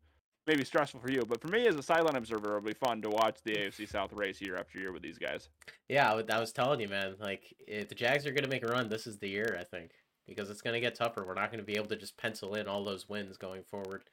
maybe 0.48 0.64
stressful 0.64 1.00
for 1.00 1.12
you 1.12 1.24
but 1.28 1.40
for 1.42 1.50
me 1.50 1.68
as 1.68 1.76
a 1.76 1.84
silent 1.84 2.18
observer 2.18 2.58
it'll 2.58 2.62
be 2.62 2.74
fun 2.74 3.02
to 3.02 3.10
watch 3.10 3.38
the 3.44 3.54
afc 3.54 3.88
south 3.88 4.14
race 4.14 4.42
year 4.42 4.56
after 4.56 4.80
year 4.80 4.92
with 4.92 5.04
these 5.04 5.18
guys 5.18 5.50
Yeah, 5.90 6.12
I 6.12 6.40
was 6.40 6.52
telling 6.52 6.80
you, 6.80 6.88
man. 6.90 7.16
Like, 7.20 7.56
if 7.68 7.90
the 7.90 7.96
Jags 7.96 8.26
are 8.26 8.32
going 8.32 8.44
to 8.44 8.50
make 8.50 8.64
a 8.64 8.68
run, 8.68 8.90
this 8.90 9.08
is 9.08 9.18
the 9.18 9.30
year, 9.30 9.58
I 9.60 9.64
think, 9.64 9.92
because 10.26 10.50
it's 10.50 10.62
going 10.62 10.74
to 10.74 10.80
get 10.80 10.96
tougher. 10.96 11.26
We're 11.26 11.34
not 11.34 11.52
going 11.52 11.62
to 11.62 11.66
be 11.66 11.78
able 11.78 11.88
to 11.88 11.96
just 11.96 12.18
pencil 12.18 12.56
in 12.56 12.68
all 12.68 12.84
those 12.84 13.08
wins 13.08 13.38
going 13.38 13.64
forward. 13.64 14.04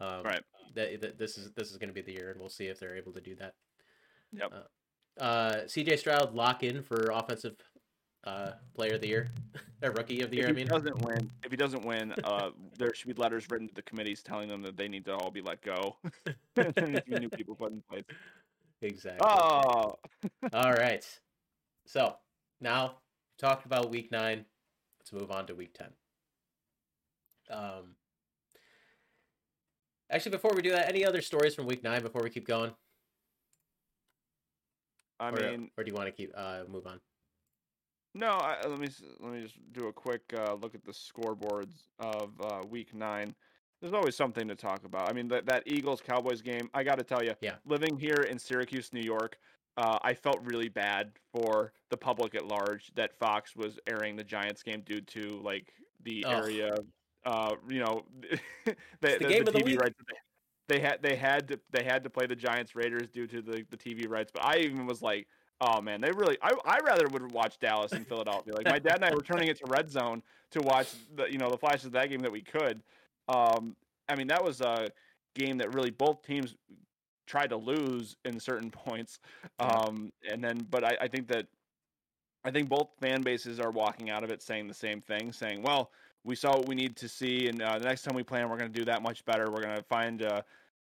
Um, 0.00 0.22
Right. 0.24 0.42
That, 0.74 1.00
that 1.02 1.18
this 1.18 1.36
is 1.36 1.52
this 1.52 1.70
is 1.70 1.76
going 1.76 1.90
to 1.90 1.94
be 1.94 2.00
the 2.00 2.12
year, 2.12 2.30
and 2.30 2.40
we'll 2.40 2.48
see 2.48 2.66
if 2.66 2.80
they're 2.80 2.96
able 2.96 3.12
to 3.12 3.20
do 3.20 3.34
that. 3.36 3.54
Yep. 4.32 4.52
Uh, 5.20 5.66
C.J. 5.66 5.98
Stroud 5.98 6.34
lock 6.34 6.62
in 6.62 6.82
for 6.82 7.10
offensive 7.12 7.56
uh, 8.24 8.52
player 8.74 8.94
of 8.94 9.00
the 9.00 9.08
year, 9.08 9.30
or 9.82 9.90
rookie 9.92 10.20
of 10.20 10.30
the 10.30 10.36
year. 10.36 10.46
if 10.46 10.50
I 10.50 10.58
he 10.60 10.64
mean, 10.64 10.66
doesn't 10.68 10.98
win 11.02 11.30
if 11.44 11.50
he 11.50 11.56
doesn't 11.56 11.84
win 11.84 12.12
uh 12.24 12.50
there 12.78 12.94
should 12.94 13.08
be 13.08 13.20
letters 13.20 13.46
written 13.50 13.68
to 13.68 13.74
the 13.74 13.82
committees 13.82 14.22
telling 14.22 14.48
them 14.48 14.62
that 14.62 14.76
they 14.76 14.88
need 14.88 15.04
to 15.06 15.14
all 15.14 15.30
be 15.30 15.40
let 15.40 15.60
go 15.62 15.96
and 16.24 16.34
there 16.74 16.86
needs 16.86 17.04
to 17.04 17.10
be 17.10 17.20
new 17.20 17.28
people 17.28 17.54
put 17.54 17.72
in 17.72 17.82
place 17.90 18.04
exactly. 18.80 19.26
oh 19.28 19.96
All 20.52 20.72
right. 20.72 21.04
So 21.86 22.16
now 22.60 22.96
talked 23.38 23.66
about 23.66 23.90
week 23.90 24.12
nine. 24.12 24.44
Let's 25.00 25.12
move 25.12 25.30
on 25.30 25.46
to 25.46 25.54
week 25.54 25.74
ten. 25.74 25.88
Um. 27.50 27.96
Actually, 30.10 30.32
before 30.32 30.52
we 30.54 30.62
do 30.62 30.70
that, 30.70 30.88
any 30.88 31.04
other 31.04 31.22
stories 31.22 31.54
from 31.54 31.66
week 31.66 31.82
nine 31.82 32.02
before 32.02 32.22
we 32.22 32.30
keep 32.30 32.46
going? 32.46 32.72
i 35.20 35.28
or, 35.30 35.32
mean 35.32 35.70
or 35.76 35.84
do 35.84 35.90
you 35.90 35.94
want 35.96 36.06
to 36.06 36.12
keep 36.12 36.32
uh 36.36 36.60
move 36.68 36.86
on? 36.86 37.00
No, 38.14 38.28
I, 38.28 38.66
let 38.66 38.78
me 38.78 38.88
let 39.20 39.32
me 39.32 39.42
just 39.42 39.56
do 39.72 39.88
a 39.88 39.92
quick 39.92 40.22
uh, 40.36 40.54
look 40.54 40.74
at 40.74 40.84
the 40.84 40.92
scoreboards 40.92 41.84
of 41.98 42.32
uh, 42.40 42.62
Week 42.68 42.94
Nine. 42.94 43.34
There's 43.80 43.94
always 43.94 44.14
something 44.14 44.46
to 44.48 44.54
talk 44.54 44.84
about. 44.84 45.08
I 45.08 45.12
mean, 45.12 45.28
that 45.28 45.46
that 45.46 45.62
Eagles 45.66 46.00
Cowboys 46.00 46.42
game. 46.42 46.68
I 46.74 46.82
got 46.84 46.98
to 46.98 47.04
tell 47.04 47.22
you, 47.24 47.34
Yeah. 47.40 47.56
living 47.64 47.98
here 47.98 48.26
in 48.28 48.38
Syracuse, 48.38 48.92
New 48.92 49.00
York, 49.00 49.38
uh, 49.76 49.98
I 50.02 50.14
felt 50.14 50.40
really 50.42 50.68
bad 50.68 51.12
for 51.32 51.72
the 51.88 51.96
public 51.96 52.34
at 52.34 52.46
large 52.46 52.92
that 52.94 53.18
Fox 53.18 53.56
was 53.56 53.78
airing 53.86 54.16
the 54.16 54.24
Giants 54.24 54.62
game 54.62 54.82
due 54.82 55.00
to 55.00 55.40
like 55.42 55.72
the 56.04 56.24
Ugh. 56.24 56.44
area. 56.44 56.74
Uh, 57.24 57.54
you 57.68 57.80
know, 57.80 58.04
the, 58.66 58.74
the 59.00 59.18
game 59.18 59.46
of 59.46 59.54
the 59.54 59.62
week. 59.64 59.80
rights. 59.80 59.94
They, 60.68 60.76
they 60.76 60.80
had 60.80 61.02
they 61.02 61.16
had 61.16 61.48
to 61.48 61.60
they 61.70 61.84
had 61.84 62.04
to 62.04 62.10
play 62.10 62.26
the 62.26 62.36
Giants 62.36 62.76
Raiders 62.76 63.08
due 63.08 63.26
to 63.26 63.40
the, 63.40 63.64
the 63.70 63.76
TV 63.76 64.08
rights. 64.08 64.30
But 64.32 64.44
I 64.44 64.58
even 64.58 64.86
was 64.86 65.02
like, 65.02 65.28
oh 65.62 65.80
man, 65.80 66.00
they 66.00 66.10
really 66.10 66.36
I 66.42 66.52
I 66.64 66.78
rather 66.84 67.08
would 67.08 67.30
watch 67.32 67.58
Dallas 67.58 67.92
and 67.92 68.06
Philadelphia. 68.06 68.54
Like 68.54 68.66
my 68.66 68.78
dad 68.78 68.96
and 68.96 69.04
I 69.04 69.14
were 69.14 69.22
turning 69.22 69.48
it 69.48 69.58
to 69.58 69.64
Red 69.66 69.88
Zone 69.90 70.22
to 70.50 70.60
watch 70.60 70.88
the 71.14 71.30
you 71.30 71.38
know 71.38 71.50
the 71.50 71.56
flashes 71.56 71.86
of 71.86 71.92
that 71.92 72.10
game 72.10 72.20
that 72.20 72.32
we 72.32 72.42
could. 72.42 72.82
Um, 73.28 73.76
I 74.08 74.16
mean 74.16 74.26
that 74.26 74.44
was 74.44 74.60
a 74.60 74.88
game 75.34 75.58
that 75.58 75.72
really 75.72 75.90
both 75.90 76.22
teams 76.22 76.56
tried 77.26 77.50
to 77.50 77.56
lose 77.56 78.16
in 78.24 78.38
certain 78.40 78.70
points. 78.84 79.20
Um, 79.58 80.12
and 80.30 80.42
then 80.42 80.66
but 80.68 80.84
I, 80.84 80.96
I 81.02 81.08
think 81.08 81.28
that 81.28 81.46
I 82.44 82.50
think 82.50 82.68
both 82.68 82.88
fan 83.00 83.22
bases 83.22 83.60
are 83.60 83.70
walking 83.70 84.10
out 84.10 84.24
of 84.24 84.30
it 84.30 84.42
saying 84.42 84.66
the 84.66 84.74
same 84.74 85.00
thing, 85.00 85.32
saying, 85.32 85.62
well. 85.62 85.90
We 86.24 86.36
saw 86.36 86.56
what 86.56 86.68
we 86.68 86.76
need 86.76 86.94
to 86.98 87.08
see, 87.08 87.48
and 87.48 87.60
uh, 87.60 87.80
the 87.80 87.84
next 87.84 88.02
time 88.02 88.14
we 88.14 88.22
play 88.22 88.44
we're 88.44 88.56
going 88.56 88.72
to 88.72 88.78
do 88.78 88.84
that 88.84 89.02
much 89.02 89.24
better. 89.24 89.50
We're 89.50 89.60
going 89.60 89.74
to 89.74 89.82
find 89.82 90.22
uh, 90.22 90.42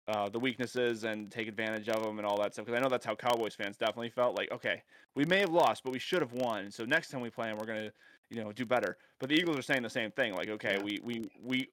uh, 0.09 0.27
the 0.27 0.39
weaknesses 0.39 1.03
and 1.03 1.29
take 1.31 1.47
advantage 1.47 1.87
of 1.87 2.01
them 2.01 2.17
and 2.17 2.25
all 2.25 2.37
that 2.41 2.53
stuff. 2.53 2.65
Because 2.65 2.79
I 2.79 2.81
know 2.81 2.89
that's 2.89 3.05
how 3.05 3.13
Cowboys 3.15 3.53
fans 3.53 3.77
definitely 3.77 4.09
felt. 4.09 4.35
Like, 4.35 4.51
okay, 4.51 4.81
we 5.15 5.23
may 5.23 5.39
have 5.39 5.51
lost, 5.51 5.83
but 5.83 5.93
we 5.93 5.99
should 5.99 6.21
have 6.21 6.33
won. 6.33 6.71
So 6.71 6.83
next 6.83 7.09
time 7.09 7.21
we 7.21 7.29
play 7.29 7.47
them, 7.47 7.57
we're 7.59 7.67
gonna, 7.67 7.91
you 8.31 8.43
know, 8.43 8.51
do 8.51 8.65
better. 8.65 8.97
But 9.19 9.29
the 9.29 9.35
Eagles 9.35 9.57
are 9.57 9.61
saying 9.61 9.83
the 9.83 9.89
same 9.89 10.09
thing. 10.11 10.33
Like, 10.33 10.49
okay, 10.49 10.77
Yeah. 10.77 10.83
we 10.83 10.99
we 11.03 11.29
we 11.43 11.69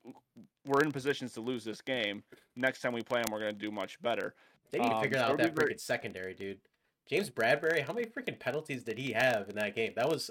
we're 0.67 0.83
in 0.83 0.93
positions 0.93 1.33
to 1.33 1.41
lose 1.41 1.65
this 1.65 1.81
game. 1.81 2.23
Next 2.57 2.81
time 2.83 2.93
we 2.93 3.03
play 3.03 3.23
them, 3.23 3.33
we're 3.33 3.41
gonna 3.41 3.53
do 3.53 3.71
much 3.71 4.01
better. 4.03 4.35
They 4.71 4.81
need 4.81 4.91
to 4.91 4.97
Um, 4.97 5.03
figure 5.03 5.19
out 5.19 5.39
that 5.39 5.55
freaking 5.55 5.81
secondary, 5.81 6.35
dude. 6.35 6.61
James 7.09 7.31
Bradberry, 7.31 7.87
how 7.87 7.93
many 7.95 8.07
freaking 8.07 8.39
penalties 8.39 8.83
did 8.85 8.99
he 8.99 9.13
have 9.13 9.49
in 9.49 9.55
that 9.57 9.75
game? 9.75 9.93
That 9.97 10.09
was 10.11 10.31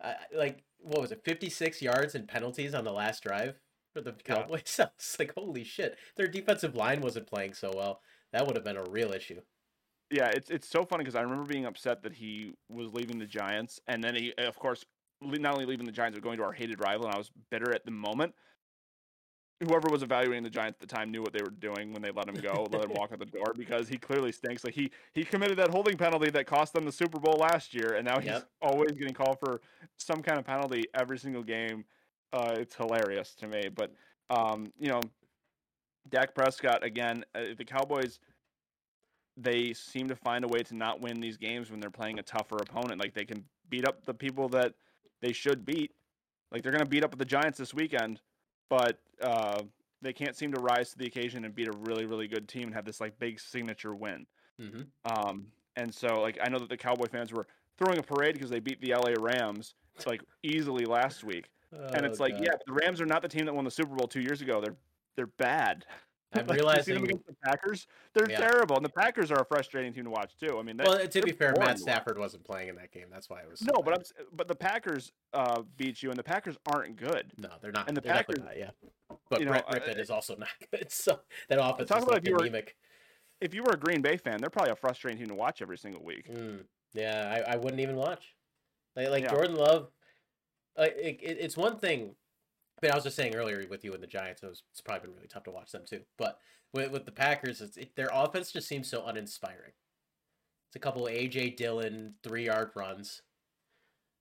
uh, 0.00 0.14
like 0.34 0.64
what 0.80 1.00
was 1.00 1.12
it, 1.12 1.24
fifty 1.24 1.48
six 1.48 1.80
yards 1.80 2.14
and 2.14 2.28
penalties 2.28 2.74
on 2.74 2.84
the 2.84 2.92
last 2.92 3.22
drive 3.22 3.58
for 3.92 4.00
the 4.00 4.14
Yeah. 4.26 4.42
Cowboys? 4.42 4.76
I 4.80 4.88
was 4.96 5.16
like, 5.18 5.34
holy 5.34 5.64
shit! 5.64 5.98
Their 6.16 6.28
defensive 6.28 6.74
line 6.74 7.00
wasn't 7.00 7.26
playing 7.26 7.54
so 7.54 7.72
well. 7.74 8.00
That 8.32 8.46
would 8.46 8.56
have 8.56 8.64
been 8.64 8.76
a 8.76 8.84
real 8.90 9.12
issue. 9.12 9.40
Yeah, 10.10 10.28
it's 10.28 10.50
it's 10.50 10.68
so 10.68 10.84
funny 10.84 11.04
because 11.04 11.16
I 11.16 11.22
remember 11.22 11.44
being 11.44 11.66
upset 11.66 12.02
that 12.02 12.14
he 12.14 12.52
was 12.68 12.92
leaving 12.92 13.18
the 13.18 13.26
Giants, 13.26 13.80
and 13.86 14.02
then 14.02 14.14
he, 14.14 14.32
of 14.38 14.58
course, 14.58 14.84
not 15.20 15.52
only 15.52 15.66
leaving 15.66 15.86
the 15.86 15.92
Giants 15.92 16.16
but 16.16 16.22
going 16.24 16.38
to 16.38 16.44
our 16.44 16.52
hated 16.52 16.80
rival, 16.80 17.06
and 17.06 17.14
I 17.14 17.18
was 17.18 17.30
bitter 17.50 17.74
at 17.74 17.84
the 17.84 17.90
moment. 17.90 18.34
Whoever 19.60 19.88
was 19.90 20.04
evaluating 20.04 20.44
the 20.44 20.50
Giants 20.50 20.76
at 20.80 20.88
the 20.88 20.94
time 20.94 21.10
knew 21.10 21.20
what 21.20 21.32
they 21.32 21.42
were 21.42 21.50
doing 21.50 21.92
when 21.92 22.00
they 22.00 22.12
let 22.12 22.28
him 22.28 22.36
go, 22.36 22.64
let 22.72 22.84
him 22.84 22.92
walk 22.94 23.10
out 23.12 23.18
the 23.18 23.26
door 23.26 23.52
because 23.56 23.88
he 23.88 23.98
clearly 23.98 24.30
stinks. 24.30 24.62
Like 24.62 24.72
he 24.74 24.90
he 25.14 25.24
committed 25.24 25.58
that 25.58 25.70
holding 25.70 25.96
penalty 25.98 26.30
that 26.30 26.46
cost 26.46 26.72
them 26.74 26.84
the 26.84 26.92
Super 26.92 27.18
Bowl 27.18 27.34
last 27.34 27.74
year, 27.74 27.94
and 27.96 28.06
now 28.06 28.20
he's 28.20 28.28
Yep. 28.30 28.50
always 28.62 28.92
getting 28.92 29.14
called 29.14 29.38
for 29.40 29.60
some 29.98 30.22
kind 30.22 30.38
of 30.38 30.44
penalty 30.44 30.84
every 30.94 31.18
single 31.18 31.42
game. 31.42 31.84
Uh, 32.32 32.56
it's 32.58 32.74
hilarious 32.74 33.34
to 33.36 33.48
me, 33.48 33.68
but 33.68 33.92
um, 34.30 34.72
you 34.78 34.88
know, 34.88 35.00
Dak 36.08 36.34
Prescott 36.34 36.82
again. 36.82 37.24
Uh, 37.34 37.54
the 37.56 37.64
Cowboys 37.64 38.20
they 39.38 39.72
seem 39.72 40.08
to 40.08 40.16
find 40.16 40.44
a 40.44 40.48
way 40.48 40.62
to 40.64 40.74
not 40.74 41.00
win 41.00 41.20
these 41.20 41.36
games 41.36 41.70
when 41.70 41.78
they're 41.80 41.90
playing 41.90 42.18
a 42.18 42.22
tougher 42.22 42.56
opponent. 42.56 43.00
Like 43.00 43.14
they 43.14 43.24
can 43.24 43.44
beat 43.70 43.86
up 43.86 44.04
the 44.04 44.14
people 44.14 44.48
that 44.50 44.74
they 45.20 45.32
should 45.32 45.64
beat. 45.64 45.92
Like 46.50 46.62
they're 46.62 46.72
going 46.72 46.82
to 46.82 46.90
beat 46.90 47.04
up 47.04 47.16
the 47.16 47.24
Giants 47.24 47.58
this 47.58 47.72
weekend, 47.72 48.20
but 48.68 48.98
uh, 49.22 49.62
they 50.02 50.12
can't 50.12 50.34
seem 50.34 50.52
to 50.52 50.60
rise 50.60 50.90
to 50.90 50.98
the 50.98 51.06
occasion 51.06 51.44
and 51.44 51.54
beat 51.54 51.68
a 51.68 51.72
really, 51.72 52.04
really 52.04 52.26
good 52.26 52.48
team 52.48 52.64
and 52.64 52.74
have 52.74 52.84
this 52.84 53.00
like 53.00 53.18
big 53.18 53.38
signature 53.38 53.94
win. 53.94 54.26
hmm 54.58 54.82
Um, 55.04 55.52
and 55.76 55.94
so 55.94 56.20
like 56.20 56.38
I 56.42 56.48
know 56.48 56.58
that 56.58 56.68
the 56.68 56.76
Cowboy 56.76 57.06
fans 57.06 57.32
were 57.32 57.46
throwing 57.76 57.98
a 57.98 58.02
parade 58.02 58.34
because 58.34 58.50
they 58.50 58.60
beat 58.60 58.80
the 58.80 58.94
LA 58.94 59.12
Rams 59.18 59.74
like 60.06 60.22
easily 60.42 60.84
last 60.84 61.22
week, 61.22 61.50
and 61.72 62.06
it's 62.06 62.20
like 62.20 62.34
yeah, 62.40 62.50
but 62.52 62.62
the 62.66 62.72
Rams 62.72 63.00
are 63.00 63.06
not 63.06 63.22
the 63.22 63.28
team 63.28 63.46
that 63.46 63.54
won 63.54 63.64
the 63.64 63.70
Super 63.70 63.94
Bowl 63.94 64.06
two 64.08 64.20
years 64.20 64.40
ago. 64.42 64.60
They're 64.60 64.76
they're 65.16 65.26
bad. 65.26 65.84
I'm 66.34 66.46
Like, 66.46 66.60
you 66.60 66.82
see 66.82 66.92
them 66.92 67.02
realizing- 67.04 67.24
the 67.26 67.34
Packers. 67.42 67.86
They're 68.12 68.30
Yeah. 68.30 68.38
terrible, 68.38 68.76
and 68.76 68.84
the 68.84 68.90
Packers 68.90 69.30
are 69.32 69.40
a 69.40 69.44
frustrating 69.46 69.94
team 69.94 70.04
to 70.04 70.10
watch 70.10 70.36
too. 70.36 70.58
I 70.58 70.62
mean, 70.62 70.76
that, 70.76 70.86
Well, 70.86 71.06
to 71.08 71.22
be 71.22 71.32
fair, 71.32 71.54
Matt. 71.58 71.78
Stafford 71.78 72.18
wasn't 72.18 72.44
playing 72.44 72.68
in 72.68 72.76
that 72.76 72.92
game. 72.92 73.06
That's 73.10 73.30
why 73.30 73.40
it 73.40 73.48
was. 73.48 73.60
so 73.60 73.66
No, 73.74 73.82
but 73.82 73.94
bad. 73.94 74.06
I'm 74.20 74.26
but 74.34 74.46
the 74.46 74.54
Packers 74.54 75.10
uh, 75.32 75.62
beat 75.78 76.02
you, 76.02 76.10
and 76.10 76.18
the 76.18 76.22
Packers 76.22 76.58
aren't 76.70 76.96
good. 76.96 77.32
no, 77.38 77.48
they're 77.62 77.72
not. 77.72 77.88
and 77.88 77.96
the 77.96 78.02
they're 78.02 78.12
Packers- 78.12 78.40
not, 78.40 78.58
yeah. 78.58 78.70
But 79.30 79.40
you 79.40 79.46
know, 79.46 79.52
Brett 79.52 79.88
uh, 79.88 80.00
is 80.00 80.10
also 80.10 80.36
not 80.38 80.50
good. 80.70 80.92
So 80.92 81.18
that 81.48 81.58
offense 81.64 81.88
Talk 81.88 81.98
is 81.98 82.04
about 82.04 82.18
if 82.18 82.28
you 82.28 82.34
were- 82.34 82.62
If 83.40 83.54
you 83.54 83.62
were 83.62 83.72
a 83.72 83.78
Green 83.78 84.02
Bay 84.02 84.18
fan, 84.18 84.38
they're 84.38 84.50
probably 84.50 84.72
a 84.72 84.76
frustrating 84.76 85.16
team 85.18 85.28
to 85.28 85.34
watch 85.34 85.62
every 85.62 85.78
single 85.78 86.04
week. 86.04 86.28
Mm, 86.30 86.64
yeah, 86.92 87.42
I, 87.46 87.52
I 87.52 87.56
wouldn't 87.56 87.80
even 87.80 87.96
watch. 87.96 88.34
Like, 88.96 89.08
like 89.08 89.22
Yeah. 89.24 89.30
Jordan 89.30 89.54
Love, 89.56 89.88
it, 90.84 91.18
it, 91.22 91.38
it's 91.40 91.56
one 91.56 91.78
thing. 91.78 92.14
Mean, 92.80 92.92
I 92.92 92.94
was 92.94 93.04
just 93.04 93.16
saying 93.16 93.34
earlier 93.34 93.64
with 93.68 93.84
you 93.84 93.92
and 93.92 94.02
the 94.02 94.06
Giants, 94.06 94.42
it 94.42 94.46
was, 94.46 94.62
it's 94.70 94.80
probably 94.80 95.08
been 95.08 95.16
really 95.16 95.26
tough 95.26 95.42
to 95.44 95.50
watch 95.50 95.72
them 95.72 95.82
too. 95.84 96.02
But 96.16 96.38
with, 96.72 96.92
with 96.92 97.06
the 97.06 97.12
Packers, 97.12 97.60
it, 97.60 97.96
their 97.96 98.10
offense 98.12 98.52
just 98.52 98.68
seems 98.68 98.88
so 98.88 99.04
uninspiring. 99.04 99.72
It's 100.68 100.76
a 100.76 100.78
couple 100.78 101.06
AJ 101.06 101.56
Dillon 101.56 102.14
three 102.22 102.46
yard 102.46 102.70
runs. 102.76 103.22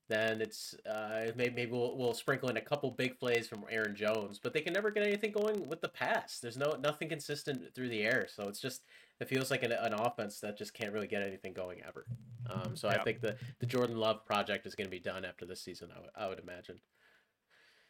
Then 0.09 0.41
it's 0.41 0.73
uh, 0.89 1.31
maybe, 1.35 1.53
maybe 1.53 1.71
we'll, 1.73 1.97
we'll 1.97 2.13
sprinkle 2.13 2.49
in 2.49 2.57
a 2.57 2.61
couple 2.61 2.89
big 2.91 3.19
plays 3.19 3.47
from 3.47 3.65
Aaron 3.69 3.95
Jones, 3.95 4.39
but 4.41 4.53
they 4.53 4.61
can 4.61 4.73
never 4.73 4.89
get 4.89 5.05
anything 5.05 5.33
going 5.33 5.67
with 5.67 5.81
the 5.81 5.89
pass. 5.89 6.39
There's 6.39 6.57
no 6.57 6.77
nothing 6.81 7.09
consistent 7.09 7.75
through 7.75 7.89
the 7.89 8.03
air, 8.03 8.27
so 8.33 8.47
it's 8.47 8.61
just 8.61 8.83
it 9.19 9.27
feels 9.27 9.49
like 9.51 9.63
an, 9.63 9.71
an 9.71 9.93
offense 9.93 10.39
that 10.41 10.57
just 10.57 10.73
can't 10.73 10.93
really 10.93 11.07
get 11.07 11.23
anything 11.23 11.53
going 11.53 11.81
ever. 11.87 12.05
Um, 12.49 12.75
so 12.75 12.87
I 12.87 13.03
think 13.03 13.21
the 13.21 13.35
the 13.59 13.65
Jordan 13.65 13.97
Love 13.97 14.25
project 14.25 14.65
is 14.65 14.75
going 14.75 14.87
to 14.87 14.91
be 14.91 14.99
done 14.99 15.25
after 15.25 15.45
this 15.45 15.61
season. 15.61 15.89
I 15.95 15.99
would 15.99 16.09
I 16.15 16.27
would 16.27 16.39
imagine. 16.39 16.79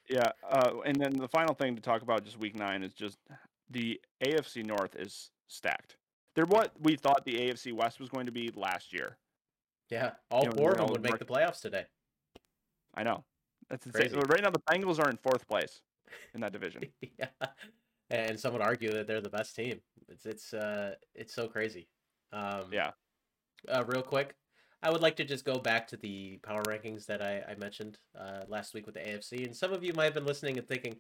Yeah, 0.09 0.32
uh, 0.49 0.71
and 0.86 0.95
then 0.95 1.17
the 1.17 1.28
final 1.28 1.53
thing 1.53 1.75
to 1.75 1.82
talk 1.82 2.01
about 2.01 2.23
just 2.23 2.39
week 2.39 2.55
nine 2.55 2.82
is 2.82 2.93
just 2.93 3.17
the 3.69 3.99
AFC 4.23 4.65
North 4.65 4.95
is 4.95 5.32
stacked. 5.47 5.97
They're 6.34 6.45
what 6.45 6.71
we 6.80 6.95
thought 6.95 7.25
the 7.25 7.34
AFC 7.34 7.73
West 7.73 7.99
was 7.99 8.09
going 8.09 8.25
to 8.25 8.32
be 8.32 8.51
last 8.55 8.93
year. 8.93 9.17
Yeah, 9.89 10.11
all 10.32 10.43
You 10.43 10.49
know, 10.49 10.55
four 10.55 10.71
of 10.71 10.78
them 10.78 10.88
would 10.88 11.01
make 11.01 11.17
the 11.19 11.25
playoffs 11.25 11.61
today. 11.61 11.86
I 12.95 13.03
know. 13.03 13.23
That's 13.69 13.86
insane. 13.86 14.09
Crazy. 14.09 14.15
Right 14.15 14.43
now, 14.43 14.49
the 14.49 14.59
Bengals 14.59 14.99
are 14.99 15.09
in 15.09 15.17
fourth 15.17 15.47
place 15.47 15.82
in 16.34 16.41
that 16.41 16.53
division. 16.53 16.84
yeah, 17.19 17.28
and 18.09 18.39
some 18.39 18.53
would 18.53 18.61
argue 18.61 18.91
that 18.91 19.07
they're 19.07 19.21
the 19.21 19.29
best 19.29 19.55
team. 19.55 19.81
It's 20.07 20.25
it's 20.25 20.53
uh 20.53 20.95
it's 21.15 21.33
so 21.33 21.47
crazy. 21.47 21.87
Um, 22.31 22.65
Yeah. 22.71 22.91
Uh, 23.67 23.83
real 23.87 24.03
quick, 24.03 24.35
I 24.83 24.91
would 24.91 25.01
like 25.01 25.15
to 25.15 25.25
just 25.25 25.43
go 25.43 25.55
back 25.55 25.87
to 25.87 25.97
the 25.97 26.37
power 26.43 26.61
rankings 26.63 27.05
that 27.07 27.21
I, 27.21 27.43
I 27.49 27.55
mentioned 27.55 27.97
uh, 28.17 28.43
last 28.47 28.73
week 28.73 28.85
with 28.85 28.95
the 28.95 29.01
AFC, 29.01 29.45
and 29.45 29.55
some 29.55 29.73
of 29.73 29.83
you 29.83 29.93
might 29.93 30.05
have 30.05 30.13
been 30.13 30.25
listening 30.25 30.57
and 30.57 30.67
thinking, 30.67 30.97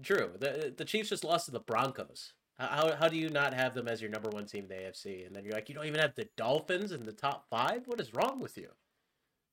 Drew, 0.00 0.30
the 0.38 0.72
the 0.76 0.84
Chiefs 0.84 1.10
just 1.10 1.24
lost 1.24 1.46
to 1.46 1.50
the 1.50 1.60
Broncos. 1.60 2.32
How, 2.58 2.94
how, 2.94 3.08
do 3.08 3.16
you 3.16 3.30
not 3.30 3.52
have 3.52 3.74
them 3.74 3.88
as 3.88 4.00
your 4.00 4.10
number 4.12 4.30
one 4.30 4.46
team 4.46 4.64
in 4.64 4.68
the 4.68 4.74
AFC? 4.76 5.26
And 5.26 5.34
then 5.34 5.44
you're 5.44 5.54
like, 5.54 5.68
you 5.68 5.74
don't 5.74 5.86
even 5.86 5.98
have 5.98 6.14
the 6.14 6.28
Dolphins 6.36 6.92
in 6.92 7.04
the 7.04 7.12
top 7.12 7.46
five? 7.50 7.82
What 7.86 8.00
is 8.00 8.14
wrong 8.14 8.38
with 8.38 8.56
you? 8.56 8.68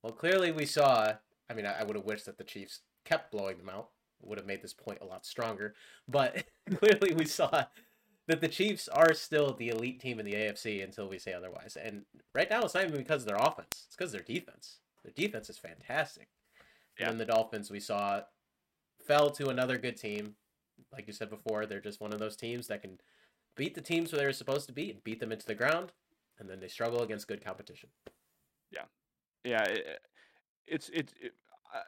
Well, 0.03 0.13
clearly 0.13 0.51
we 0.51 0.67
saw. 0.67 1.13
I 1.49 1.53
mean, 1.55 1.65
I, 1.65 1.79
I 1.79 1.83
would 1.83 1.95
have 1.95 2.05
wished 2.05 2.27
that 2.27 2.37
the 2.37 2.43
Chiefs 2.43 2.81
kept 3.03 3.31
blowing 3.31 3.57
them 3.57 3.69
out. 3.69 3.89
Would 4.23 4.37
have 4.37 4.47
made 4.47 4.61
this 4.61 4.73
point 4.73 4.99
a 5.01 5.05
lot 5.05 5.25
stronger. 5.25 5.75
But 6.07 6.43
clearly 6.75 7.13
we 7.13 7.25
saw 7.25 7.65
that 8.27 8.41
the 8.41 8.47
Chiefs 8.47 8.87
are 8.87 9.13
still 9.13 9.53
the 9.53 9.69
elite 9.69 9.99
team 9.99 10.19
in 10.19 10.25
the 10.25 10.33
AFC 10.33 10.83
until 10.83 11.07
we 11.07 11.19
say 11.19 11.33
otherwise. 11.33 11.77
And 11.81 12.03
right 12.33 12.49
now, 12.49 12.61
it's 12.61 12.73
not 12.73 12.85
even 12.85 12.97
because 12.97 13.23
of 13.23 13.27
their 13.27 13.37
offense; 13.37 13.85
it's 13.87 13.95
because 13.95 14.13
of 14.13 14.19
their 14.25 14.35
defense. 14.35 14.77
Their 15.03 15.13
defense 15.13 15.49
is 15.49 15.57
fantastic. 15.57 16.29
Yeah. 16.99 17.09
And 17.09 17.19
the 17.19 17.25
Dolphins, 17.25 17.71
we 17.71 17.79
saw, 17.79 18.21
fell 19.05 19.29
to 19.31 19.49
another 19.49 19.77
good 19.77 19.97
team. 19.97 20.35
Like 20.93 21.07
you 21.07 21.13
said 21.13 21.29
before, 21.29 21.65
they're 21.65 21.79
just 21.79 22.01
one 22.01 22.13
of 22.13 22.19
those 22.19 22.35
teams 22.35 22.67
that 22.67 22.81
can 22.81 22.99
beat 23.55 23.75
the 23.75 23.81
teams 23.81 24.11
where 24.11 24.21
they're 24.21 24.33
supposed 24.33 24.67
to 24.67 24.73
beat 24.73 24.95
and 24.95 25.03
beat 25.03 25.19
them 25.19 25.31
into 25.31 25.45
the 25.45 25.55
ground, 25.55 25.93
and 26.39 26.49
then 26.49 26.59
they 26.59 26.67
struggle 26.67 27.01
against 27.01 27.27
good 27.27 27.43
competition. 27.43 27.89
Yeah, 29.43 29.63
it, 29.63 29.99
it's 30.67 30.89
it's 30.93 31.13
it, 31.19 31.33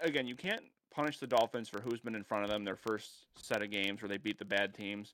again, 0.02 0.28
you 0.28 0.36
can't 0.36 0.64
punish 0.94 1.20
the 1.20 1.28
Dolphins 1.28 1.70
for 1.70 1.82
who's 1.82 2.00
been 2.00 2.16
in 2.16 2.24
front 2.24 2.44
of 2.44 2.50
them 2.50 2.64
their 2.64 2.76
first 2.76 3.28
set 3.36 3.62
of 3.62 3.72
games 3.72 4.02
where 4.02 4.10
they 4.10 4.18
beat 4.18 4.38
the 4.38 4.46
bad 4.46 4.74
teams 4.74 5.14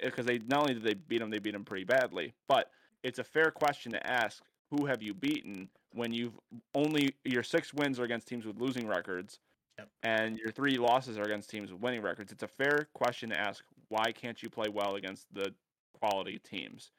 eh, 0.00 0.06
because 0.06 0.26
they 0.26 0.38
not 0.38 0.60
only 0.60 0.74
did 0.74 0.82
they 0.82 0.94
beat 0.94 1.18
them, 1.18 1.30
they 1.30 1.38
beat 1.38 1.52
them 1.52 1.64
pretty 1.64 1.84
badly. 1.84 2.34
But 2.48 2.70
it's 3.02 3.18
a 3.18 3.24
fair 3.24 3.50
question 3.50 3.92
to 3.92 4.06
ask: 4.06 4.42
Who 4.70 4.86
have 4.86 5.02
you 5.02 5.14
beaten 5.14 5.68
when 5.92 6.12
you've 6.12 6.38
only 6.74 7.14
your 7.24 7.42
six 7.42 7.74
wins 7.74 7.98
are 8.00 8.04
against 8.04 8.28
teams 8.28 8.46
with 8.46 8.58
losing 8.58 8.86
records, 8.86 9.38
Yep. 9.78 9.88
and 10.02 10.38
your 10.38 10.50
three 10.50 10.76
losses 10.76 11.18
are 11.18 11.22
against 11.22 11.50
teams 11.50 11.72
with 11.72 11.80
winning 11.80 12.02
records? 12.02 12.32
It's 12.32 12.42
a 12.42 12.48
fair 12.48 12.88
question 12.94 13.30
to 13.30 13.38
ask: 13.38 13.64
Why 13.88 14.12
can't 14.12 14.42
you 14.42 14.50
play 14.50 14.68
well 14.68 14.96
against 14.96 15.26
the 15.32 15.54
quality 16.00 16.38
teams? 16.38 16.90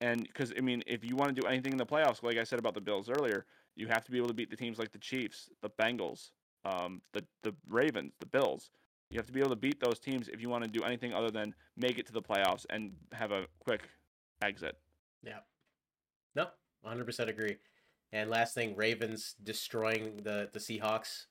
And 0.00 0.22
because 0.24 0.52
I 0.56 0.60
mean, 0.60 0.82
if 0.86 1.04
you 1.04 1.16
want 1.16 1.34
to 1.34 1.40
do 1.40 1.46
anything 1.46 1.72
in 1.72 1.78
the 1.78 1.86
playoffs, 1.86 2.22
like 2.22 2.36
I 2.36 2.44
said 2.44 2.58
about 2.58 2.74
the 2.74 2.80
Bills 2.80 3.08
earlier, 3.08 3.46
you 3.76 3.86
have 3.88 4.04
to 4.04 4.10
be 4.10 4.18
able 4.18 4.28
to 4.28 4.34
beat 4.34 4.50
the 4.50 4.56
teams 4.56 4.78
like 4.78 4.92
the 4.92 4.98
Chiefs, 4.98 5.48
the 5.62 5.70
Bengals, 5.70 6.30
um, 6.64 7.00
the 7.12 7.24
the 7.42 7.54
Ravens, 7.68 8.12
the 8.20 8.26
Bills. 8.26 8.70
You 9.10 9.18
have 9.18 9.26
to 9.26 9.32
be 9.32 9.40
able 9.40 9.50
to 9.50 9.56
beat 9.56 9.78
those 9.80 9.98
teams 9.98 10.28
if 10.28 10.40
you 10.40 10.48
want 10.48 10.64
to 10.64 10.70
do 10.70 10.82
anything 10.82 11.12
other 11.12 11.30
than 11.30 11.54
make 11.76 11.98
it 11.98 12.06
to 12.06 12.12
the 12.12 12.22
playoffs 12.22 12.66
and 12.70 12.92
have 13.12 13.30
a 13.30 13.46
quick 13.60 13.88
exit. 14.42 14.76
Yeah. 15.22 15.38
No, 16.34 16.46
100% 16.84 17.28
agree. 17.28 17.56
And 18.12 18.30
last 18.30 18.54
thing, 18.54 18.74
Ravens 18.76 19.34
destroying 19.42 20.16
the 20.22 20.48
the 20.52 20.58
Seahawks, 20.58 21.26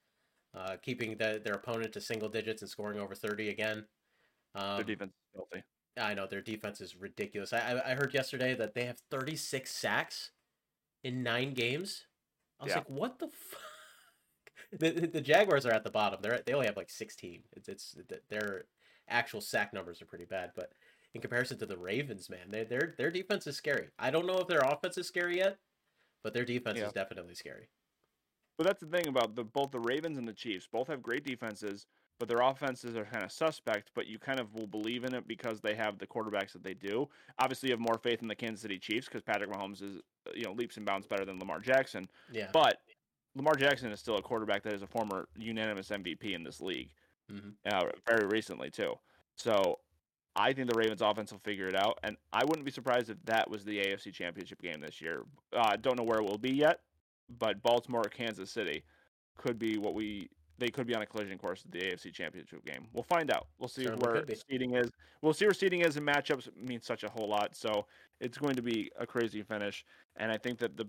uh, 0.54 0.78
keeping 0.82 1.18
the, 1.18 1.42
their 1.44 1.56
opponent 1.56 1.94
to 1.94 2.02
single 2.02 2.30
digits 2.30 2.62
and 2.62 2.70
scoring 2.70 3.00
over 3.00 3.16
30 3.16 3.50
again. 3.50 3.86
Um, 4.56 4.78
Their 4.78 4.86
defense 4.86 5.12
is 5.12 5.30
filthy. 5.34 5.64
I 5.98 6.14
know 6.14 6.26
their 6.26 6.42
defense 6.42 6.82
is 6.82 6.96
ridiculous. 6.96 7.54
I, 7.54 7.60
I 7.60 7.92
I 7.92 7.96
heard 7.96 8.14
yesterday 8.14 8.56
that 8.56 8.74
they 8.74 8.86
have 8.86 8.98
36 9.12 9.70
sacks 9.72 10.32
in 11.04 11.22
nine 11.22 11.54
games. 11.54 12.06
I 12.60 12.64
was 12.64 12.72
Yeah. 12.72 12.78
like, 12.80 12.90
what 12.90 13.20
the 13.20 13.28
fuck? 13.28 13.62
The, 14.72 14.92
the 14.92 15.22
Jaguars 15.22 15.66
are 15.66 15.72
at 15.72 15.84
the 15.84 15.90
bottom. 15.92 16.20
They're 16.22 16.42
they 16.46 16.54
only 16.54 16.68
have 16.68 16.78
like 16.78 16.90
16. 16.90 17.42
It's 17.54 17.70
it's 17.70 17.96
their 18.30 18.66
actual 19.10 19.42
sack 19.42 19.74
numbers 19.74 20.02
are 20.02 20.06
pretty 20.06 20.26
bad, 20.26 20.52
but 20.56 20.72
in 21.14 21.22
comparison 21.22 21.58
to 21.60 21.66
the 21.66 21.78
Ravens, 21.78 22.30
man, 22.30 22.50
they 22.50 22.64
their 22.64 22.94
their 22.98 23.12
defense 23.12 23.46
is 23.48 23.56
scary. 23.58 23.90
I 24.00 24.10
don't 24.12 24.26
know 24.26 24.38
if 24.40 24.48
their 24.48 24.62
offense 24.62 24.98
is 24.98 25.08
scary 25.08 25.38
yet, 25.38 25.58
but 26.24 26.34
their 26.34 26.46
defense 26.46 26.80
Yeah. 26.80 26.88
is 26.88 26.94
definitely 26.94 27.36
scary. 27.36 27.70
But 28.58 28.68
that's 28.68 28.82
the 28.82 28.88
thing 28.88 29.08
about 29.08 29.36
the 29.36 29.44
both 29.44 29.72
the 29.72 29.80
Ravens 29.80 30.18
and 30.18 30.28
the 30.28 30.34
Chiefs. 30.34 30.68
Both 30.72 30.88
have 30.88 31.02
great 31.02 31.24
defenses, 31.26 31.88
but 32.20 32.30
their 32.30 32.42
offenses 32.42 32.96
are 32.96 33.06
kind 33.06 33.24
of 33.24 33.32
suspect. 33.32 33.90
But 33.96 34.08
you 34.08 34.20
kind 34.20 34.40
of 34.40 34.54
will 34.54 34.68
believe 34.68 35.04
in 35.06 35.14
it 35.16 35.28
because 35.28 35.60
they 35.62 35.74
have 35.76 35.98
the 35.98 36.08
quarterbacks 36.08 36.54
that 36.54 36.64
they 36.64 36.76
do. 36.76 37.10
Obviously, 37.40 37.70
you 37.70 37.74
have 37.74 37.80
more 37.80 37.98
faith 37.98 38.22
in 38.22 38.28
the 38.28 38.36
Kansas 38.36 38.62
City 38.62 38.78
Chiefs 38.78 39.08
because 39.08 39.24
Patrick 39.24 39.50
Mahomes 39.52 39.82
is 39.82 40.02
you 40.36 40.44
know 40.44 40.54
leaps 40.54 40.78
and 40.78 40.86
bounds 40.86 41.08
better 41.08 41.26
than 41.26 41.40
Lamar 41.40 41.60
Jackson. 41.60 42.08
Yeah. 42.32 42.50
But 42.54 42.78
Lamar 43.36 43.56
Jackson 43.56 43.92
is 43.92 44.00
still 44.00 44.18
a 44.18 44.22
quarterback 44.22 44.64
that 44.64 44.74
is 44.74 44.82
a 44.82 44.88
former 44.88 45.28
unanimous 45.36 45.90
MVP 45.90 46.34
in 46.34 46.44
this 46.44 46.62
league, 46.62 46.92
Mhm. 47.32 47.56
uh, 47.66 47.92
very 48.06 48.28
recently 48.28 48.70
too. 48.70 49.00
So 49.36 49.80
I 50.36 50.54
think 50.54 50.70
the 50.70 50.78
Ravens 50.78 51.02
offense 51.02 51.32
will 51.32 51.40
figure 51.40 51.68
it 51.68 51.76
out, 51.76 52.00
and 52.04 52.18
I 52.32 52.44
wouldn't 52.46 52.66
be 52.66 52.72
surprised 52.72 53.10
if 53.10 53.18
that 53.26 53.50
was 53.50 53.64
the 53.66 53.80
AFC 53.80 54.12
Championship 54.12 54.62
game 54.62 54.82
this 54.82 55.02
year. 55.02 55.24
I 55.52 55.74
uh, 55.74 55.76
don't 55.78 55.98
know 55.98 56.04
where 56.04 56.20
it 56.20 56.24
will 56.24 56.38
be 56.38 56.52
yet, 56.52 56.82
but 57.30 57.62
Baltimore 57.62 58.02
or 58.02 58.10
Kansas 58.10 58.52
City 58.52 58.84
could 59.38 59.58
be 59.58 59.78
what 59.78 59.94
we 59.94 60.30
they 60.60 60.70
could 60.70 60.86
be 60.86 60.94
on 60.94 61.02
a 61.02 61.06
collision 61.06 61.38
course 61.40 61.66
at 61.66 61.72
the 61.72 61.80
AFC 61.80 62.12
Championship 62.12 62.64
game. 62.64 62.88
We'll 62.94 63.04
find 63.04 63.32
out. 63.32 63.48
We'll 63.58 63.68
see 63.68 63.86
Certainly 63.86 64.06
where 64.08 64.36
seeding 64.48 64.76
is. 64.76 64.92
We'll 65.22 65.34
see 65.34 65.46
where 65.46 65.54
seeding 65.54 65.82
is, 65.82 65.98
and 65.98 66.08
matchups 66.08 66.56
mean 66.56 66.80
such 66.80 67.04
a 67.04 67.10
whole 67.10 67.28
lot. 67.28 67.56
So 67.56 67.88
it's 68.20 68.38
going 68.38 68.56
to 68.56 68.62
be 68.62 68.92
a 68.96 69.06
crazy 69.06 69.42
finish, 69.42 69.84
and 70.18 70.32
I 70.32 70.38
think 70.38 70.60
that 70.60 70.78
the 70.78 70.88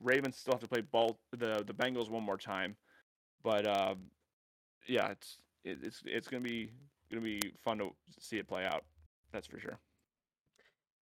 Ravens 0.00 0.36
still 0.36 0.54
have 0.54 0.60
to 0.60 0.68
play 0.68 0.82
Bal- 0.82 1.18
the 1.32 1.64
the 1.66 1.74
Bengals 1.74 2.10
one 2.10 2.22
more 2.22 2.38
time, 2.38 2.76
but 3.42 3.66
um, 3.66 3.98
yeah, 4.86 5.08
it's 5.10 5.38
it, 5.64 5.78
it's 5.82 6.02
it's 6.04 6.28
gonna 6.28 6.42
be 6.42 6.70
gonna 7.10 7.22
be 7.22 7.40
fun 7.62 7.78
to 7.78 7.90
see 8.18 8.38
it 8.38 8.48
play 8.48 8.64
out. 8.64 8.84
That's 9.32 9.46
for 9.46 9.58
sure. 9.58 9.78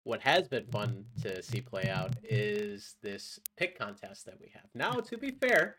What 0.04 0.22
has 0.22 0.48
been 0.48 0.64
fun 0.66 1.04
to 1.22 1.42
see 1.42 1.60
play 1.60 1.90
out 1.90 2.14
is 2.22 2.94
this 3.02 3.38
pick 3.56 3.78
contest 3.78 4.24
that 4.26 4.40
we 4.40 4.50
have. 4.54 4.64
Now, 4.74 5.00
to 5.00 5.18
be 5.18 5.32
fair, 5.32 5.76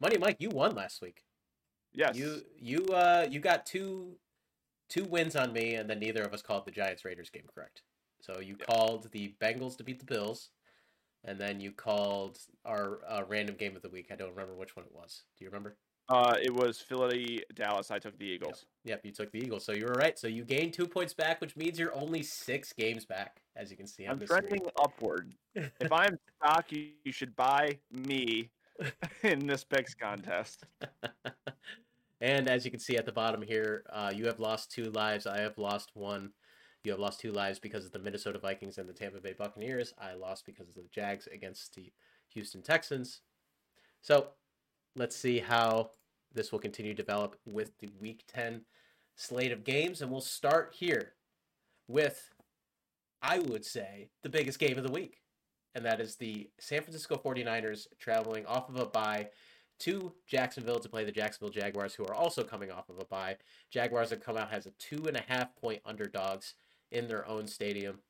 Money 0.00 0.16
Mike, 0.18 0.36
you 0.38 0.48
won 0.48 0.74
last 0.74 1.02
week. 1.02 1.24
Yes. 1.92 2.16
You 2.16 2.42
you 2.58 2.86
uh 2.86 3.26
you 3.28 3.40
got 3.40 3.66
two 3.66 4.16
two 4.88 5.04
wins 5.04 5.36
on 5.36 5.52
me, 5.52 5.74
and 5.74 5.88
then 5.90 5.98
neither 6.00 6.22
of 6.22 6.32
us 6.32 6.42
called 6.42 6.64
the 6.64 6.70
Giants 6.70 7.04
Raiders 7.04 7.30
game 7.30 7.44
correct. 7.54 7.82
So 8.20 8.40
you 8.40 8.56
Yeah. 8.58 8.66
called 8.66 9.10
the 9.12 9.34
Bengals 9.40 9.76
to 9.78 9.84
beat 9.84 9.98
the 9.98 10.04
Bills, 10.04 10.50
and 11.24 11.38
then 11.38 11.60
you 11.60 11.72
called 11.72 12.38
our 12.64 13.00
uh, 13.08 13.22
random 13.28 13.56
game 13.56 13.76
of 13.76 13.82
the 13.82 13.88
week. 13.88 14.08
I 14.10 14.16
don't 14.16 14.30
remember 14.30 14.54
which 14.54 14.76
one 14.76 14.86
it 14.86 14.94
was. 14.94 15.22
Do 15.38 15.44
you 15.44 15.50
remember? 15.50 15.76
Uh, 16.10 16.34
it 16.42 16.52
was 16.52 16.80
Philly, 16.80 17.44
Dallas. 17.54 17.92
I 17.92 18.00
took 18.00 18.18
the 18.18 18.24
Eagles. 18.24 18.66
Yep, 18.84 19.04
you 19.04 19.12
took 19.12 19.30
the 19.30 19.38
Eagles, 19.38 19.64
so 19.64 19.72
you 19.72 19.84
were 19.84 19.92
right. 19.92 20.18
So 20.18 20.26
you 20.26 20.44
gained 20.44 20.72
two 20.72 20.86
points 20.86 21.14
back, 21.14 21.40
which 21.40 21.56
means 21.56 21.78
you're 21.78 21.94
only 21.94 22.24
six 22.24 22.72
games 22.72 23.04
back, 23.04 23.40
as 23.54 23.70
you 23.70 23.76
can 23.76 23.86
see 23.86 24.08
on 24.08 24.20
I'm 24.20 24.26
trending 24.26 24.66
upward. 24.76 25.34
if 25.54 25.92
I'm 25.92 26.18
stock, 26.36 26.72
you, 26.72 26.88
you 27.04 27.12
should 27.12 27.36
buy 27.36 27.78
me 27.92 28.50
in 29.22 29.46
this 29.46 29.62
picks 29.62 29.94
contest. 29.94 30.64
and 32.20 32.48
as 32.48 32.64
you 32.64 32.72
can 32.72 32.80
see 32.80 32.96
at 32.96 33.06
the 33.06 33.12
bottom 33.12 33.40
here, 33.40 33.84
uh, 33.90 34.10
you 34.12 34.26
have 34.26 34.40
lost 34.40 34.72
two 34.72 34.90
lives. 34.90 35.28
I 35.28 35.40
have 35.40 35.58
lost 35.58 35.90
one. 35.94 36.32
You 36.84 36.92
have 36.92 37.00
lost 37.00 37.20
two 37.20 37.32
lives 37.32 37.58
because 37.58 37.84
of 37.84 37.92
the 37.92 37.98
Minnesota 37.98 38.38
Vikings 38.38 38.78
and 38.78 38.88
the 38.88 38.94
Tampa 38.94 39.20
Bay 39.20 39.34
Buccaneers. 39.36 39.92
I 39.98 40.14
lost 40.14 40.46
because 40.46 40.68
of 40.68 40.74
the 40.74 40.88
Jags 40.90 41.26
against 41.26 41.74
the 41.74 41.92
Houston 42.32 42.62
Texans. 42.62 43.20
So 44.00 44.28
let's 44.96 45.14
see 45.14 45.40
how 45.40 45.90
this 46.32 46.52
will 46.52 46.58
continue 46.58 46.94
to 46.94 47.02
develop 47.02 47.36
with 47.44 47.78
the 47.80 47.90
Week 48.00 48.24
10 48.28 48.62
slate 49.14 49.52
of 49.52 49.64
games. 49.64 50.00
And 50.00 50.10
we'll 50.10 50.22
start 50.22 50.74
here 50.78 51.12
with, 51.86 52.30
I 53.20 53.40
would 53.40 53.66
say, 53.66 54.08
the 54.22 54.30
biggest 54.30 54.58
game 54.58 54.78
of 54.78 54.84
the 54.84 54.92
week. 54.92 55.18
And 55.74 55.84
that 55.84 56.00
is 56.00 56.16
the 56.16 56.48
San 56.58 56.80
Francisco 56.80 57.16
49ers 57.16 57.88
traveling 57.98 58.46
off 58.46 58.70
of 58.70 58.76
a 58.76 58.86
bye 58.86 59.28
to 59.80 60.12
Jacksonville 60.26 60.78
to 60.78 60.88
play 60.88 61.04
the 61.04 61.12
Jacksonville 61.12 61.52
Jaguars, 61.52 61.94
who 61.94 62.04
are 62.04 62.14
also 62.14 62.42
coming 62.42 62.70
off 62.70 62.88
of 62.88 62.98
a 62.98 63.04
bye. 63.04 63.36
Jaguars 63.70 64.10
have 64.10 64.20
come 64.20 64.36
out 64.36 64.52
as 64.52 64.66
a 64.66 64.72
two 64.72 65.06
and 65.06 65.16
a 65.16 65.22
half 65.26 65.54
point 65.56 65.80
underdogs 65.84 66.54
in 66.90 67.08
their 67.08 67.26
own 67.28 67.46
stadium. 67.46 68.00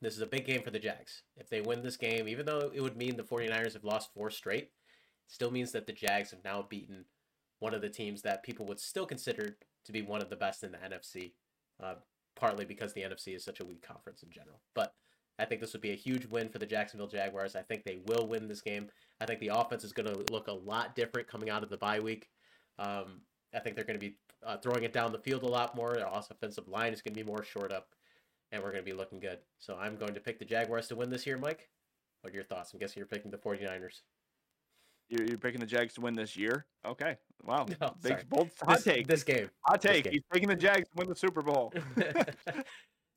This 0.00 0.14
is 0.14 0.22
a 0.22 0.26
big 0.26 0.46
game 0.46 0.62
for 0.62 0.70
the 0.70 0.78
Jags. 0.78 1.22
If 1.36 1.50
they 1.50 1.60
win 1.60 1.82
this 1.82 1.96
game, 1.96 2.26
even 2.28 2.46
though 2.46 2.70
it 2.74 2.80
would 2.80 2.96
mean 2.96 3.16
the 3.16 3.22
49ers 3.22 3.74
have 3.74 3.84
lost 3.84 4.12
four 4.14 4.30
straight, 4.30 4.64
it 4.64 4.70
still 5.28 5.50
means 5.50 5.72
that 5.72 5.86
the 5.86 5.92
Jags 5.92 6.30
have 6.30 6.44
now 6.44 6.66
beaten 6.68 7.04
one 7.58 7.74
of 7.74 7.82
the 7.82 7.90
teams 7.90 8.22
that 8.22 8.42
people 8.42 8.64
would 8.66 8.80
still 8.80 9.04
consider 9.04 9.56
to 9.84 9.92
be 9.92 10.02
one 10.02 10.22
of 10.22 10.30
the 10.30 10.36
best 10.36 10.64
in 10.64 10.72
the 10.72 10.78
NFC, 10.78 11.32
uh, 11.82 11.94
partly 12.34 12.64
because 12.64 12.94
the 12.94 13.02
NFC 13.02 13.36
is 13.36 13.44
such 13.44 13.60
a 13.60 13.64
weak 13.64 13.82
conference 13.86 14.22
in 14.22 14.30
general. 14.30 14.60
But 14.74 14.94
I 15.38 15.44
think 15.44 15.60
this 15.60 15.72
would 15.72 15.82
be 15.82 15.92
a 15.92 15.96
huge 15.96 16.26
win 16.26 16.48
for 16.48 16.58
the 16.58 16.66
Jacksonville 16.66 17.06
Jaguars. 17.06 17.56
I 17.56 17.62
think 17.62 17.84
they 17.84 18.00
will 18.06 18.26
win 18.26 18.48
this 18.48 18.60
game. 18.60 18.88
I 19.20 19.26
think 19.26 19.40
the 19.40 19.52
offense 19.54 19.84
is 19.84 19.92
going 19.92 20.12
to 20.12 20.32
look 20.32 20.48
a 20.48 20.52
lot 20.52 20.94
different 20.94 21.28
coming 21.28 21.50
out 21.50 21.62
of 21.62 21.70
the 21.70 21.78
bye 21.78 22.00
week. 22.00 22.28
Um, 22.78 23.22
I 23.54 23.58
think 23.58 23.76
they're 23.76 23.84
going 23.84 23.98
to 23.98 24.06
be 24.06 24.16
uh, 24.44 24.56
throwing 24.58 24.84
it 24.84 24.92
down 24.92 25.12
the 25.12 25.18
field 25.18 25.42
a 25.42 25.48
lot 25.48 25.74
more. 25.76 25.94
Their 25.94 26.08
offensive 26.10 26.68
line 26.68 26.92
is 26.92 27.02
going 27.02 27.14
to 27.14 27.20
be 27.22 27.26
more 27.28 27.42
short 27.42 27.72
up, 27.72 27.88
and 28.52 28.62
we're 28.62 28.72
going 28.72 28.84
to 28.84 28.90
be 28.90 28.96
looking 28.96 29.20
good. 29.20 29.38
So 29.58 29.76
I'm 29.76 29.96
going 29.96 30.14
to 30.14 30.20
pick 30.20 30.38
the 30.38 30.44
Jaguars 30.44 30.88
to 30.88 30.96
win 30.96 31.10
this 31.10 31.26
year, 31.26 31.38
Mike. 31.38 31.68
What 32.22 32.32
are 32.32 32.36
your 32.36 32.44
thoughts? 32.44 32.72
I'm 32.72 32.78
guessing 32.80 33.00
you're 33.00 33.06
picking 33.06 33.30
the 33.30 33.38
49ers. 33.38 34.00
You're, 35.08 35.24
you're 35.24 35.38
picking 35.38 35.60
the 35.60 35.66
Jags 35.66 35.94
to 35.94 36.00
win 36.02 36.14
this 36.14 36.36
year? 36.36 36.66
Okay. 36.86 37.16
Wow. 37.44 37.66
No, 37.80 37.94
Big 38.02 38.12
sorry. 38.12 38.22
bold 38.28 38.50
hot 38.62 38.76
This, 38.76 38.84
take. 38.84 39.06
this 39.08 39.24
game. 39.24 39.50
hot 39.62 39.80
take. 39.82 40.04
game. 40.04 40.12
He's 40.12 40.22
taking 40.32 40.48
the 40.48 40.54
Jags 40.56 40.88
to 40.90 40.94
win 40.96 41.08
the 41.08 41.16
Super 41.16 41.42
Bowl. 41.42 41.72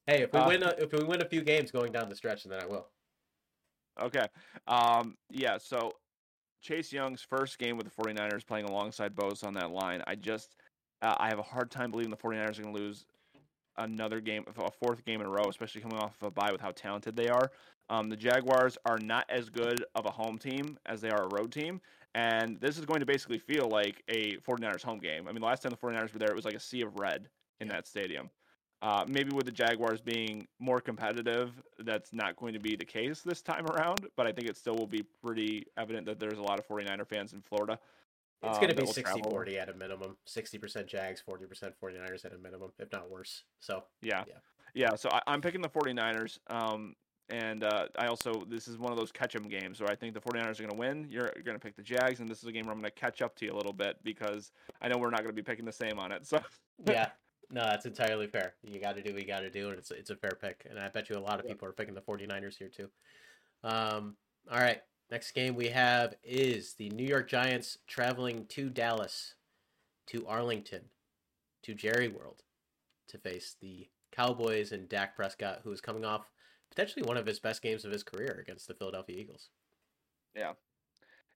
hey, 0.08 0.24
if 0.24 0.34
we 0.34 0.40
Uh, 0.40 0.48
win 0.48 0.64
a, 0.64 0.70
if 0.80 0.92
we 0.92 1.04
win 1.04 1.22
a 1.22 1.26
few 1.28 1.42
games 1.42 1.70
going 1.72 1.92
down 1.92 2.10
the 2.10 2.16
stretch, 2.16 2.44
then 2.46 2.60
I 2.62 2.66
will. 2.66 2.88
Okay. 4.02 4.26
Um, 4.68 5.18
yeah, 5.30 5.58
so 5.60 5.92
Chase 6.62 6.92
Young's 6.92 7.22
first 7.22 7.60
game 7.60 7.78
with 7.78 7.86
the 7.86 8.02
49ers 8.04 8.46
playing 8.48 8.66
alongside 8.66 9.14
Bosa 9.14 9.44
on 9.46 9.54
that 9.56 9.70
line. 9.72 10.02
I 10.08 10.16
just 10.16 10.56
uh, 11.04 11.16
I 11.20 11.28
have 11.28 11.40
a 11.40 11.44
hard 11.44 11.70
time 11.70 11.92
believing 11.92 12.10
the 12.10 12.18
49ers 12.18 12.58
are 12.60 12.64
going 12.64 12.74
to 12.74 12.82
lose 12.82 13.06
another 13.78 14.22
game, 14.22 14.46
a 14.58 14.72
fourth 14.72 15.04
game 15.04 15.20
in 15.20 15.28
a 15.28 15.30
row, 15.30 15.44
especially 15.50 15.82
coming 15.82 15.98
off 15.98 16.16
of 16.22 16.28
a 16.28 16.32
bye 16.32 16.52
with 16.52 16.62
how 16.62 16.72
talented 16.72 17.16
they 17.16 17.28
are. 17.28 17.52
Um, 17.90 18.10
the 18.10 18.16
Jaguars 18.16 18.78
are 18.86 18.98
not 19.00 19.26
as 19.30 19.50
good 19.50 19.84
of 19.96 20.06
a 20.06 20.12
home 20.12 20.38
team 20.38 20.78
as 20.86 21.02
they 21.02 21.10
are 21.10 21.24
a 21.24 21.36
road 21.36 21.52
team. 21.52 21.82
And 22.16 22.60
this 22.62 22.78
is 22.78 22.86
going 22.86 23.00
to 23.00 23.06
basically 23.06 23.40
feel 23.40 23.68
like 23.70 24.02
a 24.08 24.38
49ers 24.38 24.84
home 24.84 25.00
game. 25.00 25.28
I 25.28 25.32
mean, 25.32 25.42
the 25.42 25.48
last 25.48 25.64
time 25.64 25.72
the 25.72 25.78
49ers 25.78 26.14
were 26.14 26.20
there, 26.20 26.30
it 26.30 26.36
was 26.36 26.46
like 26.46 26.54
a 26.54 26.60
sea 26.60 26.82
of 26.82 26.98
red 27.00 27.28
in 27.60 27.68
Yeah. 27.68 27.74
that 27.74 27.88
stadium. 27.88 28.30
Uh, 28.82 29.06
maybe 29.08 29.32
with 29.32 29.46
the 29.46 29.52
Jaguars 29.52 30.02
being 30.02 30.46
more 30.60 30.80
competitive, 30.80 31.64
that's 31.80 32.12
not 32.14 32.36
going 32.36 32.54
to 32.54 32.60
be 32.60 32.76
the 32.76 32.86
case 32.86 33.22
this 33.22 33.42
time 33.42 33.66
around. 33.68 34.08
But 34.16 34.28
I 34.28 34.32
think 34.32 34.48
it 34.48 34.58
still 34.58 34.76
will 34.76 34.88
be 34.88 35.04
pretty 35.04 35.66
evident 35.78 36.06
that 36.06 36.20
there's 36.20 36.38
a 36.38 36.44
lot 36.44 36.60
of 36.60 36.68
49er 36.68 37.08
fans 37.08 37.34
in 37.34 37.42
Florida. 37.42 37.80
It's 38.44 38.58
um, 38.58 38.62
going 38.62 38.70
to 38.70 38.76
that 38.76 38.82
be 38.82 38.86
will 38.86 38.94
60 38.94 39.14
travel. 39.22 39.32
40 39.32 39.58
at 39.58 39.70
a 39.70 39.74
minimum. 39.74 40.18
60% 40.28 40.86
Jags, 40.86 41.24
40% 41.28 41.72
49ers 41.82 42.26
at 42.26 42.34
a 42.34 42.38
minimum, 42.38 42.72
if 42.78 42.92
not 42.92 43.10
worse. 43.10 43.44
So, 43.60 43.84
Yeah. 44.02 44.24
Yeah. 44.28 44.34
Yeah. 44.74 44.96
So 44.96 45.10
I, 45.12 45.22
I'm 45.28 45.42
picking 45.42 45.62
the 45.62 45.70
49ers. 45.70 46.40
Um, 46.48 46.96
and 47.30 47.64
uh, 47.64 47.88
I 47.98 48.08
also, 48.08 48.44
this 48.50 48.68
is 48.68 48.78
one 48.78 48.92
of 48.92 48.98
those 48.98 49.12
catch 49.12 49.34
catch 49.34 49.42
'em 49.42 49.48
games 49.48 49.80
where 49.80 49.90
I 49.90 49.96
think 49.96 50.14
the 50.14 50.20
49ers 50.20 50.60
are 50.60 50.64
going 50.64 50.72
to 50.72 50.76
win. 50.76 51.08
You're, 51.10 51.32
you're 51.36 51.44
going 51.44 51.58
to 51.58 51.64
pick 51.64 51.76
the 51.76 51.82
Jags. 51.82 52.20
And 52.20 52.28
this 52.28 52.40
is 52.40 52.46
a 52.46 52.52
game 52.52 52.66
where 52.66 52.74
I'm 52.74 52.80
going 52.82 52.92
to 52.92 53.00
catch 53.00 53.22
up 53.22 53.36
to 53.38 53.46
you 53.46 53.54
a 53.54 53.56
little 53.56 53.72
bit 53.72 53.98
because 54.04 54.52
I 54.82 54.90
know 54.90 54.98
we're 54.98 55.10
not 55.10 55.20
going 55.20 55.34
to 55.34 55.42
be 55.42 55.42
picking 55.42 55.66
the 55.66 55.72
same 55.72 55.98
on 56.00 56.12
it. 56.12 56.26
So, 56.26 56.42
yeah. 56.86 57.10
No, 57.52 57.62
that's 57.62 57.86
entirely 57.86 58.26
fair. 58.26 58.56
You 58.64 58.80
got 58.80 58.96
to 58.96 59.04
do 59.04 59.14
what 59.14 59.22
you 59.22 59.28
got 59.28 59.42
to 59.42 59.50
do, 59.50 59.70
and 59.70 59.78
it's 59.78 59.92
it's 59.92 60.10
a 60.10 60.16
fair 60.16 60.32
pick. 60.42 60.66
And 60.68 60.80
I 60.80 60.88
bet 60.90 61.08
you 61.08 61.18
a 61.18 61.20
lot 61.20 61.40
of 61.40 61.46
people 61.46 61.68
are 61.68 61.72
picking 61.72 61.94
the 61.94 62.02
49ers 62.02 62.58
here 62.58 62.70
too. 62.70 62.90
Um, 63.64 64.16
all 64.52 64.60
right. 64.60 64.82
Next 65.14 65.34
game 65.34 65.54
we 65.54 65.68
have 65.68 66.16
is 66.24 66.74
the 66.74 66.90
New 66.90 67.06
York 67.06 67.30
Giants 67.30 67.78
traveling 67.86 68.48
to 68.48 68.68
Dallas, 68.68 69.36
to 70.08 70.26
Arlington, 70.26 70.86
to 71.62 71.76
Jerry 71.76 72.08
World, 72.08 72.42
to 73.10 73.20
face 73.20 73.56
the 73.62 73.90
Cowboys 74.12 74.72
and 74.72 74.90
Dak 74.90 75.16
Prescott, 75.16 75.60
who 75.64 75.72
is 75.72 75.82
coming 75.82 76.04
off 76.04 76.32
potentially 76.72 77.06
one 77.06 77.16
of 77.16 77.28
his 77.28 77.40
best 77.40 77.62
games 77.62 77.86
of 77.86 77.92
his 77.92 78.02
career 78.02 78.40
against 78.42 78.68
the 78.68 78.74
Philadelphia 78.74 79.16
Eagles. 79.16 79.50
yeah, 80.36 80.54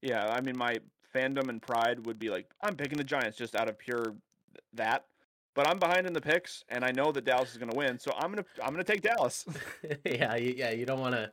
Yeah, 0.02 0.26
I 0.26 0.42
mean, 0.42 0.58
my 0.58 0.78
fandom 1.14 1.48
and 1.48 1.62
pride 1.62 2.04
would 2.08 2.18
be 2.18 2.32
like, 2.32 2.50
I'm 2.64 2.76
picking 2.76 2.98
the 2.98 3.04
Giants 3.04 3.38
just 3.38 3.56
out 3.56 3.70
of 3.70 3.78
pure 3.78 4.06
th- 4.06 4.16
that. 4.74 5.06
But 5.54 5.68
I'm 5.68 5.78
behind 5.78 6.08
in 6.08 6.14
the 6.14 6.22
picks, 6.22 6.64
and 6.70 6.84
I 6.84 6.90
know 6.90 7.12
that 7.12 7.26
Dallas 7.26 7.52
is 7.52 7.60
going 7.60 7.70
to 7.70 7.78
win, 7.78 8.00
so 8.00 8.12
I'm 8.16 8.32
gonna 8.32 8.46
I'm 8.64 8.72
gonna 8.72 8.84
take 8.84 9.02
Dallas. 9.02 9.46
yeah, 10.06 10.36
you, 10.36 10.56
yeah, 10.56 10.70
you 10.72 10.86
don't 10.86 11.00
want 11.00 11.14
to 11.16 11.32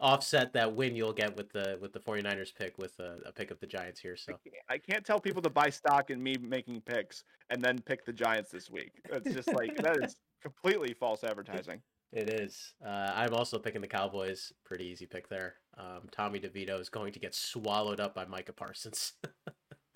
offset 0.00 0.52
that 0.54 0.74
win 0.74 0.96
you'll 0.96 1.12
get 1.12 1.36
with 1.36 1.50
the 1.52 1.78
with 1.80 1.92
the 1.92 2.00
49ers 2.00 2.54
pick 2.54 2.76
with 2.78 2.98
a, 2.98 3.18
a 3.26 3.32
pick 3.32 3.50
of 3.50 3.60
the 3.60 3.66
Giants 3.66 4.00
here. 4.00 4.16
So 4.16 4.38
I 4.68 4.78
can't 4.78 5.04
tell 5.04 5.20
people 5.20 5.42
to 5.42 5.50
buy 5.50 5.70
stock 5.70 6.10
in 6.10 6.22
me 6.22 6.36
making 6.40 6.80
picks 6.82 7.24
and 7.50 7.62
then 7.62 7.78
pick 7.80 8.04
the 8.04 8.12
Giants 8.12 8.50
this 8.50 8.70
week. 8.70 8.92
It's 9.10 9.34
just 9.34 9.52
like 9.52 9.76
that 9.76 10.02
is 10.02 10.16
completely 10.42 10.94
false 10.94 11.24
advertising. 11.24 11.80
it 12.12 12.30
is. 12.30 12.74
Uh, 12.84 13.12
I'm 13.14 13.34
also 13.34 13.58
picking 13.58 13.80
the 13.80 13.86
Cowboys. 13.86 14.52
Pretty 14.64 14.86
easy 14.86 15.06
pick 15.06 15.28
there. 15.28 15.54
Um, 15.78 16.08
Tommy 16.10 16.40
DeVito 16.40 16.80
is 16.80 16.88
going 16.88 17.12
to 17.12 17.20
get 17.20 17.34
swallowed 17.34 18.00
up 18.00 18.14
by 18.14 18.24
Micah 18.24 18.52
Parsons. 18.52 19.12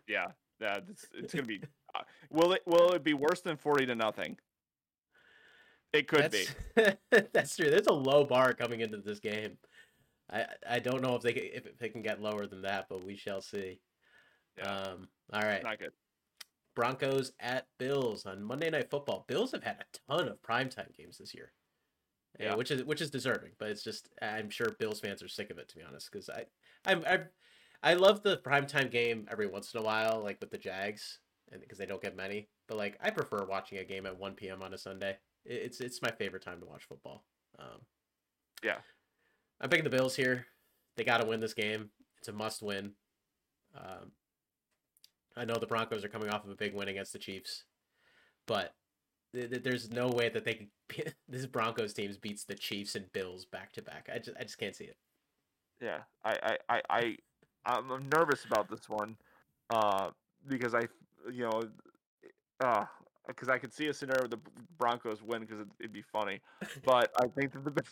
Yeah, 0.07 0.27
that 0.61 0.85
it's, 0.91 1.07
it's 1.15 1.35
gonna 1.35 1.47
be. 1.47 1.63
Uh, 1.95 2.03
will 2.31 2.53
it 2.53 2.63
will 2.67 2.93
it 2.93 3.03
be 3.03 3.15
worse 3.15 3.41
than 3.41 3.57
forty 3.57 3.87
to 3.87 3.95
nothing? 3.95 4.37
It 5.93 6.09
could 6.09 6.31
be. 6.31 6.47
that's, 6.75 6.99
that's 7.33 7.57
true. 7.57 7.71
There's 7.71 7.87
a 7.87 7.93
low 7.93 8.25
bar 8.25 8.53
coming 8.53 8.81
into 8.81 8.99
this 8.99 9.21
game. 9.21 9.57
I 10.31 10.47
I 10.69 10.79
don't 10.79 11.03
know 11.03 11.15
if 11.17 11.23
they 11.23 11.33
can, 11.33 11.45
if 11.53 11.79
they 11.79 11.89
can 11.89 12.03
get 12.03 12.21
lower 12.23 12.47
than 12.47 12.63
that, 12.63 12.87
but 12.89 13.05
we 13.05 13.17
shall 13.17 13.41
see. 13.41 13.81
Yeah. 14.59 14.71
Um, 14.71 15.09
all 15.33 15.43
right. 15.43 15.63
Not 15.63 15.79
good. 15.79 15.93
Broncos 16.75 17.33
at 17.41 17.67
Bills 17.79 18.27
on 18.27 18.43
Monday 18.43 18.69
Night 18.71 18.91
Football. 18.91 19.25
Bills 19.29 19.53
have 19.53 19.63
had 19.63 19.77
a 19.81 20.13
ton 20.13 20.29
of 20.29 20.43
primetime 20.43 20.95
games 20.97 21.19
this 21.19 21.35
year. 21.35 21.53
Yeah, 22.41 22.47
Yeah. 22.47 22.55
which 22.57 22.71
is 22.73 22.83
which 22.85 23.01
is 23.01 23.11
deserving, 23.11 23.53
but 23.59 23.69
it's 23.71 23.85
just 23.85 24.09
I'm 24.21 24.51
sure 24.51 24.71
Bills 24.79 25.01
fans 25.01 25.23
are 25.23 25.29
sick 25.29 25.51
of 25.51 25.59
it 25.59 25.69
to 25.69 25.77
be 25.77 25.83
honest 25.83 26.11
because 26.11 26.29
I 26.29 26.47
I'm 26.85 27.05
I 27.07 27.21
I 27.83 27.95
love 27.95 28.23
the 28.23 28.39
primetime 28.39 28.91
game 28.91 29.29
every 29.31 29.47
once 29.47 29.73
in 29.75 29.81
a 29.81 29.85
while 29.85 30.21
like 30.23 30.41
with 30.41 30.51
the 30.51 30.59
Jags 30.59 31.21
and 31.53 31.61
because 31.61 31.79
they 31.79 31.87
don't 31.87 32.03
get 32.03 32.17
many, 32.17 32.49
but 32.67 32.77
like 32.77 32.99
I 33.01 33.11
prefer 33.11 33.45
watching 33.45 33.79
a 33.79 33.85
game 33.85 34.07
at 34.07 34.19
1 34.19 34.35
p.m. 34.35 34.63
on 34.63 34.75
a 34.75 34.79
Sunday. 34.79 35.17
It- 35.45 35.63
It's 35.63 35.81
it's 35.81 36.03
my 36.03 36.11
favorite 36.11 36.43
time 36.43 36.59
to 36.61 36.67
watch 36.67 36.85
football. 36.85 37.25
Um, 37.59 37.83
Yeah. 38.65 38.79
I'm 39.61 39.71
picking 39.71 39.85
the 39.85 39.91
Bills 39.91 40.17
here. 40.17 40.47
They 40.97 41.05
got 41.05 41.21
to 41.21 41.27
win 41.27 41.41
this 41.41 41.55
game. 41.55 41.91
It's 42.19 42.29
a 42.29 42.33
must 42.33 42.63
win. 42.63 42.93
Um, 43.77 44.13
I 45.37 45.45
know 45.45 45.57
the 45.57 45.67
Broncos 45.67 46.05
are 46.05 46.09
coming 46.09 46.31
off 46.31 46.45
of 46.45 46.51
a 46.51 46.57
big 46.57 46.75
win 46.75 46.89
against 46.89 47.13
the 47.13 47.19
Chiefs, 47.19 47.65
but 48.47 48.75
th- 49.35 49.51
th- 49.51 49.63
there's 49.63 49.91
no 49.91 50.09
way 50.09 50.29
that 50.29 50.45
they 50.45 50.69
could. 50.89 51.15
this 51.29 51.47
Broncos 51.47 51.93
team 51.93 52.13
beats 52.21 52.45
the 52.45 52.55
Chiefs 52.55 52.95
and 52.95 53.13
Bills 53.13 53.45
back 53.45 53.73
to 53.73 53.83
back. 53.83 54.09
I 54.13 54.19
just 54.19 54.37
I 54.39 54.43
just 54.43 54.59
can't 54.59 54.77
see 54.77 54.85
it. 54.85 54.97
Yeah, 55.81 55.99
I, 56.25 56.39
I, 56.43 56.59
I, 56.69 56.83
I 56.89 57.17
I'm 57.67 57.91
I'm 57.91 58.09
nervous 58.09 58.45
about 58.45 58.71
this 58.71 58.89
one, 58.89 59.17
uh, 59.71 60.11
because 60.47 60.75
I, 60.75 60.83
you 61.33 61.43
know, 61.43 61.63
uh, 62.61 62.85
because 63.27 63.49
I 63.49 63.59
could 63.59 63.73
see 63.73 63.89
a 63.89 63.95
scenario 63.95 64.23
where 64.23 64.29
the 64.29 64.41
Broncos 64.79 65.23
win 65.23 65.41
because 65.41 65.61
it, 65.61 65.69
it'd 65.81 65.93
be 65.93 66.03
funny, 66.03 66.41
but 66.85 67.11
I 67.21 67.27
think 67.29 67.53
that 67.53 67.75
the, 67.75 67.85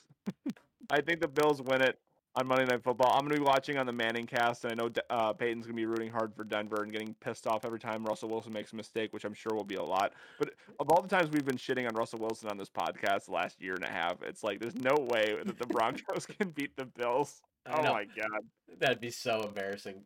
I 0.91 1.01
think 1.01 1.21
the 1.21 1.29
Bills 1.29 1.63
win 1.63 1.83
it 1.83 1.99
on 2.35 2.47
Monday 2.47 2.65
Night 2.65 2.83
Football. 2.83 3.13
I'm 3.13 3.27
gonna 3.27 3.39
be 3.39 3.45
watching 3.45 3.79
on 3.79 3.87
the 3.87 3.93
Manning 3.93 4.27
cast, 4.27 4.65
and 4.65 4.73
I 4.73 4.75
know 4.75 4.91
uh, 5.11 5.33
Peyton's 5.33 5.67
gonna 5.67 5.77
be 5.77 5.87
rooting 5.87 6.11
hard 6.11 6.35
for 6.35 6.45
Denver 6.45 6.83
and 6.83 6.93
getting 6.93 7.15
pissed 7.21 7.47
off 7.47 7.65
every 7.65 7.79
time 7.79 8.05
Russell 8.05 8.29
Wilson 8.29 8.53
makes 8.53 8.73
a 8.73 8.77
mistake, 8.77 9.13
which 9.13 9.25
I'm 9.25 9.35
sure 9.35 9.55
will 9.55 9.65
be 9.65 9.75
a 9.75 9.83
lot. 9.83 10.13
But 10.39 10.51
of 10.81 10.91
all 10.91 11.03
the 11.03 11.09
times 11.09 11.31
we've 11.31 11.45
been 11.45 11.57
shitting 11.57 11.89
on 11.89 11.95
Russell 11.95 12.19
Wilson 12.19 12.49
on 12.49 12.57
this 12.57 12.71
podcast 12.71 13.27
the 13.27 13.33
last 13.33 13.61
year 13.61 13.75
and 13.75 13.85
a 13.85 13.91
half, 13.91 14.23
it's 14.23 14.43
like 14.43 14.61
there's 14.61 14.75
no 14.75 14.95
way 15.11 15.37
that 15.45 15.59
the 15.59 15.67
Broncos 15.67 16.27
can 16.39 16.51
beat 16.51 16.77
the 16.77 16.87
Bills. 16.87 17.43
Oh 17.67 17.83
my 17.83 18.05
god. 18.05 18.41
That'd 18.79 19.01
be 19.01 19.11
so 19.11 19.43
embarrassing. 19.43 20.03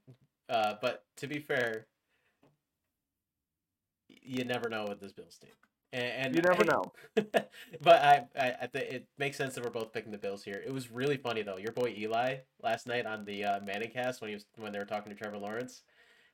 Uh, 0.48 0.74
but 0.80 1.04
to 1.18 1.26
be 1.26 1.38
fair, 1.38 1.86
you 4.08 4.44
never 4.44 4.68
know 4.68 4.86
with 4.88 5.00
this 5.00 5.12
Bills 5.12 5.38
team. 5.38 5.50
And, 5.92 6.02
and 6.26 6.34
You 6.36 6.42
never 6.42 6.62
I- 6.62 6.66
know. 6.66 6.92
but 7.80 8.02
I, 8.02 8.24
I, 8.38 8.46
I 8.62 8.68
it 8.74 9.06
makes 9.18 9.36
sense 9.36 9.54
that 9.54 9.64
we're 9.64 9.70
both 9.70 9.92
picking 9.92 10.12
the 10.12 10.18
Bills 10.18 10.42
here. 10.42 10.62
It 10.66 10.72
was 10.72 10.90
really 10.90 11.16
funny 11.16 11.42
though. 11.42 11.56
Your 11.58 11.72
boy 11.72 11.94
Eli 11.96 12.36
last 12.62 12.86
night 12.86 13.06
on 13.06 13.24
the 13.24 13.44
uh, 13.44 13.60
Manning 13.60 13.90
cast 13.90 14.20
when 14.20 14.28
he 14.28 14.34
was 14.34 14.44
when 14.56 14.72
they 14.72 14.78
were 14.78 14.84
talking 14.84 15.12
to 15.12 15.18
Trevor 15.18 15.38
Lawrence, 15.38 15.82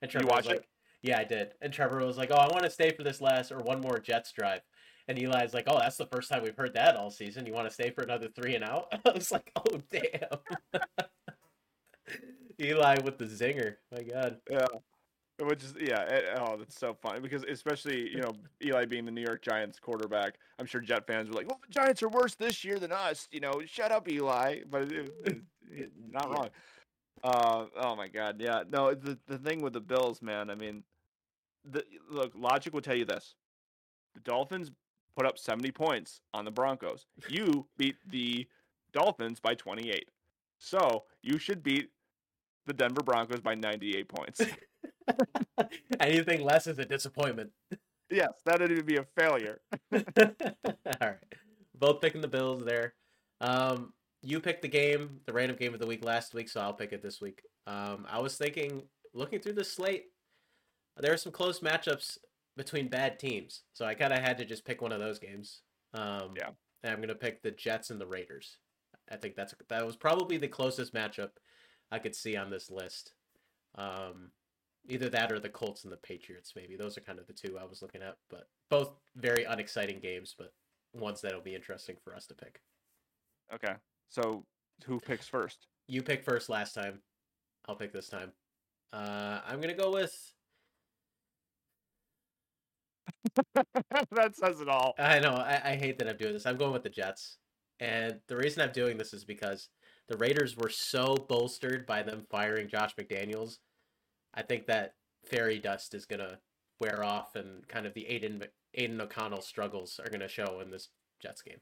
and 0.01 0.11
Trevor 0.11 0.27
was 0.27 0.33
watch 0.33 0.47
it? 0.47 0.51
like, 0.51 0.69
"Yeah, 1.03 1.19
I 1.19 1.25
did." 1.25 1.53
And 1.61 1.73
Trevor 1.73 2.05
was 2.05 2.17
like, 2.17 2.31
"Oh, 2.31 2.37
I 2.37 2.49
want 2.49 2.65
to 2.65 2.71
stay 2.71 2.91
for 2.93 3.03
this 3.05 3.21
last 3.21 3.53
or 3.53 3.59
one 3.59 3.81
more 3.81 3.99
Jets 3.99 4.33
drive." 4.33 4.63
And 5.09 5.19
Eli's 5.19 5.53
like, 5.55 5.65
"Oh, 5.67 5.79
that's 5.79 5.97
the 5.97 6.07
first 6.07 6.31
time 6.31 6.43
we've 6.43 6.57
heard 6.57 6.75
that 6.75 6.97
all 6.97 7.11
season. 7.11 7.45
You 7.47 7.53
want 7.53 7.69
to 7.69 7.75
stay 7.75 7.91
for 7.91 8.03
another 8.03 8.29
three 8.29 8.55
and 8.55 8.65
out?" 8.65 8.87
I 9.07 9.11
was 9.11 9.31
like, 9.31 9.53
"Oh, 9.57 9.81
damn." 9.91 10.83
Eli 12.61 12.99
with 13.05 13.19
the 13.19 13.25
zinger. 13.25 13.77
My 13.91 14.03
God. 14.03 14.39
Yeah. 14.51 14.67
Which 15.45 15.65
is 15.65 15.75
yeah, 15.81 16.03
it, 16.03 16.25
oh, 16.39 16.57
that's 16.57 16.79
so 16.79 16.95
funny 16.95 17.21
because 17.21 17.43
especially 17.45 18.09
you 18.11 18.21
know 18.21 18.33
Eli 18.63 18.85
being 18.85 19.05
the 19.05 19.11
New 19.11 19.23
York 19.23 19.43
Giants 19.43 19.79
quarterback, 19.79 20.39
I'm 20.59 20.67
sure 20.67 20.81
Jet 20.81 21.07
fans 21.07 21.29
were 21.29 21.35
like, 21.35 21.49
"Well, 21.49 21.61
the 21.67 21.73
Giants 21.73 22.03
are 22.03 22.09
worse 22.09 22.35
this 22.35 22.65
year 22.65 22.79
than 22.79 22.93
us." 22.93 23.29
You 23.33 23.41
know, 23.41 23.63
shut 23.67 23.91
up, 23.91 24.11
Eli. 24.11 24.61
But 24.71 24.93
it, 24.93 25.13
it, 25.71 25.91
not 26.11 26.31
wrong. 26.31 26.51
Uh, 27.25 27.67
oh 27.77 27.97
my 27.97 28.09
God, 28.09 28.37
yeah. 28.41 28.63
No, 28.71 28.95
the 28.95 29.19
the 29.27 29.39
thing 29.39 29.63
with 29.63 29.73
the 29.73 29.81
Bills, 29.81 30.23
man. 30.23 30.51
I 30.51 30.55
mean, 30.55 30.85
the 31.65 31.85
look, 32.11 32.33
logic 32.37 32.75
would 32.75 32.85
tell 32.85 32.97
you 32.97 33.05
this: 33.05 33.35
the 34.15 34.21
Dolphins 34.21 34.71
put 35.17 35.27
up 35.27 35.39
70 35.39 35.71
points 35.73 36.21
on 36.33 36.45
the 36.45 36.51
Broncos. 36.51 37.07
You 37.29 37.67
beat 37.77 37.97
the 38.09 38.47
Dolphins 38.93 39.41
by 39.41 39.55
28, 39.55 40.09
so 40.59 41.05
you 41.23 41.39
should 41.39 41.63
beat 41.63 41.91
the 42.67 42.73
Denver 42.73 43.03
Broncos 43.03 43.41
by 43.41 43.55
98 43.55 44.09
points. 44.09 44.41
Anything 46.01 46.43
less 46.45 46.67
is 46.67 46.79
a 46.79 46.85
disappointment. 46.85 47.51
Yes, 48.11 48.33
that'd 48.45 48.71
even 48.71 48.85
be 48.85 48.97
a 48.97 49.07
failure. 49.19 49.61
All 49.93 50.01
right. 51.01 51.17
Both 51.75 52.01
picking 52.01 52.21
the 52.21 52.29
Bills 52.29 52.65
there. 52.65 52.95
Um, 53.41 53.93
you 54.23 54.39
picked 54.39 54.63
the 54.63 54.69
game, 54.69 55.21
the 55.27 55.33
random 55.33 55.57
game 55.57 55.75
of 55.75 55.81
the 55.81 55.87
week 55.87 56.05
last 56.05 56.35
week, 56.35 56.49
so 56.49 56.61
I'll 56.61 56.75
pick 56.75 56.93
it 56.93 57.03
this 57.03 57.21
week. 57.21 57.43
Um, 57.67 58.07
I 58.09 58.21
was 58.21 58.37
thinking, 58.37 58.83
looking 59.15 59.41
through 59.41 59.55
the 59.55 59.65
slate, 59.65 60.07
there 60.97 61.13
are 61.13 61.17
some 61.17 61.33
close 61.33 61.61
matchups 61.61 62.19
between 62.57 62.89
bad 62.89 63.19
teams, 63.19 63.63
so 63.73 63.85
I 63.85 63.95
kind 63.95 64.13
of 64.13 64.19
had 64.21 64.39
to 64.39 64.45
just 64.45 64.65
pick 64.65 64.83
one 64.83 64.93
of 64.93 65.01
those 65.01 65.19
games. 65.19 65.63
Um, 65.95 66.35
Yeah. 66.37 66.51
and 66.83 66.93
I'm 66.93 67.01
gonna 67.01 67.15
pick 67.15 67.43
the 67.43 67.51
Jets 67.51 67.91
and 67.91 68.01
the 68.01 68.07
Raiders 68.07 68.59
I 69.11 69.17
think 69.17 69.35
that's 69.35 69.55
that 69.69 69.85
was 69.85 69.97
probably 69.97 70.37
the 70.37 70.49
closest 70.49 70.95
matchup 70.95 71.31
I 71.91 71.99
could 71.99 72.15
see 72.15 72.37
on 72.37 72.51
this 72.51 72.71
list. 72.71 73.13
Um, 73.75 74.31
either 74.89 75.09
that 75.09 75.33
or 75.33 75.39
the 75.39 75.49
Colts 75.49 75.85
and 75.85 75.93
the 75.93 75.99
Patriots. 75.99 76.53
Maybe 76.57 76.77
those 76.77 76.99
are 76.99 77.03
kind 77.03 77.19
of 77.19 77.27
the 77.27 77.33
two 77.33 77.59
I 77.59 77.65
was 77.65 77.83
looking 77.83 78.03
at, 78.03 78.17
but 78.31 78.49
both 78.71 78.95
very 79.17 79.45
unexciting 79.45 80.01
games, 80.01 80.35
but 80.37 80.53
ones 80.95 81.21
that'll 81.21 81.41
be 81.41 81.55
interesting 81.55 81.97
for 82.03 82.15
us 82.15 82.27
to 82.27 82.35
pick. 82.35 82.61
Okay. 83.55 83.75
So 84.09 84.45
who 84.85 84.99
picks 84.99 85.29
first? 85.29 85.67
You 85.87 86.03
pick 86.03 86.25
first 86.25 86.49
last 86.49 86.75
time. 86.75 87.01
I'll 87.69 87.77
pick 87.77 87.93
this 87.93 88.09
time. 88.09 88.33
Uh, 88.93 89.41
I'm 89.47 89.61
gonna 89.61 89.75
go 89.75 89.93
with. 89.93 90.15
that 93.55 94.37
says 94.37 94.61
it 94.61 94.69
all. 94.69 94.95
I 94.99 95.21
know. 95.21 95.33
I, 95.33 95.61
I 95.65 95.77
hate 95.77 95.99
that 95.99 96.09
I'm 96.09 96.17
doing 96.17 96.35
this. 96.35 96.45
I'm 96.45 96.57
going 96.57 96.73
with 96.73 96.83
the 96.83 96.91
Jets, 96.91 97.39
and 97.81 98.19
the 98.29 98.37
reason 98.37 98.63
I'm 98.63 98.73
doing 98.73 98.99
this 98.99 99.15
is 99.15 99.25
because 99.25 99.69
the 100.09 100.17
Raiders 100.17 100.57
were 100.57 100.69
so 100.69 101.15
bolstered 101.15 101.87
by 101.87 102.03
them 102.03 102.27
firing 102.31 102.69
Josh 102.69 102.95
McDaniels. 102.97 103.59
I 104.35 104.43
think 104.43 104.67
that 104.67 104.95
fairy 105.25 105.59
dust 105.59 105.95
is 105.95 106.07
gonna 106.07 106.39
wear 106.81 107.05
off, 107.05 107.37
and 107.37 107.67
kind 107.69 107.87
of 107.87 107.95
the 107.95 108.07
Aidan 108.07 108.45
Aidan 108.75 109.01
O'Connell 109.01 109.43
struggles 109.43 110.01
are 110.03 110.11
gonna 110.11 110.29
show 110.29 110.61
in 110.61 110.71
this 110.71 110.89
Jets 111.21 111.43
game. 111.43 111.61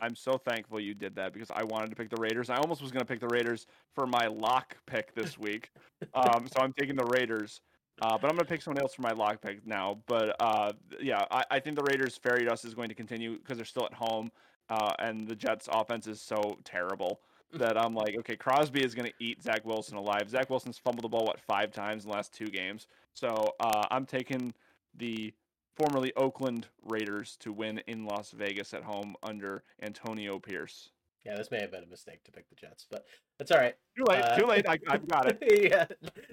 I'm 0.00 0.14
so 0.14 0.38
thankful 0.38 0.80
you 0.80 0.94
did 0.94 1.14
that 1.16 1.32
because 1.32 1.50
I 1.50 1.64
wanted 1.64 1.90
to 1.90 1.96
pick 1.96 2.10
the 2.10 2.20
Raiders. 2.20 2.50
I 2.50 2.56
almost 2.56 2.82
was 2.82 2.90
going 2.90 3.00
to 3.00 3.06
pick 3.06 3.20
the 3.20 3.28
Raiders 3.28 3.66
for 3.94 4.06
my 4.06 4.26
lock 4.26 4.76
pick 4.86 5.14
this 5.14 5.38
week. 5.38 5.70
um, 6.14 6.46
so 6.46 6.62
I'm 6.62 6.72
taking 6.72 6.96
the 6.96 7.04
Raiders. 7.04 7.60
Uh, 8.00 8.16
but 8.18 8.30
I'm 8.30 8.36
going 8.36 8.46
to 8.46 8.52
pick 8.52 8.62
someone 8.62 8.80
else 8.80 8.94
for 8.94 9.02
my 9.02 9.12
lock 9.12 9.42
pick 9.42 9.66
now. 9.66 9.98
But 10.06 10.34
uh, 10.40 10.72
yeah, 11.00 11.24
I, 11.30 11.44
I, 11.50 11.60
think 11.60 11.76
the 11.76 11.84
Raiders' 11.84 12.16
fairy 12.16 12.44
dust 12.44 12.64
is 12.64 12.74
going 12.74 12.88
to 12.88 12.94
continue 12.94 13.38
because 13.38 13.58
they're 13.58 13.66
still 13.66 13.84
at 13.84 13.92
home. 13.92 14.32
Uh, 14.70 14.92
and 14.98 15.28
the 15.28 15.36
Jets' 15.36 15.68
offense 15.70 16.06
is 16.06 16.20
so 16.20 16.58
terrible 16.64 17.20
that 17.54 17.76
I'm 17.76 17.94
like, 17.94 18.16
okay, 18.18 18.36
Crosby 18.36 18.82
is 18.82 18.94
going 18.94 19.08
to 19.08 19.14
eat 19.24 19.42
Zach 19.42 19.64
Wilson 19.64 19.96
alive. 19.96 20.28
Zach 20.28 20.48
Wilson's 20.50 20.78
fumbled 20.78 21.04
the 21.04 21.08
ball, 21.08 21.26
what, 21.26 21.40
five 21.40 21.72
times 21.72 22.04
in 22.04 22.10
the 22.10 22.16
last 22.16 22.32
two 22.32 22.48
games. 22.48 22.86
So 23.14 23.54
uh, 23.60 23.86
I'm 23.90 24.06
taking 24.06 24.54
the 24.96 25.32
formerly 25.76 26.12
Oakland 26.16 26.66
Raiders 26.82 27.36
to 27.40 27.52
win 27.52 27.82
in 27.86 28.04
Las 28.04 28.30
Vegas 28.30 28.74
at 28.74 28.82
home 28.82 29.14
under 29.22 29.64
Antonio 29.82 30.38
Pierce. 30.38 30.90
Yeah, 31.24 31.36
this 31.36 31.50
may 31.50 31.60
have 31.60 31.70
been 31.70 31.84
a 31.84 31.88
mistake 31.88 32.24
to 32.24 32.32
pick 32.32 32.48
the 32.48 32.56
Jets, 32.56 32.86
but 32.90 33.06
that's 33.38 33.50
all 33.52 33.58
right. 33.58 33.76
Too 33.96 34.04
late. 34.04 34.22
Uh, 34.22 34.36
too 34.36 34.46
late. 34.46 34.66
I, 34.68 34.78
have 34.88 35.06
got 35.06 35.26
it. 35.28 35.38
yeah, 35.70 35.86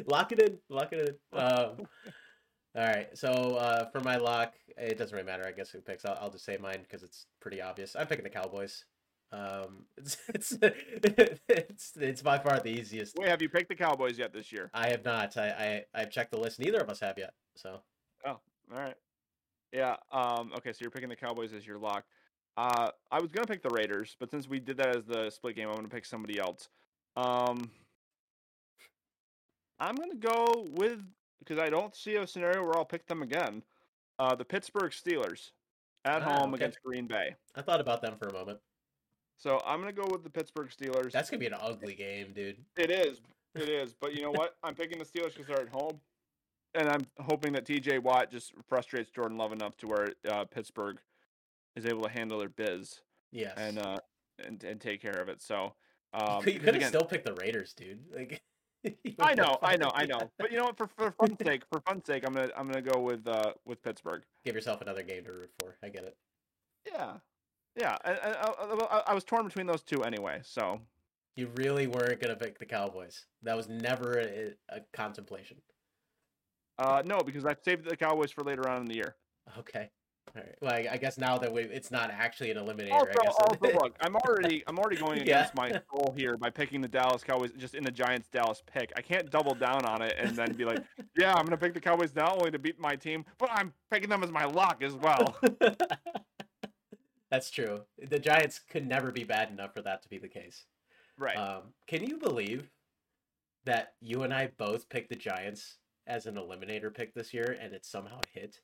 lock 0.08 0.32
it 0.32 0.40
in. 0.40 0.58
Lock 0.70 0.94
it 0.94 1.20
in. 1.34 1.40
Um, 1.40 1.88
all 2.76 2.88
right. 2.88 3.16
So 3.16 3.30
uh, 3.30 3.90
for 3.92 4.00
my 4.00 4.18
lock, 4.18 4.54
it 4.78 4.98
doesn't 4.98 5.16
really 5.16 5.28
matter. 5.28 5.46
I 5.48 5.52
guess 5.52 5.70
who 5.70 5.80
picks. 5.80 6.06
I'll, 6.06 6.18
I'll 6.20 6.32
just 6.32 6.46
say 6.46 6.58
mine 6.58 6.80
because 6.82 7.04
it's 7.04 7.28
pretty 7.40 7.62
obvious. 7.62 7.96
I'm 7.96 8.08
picking 8.08 8.24
the 8.24 8.32
Cowboys. 8.32 8.86
Um, 9.32 9.86
it's, 9.98 10.18
it's 10.30 10.58
it's 11.48 11.94
it's 11.98 12.22
by 12.22 12.38
far 12.40 12.60
the 12.60 12.70
easiest. 12.70 13.18
Wait, 13.18 13.30
have 13.30 13.42
you 13.42 13.50
picked 13.50 13.70
the 13.70 13.76
Cowboys 13.76 14.18
yet 14.18 14.34
this 14.34 14.52
year? 14.52 14.70
I 14.74 14.90
have 14.90 15.06
not. 15.06 15.38
I 15.38 15.84
I 15.94 16.02
I've 16.02 16.12
checked 16.12 16.32
the 16.32 16.40
list. 16.40 16.60
Neither 16.60 16.80
of 16.80 16.90
us 16.90 17.00
have 17.00 17.18
yet. 17.18 17.34
So. 17.56 17.82
Oh, 18.26 18.40
all 18.74 18.80
right. 18.80 18.96
Yeah. 19.72 19.98
Um. 20.12 20.52
Okay. 20.58 20.74
So 20.74 20.80
you're 20.82 20.92
picking 20.92 21.10
the 21.10 21.16
Cowboys 21.16 21.54
as 21.54 21.66
your 21.66 21.78
lock. 21.78 22.06
Uh, 22.58 22.90
I 23.12 23.22
was 23.22 23.32
gonna 23.32 23.48
pick 23.48 23.64
the 23.64 23.70
Raiders, 23.70 24.16
but 24.20 24.32
since 24.32 24.50
we 24.50 24.60
did 24.60 24.78
that 24.78 24.96
as 24.96 25.06
the 25.06 25.30
split 25.30 25.56
game, 25.56 25.70
I'm 25.70 25.76
gonna 25.76 25.90
pick 25.90 26.06
somebody 26.06 26.40
else. 26.40 26.70
Um. 27.16 27.70
I'm 29.82 29.96
gonna 29.96 30.16
go 30.16 30.68
with 30.74 31.00
because 31.40 31.58
I 31.58 31.70
don't 31.70 31.96
see 31.96 32.16
a 32.16 32.28
scenario 32.28 32.64
where 32.64 32.76
I'll 32.76 32.86
pick 32.86 33.08
them 33.08 33.22
again. 33.22 33.64
Uh, 34.18 34.36
the 34.36 34.44
Pittsburgh 34.44 34.92
Steelers 34.92 35.52
at 36.04 36.22
ah, 36.22 36.26
home 36.26 36.54
okay. 36.54 36.64
against 36.64 36.84
Green 36.84 37.08
Bay. 37.08 37.36
I 37.56 37.62
thought 37.62 37.80
about 37.80 38.02
them 38.02 38.16
for 38.20 38.28
a 38.28 38.34
moment. 38.34 38.60
So 39.40 39.62
I'm 39.66 39.80
gonna 39.80 39.94
go 39.94 40.06
with 40.12 40.24
the 40.24 40.30
Pittsburgh 40.30 40.70
Steelers. 40.70 41.12
That's 41.12 41.30
gonna 41.30 41.40
be 41.40 41.48
an 41.48 41.56
ugly 41.60 41.96
game, 41.96 42.34
dude. 42.36 42.58
It 42.78 42.92
is. 42.92 43.22
It 43.56 43.70
is. 43.70 43.96
But 44.00 44.14
you 44.14 44.22
know 44.22 44.32
what? 44.32 44.58
I'm 44.64 44.76
picking 44.76 45.00
the 45.00 45.06
Steelers 45.06 45.34
because 45.34 45.48
they're 45.48 45.62
at 45.62 45.70
home 45.70 46.00
and 46.76 46.90
I'm 46.90 47.06
hoping 47.20 47.54
that 47.54 47.66
T.J. 47.66 48.00
Watt 48.00 48.32
just 48.32 48.54
frustrates 48.68 49.10
Jordan 49.10 49.38
Love 49.38 49.54
enough 49.54 49.76
to 49.78 49.88
where 49.88 50.10
uh, 50.30 50.46
Pittsburgh 50.46 50.98
is 51.76 51.86
able 51.86 52.04
to 52.04 52.10
handle 52.10 52.38
their 52.40 52.50
biz. 52.50 53.02
Yes. 53.32 53.54
And 53.58 53.80
uh 53.80 53.98
and, 54.46 54.64
and 54.64 54.80
take 54.80 55.02
care 55.02 55.20
of 55.22 55.30
it. 55.30 55.42
So 55.42 55.74
um, 56.14 56.44
you 56.46 56.60
could 56.60 56.76
have 56.76 56.86
still 56.86 57.04
picked 57.04 57.26
the 57.26 57.34
Raiders, 57.34 57.74
dude. 57.74 58.00
Like. 58.14 58.42
I 59.20 59.36
know, 59.36 59.58
I 59.62 59.76
know, 59.76 59.92
I 59.94 60.06
know. 60.06 60.32
But 60.38 60.52
you 60.52 60.58
know 60.58 60.64
what? 60.64 60.78
For 60.78 60.88
for 60.88 61.12
fun's 61.12 61.36
sake, 61.44 61.64
for 61.70 61.82
fun's 61.82 62.06
sake, 62.06 62.24
I'm 62.26 62.34
gonna 62.34 62.50
I'm 62.56 62.66
gonna 62.66 62.82
go 62.82 63.02
with 63.02 63.28
uh 63.28 63.52
with 63.66 63.84
Pittsburgh. 63.84 64.24
Give 64.46 64.56
yourself 64.56 64.80
another 64.80 65.04
game 65.04 65.26
to 65.26 65.34
root 65.34 65.52
for. 65.60 65.76
I 65.84 65.90
get 65.90 66.06
it. 66.06 66.16
Yeah, 66.90 67.16
yeah. 67.76 67.98
I, 68.04 68.12
I, 68.12 69.04
I 69.08 69.14
was 69.14 69.24
torn 69.24 69.46
between 69.46 69.68
those 69.68 69.82
two 69.82 70.04
anyway. 70.04 70.42
So 70.44 70.80
you 71.36 71.50
really 71.56 71.88
weren't 71.88 72.22
gonna 72.22 72.36
pick 72.36 72.60
the 72.60 72.66
Cowboys. 72.66 73.26
That 73.44 73.56
was 73.56 73.70
never 73.70 74.20
a, 74.20 74.54
a 74.70 74.82
contemplation. 74.94 75.58
Uh, 76.78 77.04
no, 77.06 77.20
because 77.20 77.46
I've 77.46 77.60
saved 77.64 77.90
the 77.90 77.96
Cowboys 77.96 78.32
for 78.32 78.44
later 78.44 78.70
on 78.70 78.82
in 78.82 78.86
the 78.88 78.96
year. 78.96 79.16
Okay. 79.58 79.90
All 80.36 80.42
right. 80.42 80.56
Well, 80.62 80.74
I, 80.74 80.88
I 80.94 80.98
guess 80.98 81.18
now 81.18 81.38
that 81.38 81.52
we, 81.52 81.64
it's 81.64 81.92
not 81.92 82.12
actually 82.12 82.52
an 82.52 82.58
eliminator. 82.58 82.92
Also, 82.92 83.10
I 83.10 83.24
guess. 83.24 83.36
also 83.40 83.80
look, 83.80 83.96
I'm 84.02 84.16
already 84.28 84.64
I'm 84.68 84.78
already 84.78 84.98
going 84.98 85.20
against 85.20 85.54
yeah. 85.56 85.62
my 85.62 85.70
soul 85.92 86.14
here 86.16 86.38
by 86.38 86.50
picking 86.50 86.82
the 86.82 86.88
Dallas 86.88 87.24
Cowboys 87.24 87.52
just 87.58 87.74
in 87.74 87.84
the 87.84 87.92
Giants 87.92 88.30
Dallas 88.32 88.62
pick. 88.72 88.92
I 88.96 89.02
can't 89.02 89.30
double 89.30 89.56
down 89.56 89.86
on 89.86 90.02
it 90.02 90.16
and 90.18 90.36
then 90.36 90.54
be 90.54 90.66
like, 90.66 90.84
yeah, 91.18 91.34
I'm 91.34 91.46
gonna 91.46 91.58
pick 91.58 91.74
the 91.74 91.80
Cowboys 91.80 92.16
not 92.16 92.34
only 92.34 92.52
to 92.52 92.60
beat 92.60 92.80
my 92.80 92.96
team, 92.96 93.26
but 93.38 93.50
I'm 93.52 93.74
picking 93.92 94.10
them 94.10 94.24
as 94.24 94.32
my 94.32 94.46
lock 94.46 94.84
as 94.84 94.94
well. 94.94 95.36
That's 97.32 97.52
true. 97.52 97.82
The 98.02 98.20
Giants 98.20 98.60
could 98.60 98.88
never 98.88 99.12
be 99.12 99.24
bad 99.24 99.52
enough 99.52 99.74
for 99.74 99.82
that 99.84 100.02
to 100.04 100.10
be 100.10 100.18
the 100.18 100.28
case. 100.28 100.66
Right. 101.18 101.38
Um, 101.38 101.74
can 101.88 102.04
you 102.04 102.18
believe 102.18 102.70
that 103.66 103.94
you 104.02 104.24
and 104.24 104.34
I 104.34 104.50
both 104.58 104.90
picked 104.90 105.10
the 105.10 105.16
Giants 105.16 105.78
as 106.10 106.26
an 106.26 106.36
eliminator 106.36 106.94
pick 106.94 107.14
this 107.14 107.34
year, 107.34 107.58
and 107.62 107.74
it 107.74 107.86
somehow 107.86 108.20
hit. 108.34 108.60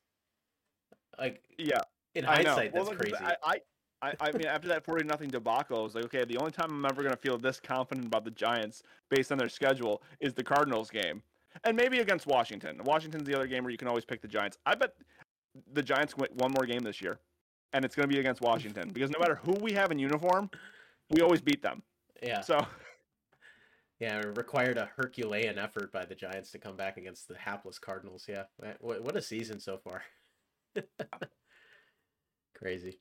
Like, 1.17 1.43
yeah, 1.57 1.79
in 2.15 2.25
hindsight, 2.25 2.73
well, 2.73 2.85
that's 2.85 2.97
crazy. 2.97 3.15
I, 3.15 3.57
I, 4.01 4.13
I 4.19 4.31
mean, 4.31 4.47
after 4.47 4.67
that 4.67 4.83
forty 4.83 5.05
nothing 5.05 5.29
debacle, 5.29 5.79
I 5.79 5.81
was 5.81 5.95
like, 5.95 6.05
okay, 6.05 6.25
the 6.25 6.37
only 6.37 6.51
time 6.51 6.71
I'm 6.71 6.85
ever 6.85 7.03
gonna 7.03 7.15
feel 7.15 7.37
this 7.37 7.59
confident 7.59 8.07
about 8.07 8.25
the 8.25 8.31
Giants 8.31 8.83
based 9.09 9.31
on 9.31 9.37
their 9.37 9.47
schedule 9.47 10.01
is 10.19 10.33
the 10.33 10.43
Cardinals 10.43 10.89
game, 10.89 11.21
and 11.63 11.77
maybe 11.77 11.99
against 11.99 12.27
Washington. 12.27 12.81
Washington's 12.83 13.27
the 13.27 13.35
other 13.35 13.47
game 13.47 13.63
where 13.63 13.71
you 13.71 13.77
can 13.77 13.87
always 13.87 14.05
pick 14.05 14.21
the 14.21 14.27
Giants. 14.27 14.57
I 14.65 14.75
bet 14.75 14.95
the 15.71 15.83
Giants 15.83 16.17
win 16.17 16.29
one 16.33 16.51
more 16.51 16.65
game 16.65 16.81
this 16.81 16.99
year, 17.01 17.19
and 17.75 17.83
it's 17.83 17.93
gonna 17.93 18.07
be 18.07 18.19
against 18.19 18.41
Washington 18.41 18.89
because 18.89 19.11
no 19.11 19.19
matter 19.19 19.35
who 19.35 19.51
we 19.51 19.73
have 19.73 19.91
in 19.91 19.99
uniform, 19.99 20.49
we 21.09 21.21
always 21.21 21.41
beat 21.41 21.61
them. 21.61 21.83
Yeah. 22.23 22.39
So 22.39 22.65
yeah, 23.99 24.19
it 24.19 24.37
required 24.37 24.77
a 24.77 24.89
Herculean 24.95 25.59
effort 25.59 25.91
by 25.91 26.05
the 26.05 26.15
Giants 26.15 26.51
to 26.51 26.57
come 26.57 26.77
back 26.77 26.95
against 26.95 27.27
the 27.27 27.35
hapless 27.37 27.77
Cardinals. 27.77 28.25
Yeah, 28.29 28.43
what 28.79 29.17
a 29.17 29.21
season 29.21 29.59
so 29.59 29.77
far. 29.77 30.03
Crazy. 32.55 32.99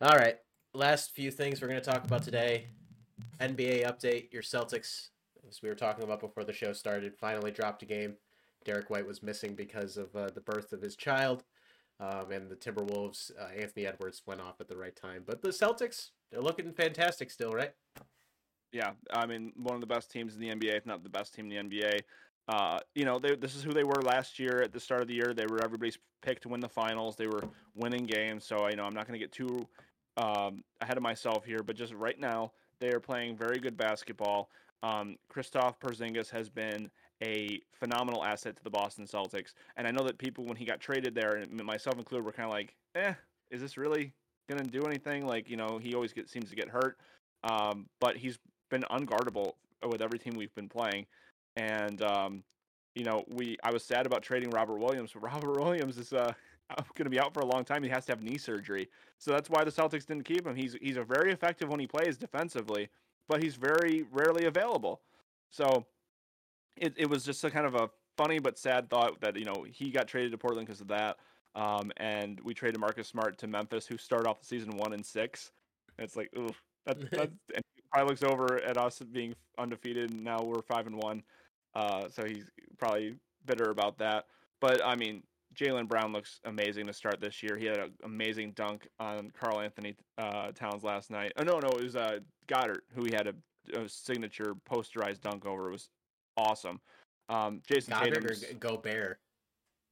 All 0.00 0.16
right, 0.16 0.38
last 0.72 1.14
few 1.14 1.30
things 1.30 1.60
we're 1.60 1.68
going 1.68 1.80
to 1.80 1.90
talk 1.90 2.04
about 2.04 2.22
today. 2.22 2.68
NBA 3.40 3.86
update. 3.86 4.32
Your 4.32 4.42
Celtics, 4.42 5.08
as 5.48 5.62
we 5.62 5.68
were 5.68 5.74
talking 5.74 6.04
about 6.04 6.20
before 6.20 6.44
the 6.44 6.52
show 6.52 6.72
started, 6.72 7.14
finally 7.14 7.50
dropped 7.50 7.82
a 7.82 7.86
game. 7.86 8.16
Derrick 8.64 8.90
White 8.90 9.06
was 9.06 9.22
missing 9.22 9.54
because 9.54 9.98
of 9.98 10.14
uh, 10.16 10.30
the 10.34 10.40
birth 10.40 10.72
of 10.72 10.80
his 10.80 10.96
child. 10.96 11.44
Um, 12.00 12.32
and 12.32 12.50
the 12.50 12.56
Timberwolves, 12.56 13.30
uh, 13.40 13.48
Anthony 13.56 13.86
Edwards 13.86 14.22
went 14.26 14.40
off 14.40 14.60
at 14.60 14.68
the 14.68 14.76
right 14.76 14.94
time. 14.94 15.22
But 15.24 15.42
the 15.42 15.50
Celtics, 15.50 16.10
they're 16.30 16.40
looking 16.40 16.72
fantastic 16.72 17.30
still, 17.30 17.52
right? 17.52 17.72
Yeah, 18.72 18.90
I 19.12 19.26
mean, 19.26 19.52
one 19.56 19.76
of 19.76 19.80
the 19.80 19.86
best 19.86 20.10
teams 20.10 20.34
in 20.34 20.40
the 20.40 20.50
NBA, 20.50 20.76
if 20.76 20.86
not 20.86 21.04
the 21.04 21.08
best 21.08 21.34
team 21.34 21.50
in 21.50 21.68
the 21.68 21.76
NBA. 21.76 22.00
Uh, 22.48 22.80
you 22.94 23.04
know, 23.04 23.18
they, 23.18 23.36
this 23.36 23.54
is 23.54 23.62
who 23.62 23.72
they 23.72 23.84
were 23.84 24.02
last 24.02 24.38
year 24.38 24.60
at 24.62 24.72
the 24.72 24.80
start 24.80 25.00
of 25.00 25.08
the 25.08 25.14
year. 25.14 25.32
They 25.32 25.46
were 25.46 25.62
everybody's 25.62 25.98
pick 26.22 26.40
to 26.40 26.48
win 26.48 26.60
the 26.60 26.68
finals. 26.68 27.16
They 27.16 27.28
were 27.28 27.42
winning 27.74 28.04
games. 28.04 28.44
So, 28.44 28.68
you 28.68 28.76
know, 28.76 28.84
I'm 28.84 28.94
not 28.94 29.06
going 29.06 29.18
to 29.18 29.24
get 29.24 29.32
too 29.32 29.66
um, 30.16 30.64
ahead 30.80 30.96
of 30.96 31.02
myself 31.02 31.44
here, 31.44 31.62
but 31.62 31.76
just 31.76 31.94
right 31.94 32.18
now, 32.18 32.52
they 32.80 32.92
are 32.92 33.00
playing 33.00 33.36
very 33.36 33.58
good 33.58 33.76
basketball. 33.76 34.50
Um, 34.82 35.16
Kristaps 35.32 35.78
Porzingis 35.78 36.28
has 36.30 36.50
been 36.50 36.90
a 37.24 37.60
phenomenal 37.72 38.24
asset 38.24 38.56
to 38.56 38.62
the 38.62 38.70
Boston 38.70 39.06
Celtics, 39.06 39.54
and 39.76 39.86
I 39.86 39.90
know 39.90 40.04
that 40.04 40.18
people, 40.18 40.44
when 40.44 40.56
he 40.56 40.64
got 40.64 40.80
traded 40.80 41.14
there, 41.14 41.36
and 41.36 41.50
myself 41.64 41.96
included, 41.98 42.24
were 42.24 42.32
kind 42.32 42.46
of 42.46 42.52
like, 42.52 42.74
"Eh, 42.94 43.14
is 43.50 43.60
this 43.60 43.76
really 43.76 44.12
going 44.48 44.62
to 44.62 44.70
do 44.70 44.84
anything?" 44.84 45.26
Like, 45.26 45.48
you 45.48 45.56
know, 45.56 45.78
he 45.78 45.94
always 45.94 46.12
get, 46.12 46.28
seems 46.28 46.50
to 46.50 46.56
get 46.56 46.68
hurt, 46.68 46.98
um, 47.42 47.86
but 48.00 48.16
he's 48.16 48.38
been 48.70 48.82
unguardable 48.90 49.54
with 49.88 50.02
every 50.02 50.18
team 50.18 50.34
we've 50.34 50.54
been 50.54 50.68
playing. 50.68 51.06
And 51.56 52.02
um, 52.02 52.42
you 52.94 53.04
know, 53.04 53.24
we 53.28 53.56
I 53.64 53.72
was 53.72 53.84
sad 53.84 54.06
about 54.06 54.22
trading 54.22 54.50
Robert 54.50 54.78
Williams, 54.78 55.12
but 55.12 55.22
Robert 55.32 55.58
Williams 55.60 55.98
is 55.98 56.12
uh 56.12 56.32
going 56.94 57.04
to 57.04 57.10
be 57.10 57.20
out 57.20 57.34
for 57.34 57.40
a 57.40 57.46
long 57.46 57.64
time. 57.64 57.82
He 57.82 57.90
has 57.90 58.06
to 58.06 58.12
have 58.12 58.22
knee 58.22 58.38
surgery, 58.38 58.88
so 59.18 59.30
that's 59.30 59.50
why 59.50 59.64
the 59.64 59.70
Celtics 59.70 60.06
didn't 60.06 60.24
keep 60.24 60.46
him. 60.46 60.56
He's 60.56 60.76
he's 60.80 60.96
a 60.96 61.04
very 61.04 61.32
effective 61.32 61.68
when 61.68 61.80
he 61.80 61.86
plays 61.86 62.16
defensively, 62.16 62.88
but 63.28 63.42
he's 63.42 63.54
very 63.56 64.04
rarely 64.10 64.46
available. 64.46 65.00
So 65.50 65.86
it 66.76 66.94
it 66.96 67.08
was 67.08 67.24
just 67.24 67.44
a 67.44 67.50
kind 67.50 67.66
of 67.66 67.74
a 67.74 67.90
funny 68.16 68.38
but 68.38 68.58
sad 68.58 68.88
thought 68.90 69.20
that 69.20 69.36
you 69.36 69.44
know 69.44 69.64
he 69.68 69.90
got 69.90 70.08
traded 70.08 70.32
to 70.32 70.38
Portland 70.38 70.66
because 70.66 70.80
of 70.80 70.88
that. 70.88 71.18
Um, 71.54 71.92
and 71.98 72.40
we 72.40 72.52
traded 72.52 72.80
Marcus 72.80 73.06
Smart 73.06 73.38
to 73.38 73.46
Memphis, 73.46 73.86
who 73.86 73.96
started 73.96 74.28
off 74.28 74.40
the 74.40 74.46
season 74.46 74.76
one 74.76 74.92
and 74.92 75.06
six. 75.06 75.52
And 75.96 76.04
it's 76.04 76.16
like, 76.16 76.28
oof, 76.36 76.60
That, 76.86 77.00
that's 77.10 77.32
and 77.54 77.62
he 77.76 77.82
probably 77.92 78.10
looks 78.10 78.22
over 78.24 78.60
at 78.62 78.76
us 78.76 78.98
being 78.98 79.34
undefeated, 79.58 80.10
and 80.10 80.24
now 80.24 80.42
we're 80.42 80.62
five 80.62 80.86
and 80.86 80.96
one. 80.96 81.22
Uh, 81.74 82.08
so 82.08 82.24
he's 82.24 82.50
probably 82.78 83.16
bitter 83.46 83.70
about 83.70 83.98
that. 83.98 84.26
But 84.60 84.84
I 84.84 84.96
mean, 84.96 85.22
Jaylen 85.54 85.88
Brown 85.88 86.12
looks 86.12 86.40
amazing 86.44 86.86
to 86.86 86.92
start 86.92 87.20
this 87.20 87.42
year. 87.42 87.56
He 87.56 87.66
had 87.66 87.78
an 87.78 87.92
amazing 88.04 88.52
dunk 88.52 88.88
on 88.98 89.30
Karl 89.30 89.60
Anthony 89.60 89.96
uh, 90.18 90.52
Towns 90.52 90.82
last 90.82 91.10
night. 91.10 91.32
Oh 91.36 91.44
no, 91.44 91.58
no, 91.60 91.68
it 91.68 91.84
was 91.84 91.96
uh, 91.96 92.18
Goedert 92.48 92.82
who 92.94 93.04
he 93.04 93.12
had 93.14 93.28
a, 93.28 93.34
a 93.80 93.88
signature 93.88 94.54
posterized 94.68 95.20
dunk 95.20 95.46
over. 95.46 95.68
It 95.68 95.72
was 95.72 95.88
awesome. 96.36 96.80
Um, 97.28 97.62
Jason 97.66 97.92
Goddard 97.92 98.14
Tatum's 98.22 98.44
or 98.44 98.54
Gobert? 98.54 99.18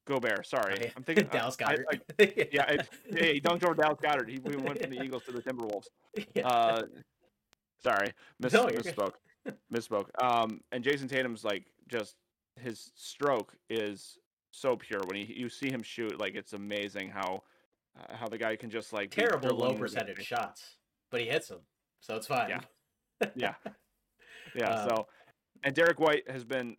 Gobert. 0.06 0.46
Sorry. 0.46 0.92
I'm 0.96 1.02
thinking 1.02 1.26
Dallas 1.32 1.56
I- 1.62 1.72
I- 1.72 1.76
Goedert. 1.76 2.48
yeah, 2.52 2.64
it, 2.70 2.88
yeah, 3.10 3.24
he 3.24 3.40
dunked 3.40 3.64
over 3.64 3.74
Dallas 3.74 3.98
Goedert. 4.02 4.28
He 4.28 4.38
we 4.38 4.56
went 4.56 4.80
from 4.80 4.90
the 4.90 5.02
Eagles 5.04 5.24
to 5.24 5.32
the 5.32 5.42
Timberwolves. 5.42 5.86
Yeah. 6.34 6.46
Uh, 6.48 6.82
sorry, 7.82 8.12
miss, 8.40 8.52
No, 8.52 8.66
misspoke. 8.66 9.14
misspoke. 9.72 10.08
Um, 10.22 10.60
and 10.72 10.84
Jayson 10.84 11.08
Tatum's 11.08 11.44
like 11.44 11.64
just 11.88 12.16
his 12.60 12.92
stroke 12.96 13.54
is 13.70 14.18
so 14.50 14.76
pure 14.76 15.00
when 15.06 15.16
he 15.16 15.32
you 15.34 15.48
see 15.48 15.70
him 15.70 15.82
shoot. 15.82 16.18
Like 16.20 16.34
it's 16.34 16.52
amazing 16.52 17.08
how 17.10 17.42
uh, 17.98 18.14
how 18.16 18.28
the 18.28 18.38
guy 18.38 18.56
can 18.56 18.70
just 18.70 18.92
like 18.92 19.10
Terrible 19.10 19.56
low 19.56 19.74
percentage 19.74 20.22
shots, 20.24 20.76
but 21.10 21.20
he 21.20 21.26
hits 21.28 21.48
them, 21.48 21.60
so 22.00 22.16
it's 22.16 22.26
fine. 22.26 22.50
Yeah. 22.50 22.60
Yeah, 23.36 23.54
yeah. 24.56 24.68
Uh, 24.70 24.88
so, 24.88 25.06
and 25.62 25.74
Derrick 25.74 26.00
White 26.00 26.28
has 26.30 26.44
been 26.44 26.76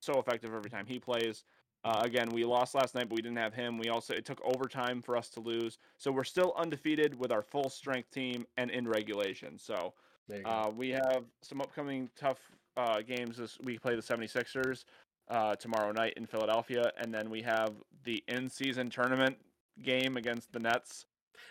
so 0.00 0.18
effective 0.18 0.54
every 0.54 0.70
time 0.70 0.86
he 0.86 0.98
plays. 0.98 1.44
Uh, 1.84 2.00
again, 2.02 2.28
we 2.30 2.44
lost 2.44 2.74
last 2.74 2.94
night, 2.94 3.08
but 3.08 3.14
we 3.16 3.22
didn't 3.22 3.38
have 3.38 3.54
him. 3.54 3.78
We 3.78 3.88
also 3.88 4.12
it 4.14 4.24
took 4.24 4.40
overtime 4.44 5.02
for 5.02 5.16
us 5.16 5.28
to 5.30 5.40
lose, 5.40 5.78
so 5.98 6.10
we're 6.10 6.24
still 6.24 6.52
undefeated 6.56 7.18
with 7.18 7.30
our 7.30 7.42
full 7.42 7.68
strength 7.70 8.10
team 8.10 8.46
and 8.56 8.70
in 8.70 8.88
regulation. 8.88 9.58
So 9.58 9.94
There 10.28 10.38
you 10.38 10.44
go. 10.44 10.50
uh, 10.50 10.70
we 10.76 10.90
have 10.90 11.24
some 11.42 11.60
upcoming 11.60 12.10
tough 12.16 12.38
uh, 12.76 13.02
games. 13.02 13.36
This 13.36 13.58
we 13.62 13.78
play 13.78 13.94
the 13.94 14.02
76ers 14.02 14.84
uh, 15.28 15.54
tomorrow 15.56 15.92
night 15.92 16.14
in 16.16 16.26
Philadelphia, 16.26 16.90
and 16.98 17.14
then 17.14 17.30
we 17.30 17.42
have 17.42 17.72
the 18.04 18.22
in-season 18.28 18.90
tournament 18.90 19.36
game 19.82 20.16
against 20.16 20.52
the 20.52 20.58
Nets. 20.58 21.06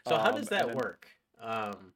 so 0.07 0.17
how 0.17 0.31
um, 0.31 0.36
does 0.36 0.49
that 0.49 0.67
then- 0.67 0.75
work? 0.75 1.07
Um, 1.41 1.93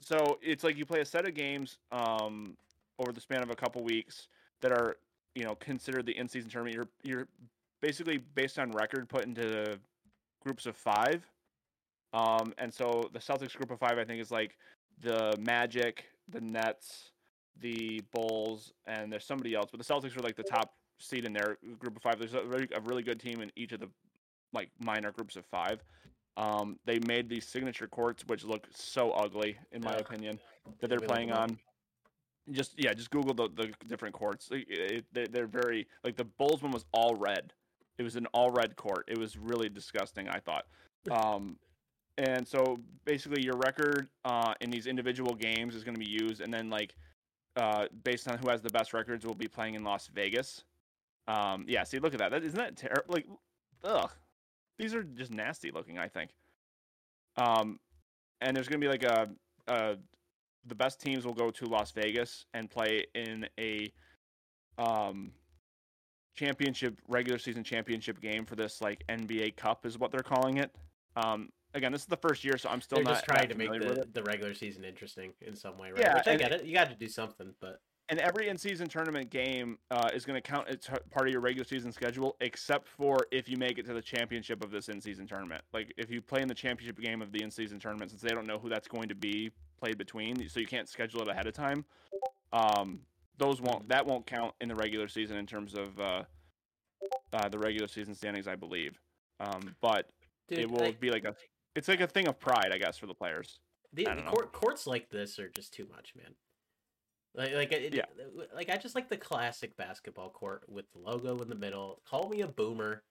So 0.00 0.38
it's 0.42 0.62
like 0.64 0.76
you 0.76 0.86
play 0.86 1.00
a 1.00 1.04
set 1.04 1.26
of 1.26 1.34
games 1.34 1.78
um, 1.90 2.56
over 2.98 3.12
the 3.12 3.20
span 3.20 3.42
of 3.42 3.50
a 3.50 3.56
couple 3.56 3.82
weeks 3.82 4.28
that 4.60 4.72
are 4.72 4.96
you 5.34 5.44
know 5.44 5.54
considered 5.54 6.06
the 6.06 6.16
in-season 6.16 6.50
tournament. 6.50 6.74
You're 6.74 6.88
you're 7.02 7.28
basically 7.80 8.18
based 8.34 8.58
on 8.58 8.72
record 8.72 9.08
put 9.08 9.24
into 9.24 9.78
groups 10.42 10.66
of 10.66 10.76
five. 10.76 11.22
Um, 12.12 12.54
and 12.58 12.72
so 12.72 13.10
the 13.12 13.18
Celtics 13.18 13.54
group 13.54 13.70
of 13.70 13.78
five, 13.78 13.98
I 13.98 14.04
think, 14.04 14.20
is 14.20 14.30
like 14.30 14.56
the 15.00 15.36
Magic, 15.38 16.06
the 16.28 16.40
Nets, 16.40 17.10
the 17.60 18.00
Bulls, 18.12 18.72
and 18.86 19.12
there's 19.12 19.26
somebody 19.26 19.54
else. 19.54 19.68
But 19.70 19.84
the 19.84 19.92
Celtics 19.92 20.16
were 20.16 20.22
like 20.22 20.36
the 20.36 20.42
top 20.42 20.74
seed 20.98 21.24
in 21.24 21.32
their 21.32 21.58
group 21.78 21.96
of 21.96 22.02
five. 22.02 22.18
There's 22.18 22.34
a 22.34 22.44
really, 22.44 22.68
a 22.74 22.80
really 22.80 23.02
good 23.02 23.20
team 23.20 23.40
in 23.40 23.52
each 23.56 23.72
of 23.72 23.80
the 23.80 23.88
like 24.52 24.70
minor 24.80 25.12
groups 25.12 25.36
of 25.36 25.44
five. 25.46 25.82
Um, 26.36 26.78
they 26.86 26.98
made 27.00 27.28
these 27.28 27.46
signature 27.46 27.88
courts, 27.88 28.24
which 28.26 28.44
look 28.44 28.66
so 28.72 29.10
ugly, 29.10 29.58
in 29.72 29.82
my 29.82 29.94
opinion, 29.96 30.38
that 30.80 30.88
they're 30.88 31.00
playing 31.00 31.32
on. 31.32 31.58
Just 32.52 32.74
yeah, 32.76 32.94
just 32.94 33.10
Google 33.10 33.34
the, 33.34 33.48
the 33.54 33.72
different 33.86 34.14
courts. 34.14 34.48
It, 34.50 35.04
they, 35.12 35.26
they're 35.26 35.46
very 35.46 35.86
like 36.04 36.16
the 36.16 36.24
Bulls 36.24 36.62
one 36.62 36.72
was 36.72 36.84
all 36.92 37.14
red. 37.14 37.52
It 37.98 38.02
was 38.02 38.16
an 38.16 38.26
all 38.32 38.50
red 38.50 38.76
court. 38.76 39.04
It 39.08 39.18
was 39.18 39.36
really 39.36 39.68
disgusting. 39.68 40.28
I 40.28 40.38
thought. 40.38 40.66
Um, 41.12 41.56
and 42.18 42.46
so 42.46 42.80
basically, 43.04 43.42
your 43.42 43.56
record 43.56 44.08
uh, 44.24 44.52
in 44.60 44.68
these 44.68 44.86
individual 44.86 45.34
games 45.34 45.74
is 45.74 45.84
going 45.84 45.94
to 45.94 46.00
be 46.00 46.10
used, 46.10 46.40
and 46.40 46.52
then 46.52 46.68
like 46.68 46.96
uh, 47.56 47.86
based 48.02 48.28
on 48.28 48.36
who 48.38 48.48
has 48.48 48.60
the 48.60 48.70
best 48.70 48.92
records, 48.92 49.24
we'll 49.24 49.34
be 49.34 49.48
playing 49.48 49.74
in 49.74 49.84
Las 49.84 50.08
Vegas. 50.08 50.64
Um, 51.28 51.64
yeah, 51.68 51.84
see, 51.84 51.98
look 51.98 52.14
at 52.14 52.18
that. 52.18 52.30
That 52.30 52.42
isn't 52.42 52.58
that 52.58 52.76
terrible? 52.76 53.14
Like, 53.14 53.26
ugh, 53.84 54.10
these 54.78 54.94
are 54.94 55.02
just 55.02 55.32
nasty 55.32 55.70
looking. 55.70 55.98
I 55.98 56.08
think. 56.08 56.30
Um, 57.36 57.78
and 58.40 58.56
there's 58.56 58.68
going 58.68 58.80
to 58.80 58.84
be 58.84 58.90
like 58.90 59.04
a, 59.04 59.28
a 59.68 59.96
the 60.66 60.74
best 60.74 61.00
teams 61.00 61.24
will 61.24 61.34
go 61.34 61.50
to 61.50 61.66
Las 61.66 61.92
Vegas 61.92 62.46
and 62.54 62.70
play 62.70 63.06
in 63.14 63.46
a 63.58 63.92
um 64.78 65.32
championship 66.36 67.00
regular 67.08 67.38
season 67.38 67.64
championship 67.64 68.20
game 68.20 68.44
for 68.44 68.54
this 68.54 68.80
like 68.80 69.04
NBA 69.08 69.56
Cup 69.56 69.84
is 69.84 69.98
what 69.98 70.12
they're 70.12 70.22
calling 70.22 70.58
it. 70.58 70.74
Um 71.16 71.50
again, 71.74 71.92
this 71.92 72.02
is 72.02 72.06
the 72.06 72.16
first 72.16 72.44
year 72.44 72.56
so 72.58 72.68
I'm 72.68 72.80
still 72.80 72.96
they're 72.96 73.04
not 73.04 73.14
just 73.14 73.24
trying 73.24 73.48
to 73.48 73.56
make 73.56 73.70
the, 73.70 74.06
the 74.12 74.22
regular 74.22 74.54
season 74.54 74.84
interesting 74.84 75.32
in 75.40 75.56
some 75.56 75.78
way, 75.78 75.90
right? 75.90 76.00
Yeah, 76.00 76.14
Which 76.14 76.28
I 76.28 76.36
get 76.36 76.52
it. 76.52 76.64
You 76.64 76.74
got 76.74 76.90
to 76.90 76.96
do 76.96 77.08
something, 77.08 77.54
but 77.60 77.80
and 78.08 78.18
every 78.20 78.48
in-season 78.48 78.88
tournament 78.88 79.28
game 79.28 79.78
uh, 79.90 80.08
is 80.14 80.24
going 80.24 80.40
to 80.40 80.40
count 80.40 80.66
as 80.68 80.78
part 81.10 81.26
of 81.26 81.32
your 81.32 81.42
regular 81.42 81.64
season 81.64 81.92
schedule, 81.92 82.36
except 82.40 82.88
for 82.88 83.26
if 83.30 83.48
you 83.48 83.58
make 83.58 83.78
it 83.78 83.84
to 83.86 83.92
the 83.92 84.00
championship 84.00 84.64
of 84.64 84.70
this 84.70 84.88
in-season 84.88 85.26
tournament. 85.26 85.62
Like 85.74 85.92
if 85.98 86.10
you 86.10 86.22
play 86.22 86.40
in 86.40 86.48
the 86.48 86.54
championship 86.54 86.98
game 86.98 87.20
of 87.20 87.32
the 87.32 87.42
in-season 87.42 87.78
tournament, 87.78 88.10
since 88.10 88.22
they 88.22 88.30
don't 88.30 88.46
know 88.46 88.58
who 88.58 88.70
that's 88.70 88.88
going 88.88 89.08
to 89.10 89.14
be 89.14 89.50
played 89.78 89.98
between, 89.98 90.48
so 90.48 90.60
you 90.60 90.66
can't 90.66 90.88
schedule 90.88 91.22
it 91.22 91.28
ahead 91.28 91.46
of 91.46 91.54
time. 91.54 91.84
Um, 92.52 93.00
those 93.38 93.60
won't 93.60 93.88
that 93.88 94.06
won't 94.06 94.26
count 94.26 94.54
in 94.60 94.68
the 94.68 94.74
regular 94.74 95.08
season 95.08 95.36
in 95.36 95.46
terms 95.46 95.74
of 95.74 95.98
uh, 96.00 96.22
uh, 97.32 97.48
the 97.48 97.58
regular 97.58 97.88
season 97.88 98.14
standings, 98.14 98.48
I 98.48 98.56
believe. 98.56 98.98
Um, 99.40 99.74
but 99.80 100.10
dude, 100.48 100.58
it 100.58 100.70
will 100.70 100.80
like, 100.80 101.00
be 101.00 101.10
like 101.10 101.24
a 101.24 101.34
it's 101.76 101.88
like 101.88 102.00
a 102.00 102.06
thing 102.06 102.26
of 102.26 102.40
pride, 102.40 102.70
I 102.72 102.78
guess, 102.78 102.96
for 102.98 103.06
the 103.06 103.14
players. 103.14 103.60
the, 103.92 104.04
the 104.04 104.22
court, 104.26 104.52
courts 104.52 104.86
like 104.86 105.08
this 105.10 105.38
are 105.38 105.48
just 105.48 105.72
too 105.72 105.86
much, 105.94 106.12
man. 106.16 106.34
Like, 107.34 107.54
like, 107.54 107.72
it, 107.72 107.94
Yeah. 107.94 108.06
like 108.54 108.68
I 108.68 108.76
just 108.76 108.96
like 108.96 109.08
the 109.08 109.16
classic 109.16 109.76
basketball 109.76 110.30
court 110.30 110.64
with 110.68 110.90
the 110.92 110.98
logo 110.98 111.38
in 111.40 111.48
the 111.48 111.54
middle. 111.54 112.00
Call 112.08 112.28
me 112.28 112.40
a 112.40 112.48
boomer, 112.48 113.04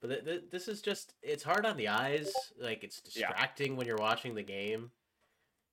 but 0.00 0.08
th- 0.08 0.24
th- 0.24 0.44
this 0.50 0.66
is 0.66 0.82
just—it's 0.82 1.44
hard 1.44 1.64
on 1.66 1.76
the 1.76 1.86
eyes. 1.86 2.32
Like 2.58 2.82
it's 2.82 3.00
Yeah. 3.14 3.28
distracting 3.28 3.76
when 3.76 3.86
you're 3.86 3.96
watching 3.98 4.34
the 4.34 4.42
game. 4.42 4.90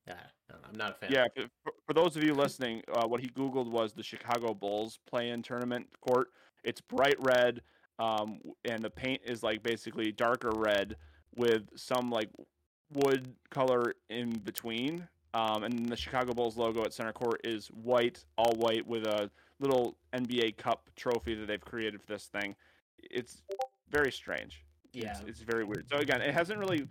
Yeah, 0.08 0.14
no, 0.50 0.56
I'm 0.70 0.78
not 0.78 0.92
a 0.92 0.94
fan. 0.96 1.12
Yeah, 1.12 1.26
for, 1.36 1.44
for- 1.64 1.74
for 1.86 1.94
those 1.94 2.16
of 2.18 2.24
you 2.24 2.34
listening, 2.34 2.82
uh, 2.94 3.08
what 3.08 3.22
he 3.22 3.28
Googled 3.30 3.70
was 3.70 3.94
the 3.94 4.04
Chicago 4.04 4.54
Bulls 4.54 5.00
play-in 5.10 5.42
tournament 5.42 5.88
court. 6.02 6.30
It's 6.64 6.82
bright 6.82 7.16
red, 7.20 7.62
um, 8.00 8.40
and 8.66 8.82
the 8.84 8.90
paint 8.90 9.22
is 9.26 9.42
like 9.44 9.64
basically 9.64 10.12
darker 10.12 10.52
red 10.52 10.98
with 11.36 11.64
some 11.78 12.10
like 12.10 12.30
wood 12.94 13.34
color 13.50 13.94
in 14.10 14.32
between. 14.32 15.08
Um, 15.34 15.64
and 15.64 15.88
the 15.88 15.96
Chicago 15.96 16.34
Bulls 16.34 16.58
logo 16.58 16.84
at 16.84 16.94
center 16.94 17.14
court 17.14 17.42
is 17.44 17.68
white, 17.68 18.24
all 18.38 18.54
white, 18.56 18.86
with 18.88 19.06
a 19.06 19.30
little 19.60 19.96
NBA 20.14 20.58
Cup 20.58 20.90
trophy 20.96 21.36
that 21.36 21.46
they've 21.48 21.62
created 21.64 22.02
for 22.02 22.08
this 22.08 22.26
thing. 22.26 22.56
It's 23.04 23.44
very 23.90 24.12
strange. 24.12 24.64
yeah. 24.94 25.12
It's, 25.12 25.22
it's 25.22 25.40
very 25.42 25.64
weird. 25.64 25.88
So 25.90 25.98
again, 25.98 26.22
it 26.22 26.34
hasn't 26.34 26.60
really. 26.60 26.88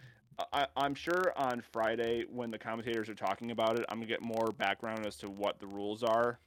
I, 0.53 0.67
I'm 0.77 0.95
sure 0.95 1.33
on 1.37 1.63
Friday 1.73 2.25
when 2.31 2.51
the 2.51 2.59
commentators 2.59 3.09
are 3.09 3.15
talking 3.15 3.51
about 3.51 3.79
it, 3.79 3.87
I'm 3.89 3.99
gonna 3.99 4.07
get 4.07 4.23
more 4.23 4.53
background 4.53 5.07
as 5.07 5.17
to 5.19 5.31
what 5.31 5.61
the 5.61 5.67
rules 5.67 6.03
are, 6.03 6.39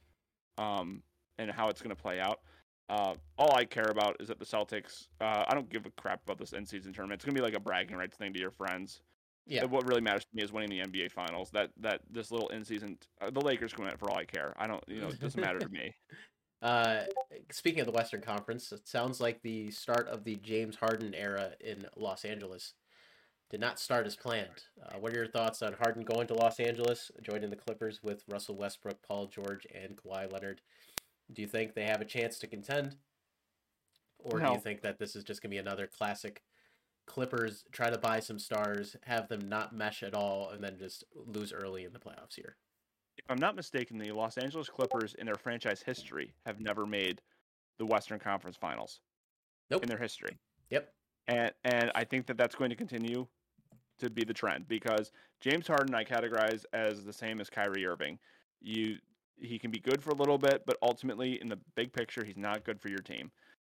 um, 0.58 1.02
and 1.38 1.50
how 1.50 1.68
it's 1.68 1.82
gonna 1.82 1.96
play 1.96 2.20
out. 2.20 2.40
Uh, 2.88 3.14
all 3.38 3.54
I 3.54 3.64
care 3.64 3.88
about 3.90 4.16
is 4.20 4.28
that 4.28 4.38
the 4.38 4.44
Celtics. 4.44 5.08
Uh, 5.20 5.44
I 5.46 5.54
don't 5.54 5.68
give 5.70 5.86
a 5.86 5.90
crap 5.90 6.22
about 6.24 6.38
this 6.38 6.52
in-season 6.52 6.92
tournament. 6.92 7.18
It's 7.18 7.24
gonna 7.24 7.34
be 7.34 7.42
like 7.42 7.54
a 7.54 7.60
bragging 7.60 7.96
rights 7.96 8.16
thing 8.16 8.32
to 8.32 8.40
your 8.40 8.50
friends. 8.50 9.02
Yeah. 9.46 9.64
What 9.64 9.86
really 9.88 10.00
matters 10.00 10.22
to 10.22 10.36
me 10.36 10.42
is 10.42 10.52
winning 10.52 10.70
the 10.70 10.80
NBA 10.80 11.10
Finals. 11.10 11.50
That 11.50 11.70
that 11.78 12.02
this 12.10 12.30
little 12.30 12.48
in-season, 12.48 12.98
uh, 13.20 13.30
the 13.30 13.40
Lakers 13.40 13.72
can 13.72 13.84
win 13.84 13.92
it 13.92 13.98
for 13.98 14.10
all 14.10 14.16
I 14.16 14.24
care. 14.24 14.54
I 14.56 14.66
don't, 14.66 14.82
you 14.86 15.00
know, 15.00 15.08
it 15.08 15.20
doesn't 15.20 15.40
matter 15.40 15.58
to 15.58 15.68
me. 15.68 15.94
Uh, 16.62 17.04
speaking 17.50 17.80
of 17.80 17.86
the 17.86 17.92
Western 17.92 18.20
Conference, 18.20 18.70
it 18.70 18.86
sounds 18.86 19.18
like 19.18 19.40
the 19.40 19.70
start 19.70 20.06
of 20.08 20.24
the 20.24 20.36
James 20.36 20.76
Harden 20.76 21.14
era 21.14 21.52
in 21.58 21.86
Los 21.96 22.26
Angeles 22.26 22.74
did 23.50 23.60
not 23.60 23.80
start 23.80 24.06
as 24.06 24.14
planned. 24.16 24.64
Uh, 24.82 24.98
what 24.98 25.12
are 25.12 25.16
your 25.16 25.26
thoughts 25.26 25.60
on 25.60 25.72
Harden 25.74 26.04
going 26.04 26.26
to 26.28 26.34
Los 26.34 26.60
Angeles, 26.60 27.10
joining 27.20 27.50
the 27.50 27.56
Clippers 27.56 28.00
with 28.02 28.22
Russell 28.28 28.54
Westbrook, 28.56 29.02
Paul 29.02 29.26
George, 29.26 29.66
and 29.74 29.96
Kawhi 29.96 30.32
Leonard? 30.32 30.60
Do 31.32 31.42
you 31.42 31.48
think 31.48 31.74
they 31.74 31.84
have 31.84 32.00
a 32.00 32.04
chance 32.04 32.38
to 32.38 32.46
contend, 32.46 32.96
or 34.18 34.38
do 34.38 34.52
you 34.52 34.58
think 34.58 34.82
that 34.82 34.98
this 34.98 35.16
is 35.16 35.24
just 35.24 35.42
gonna 35.42 35.50
be 35.50 35.58
another 35.58 35.86
classic? 35.86 36.42
Clippers 37.06 37.64
try 37.72 37.90
to 37.90 37.98
buy 37.98 38.20
some 38.20 38.38
stars, 38.38 38.94
have 39.04 39.28
them 39.28 39.48
not 39.48 39.74
mesh 39.74 40.02
at 40.04 40.14
all, 40.14 40.50
and 40.50 40.62
then 40.62 40.78
just 40.78 41.02
lose 41.14 41.52
early 41.52 41.84
in 41.84 41.92
the 41.92 41.98
playoffs 41.98 42.36
here. 42.36 42.56
if 43.16 43.24
I'm 43.28 43.38
not 43.38 43.56
mistaken, 43.56 43.98
the 43.98 44.12
Los 44.12 44.38
Angeles 44.38 44.68
Clippers 44.68 45.14
in 45.14 45.26
their 45.26 45.34
franchise 45.34 45.82
history 45.82 46.32
have 46.46 46.60
never 46.60 46.86
made 46.86 47.20
the 47.78 47.84
Western 47.86 48.18
Conference 48.20 48.56
Finals 48.56 49.00
Nope. 49.70 49.82
in 49.82 49.88
their 49.88 49.98
history. 49.98 50.38
Yep. 50.70 50.94
And 51.26 51.52
and 51.64 51.90
I 51.94 52.04
think 52.04 52.26
that 52.26 52.36
that's 52.36 52.54
going 52.54 52.70
to 52.70 52.76
continue 52.76 53.26
to 54.00 54.10
be 54.10 54.24
the 54.24 54.34
trend 54.34 54.68
because 54.68 55.12
James 55.40 55.66
Harden 55.66 55.94
I 55.94 56.04
categorize 56.04 56.64
as 56.72 57.04
the 57.04 57.12
same 57.12 57.40
as 57.40 57.48
Kyrie 57.48 57.86
Irving. 57.86 58.18
You 58.60 58.98
he 59.36 59.58
can 59.58 59.70
be 59.70 59.78
good 59.78 60.02
for 60.02 60.10
a 60.10 60.14
little 60.14 60.36
bit, 60.36 60.64
but 60.66 60.76
ultimately 60.82 61.40
in 61.40 61.48
the 61.48 61.58
big 61.74 61.92
picture, 61.92 62.24
he's 62.24 62.36
not 62.36 62.62
good 62.64 62.78
for 62.80 62.88
your 62.88 62.98
team. 62.98 63.30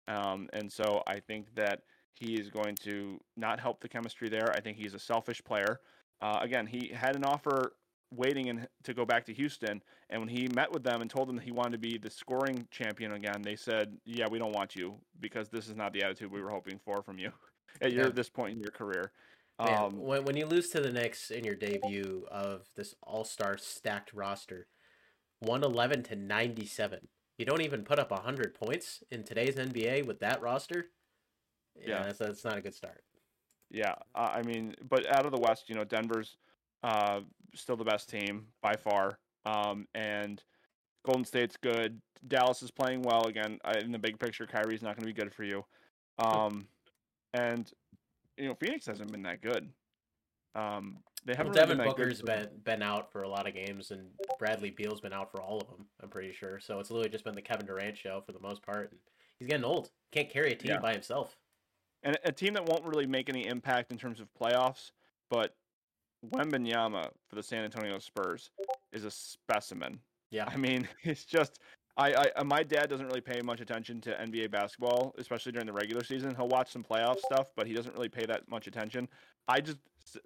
Um, 0.07 0.49
and 0.53 0.71
so 0.71 1.03
I 1.09 1.19
think 1.19 1.53
that 1.57 1.83
he 2.15 2.35
is 2.35 2.51
going 2.51 2.77
to 2.77 3.21
not 3.37 3.59
help 3.59 3.81
the 3.81 3.89
chemistry 3.89 4.29
there. 4.29 4.53
I 4.53 4.61
think 4.61 4.77
he's 4.79 4.95
a 4.95 4.99
selfish 4.99 5.43
player. 5.43 5.81
Uh, 6.21 6.39
again, 6.41 6.67
he 6.67 6.89
had 6.89 7.17
an 7.17 7.25
offer 7.25 7.73
waiting 8.15 8.47
in, 8.47 8.67
to 8.85 8.95
go 8.95 9.05
back 9.05 9.25
to 9.27 9.35
Houston. 9.35 9.83
And 10.09 10.21
when 10.21 10.29
he 10.29 10.49
met 10.55 10.73
with 10.73 10.85
them 10.85 11.03
and 11.03 11.11
told 11.11 11.29
them 11.29 11.37
that 11.37 11.45
he 11.45 11.51
wanted 11.51 11.73
to 11.73 11.79
be 11.79 11.99
the 11.99 12.11
scoring 12.11 12.67
champion 12.71 13.13
again, 13.13 13.43
they 13.43 13.57
said, 13.57 13.99
"Yeah, 14.05 14.27
we 14.31 14.39
don't 14.39 14.53
want 14.53 14.77
you 14.77 14.95
because 15.21 15.49
this 15.49 15.69
is 15.69 15.77
not 15.77 15.93
the 15.93 16.03
attitude 16.05 16.31
we 16.31 16.41
were 16.41 16.51
hoping 16.51 16.79
for 16.79 17.03
from 17.03 17.19
you 17.19 17.33
at 17.81 17.93
your 17.93 18.07
Yeah. 18.07 18.11
this 18.11 18.31
point 18.31 18.55
in 18.55 18.61
your 18.61 18.71
career." 18.71 19.11
Man, 19.59 19.85
Um, 19.85 19.99
when 19.99 20.25
when 20.25 20.37
you 20.37 20.47
lose 20.47 20.69
to 20.71 20.81
the 20.81 20.93
Knicks 20.93 21.31
in 21.31 21.45
your 21.45 21.55
debut 21.55 22.27
of 22.31 22.69
this 22.75 22.95
All 23.03 23.25
Star 23.25 23.57
stacked 23.57 24.13
roster, 24.13 24.69
one 25.41 25.65
eleven 25.65 26.03
to 26.05 26.17
ninety 26.17 26.67
seven. 26.67 27.09
You 27.39 27.47
don't 27.47 27.63
even 27.63 27.83
put 27.85 27.99
up 27.99 28.13
hundred 28.13 28.55
points 28.55 29.03
in 29.11 29.23
today's 29.25 29.57
NBA 29.57 30.07
with 30.07 30.21
that 30.21 30.41
roster. 30.41 30.91
Yeah, 31.75 31.89
Yeah. 31.89 32.03
that's, 32.05 32.19
that's 32.19 32.45
not 32.45 32.57
a 32.59 32.61
good 32.61 32.75
start. 32.75 33.03
Yeah, 33.71 33.95
uh, 34.15 34.31
I 34.35 34.43
mean, 34.43 34.75
but 34.89 35.07
out 35.07 35.27
of 35.27 35.33
the 35.33 35.41
West, 35.41 35.69
you 35.69 35.75
know, 35.75 35.85
Denver's 35.85 36.37
uh, 36.83 37.21
still 37.55 37.77
the 37.77 37.85
best 37.85 38.09
team 38.09 38.47
by 38.63 38.75
far, 38.77 39.19
um, 39.45 39.89
and 39.95 40.43
Golden 41.05 41.25
State's 41.25 41.57
good. 41.57 42.01
Dallas 42.29 42.63
is 42.63 42.71
playing 42.71 43.03
well 43.03 43.27
again. 43.27 43.59
I, 43.65 43.79
in 43.79 43.91
the 43.91 43.99
big 43.99 44.19
picture, 44.19 44.47
Kyrie's 44.47 44.83
not 44.83 44.97
going 44.97 45.07
to 45.07 45.13
be 45.15 45.21
good 45.21 45.35
for 45.35 45.45
you, 45.45 45.65
um, 46.19 46.69
and 47.35 47.71
you 48.37 48.49
know, 48.49 48.55
Phoenix 48.55 48.87
hasn't 48.87 49.11
been 49.13 49.23
that 49.23 49.41
good. 49.43 49.69
Um, 50.55 50.99
they 51.25 51.35
haven't 51.35 51.53
really 51.53 51.61
Devin 51.61 51.79
been 51.79 51.87
that 51.89 51.97
good 51.97 52.25
been 52.25 52.49
been 52.65 52.83
out 52.83 53.11
for 53.13 53.23
a 53.23 53.29
lot 53.29 53.47
of 53.49 53.55
games, 53.55 53.91
and 53.91 54.09
Bradley 54.39 54.71
Beal's 54.71 55.01
been 55.01 55.13
out 55.13 55.31
for 55.31 55.43
all 55.43 55.59
of 55.61 55.67
them. 55.69 55.87
I'm 56.03 56.09
pretty 56.09 56.33
sure. 56.33 56.59
So 56.61 56.79
it's 56.79 56.91
literally 56.91 57.11
just 57.11 57.25
been 57.25 57.35
the 57.35 57.43
Kevin 57.43 57.67
Durant 57.67 57.97
show 57.97 58.23
for 58.25 58.33
the 58.33 58.41
most 58.41 58.63
part. 58.63 58.91
And 58.93 59.01
he's 59.39 59.49
getting 59.49 59.65
old. 59.65 59.91
Can't 60.13 60.31
carry 60.31 60.53
a 60.53 60.57
team 60.57 60.71
Yeah. 60.73 60.79
by 60.81 60.93
himself. 60.93 61.37
and 62.03 62.17
a 62.25 62.31
team 62.31 62.55
that 62.55 62.65
won't 62.67 62.85
really 62.85 63.07
make 63.07 63.29
any 63.29 63.47
impact 63.47 63.91
in 63.91 63.99
terms 63.99 64.21
of 64.21 64.29
playoffs, 64.41 64.93
but 65.31 65.57
Wembanyama 66.31 67.11
for 67.29 67.35
the 67.37 67.43
San 67.43 67.65
Antonio 67.65 67.99
Spurs 67.99 68.51
is 68.93 69.05
a 69.05 69.11
specimen. 69.11 69.99
Yeah. 70.31 70.45
I 70.47 70.57
mean, 70.57 70.87
it's 71.03 71.25
just 71.25 71.59
I, 71.97 72.13
I 72.13 72.31
uh, 72.37 72.45
my 72.45 72.63
dad 72.63 72.91
doesn't 72.91 73.07
really 73.07 73.21
pay 73.21 73.41
much 73.41 73.61
attention 73.61 74.01
to 74.03 74.11
NBA 74.11 74.51
basketball, 74.51 75.15
especially 75.19 75.53
during 75.53 75.67
the 75.67 75.73
regular 75.73 76.05
season. 76.05 76.35
He'll 76.35 76.49
watch 76.49 76.71
some 76.71 76.85
playoff 76.85 77.19
stuff, 77.19 77.49
but 77.57 77.67
he 77.67 77.73
doesn't 77.73 77.95
really 77.95 78.09
pay 78.09 78.27
that 78.27 78.49
much 78.49 78.67
attention. 78.67 79.09
I 79.49 79.61
just 79.61 79.79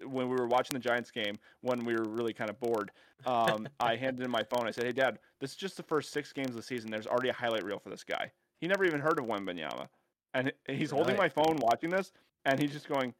when 0.04 0.28
we 0.28 0.36
were 0.36 0.46
watching 0.46 0.74
the 0.74 0.80
Giants 0.80 1.10
game, 1.10 1.38
when 1.62 1.84
we 1.84 1.94
were 1.94 2.04
really 2.04 2.32
kind 2.32 2.50
of 2.50 2.58
bored, 2.60 2.90
um, 3.24 3.68
I 3.80 3.96
handed 3.96 4.24
him 4.24 4.30
my 4.30 4.42
phone. 4.42 4.66
I 4.66 4.70
said, 4.70 4.84
"Hey, 4.84 4.92
Dad, 4.92 5.18
this 5.40 5.52
is 5.52 5.56
just 5.56 5.76
the 5.76 5.82
first 5.82 6.12
six 6.12 6.32
games 6.32 6.50
of 6.50 6.56
the 6.56 6.62
season. 6.62 6.90
There's 6.90 7.06
already 7.06 7.28
a 7.28 7.34
highlight 7.34 7.64
reel 7.64 7.78
for 7.78 7.90
this 7.90 8.04
guy. 8.04 8.32
He 8.60 8.66
never 8.66 8.84
even 8.84 9.00
heard 9.00 9.18
of 9.18 9.26
Wembanyama, 9.26 9.88
and 10.34 10.52
he's 10.68 10.90
holding 10.90 11.16
my 11.16 11.28
phone 11.28 11.56
watching 11.56 11.90
this, 11.90 12.12
and 12.44 12.60
he's 12.60 12.72
just 12.72 12.88
going, 12.88 13.14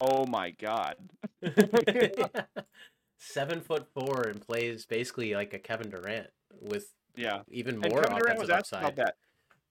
"Oh 0.00 0.26
my 0.26 0.50
god." 0.50 0.96
Seven 3.18 3.62
foot 3.62 3.86
four 3.94 4.28
and 4.28 4.40
plays 4.40 4.84
basically 4.84 5.34
like 5.34 5.54
a 5.54 5.58
Kevin 5.58 5.88
Durant 5.88 6.28
with 6.60 6.92
Yeah. 7.16 7.42
even 7.48 7.78
more. 7.78 7.98
And 8.00 8.08
Kevin 8.08 8.18
Durant 8.18 8.38
was 8.38 8.50
asked 8.50 8.72
upside. 8.72 8.82
about 8.92 8.96
that. 8.96 9.16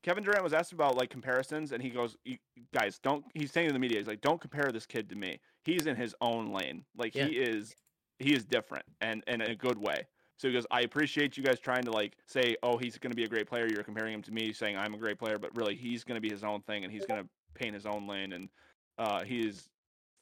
Kevin 0.03 0.23
Durant 0.23 0.43
was 0.43 0.53
asked 0.53 0.71
about 0.71 0.95
like 0.95 1.09
comparisons, 1.09 1.71
and 1.71 1.81
he 1.81 1.89
goes, 1.89 2.15
"You- 2.25 2.37
"Guys, 2.73 2.99
don't." 2.99 3.25
He's 3.33 3.51
saying 3.51 3.67
to 3.67 3.73
the 3.73 3.79
media, 3.79 3.97
"He's 3.97 4.07
like, 4.07 4.21
don't 4.21 4.39
compare 4.39 4.71
this 4.71 4.85
kid 4.85 5.09
to 5.09 5.15
me. 5.15 5.39
He's 5.63 5.87
in 5.87 5.95
his 5.95 6.13
own 6.21 6.51
lane. 6.51 6.85
Like 6.95 7.15
Yeah. 7.15 7.25
he 7.25 7.37
is, 7.39 7.75
he 8.19 8.33
is 8.35 8.45
different, 8.45 8.85
and 9.01 9.23
and 9.27 9.41
in 9.41 9.49
a 9.51 9.55
good 9.55 9.77
way." 9.79 10.07
So 10.37 10.47
he 10.47 10.53
goes, 10.53 10.67
"I 10.69 10.81
appreciate 10.81 11.37
you 11.37 11.43
guys 11.43 11.59
trying 11.59 11.83
to 11.85 11.91
like 11.91 12.17
say, 12.27 12.55
oh, 12.61 12.77
he's 12.77 12.97
going 12.97 13.11
to 13.11 13.15
be 13.15 13.23
a 13.23 13.27
great 13.27 13.47
player. 13.47 13.67
You're 13.67 13.83
comparing 13.83 14.13
him 14.13 14.21
to 14.23 14.31
me, 14.31 14.51
saying 14.53 14.77
I'm 14.77 14.93
a 14.93 14.97
great 14.97 15.17
player, 15.17 15.39
but 15.39 15.55
really, 15.55 15.75
he's 15.75 16.03
going 16.03 16.15
to 16.15 16.21
be 16.21 16.29
his 16.29 16.43
own 16.43 16.61
thing, 16.63 16.83
and 16.83 16.91
he's 16.93 17.05
going 17.05 17.23
to 17.23 17.29
paint 17.53 17.73
his 17.73 17.85
own 17.85 18.05
lane, 18.05 18.33
and 18.33 18.49
uh, 18.97 19.23
he 19.23 19.47
is 19.47 19.69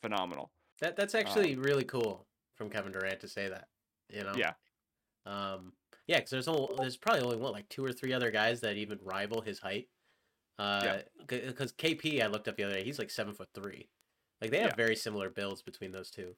phenomenal." 0.02 0.52
That 0.80 0.96
that's 0.96 1.16
actually 1.16 1.56
really 1.56 1.84
cool 1.84 2.26
from 2.56 2.70
Kevin 2.70 2.92
Durant 2.94 3.20
to 3.22 3.28
say 3.28 3.50
that. 3.50 3.68
You 4.10 4.24
know. 4.24 4.34
Yeah. 4.38 4.54
Um. 5.26 5.74
Yeah, 6.08 6.18
because 6.18 6.32
there's 6.32 6.48
only, 6.48 6.68
there's 6.78 6.98
probably 6.98 7.22
only 7.22 7.38
what 7.38 7.54
like 7.54 7.70
two 7.70 7.84
or 7.84 7.92
three 7.94 8.14
other 8.14 8.32
guys 8.32 8.62
that 8.62 8.76
even 8.76 9.00
rival 9.04 9.42
his 9.42 9.60
height. 9.60 9.88
Uh, 10.60 11.00
because 11.28 11.72
KP 11.74 12.22
I 12.22 12.28
looked 12.28 12.48
up 12.48 12.58
the 12.58 12.64
other 12.64 12.76
day, 12.76 12.84
he's 12.84 13.00
like 13.00 13.10
seven 13.10 13.34
foot 13.34 13.50
three. 13.56 13.90
Like 14.42 14.52
they 14.52 14.60
have 14.60 14.72
Yeah. 14.72 14.76
very 14.76 14.96
similar 14.96 15.30
builds 15.30 15.62
between 15.62 15.92
those 15.92 16.12
two. 16.12 16.36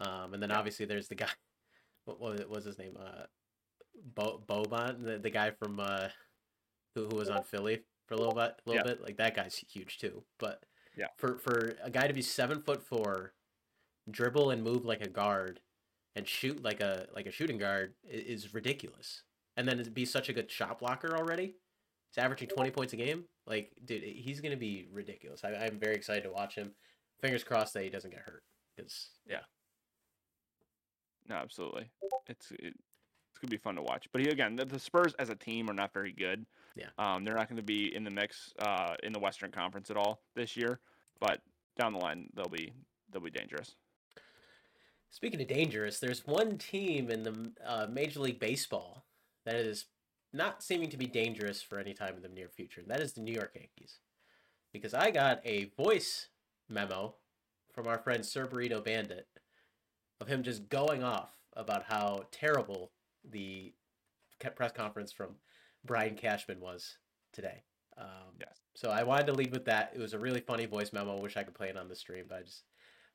Um, 0.00 0.34
and 0.34 0.42
then 0.42 0.50
Yeah. 0.50 0.58
obviously 0.58 0.86
there's 0.86 1.08
the 1.08 1.14
guy. 1.14 1.28
What, 2.06 2.18
what 2.20 2.48
was- 2.48 2.64
his 2.64 2.78
name? 2.78 2.96
Uh, 2.98 3.26
Bo 4.14 4.42
Boban, 4.48 5.04
the, 5.04 5.18
the 5.18 5.30
guy 5.30 5.50
from 5.50 5.78
uh, 5.80 6.08
who 6.94 7.06
who 7.08 7.16
was 7.16 7.28
on 7.28 7.42
Philly 7.44 7.82
for 8.06 8.14
a 8.14 8.16
little 8.16 8.34
bit, 8.34 8.54
a 8.64 8.68
little 8.70 8.86
Yeah. 8.86 8.94
bit. 8.94 9.02
Like 9.02 9.16
that 9.18 9.36
guy's 9.36 9.56
huge 9.56 9.98
too. 9.98 10.24
But 10.38 10.64
Yeah. 10.96 11.08
for 11.18 11.36
for 11.38 11.76
a 11.82 11.90
guy 11.90 12.06
to 12.06 12.14
be 12.14 12.22
seven 12.22 12.62
foot 12.62 12.82
four, 12.82 13.34
dribble 14.10 14.50
and 14.50 14.62
move 14.62 14.84
like 14.86 15.02
a 15.02 15.08
guard, 15.10 15.60
and 16.16 16.26
shoot 16.26 16.62
like 16.62 16.80
a 16.80 17.06
like 17.14 17.26
a 17.26 17.30
shooting 17.30 17.58
guard 17.58 17.94
is 18.08 18.52
ridiculous. 18.54 19.22
And 19.56 19.68
then 19.68 19.82
to 19.82 19.90
be 19.90 20.04
such 20.04 20.28
a 20.28 20.32
good 20.32 20.50
shot 20.50 20.78
blocker 20.78 21.16
already, 21.16 21.54
he's 22.08 22.22
averaging 22.22 22.48
twenty 22.48 22.70
points 22.70 22.92
a 22.92 22.96
game. 22.96 23.24
Like, 23.46 23.72
dude, 23.84 24.02
he's 24.02 24.40
gonna 24.40 24.56
be 24.56 24.88
ridiculous. 24.92 25.42
I, 25.44 25.54
I'm 25.54 25.78
very 25.78 25.94
excited 25.94 26.24
to 26.24 26.30
watch 26.30 26.54
him. 26.54 26.72
Fingers 27.20 27.44
crossed 27.44 27.74
that 27.74 27.82
he 27.82 27.90
doesn't 27.90 28.10
get 28.10 28.20
hurt. 28.20 28.42
Because 28.76 29.10
yeah, 29.26 29.40
No, 31.28 31.36
absolutely. 31.36 31.90
It's 32.28 32.50
it, 32.52 32.74
it's 33.30 33.38
gonna 33.40 33.50
be 33.50 33.56
fun 33.56 33.74
to 33.76 33.82
watch. 33.82 34.08
But 34.12 34.22
he, 34.22 34.28
again, 34.28 34.56
the, 34.56 34.64
the 34.64 34.78
Spurs 34.78 35.14
as 35.18 35.28
a 35.28 35.34
team 35.34 35.68
are 35.68 35.74
not 35.74 35.92
very 35.92 36.12
good. 36.12 36.46
Yeah. 36.76 36.86
Um, 36.98 37.24
they're 37.24 37.34
not 37.34 37.48
going 37.48 37.56
to 37.56 37.62
be 37.62 37.94
in 37.94 38.04
the 38.04 38.10
mix 38.10 38.52
uh, 38.60 38.94
in 39.02 39.12
the 39.12 39.18
Western 39.18 39.50
Conference 39.50 39.90
at 39.90 39.96
all 39.96 40.22
this 40.34 40.56
year. 40.56 40.78
But 41.18 41.40
down 41.78 41.92
the 41.92 41.98
line, 41.98 42.28
they'll 42.34 42.48
be 42.48 42.72
they'll 43.12 43.22
be 43.22 43.30
dangerous. 43.30 43.76
Speaking 45.10 45.40
of 45.40 45.48
dangerous, 45.48 45.98
there's 45.98 46.26
one 46.26 46.56
team 46.56 47.10
in 47.10 47.22
the 47.24 47.50
uh, 47.66 47.86
Major 47.90 48.20
League 48.20 48.38
Baseball 48.38 49.04
that 49.44 49.56
is 49.56 49.86
not 50.32 50.62
seeming 50.62 50.88
to 50.90 50.96
be 50.96 51.06
dangerous 51.06 51.60
for 51.60 51.78
any 51.78 51.92
time 51.92 52.14
in 52.16 52.22
the 52.22 52.28
near 52.28 52.48
future. 52.48 52.80
and 52.80 52.90
That 52.90 53.00
is 53.00 53.12
the 53.12 53.20
New 53.20 53.32
York 53.32 53.52
Yankees. 53.54 53.98
Because 54.72 54.94
I 54.94 55.10
got 55.10 55.40
a 55.44 55.72
voice 55.76 56.28
memo 56.68 57.16
from 57.72 57.88
our 57.88 57.98
friend 57.98 58.24
Sir 58.24 58.46
Burrito 58.46 58.84
Bandit 58.84 59.26
of 60.20 60.28
him 60.28 60.44
just 60.44 60.68
going 60.68 61.02
off 61.02 61.32
about 61.56 61.84
how 61.84 62.26
terrible 62.30 62.92
the 63.28 63.72
press 64.54 64.72
conference 64.72 65.12
from 65.12 65.30
Brian 65.84 66.14
Cashman 66.14 66.60
was 66.60 66.98
today. 67.32 67.64
Um, 67.98 68.36
Yes. 68.38 68.60
So 68.74 68.90
I 68.90 69.02
wanted 69.02 69.26
to 69.26 69.32
lead 69.32 69.52
with 69.52 69.64
that. 69.66 69.92
It 69.94 69.98
was 69.98 70.14
a 70.14 70.18
really 70.18 70.40
funny 70.40 70.66
voice 70.66 70.92
memo. 70.92 71.18
I 71.18 71.20
wish 71.20 71.36
I 71.36 71.42
could 71.42 71.54
play 71.54 71.68
it 71.68 71.76
on 71.76 71.88
the 71.88 71.96
stream, 71.96 72.24
but 72.28 72.38
I 72.38 72.42
just 72.42 72.62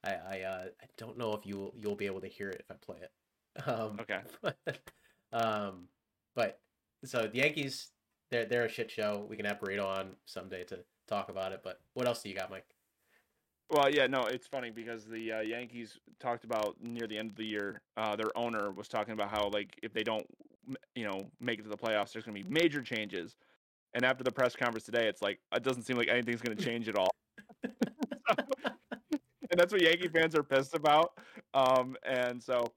I 0.05 0.11
I, 0.11 0.41
uh, 0.41 0.65
I 0.81 0.85
don't 0.97 1.17
know 1.17 1.33
if 1.33 1.45
you 1.45 1.71
you'll 1.75 1.95
be 1.95 2.05
able 2.05 2.21
to 2.21 2.27
hear 2.27 2.49
it 2.49 2.59
if 2.59 2.71
I 2.71 2.75
play 2.75 2.97
it. 3.01 3.11
Um, 3.65 3.97
Okay. 4.01 4.19
um, 5.31 5.87
but 6.35 6.59
so 7.05 7.27
the 7.27 7.37
Yankees, 7.37 7.87
they're 8.29 8.45
they're 8.45 8.65
a 8.65 8.69
shit 8.69 8.91
show. 8.91 9.25
We 9.29 9.37
can 9.37 9.45
have 9.45 9.59
Burrito 9.59 9.85
on 9.85 10.11
someday 10.25 10.65
to 10.65 10.79
talk 11.07 11.29
about 11.29 11.53
it. 11.53 11.61
But 11.63 11.79
what 11.93 12.05
else 12.05 12.21
do 12.21 12.29
you 12.29 12.35
got, 12.35 12.49
Mike? 12.49 12.65
Well, 13.69 13.89
yeah, 13.89 14.07
no, 14.07 14.25
it's 14.25 14.45
funny 14.45 14.69
because 14.69 15.05
the 15.05 15.31
uh, 15.31 15.41
Yankees 15.41 15.97
talked 16.19 16.43
about 16.43 16.75
near 16.81 17.07
the 17.07 17.17
end 17.17 17.31
of 17.31 17.35
the 17.35 17.45
year. 17.45 17.81
Uh, 17.97 18.15
their 18.15 18.37
owner 18.37 18.71
was 18.71 18.87
talking 18.87 19.13
about 19.13 19.29
how 19.29 19.49
like 19.49 19.79
if 19.81 19.93
they 19.93 20.03
don't, 20.03 20.25
you 20.93 21.05
know, 21.05 21.31
make 21.39 21.59
it 21.59 21.63
to 21.63 21.69
the 21.69 21.77
playoffs, 21.77 22.13
there's 22.13 22.25
going 22.25 22.37
to 22.37 22.43
be 22.43 22.49
major 22.49 22.81
changes. 22.81 23.35
And 23.93 24.03
after 24.03 24.23
the 24.23 24.31
press 24.31 24.55
conference 24.55 24.83
today, 24.83 25.07
it's 25.07 25.21
like 25.21 25.39
it 25.55 25.63
doesn't 25.63 25.83
seem 25.83 25.97
like 25.97 26.09
anything's 26.09 26.41
going 26.41 26.57
to 26.57 26.63
change 26.63 26.89
at 26.89 26.97
all. 26.97 27.09
and 29.55 29.61
that's 29.61 29.71
what 29.71 29.81
Yankee 29.81 30.09
fans 30.09 30.35
are 30.35 30.43
pissed 30.43 30.75
about. 30.75 31.13
Um, 31.53 31.95
and 32.03 32.43
so, 32.43 32.73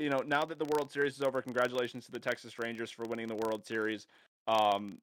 you 0.00 0.08
know, 0.08 0.22
now 0.26 0.42
that 0.42 0.58
the 0.58 0.64
World 0.64 0.90
Series 0.90 1.16
is 1.16 1.20
over, 1.20 1.42
congratulations 1.42 2.06
to 2.06 2.12
the 2.12 2.18
Texas 2.18 2.58
Rangers 2.58 2.90
for 2.90 3.04
winning 3.04 3.28
the 3.28 3.34
World 3.34 3.66
Series. 3.66 4.06
Um, 4.48 4.96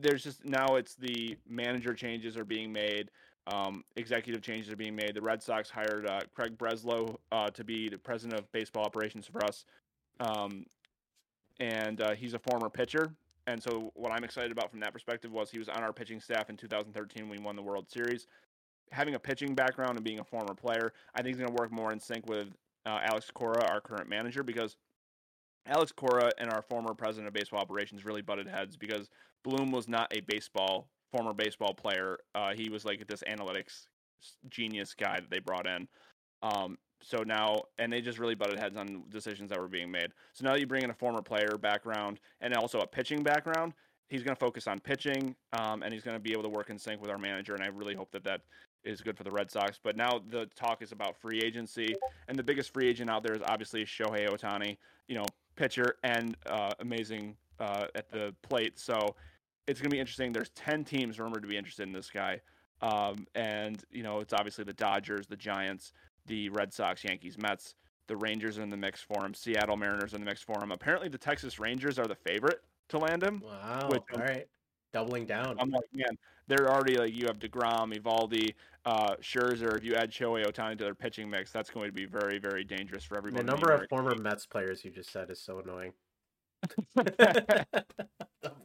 there's 0.00 0.24
just 0.24 0.42
now 0.46 0.76
it's 0.76 0.94
the 0.94 1.36
manager 1.46 1.92
changes 1.92 2.38
are 2.38 2.46
being 2.46 2.72
made. 2.72 3.10
Um, 3.48 3.84
executive 3.96 4.40
changes 4.40 4.72
are 4.72 4.76
being 4.76 4.96
made. 4.96 5.12
The 5.12 5.20
Red 5.20 5.42
Sox 5.42 5.68
hired 5.68 6.06
uh, 6.06 6.20
Craig 6.34 6.56
Breslow 6.56 7.16
uh, 7.32 7.50
to 7.50 7.62
be 7.62 7.90
the 7.90 7.98
president 7.98 8.40
of 8.40 8.50
baseball 8.50 8.84
operations 8.84 9.26
for 9.26 9.44
us, 9.44 9.66
um, 10.20 10.64
and 11.58 12.00
uh, 12.00 12.12
he's 12.12 12.32
a 12.32 12.38
former 12.38 12.70
pitcher. 12.70 13.12
And 13.46 13.62
so, 13.62 13.90
what 13.94 14.12
I'm 14.12 14.24
excited 14.24 14.52
about 14.52 14.70
from 14.70 14.80
that 14.80 14.94
perspective 14.94 15.32
was 15.32 15.50
he 15.50 15.58
was 15.58 15.68
on 15.68 15.82
our 15.82 15.92
pitching 15.92 16.20
staff 16.20 16.48
in 16.48 16.56
2013 16.56 17.28
when 17.28 17.38
we 17.38 17.44
won 17.44 17.56
the 17.56 17.62
World 17.62 17.90
Series. 17.90 18.26
Having 18.92 19.14
a 19.14 19.18
pitching 19.18 19.54
background 19.54 19.96
and 19.96 20.04
being 20.04 20.18
a 20.18 20.24
former 20.24 20.54
player, 20.54 20.92
I 21.14 21.22
think 21.22 21.36
he's 21.36 21.44
going 21.44 21.54
to 21.54 21.60
work 21.62 21.70
more 21.70 21.92
in 21.92 22.00
sync 22.00 22.28
with 22.28 22.48
uh, 22.86 23.00
Alex 23.04 23.30
Cora, 23.32 23.64
our 23.68 23.80
current 23.80 24.08
manager, 24.08 24.42
because 24.42 24.76
Alex 25.66 25.92
Cora 25.92 26.30
and 26.38 26.50
our 26.50 26.62
former 26.62 26.94
president 26.94 27.28
of 27.28 27.34
baseball 27.34 27.60
operations 27.60 28.04
really 28.04 28.22
butted 28.22 28.48
heads 28.48 28.76
because 28.76 29.10
Bloom 29.44 29.70
was 29.70 29.88
not 29.88 30.12
a 30.16 30.20
baseball 30.20 30.88
former 31.12 31.32
baseball 31.32 31.74
player. 31.74 32.18
Uh, 32.34 32.52
he 32.54 32.68
was 32.68 32.84
like 32.84 33.06
this 33.06 33.22
analytics 33.28 33.86
genius 34.48 34.94
guy 34.94 35.16
that 35.16 35.30
they 35.30 35.38
brought 35.38 35.66
in. 35.66 35.88
Um, 36.42 36.78
so 37.02 37.22
now, 37.22 37.62
and 37.78 37.92
they 37.92 38.00
just 38.00 38.18
really 38.18 38.34
butted 38.34 38.58
heads 38.58 38.76
on 38.76 39.04
decisions 39.08 39.50
that 39.50 39.58
were 39.58 39.68
being 39.68 39.90
made. 39.90 40.12
So 40.32 40.44
now 40.44 40.54
you 40.54 40.66
bring 40.66 40.82
in 40.82 40.90
a 40.90 40.94
former 40.94 41.22
player 41.22 41.56
background 41.58 42.20
and 42.40 42.54
also 42.54 42.80
a 42.80 42.86
pitching 42.86 43.22
background. 43.22 43.72
he's 44.08 44.22
going 44.22 44.34
to 44.34 44.40
focus 44.40 44.66
on 44.66 44.80
pitching, 44.80 45.34
um, 45.52 45.82
and 45.82 45.92
he's 45.92 46.02
going 46.02 46.16
to 46.16 46.20
be 46.20 46.32
able 46.32 46.42
to 46.42 46.48
work 46.48 46.68
in 46.68 46.78
sync 46.78 47.00
with 47.00 47.10
our 47.10 47.18
manager. 47.18 47.54
And 47.54 47.62
I 47.62 47.68
really 47.68 47.94
hope 47.94 48.10
that 48.12 48.24
that 48.24 48.42
is 48.84 49.00
good 49.00 49.16
for 49.16 49.24
the 49.24 49.30
Red 49.30 49.50
Sox. 49.50 49.78
But 49.82 49.96
now 49.96 50.20
the 50.30 50.46
talk 50.56 50.82
is 50.82 50.92
about 50.92 51.16
free 51.20 51.40
agency, 51.40 51.94
and 52.28 52.38
the 52.38 52.42
biggest 52.42 52.72
free 52.72 52.88
agent 52.88 53.10
out 53.10 53.22
there 53.22 53.34
is 53.34 53.42
obviously 53.44 53.84
Shohei 53.84 54.28
Ohtani. 54.28 54.76
You 55.08 55.16
know, 55.16 55.26
pitcher 55.56 55.96
and 56.02 56.36
uh, 56.46 56.72
amazing 56.80 57.36
uh, 57.58 57.86
at 57.94 58.10
the 58.10 58.34
plate. 58.42 58.78
So 58.78 59.14
it's 59.66 59.80
going 59.80 59.90
to 59.90 59.94
be 59.94 60.00
interesting. 60.00 60.32
There's 60.32 60.50
10 60.50 60.84
teams 60.84 61.18
rumored 61.18 61.42
to 61.42 61.48
be 61.48 61.56
interested 61.56 61.82
in 61.82 61.92
this 61.92 62.10
guy. 62.10 62.40
Um, 62.82 63.26
and, 63.34 63.82
you 63.90 64.02
know, 64.02 64.20
it's 64.20 64.32
obviously 64.32 64.64
the 64.64 64.72
Dodgers, 64.72 65.26
the 65.26 65.36
Giants, 65.36 65.92
the 66.26 66.48
Red 66.48 66.72
Sox, 66.72 67.04
Yankees, 67.04 67.36
Mets. 67.38 67.74
The 68.06 68.16
Rangers 68.16 68.58
are 68.58 68.62
in 68.62 68.70
the 68.70 68.76
mix 68.76 69.00
for 69.00 69.24
him. 69.24 69.34
Seattle 69.34 69.76
Mariners 69.76 70.14
in 70.14 70.20
the 70.20 70.26
mix 70.26 70.42
for 70.42 70.60
him. 70.60 70.72
Apparently, 70.72 71.08
the 71.08 71.18
Texas 71.18 71.60
Rangers 71.60 71.96
are 71.98 72.08
the 72.08 72.16
favorite 72.16 72.60
to 72.88 72.98
land 72.98 73.22
him. 73.22 73.42
Wow. 73.44 73.88
Which, 73.90 74.02
all 74.12 74.20
right. 74.20 74.48
Doubling 74.92 75.26
down. 75.26 75.56
I'm 75.60 75.70
like, 75.70 75.84
man, 75.92 76.18
they're 76.48 76.70
already 76.70 76.96
like, 76.96 77.14
you 77.14 77.26
have 77.26 77.38
DeGrom, 77.38 77.94
Eovaldi, 77.94 78.54
uh, 78.84 79.14
Scherzer. 79.22 79.76
If 79.76 79.84
you 79.84 79.94
add 79.94 80.10
Shohei 80.10 80.44
Ohtani 80.44 80.76
to 80.78 80.84
their 80.84 80.94
pitching 80.94 81.30
mix, 81.30 81.52
that's 81.52 81.70
going 81.70 81.86
to 81.86 81.92
be 81.92 82.06
very, 82.06 82.38
very 82.38 82.64
dangerous 82.64 83.04
for 83.04 83.16
everybody. 83.16 83.44
The 83.44 83.50
number 83.50 83.70
of 83.72 83.88
former 83.88 84.16
Mets 84.16 84.46
players 84.46 84.84
you 84.84 84.90
just 84.90 85.12
said 85.12 85.30
is 85.30 85.40
so 85.40 85.60
annoying. 85.60 85.92
the 86.96 87.66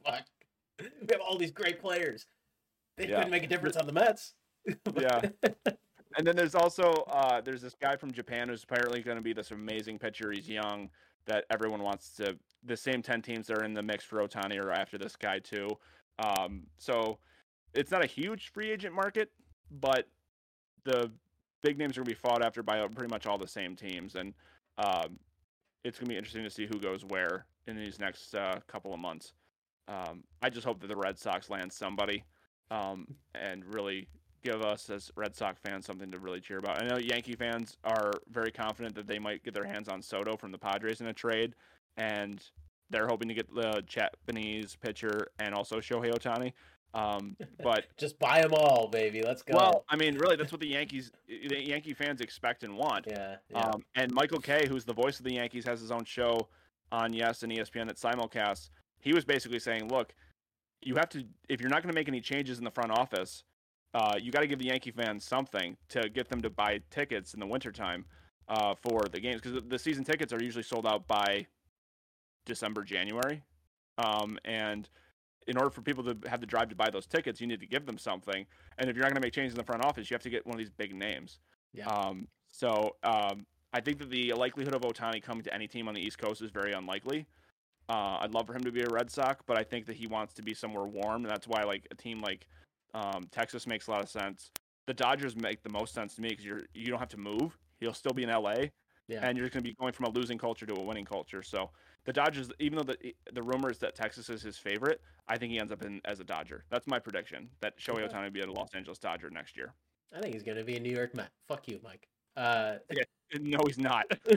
fuck? 0.03 0.25
We 0.79 1.07
have 1.11 1.21
all 1.21 1.37
these 1.37 1.51
great 1.51 1.79
players. 1.79 2.25
They 2.97 3.07
yeah. 3.07 3.17
couldn't 3.17 3.31
make 3.31 3.43
a 3.43 3.47
difference 3.47 3.77
on 3.77 3.85
the 3.85 3.93
Mets. 3.93 4.33
yeah. 4.99 5.21
And 6.17 6.25
then 6.25 6.35
there's 6.35 6.55
also 6.55 7.05
uh, 7.09 7.41
there's 7.41 7.61
this 7.61 7.75
guy 7.79 7.95
from 7.97 8.11
Japan 8.11 8.47
who's 8.49 8.63
apparently 8.63 9.01
going 9.01 9.17
to 9.17 9.23
be 9.23 9.33
this 9.33 9.51
amazing 9.51 9.99
pitcher. 9.99 10.31
He's 10.31 10.49
young 10.49 10.89
that 11.25 11.45
everyone 11.49 11.83
wants 11.83 12.15
to. 12.15 12.37
The 12.63 12.77
same 12.77 13.01
ten 13.01 13.21
teams 13.21 13.47
that 13.47 13.57
are 13.57 13.63
in 13.63 13.73
the 13.73 13.83
mix 13.83 14.03
for 14.03 14.25
Ohtani 14.25 14.59
are 14.59 14.71
after 14.71 14.97
this 14.97 15.15
guy 15.15 15.39
too. 15.39 15.77
Um, 16.19 16.63
so 16.77 17.19
it's 17.73 17.91
not 17.91 18.03
a 18.03 18.07
huge 18.07 18.51
free 18.51 18.71
agent 18.71 18.93
market, 18.93 19.31
but 19.71 20.07
the 20.83 21.11
big 21.61 21.77
names 21.77 21.97
are 21.97 22.01
going 22.01 22.05
to 22.05 22.11
be 22.11 22.27
fought 22.27 22.43
after 22.43 22.63
by 22.63 22.85
pretty 22.87 23.11
much 23.11 23.25
all 23.25 23.37
the 23.37 23.47
same 23.47 23.75
teams, 23.75 24.15
and 24.15 24.33
um, 24.77 25.19
it's 25.83 25.97
going 25.99 26.07
to 26.07 26.13
be 26.13 26.17
interesting 26.17 26.43
to 26.43 26.49
see 26.49 26.65
who 26.65 26.79
goes 26.79 27.03
where 27.05 27.45
in 27.67 27.75
these 27.75 27.99
next 27.99 28.35
uh, 28.35 28.59
couple 28.67 28.93
of 28.93 28.99
months. 28.99 29.33
Um, 29.87 30.23
I 30.41 30.49
just 30.49 30.65
hope 30.65 30.79
that 30.81 30.87
the 30.87 30.95
Red 30.95 31.17
Sox 31.17 31.49
land 31.49 31.71
somebody 31.71 32.23
um, 32.71 33.07
and 33.33 33.63
really 33.65 34.07
give 34.43 34.61
us 34.61 34.89
as 34.89 35.11
Red 35.15 35.35
Sox 35.35 35.59
fans 35.59 35.85
something 35.85 36.11
to 36.11 36.19
really 36.19 36.39
cheer 36.39 36.59
about. 36.59 36.81
I 36.81 36.87
know 36.87 36.97
Yankee 36.97 37.35
fans 37.35 37.77
are 37.83 38.13
very 38.29 38.51
confident 38.51 38.95
that 38.95 39.07
they 39.07 39.19
might 39.19 39.43
get 39.43 39.53
their 39.53 39.65
hands 39.65 39.89
on 39.89 40.01
Soto 40.01 40.37
from 40.37 40.51
the 40.51 40.57
Padres 40.57 41.01
in 41.01 41.07
a 41.07 41.13
trade, 41.13 41.55
and 41.97 42.43
they're 42.89 43.07
hoping 43.07 43.27
to 43.27 43.33
get 43.33 43.53
the 43.53 43.83
Japanese 43.85 44.75
pitcher 44.75 45.27
and 45.39 45.53
also 45.53 45.77
Shohei 45.77 46.13
Ohtani. 46.13 46.53
Um, 46.93 47.35
but 47.63 47.85
just 47.97 48.17
buy 48.19 48.41
them 48.41 48.53
all, 48.53 48.87
baby. 48.87 49.21
Let's 49.21 49.41
go. 49.41 49.55
Well, 49.55 49.85
I 49.89 49.95
mean, 49.95 50.17
really, 50.17 50.35
that's 50.35 50.51
what 50.51 50.61
the 50.61 50.67
Yankees, 50.67 51.11
the 51.27 51.63
Yankee 51.63 51.93
fans 51.93 52.21
expect 52.21 52.63
and 52.63 52.77
want. 52.77 53.05
Yeah. 53.07 53.35
yeah. 53.49 53.59
Um, 53.59 53.83
and 53.95 54.11
Michael 54.13 54.39
Kay, 54.39 54.67
who's 54.67 54.85
the 54.85 54.93
voice 54.93 55.19
of 55.19 55.25
the 55.25 55.33
Yankees, 55.33 55.65
has 55.65 55.81
his 55.81 55.91
own 55.91 56.05
show 56.05 56.47
on 56.91 57.13
YES 57.13 57.43
and 57.43 57.51
ESPN 57.51 57.87
that 57.87 57.97
simulcasts. 57.97 58.69
He 58.99 59.13
was 59.13 59.25
basically 59.25 59.59
saying, 59.59 59.89
look, 59.89 60.13
you 60.81 60.95
have 60.95 61.09
to 61.09 61.25
if 61.49 61.59
you're 61.59 61.69
not 61.69 61.81
going 61.81 61.91
to 61.91 61.95
make 61.95 62.07
any 62.07 62.21
changes 62.21 62.57
in 62.57 62.63
the 62.63 62.71
front 62.71 62.91
office, 62.91 63.43
uh, 63.93 64.15
you 64.21 64.31
got 64.31 64.41
to 64.41 64.47
give 64.47 64.59
the 64.59 64.67
Yankee 64.67 64.91
fans 64.91 65.23
something 65.23 65.77
to 65.89 66.09
get 66.09 66.29
them 66.29 66.41
to 66.41 66.49
buy 66.49 66.79
tickets 66.91 67.33
in 67.33 67.39
the 67.39 67.47
wintertime 67.47 68.05
uh, 68.47 68.75
for 68.75 69.05
the 69.11 69.19
games 69.19 69.41
because 69.41 69.59
the 69.67 69.79
season 69.79 70.03
tickets 70.03 70.31
are 70.31 70.41
usually 70.41 70.63
sold 70.63 70.85
out 70.85 71.07
by 71.07 71.47
December, 72.45 72.83
January, 72.83 73.43
um, 73.97 74.37
and 74.45 74.89
in 75.47 75.57
order 75.57 75.69
for 75.69 75.81
people 75.81 76.03
to 76.03 76.17
have 76.29 76.41
the 76.41 76.47
drive 76.47 76.69
to 76.69 76.75
buy 76.75 76.89
those 76.89 77.05
tickets, 77.05 77.39
you 77.39 77.47
need 77.47 77.59
to 77.59 77.67
give 77.67 77.85
them 77.85 77.97
something. 77.97 78.45
And 78.77 78.89
if 78.89 78.95
you're 78.95 79.03
not 79.03 79.09
going 79.09 79.21
to 79.21 79.25
make 79.25 79.33
changes 79.33 79.53
in 79.53 79.57
the 79.57 79.63
front 79.63 79.83
office, 79.83 80.09
you 80.09 80.15
have 80.15 80.23
to 80.23 80.29
get 80.29 80.45
one 80.45 80.55
of 80.55 80.59
these 80.59 80.71
big 80.71 80.95
names. 80.95 81.39
Yeah. 81.73 81.87
Um, 81.87 82.27
so 82.51 82.95
um, 83.03 83.45
I 83.73 83.81
think 83.81 83.99
that 83.99 84.09
the 84.09 84.33
likelihood 84.33 84.73
of 84.73 84.81
Ohtani 84.81 85.21
coming 85.21 85.43
to 85.43 85.53
any 85.53 85.67
team 85.67 85.87
on 85.87 85.93
the 85.93 86.01
East 86.01 86.17
Coast 86.17 86.41
is 86.41 86.49
very 86.49 86.73
unlikely. 86.73 87.27
Uh, 87.87 88.17
I'd 88.21 88.33
love 88.33 88.47
for 88.47 88.55
him 88.55 88.63
to 88.63 88.71
be 88.71 88.81
a 88.81 88.89
Red 88.89 89.11
Sox, 89.11 89.43
but 89.45 89.57
I 89.57 89.63
think 89.63 89.85
that 89.85 89.95
he 89.95 90.07
wants 90.07 90.33
to 90.35 90.41
be 90.41 90.53
somewhere 90.53 90.85
warm, 90.85 91.23
and 91.23 91.29
that's 91.29 91.47
why 91.47 91.61
like 91.63 91.87
a 91.91 91.95
team 91.95 92.21
like 92.21 92.47
um, 92.95 93.27
Texas 93.31 93.67
makes 93.67 93.87
a 93.87 93.91
lot 93.91 94.01
of 94.01 94.09
sense. 94.09 94.49
The 94.87 94.93
Dodgers 94.93 95.35
make 95.35 95.61
the 95.61 95.69
most 95.69 95.93
sense 95.93 96.15
to 96.15 96.21
me 96.21 96.29
because 96.29 96.45
you're 96.45 96.63
you 96.73 96.87
don't 96.87 96.99
have 96.99 97.09
to 97.09 97.19
move. 97.19 97.57
He'll 97.79 97.93
still 97.93 98.13
be 98.13 98.23
in 98.23 98.29
LA, 98.29 98.55
yeah. 99.07 99.19
and 99.21 99.37
you're 99.37 99.49
going 99.49 99.63
to 99.63 99.69
be 99.69 99.75
going 99.75 99.93
from 99.93 100.05
a 100.05 100.09
losing 100.09 100.37
culture 100.37 100.65
to 100.65 100.73
a 100.73 100.81
winning 100.81 101.05
culture. 101.05 101.43
So 101.43 101.69
the 102.05 102.13
Dodgers, 102.13 102.51
even 102.59 102.77
though 102.77 102.83
the 102.83 103.15
the 103.33 103.43
rumor 103.43 103.69
is 103.69 103.79
that 103.79 103.95
Texas 103.95 104.29
is 104.29 104.41
his 104.41 104.57
favorite, 104.57 105.01
I 105.27 105.37
think 105.37 105.51
he 105.51 105.59
ends 105.59 105.71
up 105.71 105.83
in 105.83 106.01
as 106.05 106.19
a 106.19 106.23
Dodger. 106.23 106.63
That's 106.69 106.87
my 106.87 106.99
prediction. 106.99 107.49
That 107.61 107.77
Shohei 107.79 108.09
Ohtani 108.09 108.25
will 108.25 108.31
be 108.31 108.41
a 108.41 108.51
Los 108.51 108.69
Angeles 108.75 108.99
Dodger 108.99 109.29
next 109.29 109.57
year. 109.57 109.73
I 110.15 110.21
think 110.21 110.33
he's 110.33 110.43
going 110.43 110.57
to 110.57 110.63
be 110.63 110.77
a 110.77 110.79
New 110.79 110.95
York 110.95 111.15
Met. 111.15 111.29
Fuck 111.47 111.67
you, 111.67 111.79
Mike. 111.83 112.07
Uh, 112.37 112.75
yeah, 112.91 113.03
no, 113.41 113.59
he's 113.65 113.77
not. 113.77 114.05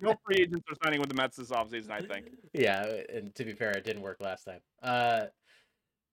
no 0.00 0.16
free 0.24 0.38
agents 0.40 0.64
are 0.68 0.76
signing 0.82 0.98
with 0.98 1.08
the 1.08 1.14
Mets 1.14 1.36
this 1.36 1.50
offseason, 1.50 1.90
I 1.90 2.00
think. 2.00 2.30
Yeah, 2.52 2.84
and 3.12 3.34
to 3.34 3.44
be 3.44 3.52
fair, 3.52 3.70
it 3.72 3.84
didn't 3.84 4.02
work 4.02 4.16
last 4.20 4.44
time. 4.44 4.60
Uh, 4.82 5.26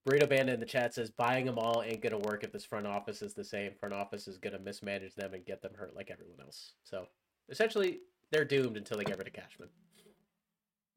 Burrito 0.07 0.27
Bandit 0.27 0.55
in 0.55 0.59
the 0.59 0.65
chat 0.65 0.93
says 0.93 1.09
buying 1.09 1.45
them 1.45 1.57
all 1.57 1.81
ain't 1.81 2.01
gonna 2.01 2.19
work 2.19 2.43
if 2.43 2.51
this 2.51 2.65
front 2.65 2.85
office 2.85 3.21
is 3.21 3.33
the 3.33 3.43
same. 3.43 3.71
Front 3.79 3.93
office 3.93 4.27
is 4.27 4.37
gonna 4.37 4.59
mismanage 4.59 5.15
them 5.15 5.33
and 5.33 5.45
get 5.45 5.61
them 5.61 5.71
hurt 5.75 5.95
like 5.95 6.11
everyone 6.11 6.41
else. 6.41 6.73
So 6.83 7.07
essentially, 7.49 8.01
they're 8.29 8.43
doomed 8.43 8.75
until 8.75 8.97
they 8.97 9.05
get 9.05 9.17
rid 9.17 9.27
of 9.27 9.33
Cashman. 9.33 9.69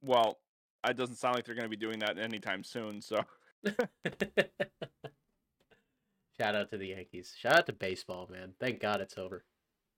Well, 0.07 0.39
it 0.89 0.97
doesn't 0.97 1.17
sound 1.17 1.35
like 1.35 1.45
they're 1.45 1.55
gonna 1.55 1.69
be 1.69 1.77
doing 1.77 1.99
that 1.99 2.19
anytime 2.19 2.65
soon. 2.65 3.03
So. 3.03 3.21
Shout 6.39 6.55
out 6.55 6.71
to 6.71 6.77
the 6.77 6.89
Yankees. 6.89 7.35
Shout 7.39 7.57
out 7.57 7.67
to 7.67 7.73
baseball, 7.73 8.29
man. 8.31 8.53
Thank 8.61 8.81
God 8.81 9.01
it's 9.01 9.17
over. 9.17 9.45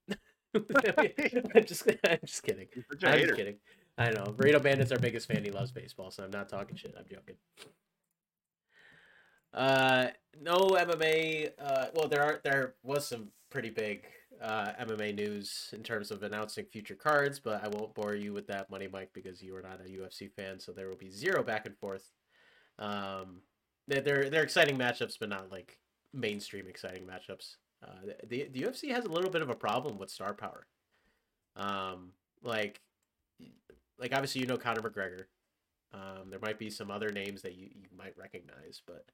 I'm 0.54 1.64
just, 1.64 1.88
I'm 2.04 2.20
just 2.24 2.42
kidding. 2.42 2.68
I'm 3.02 3.18
just 3.18 3.36
kidding. 3.36 3.56
I 3.98 4.10
know. 4.10 4.22
Burrito 4.36 4.62
Bandit's 4.62 4.92
our 4.92 4.98
biggest 4.98 5.26
fan. 5.26 5.42
He 5.44 5.50
loves 5.50 5.72
baseball, 5.72 6.12
so 6.12 6.22
I'm 6.22 6.30
not 6.30 6.48
talking 6.48 6.76
shit. 6.76 6.94
I'm 6.96 7.04
joking. 7.10 7.34
Uh, 9.52 10.08
no 10.40 10.56
MMA. 10.56 11.50
Uh, 11.60 11.86
well, 11.94 12.08
there 12.08 12.22
are 12.22 12.40
there 12.44 12.74
was 12.84 13.06
some 13.06 13.28
pretty 13.50 13.70
big 13.70 14.04
uh, 14.42 14.72
MMA 14.80 15.14
news 15.14 15.70
in 15.72 15.82
terms 15.82 16.10
of 16.10 16.22
announcing 16.22 16.64
future 16.64 16.94
cards, 16.94 17.40
but 17.40 17.64
I 17.64 17.68
won't 17.68 17.94
bore 17.94 18.14
you 18.14 18.32
with 18.32 18.46
that, 18.48 18.70
Money 18.70 18.88
Mike, 18.90 19.10
because 19.12 19.42
you 19.42 19.56
are 19.56 19.62
not 19.62 19.80
a 19.84 19.88
UFC 19.88 20.30
fan. 20.30 20.60
So 20.60 20.72
there 20.72 20.88
will 20.88 20.96
be 20.96 21.10
zero 21.10 21.42
back 21.42 21.66
and 21.66 21.76
forth. 21.76 22.10
Um, 22.78 23.42
they're 23.88 24.28
they're 24.30 24.42
exciting 24.42 24.76
matchups, 24.76 25.16
but 25.18 25.28
not 25.28 25.50
like 25.50 25.78
mainstream 26.12 26.66
exciting 26.68 27.04
matchups. 27.04 27.56
Uh, 27.82 28.12
the 28.26 28.48
the 28.52 28.62
UFC 28.62 28.90
has 28.92 29.04
a 29.04 29.10
little 29.10 29.30
bit 29.30 29.42
of 29.42 29.50
a 29.50 29.54
problem 29.54 29.98
with 29.98 30.10
star 30.10 30.34
power. 30.34 30.66
Um, 31.56 32.12
like, 32.42 32.80
like 33.98 34.12
obviously 34.12 34.42
you 34.42 34.46
know 34.46 34.56
Conor 34.56 34.82
McGregor. 34.82 35.24
Um, 35.92 36.28
there 36.28 36.40
might 36.40 36.58
be 36.58 36.68
some 36.68 36.90
other 36.90 37.10
names 37.10 37.40
that 37.42 37.54
you, 37.54 37.68
you 37.74 37.88
might 37.96 38.16
recognize, 38.18 38.82
but 38.86 39.06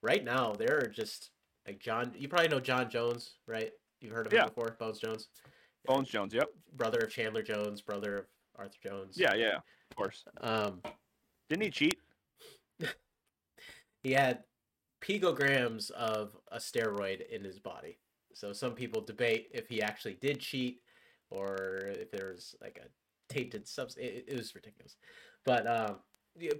right 0.00 0.24
now 0.24 0.52
there 0.52 0.78
are 0.78 0.88
just 0.88 1.30
like 1.66 1.80
Jon. 1.80 2.12
You 2.16 2.28
probably 2.28 2.48
know 2.48 2.60
Jon 2.60 2.88
Jones, 2.88 3.34
right? 3.46 3.72
You've 4.00 4.12
heard 4.12 4.26
of 4.26 4.32
yeah. 4.32 4.42
him 4.42 4.48
before, 4.48 4.76
Bones 4.78 4.98
Jones. 4.98 5.28
Bones 5.86 6.08
Jones, 6.08 6.34
yep. 6.34 6.48
Brother 6.76 6.98
of 7.00 7.10
Chandler 7.10 7.42
Jones, 7.42 7.80
brother 7.80 8.18
of 8.18 8.24
Arthur 8.58 8.78
Jones. 8.82 9.16
Yeah, 9.18 9.34
yeah, 9.34 9.56
of 9.56 9.96
course. 9.96 10.24
Um, 10.40 10.80
didn't 11.48 11.64
he 11.64 11.70
cheat? 11.70 11.98
he 14.02 14.12
had 14.12 14.44
picograms 15.00 15.90
of 15.92 16.36
a 16.52 16.58
steroid 16.58 17.28
in 17.30 17.44
his 17.44 17.58
body. 17.58 17.98
So 18.34 18.52
some 18.52 18.72
people 18.72 19.00
debate 19.02 19.48
if 19.52 19.68
he 19.68 19.82
actually 19.82 20.14
did 20.20 20.40
cheat 20.40 20.80
or 21.30 21.56
if 21.88 22.10
there's 22.10 22.54
like 22.60 22.80
a 22.82 23.32
tainted 23.32 23.66
substance. 23.66 24.06
It, 24.06 24.24
it, 24.28 24.36
was 24.36 24.54
ridiculous. 24.54 24.96
But 25.44 25.66
um, 25.66 25.96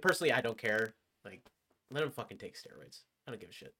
personally, 0.01 0.33
I 0.33 0.41
don't 0.41 0.57
care. 0.57 0.95
Like, 1.23 1.41
let 1.89 2.03
him 2.03 2.11
fucking 2.11 2.37
take 2.37 2.55
steroids. 2.55 3.01
I 3.27 3.31
don't 3.31 3.39
give 3.39 3.49
a 3.49 3.53
shit. 3.53 3.73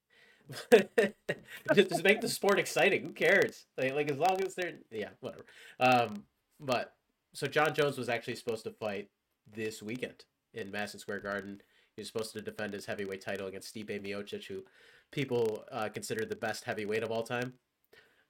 just, 1.74 1.90
just 1.90 2.04
make 2.04 2.22
the 2.22 2.30
sport 2.30 2.60
exciting. 2.60 3.04
Who 3.04 3.12
cares? 3.12 3.66
Like, 3.78 3.94
like 3.94 4.12
as 4.12 4.18
long 4.18 4.42
as 4.42 4.56
they're 4.56 4.74
yeah, 4.92 5.10
whatever. 5.20 5.46
Um, 5.80 6.24
but 6.60 6.94
so 7.34 7.48
Jon 7.48 7.74
Jones 7.74 7.98
was 7.98 8.10
actually 8.10 8.36
supposed 8.36 8.64
to 8.64 8.72
fight 8.72 9.10
this 9.54 9.82
weekend 9.82 10.26
in 10.54 10.72
Madison 10.72 11.00
Square 11.00 11.22
Garden. 11.22 11.62
He 11.96 12.02
was 12.02 12.08
supposed 12.08 12.34
to 12.34 12.42
defend 12.42 12.74
his 12.74 12.86
heavyweight 12.86 13.22
title 13.22 13.48
against 13.48 13.74
Stipe 13.74 14.02
Miocic, 14.02 14.46
who 14.46 14.64
people 15.12 15.64
uh, 15.72 15.90
consider 15.90 16.26
the 16.26 16.36
best 16.36 16.64
heavyweight 16.64 17.04
of 17.04 17.12
all 17.12 17.24
time. 17.24 17.54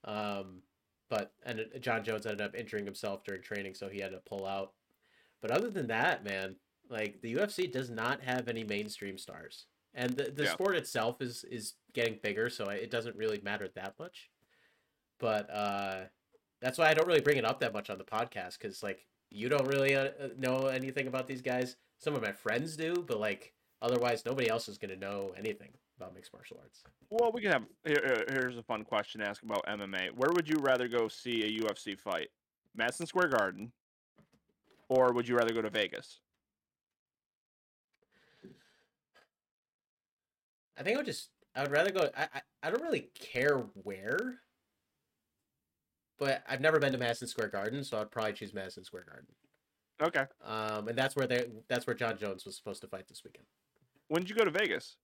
Um, 0.03 0.62
but 1.09 1.34
and 1.45 1.66
Jon 1.80 2.03
Jones 2.03 2.26
ended 2.26 2.41
up 2.41 2.55
injuring 2.55 2.86
himself 2.86 3.24
during 3.24 3.41
training, 3.41 3.76
so 3.76 3.89
he 3.89 3.99
had 3.99 4.12
to 4.12 4.20
pull 4.20 4.45
out. 4.45 4.72
But 5.41 5.51
other 5.51 5.70
than 5.70 5.88
that, 5.88 6.24
man, 6.24 6.55
like 6.89 7.22
the 7.22 7.36
UFC 7.36 7.72
does 7.72 7.89
not 7.89 8.22
have 8.24 8.47
any 8.47 8.64
mainstream 8.64 9.18
stars, 9.18 9.66
and 9.93 10.12
the 10.12 10.32
the 10.32 10.45
yeah. 10.45 10.53
sport 10.53 10.76
itself 10.76 11.22
is 11.22 11.43
is 11.51 11.74
getting 11.94 12.20
bigger, 12.22 12.50
so 12.50 12.66
it 12.70 12.92
doesn't 12.92 13.16
really 13.16 13.39
matter 13.44 13.68
that 13.76 13.96
much. 14.00 14.30
But 15.20 15.50
uh, 15.50 16.02
that's 16.62 16.78
why 16.78 16.89
I 16.89 16.94
don't 16.94 17.08
really 17.08 17.22
bring 17.22 17.38
it 17.38 17.46
up 17.46 17.60
that 17.60 17.74
much 17.74 17.89
on 17.89 17.98
the 17.98 18.04
podcast 18.04 18.58
because 18.60 18.82
like 18.84 19.06
you 19.30 19.50
don't 19.50 19.68
really 19.68 19.96
uh, 19.96 20.06
uh, 20.20 20.28
know 20.38 20.68
anything 20.68 21.08
about 21.08 21.28
these 21.28 21.42
guys. 21.42 21.76
Some 22.00 22.16
of 22.16 22.22
my 22.22 22.32
friends 22.32 22.76
do, 22.76 23.04
but 23.08 23.20
like 23.20 23.54
Otherwise, 23.82 24.24
nobody 24.26 24.50
else 24.50 24.70
is 24.70 24.78
going 24.78 24.92
to 24.92 25.00
know 25.00 25.34
anything 25.36 25.70
about 25.98 26.14
mixed 26.14 26.32
martial 26.34 26.58
arts. 26.62 26.84
Well, 27.10 27.32
we 27.32 27.42
can 27.42 27.52
have. 27.52 27.64
Here, 27.84 28.26
here's 28.30 28.58
a 28.58 28.64
fun 28.64 28.84
question 28.84 29.22
to 29.22 29.28
ask 29.28 29.42
about 29.42 29.66
MMA. 29.66 30.12
Where 30.16 30.32
would 30.34 30.48
you 30.48 30.58
rather 30.60 30.88
go 30.88 31.08
see 31.08 31.44
a 31.44 31.64
UFC 31.64 31.98
fight? 32.00 32.28
Madison 32.76 33.08
Square 33.08 33.30
Garden, 33.30 33.72
or 34.88 35.14
would 35.14 35.28
you 35.28 35.36
rather 35.36 35.54
go 35.54 35.64
to 35.64 35.70
Vegas? 35.70 36.20
I 40.78 40.84
think 40.84 40.96
I 40.96 41.00
would 41.00 41.08
just. 41.08 41.30
I 41.56 41.64
would 41.64 41.72
rather 41.72 41.91
go. 41.91 42.10
I, 42.16 42.28
I, 42.34 42.41
I 42.64 42.70
don't 42.70 42.82
really 42.82 43.10
care 43.20 43.58
where, 43.84 44.39
but 46.18 46.43
I've 46.47 46.62
never 46.62 46.80
been 46.80 46.93
to 46.93 46.97
Madison 46.97 47.28
Square 47.28 47.49
Garden, 47.49 47.84
so 47.84 47.99
I'd 47.99 48.12
probably 48.12 48.34
choose 48.34 48.54
Madison 48.54 48.84
Square 48.84 49.06
Garden. 49.10 49.28
Okay. 50.02 50.26
Um, 50.43 50.88
and 50.88 50.97
that's 50.97 51.16
where 51.16 51.28
they 51.28 51.45
that's 51.68 51.86
where 51.86 51.95
Jon 51.95 52.18
Jones 52.18 52.45
was 52.45 52.56
supposed 52.56 52.82
to 52.82 52.88
fight 52.88 53.08
this 53.08 53.24
weekend. 53.24 53.45
When 54.08 54.22
did 54.22 54.30
you 54.30 54.36
go 54.36 54.45
to 54.45 54.52
Vegas? 54.52 54.97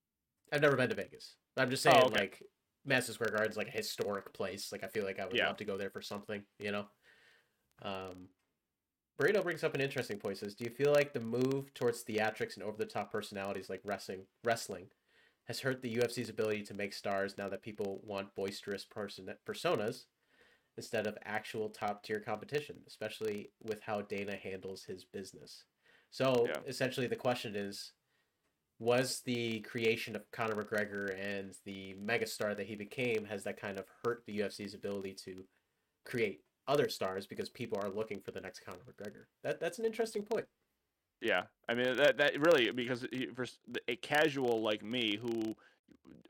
I've 0.51 0.61
never 0.61 0.77
been 0.77 0.89
to 0.89 0.95
Vegas. 0.95 1.35
I'm 1.57 1.69
just 1.69 1.83
saying, 1.83 2.01
Oh, 2.01 2.07
okay. 2.07 2.21
like 2.21 2.43
Madison 2.85 3.13
Square 3.15 3.31
Garden's 3.31 3.57
like 3.57 3.67
a 3.67 3.71
historic 3.71 4.33
place. 4.33 4.71
Like 4.71 4.83
I 4.83 4.87
feel 4.87 5.03
like 5.03 5.19
I 5.19 5.25
would 5.25 5.35
Yeah. 5.35 5.47
love 5.47 5.57
to 5.57 5.65
go 5.65 5.77
there 5.77 5.89
for 5.89 6.01
something, 6.01 6.43
you 6.59 6.71
know. 6.71 6.85
Um, 7.81 8.29
Burrito 9.19 9.43
brings 9.43 9.63
up 9.63 9.75
an 9.75 9.81
interesting 9.81 10.17
point. 10.17 10.37
Says, 10.37 10.55
do 10.55 10.63
you 10.63 10.69
feel 10.69 10.93
like 10.93 11.11
the 11.11 11.19
move 11.19 11.73
towards 11.73 12.03
theatrics 12.03 12.55
and 12.55 12.63
over 12.63 12.77
the 12.77 12.85
top 12.85 13.11
personalities 13.11 13.69
like 13.69 13.81
wrestling 13.83 14.21
wrestling 14.43 14.87
has 15.47 15.59
hurt 15.59 15.81
the 15.81 15.95
UFC's 15.95 16.29
ability 16.29 16.63
to 16.63 16.73
make 16.73 16.93
stars 16.93 17.37
now 17.37 17.49
that 17.49 17.61
people 17.61 18.01
want 18.03 18.35
boisterous 18.35 18.85
person 18.85 19.29
personas 19.47 20.03
instead 20.77 21.07
of 21.07 21.17
actual 21.23 21.69
top 21.69 22.03
tier 22.03 22.19
competition, 22.19 22.77
especially 22.85 23.51
with 23.63 23.81
how 23.81 24.01
Dana 24.01 24.35
handles 24.35 24.83
his 24.83 25.05
business. 25.05 25.65
So 26.11 26.47
Yeah. 26.47 26.61
essentially, 26.67 27.07
the 27.07 27.15
question 27.15 27.55
is 27.55 27.93
was 28.79 29.21
the 29.21 29.61
creation 29.61 30.15
of 30.15 30.29
Conor 30.29 30.63
McGregor 30.63 31.17
and 31.19 31.57
the 31.65 31.95
megastar 31.95 32.55
that 32.55 32.67
he 32.67 32.75
became 32.75 33.25
has 33.25 33.43
that 33.43 33.59
kind 33.59 33.79
of 33.79 33.87
hurt 34.03 34.23
the 34.27 34.37
UFC's 34.37 34.75
ability 34.75 35.15
to 35.15 35.47
create 36.05 36.43
other 36.67 36.87
stars 36.87 37.25
because 37.25 37.49
people 37.49 37.79
are 37.79 37.89
looking 37.89 38.19
for 38.19 38.31
the 38.31 38.41
next 38.41 38.59
Conor 38.59 38.83
McGregor. 38.87 39.25
That 39.41 39.59
that's 39.59 39.79
an 39.79 39.85
interesting 39.85 40.23
point. 40.23 40.45
Yeah, 41.21 41.43
I 41.67 41.73
mean 41.73 41.95
that 41.97 42.17
that 42.17 42.39
really 42.39 42.71
because 42.71 43.05
for 43.33 43.45
a 43.87 43.95
casual 43.95 44.61
like 44.61 44.83
me 44.83 45.17
who 45.17 45.55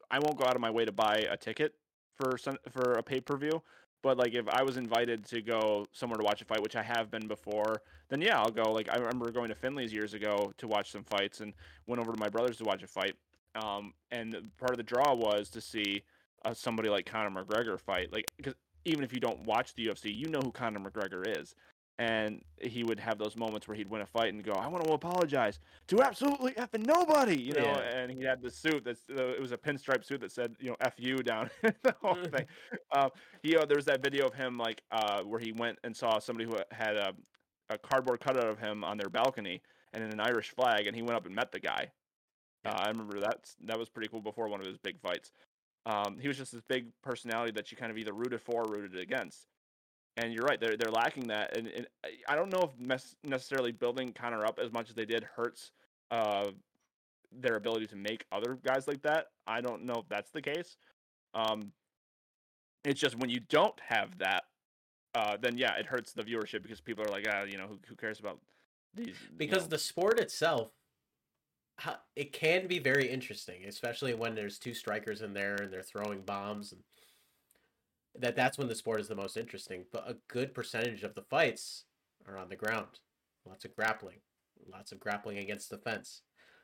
I 0.09 0.19
won't 0.19 0.38
go 0.38 0.45
out 0.45 0.55
of 0.55 0.61
my 0.61 0.71
way 0.71 0.85
to 0.85 0.91
buy 0.91 1.25
a 1.29 1.35
ticket 1.35 1.73
for 2.15 2.38
some, 2.38 2.57
for 2.71 2.93
a 2.93 3.03
pay 3.03 3.19
per 3.19 3.38
view, 3.38 3.61
but 4.01 4.17
like 4.17 4.33
if 4.33 4.47
I 4.47 4.63
was 4.63 4.77
invited 4.77 5.25
to 5.25 5.41
go 5.41 5.88
somewhere 5.91 6.17
to 6.17 6.23
watch 6.23 6.41
a 6.41 6.45
fight, 6.45 6.61
which 6.61 6.75
I 6.75 6.83
have 6.83 7.11
been 7.11 7.27
before, 7.27 7.81
then 8.09 8.21
yeah, 8.21 8.39
I'll 8.39 8.51
go. 8.51 8.71
Like 8.71 8.89
I 8.91 8.97
remember 8.97 9.31
going 9.31 9.49
to 9.49 9.55
Finley's 9.55 9.91
years 9.91 10.13
ago 10.13 10.53
to 10.57 10.67
watch 10.67 10.91
some 10.91 11.03
fights, 11.03 11.41
and 11.41 11.53
went 11.88 12.01
over 12.01 12.13
to 12.13 12.19
my 12.19 12.29
brother's 12.29 12.57
to 12.57 12.63
watch 12.63 12.83
a 12.83 12.88
fight. 12.88 13.15
Um, 13.55 13.93
and 14.11 14.35
part 14.57 14.71
of 14.71 14.77
the 14.77 14.83
draw 14.83 15.13
was 15.13 15.49
to 15.49 15.61
see 15.61 16.03
uh, 16.45 16.53
somebody 16.53 16.89
like 16.89 17.05
Conor 17.05 17.43
McGregor 17.43 17.79
fight, 17.79 18.13
like 18.13 18.25
because 18.38 18.53
even 18.85 19.03
if 19.03 19.13
you 19.13 19.19
don't 19.19 19.43
watch 19.43 19.73
the 19.73 19.88
UFC, 19.88 20.15
you 20.15 20.29
know 20.29 20.39
who 20.39 20.51
Conor 20.51 20.79
McGregor 20.79 21.27
is 21.41 21.55
and 22.00 22.41
he 22.62 22.84
would 22.84 23.00
have 23.00 23.18
those 23.18 23.36
moments 23.36 23.68
where 23.68 23.76
he'd 23.76 23.89
win 23.89 24.02
a 24.02 24.06
fight 24.06 24.34
and 24.34 24.43
go, 24.43 24.54
"I 24.54 24.68
want 24.68 24.84
to 24.86 24.93
apologize 24.93 25.60
to 25.88 26.02
absolutely 26.02 26.52
effing 26.54 26.86
nobody," 26.86 27.39
you 27.39 27.54
know. 27.54 27.64
Yeah. 27.64 27.98
And 27.98 28.12
he 28.12 28.24
had 28.24 28.41
the 28.41 28.52
suit 28.52 28.84
that's 28.86 29.02
uh, 29.10 29.30
it 29.30 29.41
was 29.41 29.52
a 29.52 29.58
pinstripe 29.58 30.06
suit 30.06 30.22
that 30.22 30.32
said, 30.32 30.56
you 30.60 30.70
know, 30.70 30.76
"F 30.80 30.93
you" 30.98 31.18
down 31.18 31.50
the 31.62 31.95
whole 32.02 32.16
thing. 32.16 32.45
Um, 32.91 33.10
he 33.41 33.56
uh, 33.56 33.66
there 33.66 33.78
was 33.78 33.86
that 33.86 34.04
video 34.04 34.28
of 34.28 34.34
him 34.34 34.58
like 34.58 34.82
uh, 34.91 35.22
where 35.24 35.39
he 35.39 35.52
went 35.52 35.80
and 35.84 35.95
saw 35.95 36.20
somebody 36.20 36.48
who 36.48 36.58
had 36.72 36.95
a, 36.95 37.14
a 37.70 37.78
cardboard 37.78 38.20
cutout 38.20 38.48
of 38.48 38.60
him 38.60 38.84
on 38.84 38.98
their 38.98 39.10
balcony 39.10 39.62
and 39.93 40.04
in 40.04 40.12
an 40.12 40.20
Irish 40.20 40.52
flag, 40.52 40.86
and 40.86 40.95
he 40.95 41.02
went 41.02 41.16
up 41.16 41.26
and 41.26 41.34
met 41.34 41.52
the 41.52 41.60
guy. 41.60 41.89
Uh, 42.64 42.76
I 42.78 42.89
remember 42.89 43.20
that 43.22 43.50
that 43.66 43.80
was 43.80 43.89
pretty 43.89 44.10
cool 44.10 44.22
before 44.22 44.50
one 44.50 44.60
of 44.60 44.68
his 44.68 44.78
big 44.78 45.00
fights. 45.00 45.32
Um, 45.86 46.18
he 46.20 46.28
was 46.28 46.38
just 46.38 46.52
this 46.52 46.62
big 46.68 46.88
personality 47.02 47.52
that 47.54 47.72
you 47.72 47.78
kind 47.78 47.91
of 47.91 47.98
either 47.98 48.14
rooted 48.14 48.41
for 48.41 48.64
or 48.64 48.70
rooted 48.70 49.00
against. 49.00 49.48
And 50.18 50.34
you're 50.34 50.43
right; 50.45 50.59
they're 50.59 50.76
they're 50.76 50.91
lacking 50.91 51.28
that, 51.28 51.55
and, 51.55 51.68
and 51.68 51.88
I- 52.28 52.36
don't 52.36 52.51
know 52.51 52.61
if 52.61 52.80
mes- 52.80 53.15
necessarily 53.24 53.72
building 53.72 54.11
Conor 54.13 54.45
up 54.45 54.59
as 54.59 54.72
much 54.74 54.89
as 54.89 54.95
they 54.95 55.05
did 55.05 55.24
hurts 55.24 55.72
uh, 56.09 56.47
their 57.32 57.55
ability 57.55 57.86
to 57.88 57.95
make 57.95 58.26
other 58.32 58.57
guys 58.63 58.88
like 58.88 59.03
that. 59.03 59.28
I 59.45 59.61
don't 59.61 59.84
know 59.84 59.95
if 59.95 60.09
that's 60.09 60.32
the 60.32 60.41
case. 60.41 60.78
Um, 61.36 61.72
it's 62.84 62.99
just 62.99 63.15
when 63.18 63.30
you 63.30 63.41
don't 63.41 63.80
have 63.80 64.18
that, 64.18 64.45
uh, 65.13 65.38
then 65.39 65.57
yeah, 65.57 65.76
it 65.76 65.86
hurts 65.86 66.13
the 66.13 66.24
viewership 66.24 66.63
because 66.63 66.82
people 66.82 67.05
are 67.05 67.11
like, 67.11 67.28
ah, 67.30 67.43
you 67.43 67.57
know, 67.57 67.68
who, 67.68 67.78
who 67.88 67.95
cares 67.95 68.20
about 68.20 68.39
these? 68.95 69.15
because 69.38 69.63
know, 69.63 69.70
the 69.70 69.78
sport 69.78 70.20
itself 70.20 70.72
it 72.15 72.34
can 72.34 72.65
be 72.65 72.80
very 72.80 73.07
interesting 73.07 73.65
especially 73.68 74.13
when 74.13 74.34
there's 74.34 74.57
two 74.57 74.74
strikers 74.74 75.22
in 75.22 75.34
there 75.34 75.55
and 75.61 75.72
they're 75.72 75.84
throwing 75.84 76.22
bombs 76.22 76.72
and 76.72 76.82
that 78.16 78.36
that's 78.36 78.58
when 78.58 78.68
the 78.68 78.76
sport 78.76 78.99
is 78.99 79.08
the 79.08 79.16
most 79.16 79.38
interesting 79.38 79.86
but 79.91 80.10
a 80.10 80.16
good 80.28 80.53
percentage 80.53 81.03
of 81.03 81.16
the 81.16 81.22
fights 81.22 81.86
are 82.28 82.38
on 82.38 82.49
the 82.49 82.55
ground 82.55 82.99
lots 83.45 83.66
of 83.66 83.76
grappling 83.76 84.18
lots 84.72 84.91
of 84.91 84.99
grappling 84.99 85.38
against 85.38 85.70
the 85.70 85.78
fence 85.78 86.22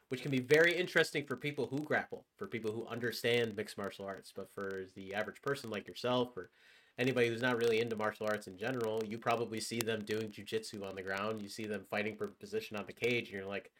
which 0.10 0.22
can 0.22 0.32
be 0.32 0.39
very 0.39 0.76
interesting 0.76 1.26
for 1.26 1.36
people 1.36 1.68
who 1.68 1.80
grapple 1.80 2.26
for 2.38 2.48
people 2.48 2.72
who 2.72 2.86
understand 2.88 3.56
mixed 3.56 3.78
martial 3.78 4.06
arts 4.06 4.32
but 4.36 4.50
for 4.54 4.86
the 4.96 5.14
average 5.14 5.41
person 5.41 5.70
like 5.70 5.88
yourself 5.88 6.36
or 6.36 6.50
anybody 6.98 7.28
who's 7.28 7.41
not 7.41 7.58
really 7.58 7.80
into 7.80 7.96
martial 7.96 8.28
arts 8.28 8.48
in 8.48 8.58
general, 8.58 9.02
you 9.06 9.18
probably 9.18 9.60
see 9.60 9.80
them 9.80 10.04
doing 10.06 10.30
jujitsu 10.30 10.88
on 10.88 10.96
the 10.96 11.02
ground. 11.02 11.41
You 11.41 11.50
see 11.50 11.66
them 11.66 11.86
fighting 11.89 12.16
for 12.16 12.28
position 12.28 12.78
on 12.78 12.86
the 12.86 12.94
cage, 12.94 13.30
and 13.30 13.38
you're 13.38 13.46
like, 13.46 13.72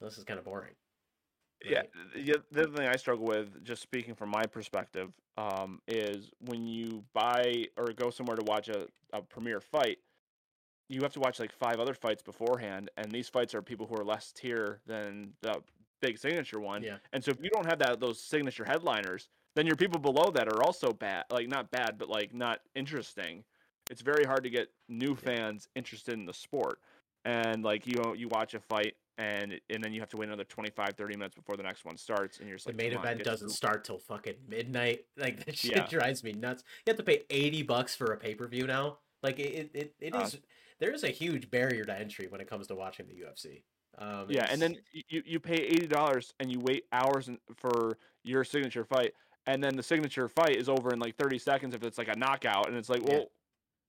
this 0.00 0.18
is 0.18 0.24
kind 0.24 0.38
of 0.38 0.44
boring. 0.44 0.74
Yeah, 1.64 1.82
yeah, 2.14 2.34
the 2.52 2.64
other 2.64 2.76
thing 2.76 2.86
I 2.86 2.96
struggle 2.96 3.24
with, 3.24 3.64
just 3.64 3.82
speaking 3.82 4.14
from 4.14 4.30
my 4.30 4.44
perspective, 4.44 5.12
um, 5.36 5.80
is 5.88 6.30
when 6.40 6.66
you 6.66 7.02
buy 7.12 7.66
or 7.76 7.92
go 7.92 8.10
somewhere 8.10 8.36
to 8.36 8.44
watch 8.44 8.68
a, 8.68 8.86
a 9.12 9.22
premiere 9.22 9.60
fight, 9.60 9.98
you 10.88 11.00
have 11.02 11.12
to 11.14 11.20
watch 11.20 11.40
like 11.40 11.52
five 11.52 11.80
other 11.80 11.94
fights 11.94 12.22
beforehand, 12.22 12.90
and 12.96 13.10
these 13.10 13.28
fights 13.28 13.54
are 13.54 13.62
people 13.62 13.86
who 13.86 13.96
are 13.96 14.04
less 14.04 14.32
tier 14.32 14.80
than 14.86 15.32
the 15.40 15.60
big 16.00 16.18
signature 16.18 16.60
one. 16.60 16.82
Yeah. 16.82 16.98
And 17.12 17.24
so 17.24 17.30
if 17.30 17.42
you 17.42 17.50
don't 17.50 17.66
have 17.66 17.78
that 17.80 18.00
those 18.00 18.20
signature 18.20 18.64
headliners, 18.64 19.28
then 19.56 19.66
your 19.66 19.76
people 19.76 19.98
below 19.98 20.30
that 20.30 20.48
are 20.48 20.62
also 20.62 20.92
bad, 20.92 21.24
like 21.30 21.48
not 21.48 21.70
bad, 21.70 21.98
but 21.98 22.08
like 22.08 22.34
not 22.34 22.60
interesting. 22.74 23.42
It's 23.90 24.02
very 24.02 24.24
hard 24.24 24.44
to 24.44 24.50
get 24.50 24.68
new 24.88 25.14
fans 25.14 25.68
interested 25.74 26.14
in 26.14 26.26
the 26.26 26.34
sport. 26.34 26.80
And 27.26 27.64
like 27.64 27.86
you 27.88 28.14
you 28.14 28.28
watch 28.28 28.54
a 28.54 28.60
fight 28.60 28.94
and 29.18 29.60
and 29.68 29.82
then 29.82 29.92
you 29.92 29.98
have 30.00 30.08
to 30.10 30.16
wait 30.16 30.26
another 30.28 30.44
25 30.44 30.94
30 30.96 31.16
minutes 31.16 31.34
before 31.34 31.56
the 31.56 31.62
next 31.64 31.84
one 31.84 31.96
starts 31.96 32.38
and 32.38 32.46
you're 32.48 32.56
just 32.56 32.66
The 32.66 32.72
like 32.72 32.76
main 32.76 32.92
"Come 32.92 32.98
on, 33.00 33.04
event 33.04 33.24
doesn't 33.24 33.48
through." 33.48 33.56
start 33.56 33.84
till 33.84 33.98
fucking 33.98 34.36
midnight. 34.48 35.06
Like 35.16 35.44
that 35.44 35.56
shit 35.56 35.74
Yeah. 35.74 35.86
drives 35.88 36.22
me 36.22 36.32
nuts. 36.32 36.62
You 36.86 36.90
have 36.92 36.98
to 36.98 37.02
pay 37.02 37.24
eighty 37.30 37.62
bucks 37.62 37.96
for 37.96 38.12
a 38.12 38.16
pay 38.16 38.34
per 38.36 38.46
view 38.46 38.66
now. 38.66 38.98
Like 39.22 39.40
it, 39.40 39.70
it, 39.74 39.94
it 39.98 40.14
Uh, 40.14 40.20
is. 40.22 40.38
There 40.78 40.92
is 40.92 41.02
a 41.04 41.08
huge 41.08 41.50
barrier 41.50 41.84
to 41.84 41.98
entry 41.98 42.28
when 42.28 42.40
it 42.40 42.48
comes 42.48 42.66
to 42.68 42.74
watching 42.76 43.08
the 43.08 43.14
UFC. 43.14 43.64
Um, 43.98 44.30
Yeah, 44.30 44.46
and 44.50 44.60
then 44.62 44.76
you 44.92 45.22
you 45.26 45.40
pay 45.40 45.56
eighty 45.56 45.88
dollars 45.88 46.32
and 46.38 46.52
you 46.52 46.60
wait 46.60 46.84
hours 46.92 47.28
for 47.56 47.98
your 48.22 48.44
signature 48.44 48.84
fight, 48.84 49.14
and 49.46 49.64
then 49.64 49.74
the 49.74 49.82
signature 49.82 50.28
fight 50.28 50.56
is 50.56 50.68
over 50.68 50.92
in 50.92 51.00
like 51.00 51.16
thirty 51.16 51.38
seconds 51.38 51.74
if 51.74 51.82
it's 51.82 51.98
like 51.98 52.08
a 52.08 52.16
knockout, 52.16 52.68
and 52.68 52.76
it's 52.76 52.88
like, 52.90 53.02
Yeah. 53.02 53.08
well, 53.08 53.26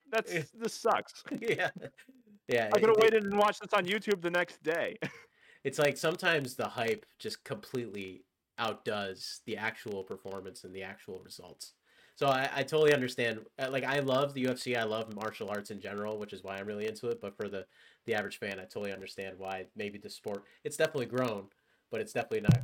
that's 0.09 0.31
this 0.53 0.73
sucks. 0.73 1.23
yeah, 1.41 1.69
yeah. 2.47 2.69
I 2.73 2.79
could 2.79 2.89
have 2.89 2.97
waited 2.97 3.23
and 3.23 3.37
watched 3.37 3.61
this 3.61 3.73
on 3.73 3.85
YouTube 3.85 4.21
the 4.21 4.31
next 4.31 4.63
day. 4.63 4.97
it's 5.63 5.79
like 5.79 5.97
sometimes 5.97 6.55
the 6.55 6.67
hype 6.67 7.05
just 7.19 7.43
completely 7.43 8.23
outdoes 8.57 9.41
the 9.45 9.57
actual 9.57 10.03
performance 10.03 10.63
and 10.63 10.73
the 10.73 10.83
actual 10.83 11.19
results. 11.19 11.73
So 12.15 12.27
I, 12.27 12.49
I 12.55 12.63
totally 12.63 12.93
understand. 12.93 13.41
uh, 13.59 13.69
Like 13.69 13.83
I 13.83 13.99
love 13.99 14.33
the 14.33 14.45
UFC. 14.45 14.75
I 14.75 14.83
love 14.83 15.13
martial 15.13 15.49
arts 15.49 15.69
in 15.69 15.79
general, 15.79 16.17
which 16.17 16.33
is 16.33 16.43
why 16.43 16.57
I'm 16.57 16.65
really 16.65 16.87
into 16.87 17.09
it. 17.09 17.21
But 17.21 17.35
for 17.35 17.47
the 17.47 17.65
the 18.05 18.15
average 18.15 18.39
fan, 18.39 18.59
I 18.59 18.63
totally 18.63 18.93
understand 18.93 19.35
why 19.37 19.65
maybe 19.75 19.97
the 19.99 20.09
sport 20.09 20.43
it's 20.63 20.77
definitely 20.77 21.05
grown, 21.07 21.45
but 21.91 22.01
it's 22.01 22.13
definitely 22.13 22.41
not 22.41 22.61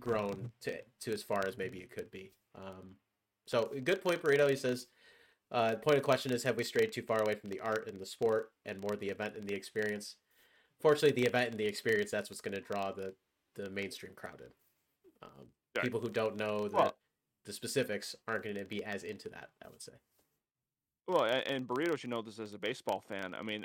grown 0.00 0.50
to 0.62 0.78
to 1.00 1.12
as 1.12 1.22
far 1.22 1.46
as 1.46 1.56
maybe 1.56 1.78
it 1.78 1.90
could 1.90 2.10
be. 2.10 2.32
Um, 2.56 2.96
so 3.46 3.70
good 3.84 4.02
point, 4.02 4.22
burrito. 4.22 4.50
He 4.50 4.56
says. 4.56 4.88
Uh, 5.50 5.70
the 5.70 5.78
point 5.78 5.96
of 5.96 6.02
question 6.02 6.32
is: 6.32 6.42
Have 6.44 6.56
we 6.56 6.64
strayed 6.64 6.92
too 6.92 7.02
far 7.02 7.22
away 7.22 7.34
from 7.34 7.50
the 7.50 7.60
art 7.60 7.86
and 7.86 8.00
the 8.00 8.06
sport, 8.06 8.52
and 8.66 8.80
more 8.80 8.96
the 8.96 9.08
event 9.08 9.36
and 9.36 9.48
the 9.48 9.54
experience? 9.54 10.16
Fortunately, 10.80 11.22
the 11.22 11.26
event 11.28 11.50
and 11.50 11.58
the 11.58 11.66
experience—that's 11.66 12.30
what's 12.30 12.40
going 12.40 12.54
to 12.54 12.60
draw 12.60 12.92
the 12.92 13.14
the 13.54 13.70
mainstream 13.70 14.12
crowd 14.14 14.40
in. 14.40 14.52
Um, 15.22 15.48
Right. 15.76 15.84
People 15.84 16.00
who 16.00 16.08
don't 16.08 16.36
know 16.36 16.66
that 16.68 16.74
Well- 16.74 16.98
the 17.44 17.52
specifics 17.52 18.16
aren't 18.26 18.44
going 18.44 18.56
to 18.56 18.64
be 18.64 18.82
as 18.84 19.04
into 19.04 19.28
that. 19.30 19.50
I 19.64 19.68
would 19.68 19.82
say. 19.82 19.92
Well, 21.06 21.24
and 21.24 21.66
Burrito 21.66 21.96
should 21.96 22.10
know 22.10 22.20
this 22.20 22.38
as 22.38 22.52
a 22.52 22.58
baseball 22.58 23.00
fan. 23.00 23.34
I 23.34 23.42
mean, 23.42 23.64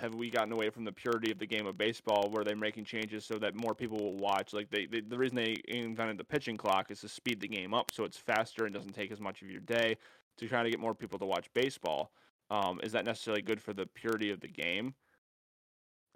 have 0.00 0.14
we 0.14 0.30
gotten 0.30 0.52
away 0.52 0.70
from 0.70 0.84
the 0.84 0.92
purity 0.92 1.30
of 1.30 1.38
the 1.38 1.46
game 1.46 1.66
of 1.66 1.76
baseball, 1.76 2.30
where 2.30 2.44
they're 2.44 2.56
making 2.56 2.86
changes 2.86 3.26
so 3.26 3.38
that 3.40 3.54
more 3.54 3.74
people 3.74 3.98
will 3.98 4.16
watch? 4.16 4.54
Like 4.54 4.70
they, 4.70 4.86
they 4.86 5.02
the 5.02 5.18
reason 5.18 5.36
they 5.36 5.56
invented 5.68 6.16
the 6.16 6.24
pitching 6.24 6.56
clock 6.56 6.90
is 6.90 7.00
to 7.00 7.08
speed 7.08 7.40
the 7.40 7.48
game 7.48 7.74
up, 7.74 7.90
so 7.92 8.04
it's 8.04 8.16
faster 8.16 8.64
and 8.64 8.74
doesn't 8.74 8.94
take 8.94 9.12
as 9.12 9.20
much 9.20 9.42
of 9.42 9.50
your 9.50 9.60
day 9.60 9.98
to 10.38 10.48
try 10.48 10.62
to 10.62 10.70
get 10.70 10.80
more 10.80 10.94
people 10.94 11.18
to 11.18 11.26
watch 11.26 11.52
baseball. 11.54 12.12
Um, 12.50 12.80
is 12.82 12.92
that 12.92 13.04
necessarily 13.04 13.42
good 13.42 13.60
for 13.60 13.72
the 13.72 13.86
purity 13.86 14.30
of 14.30 14.40
the 14.40 14.48
game? 14.48 14.94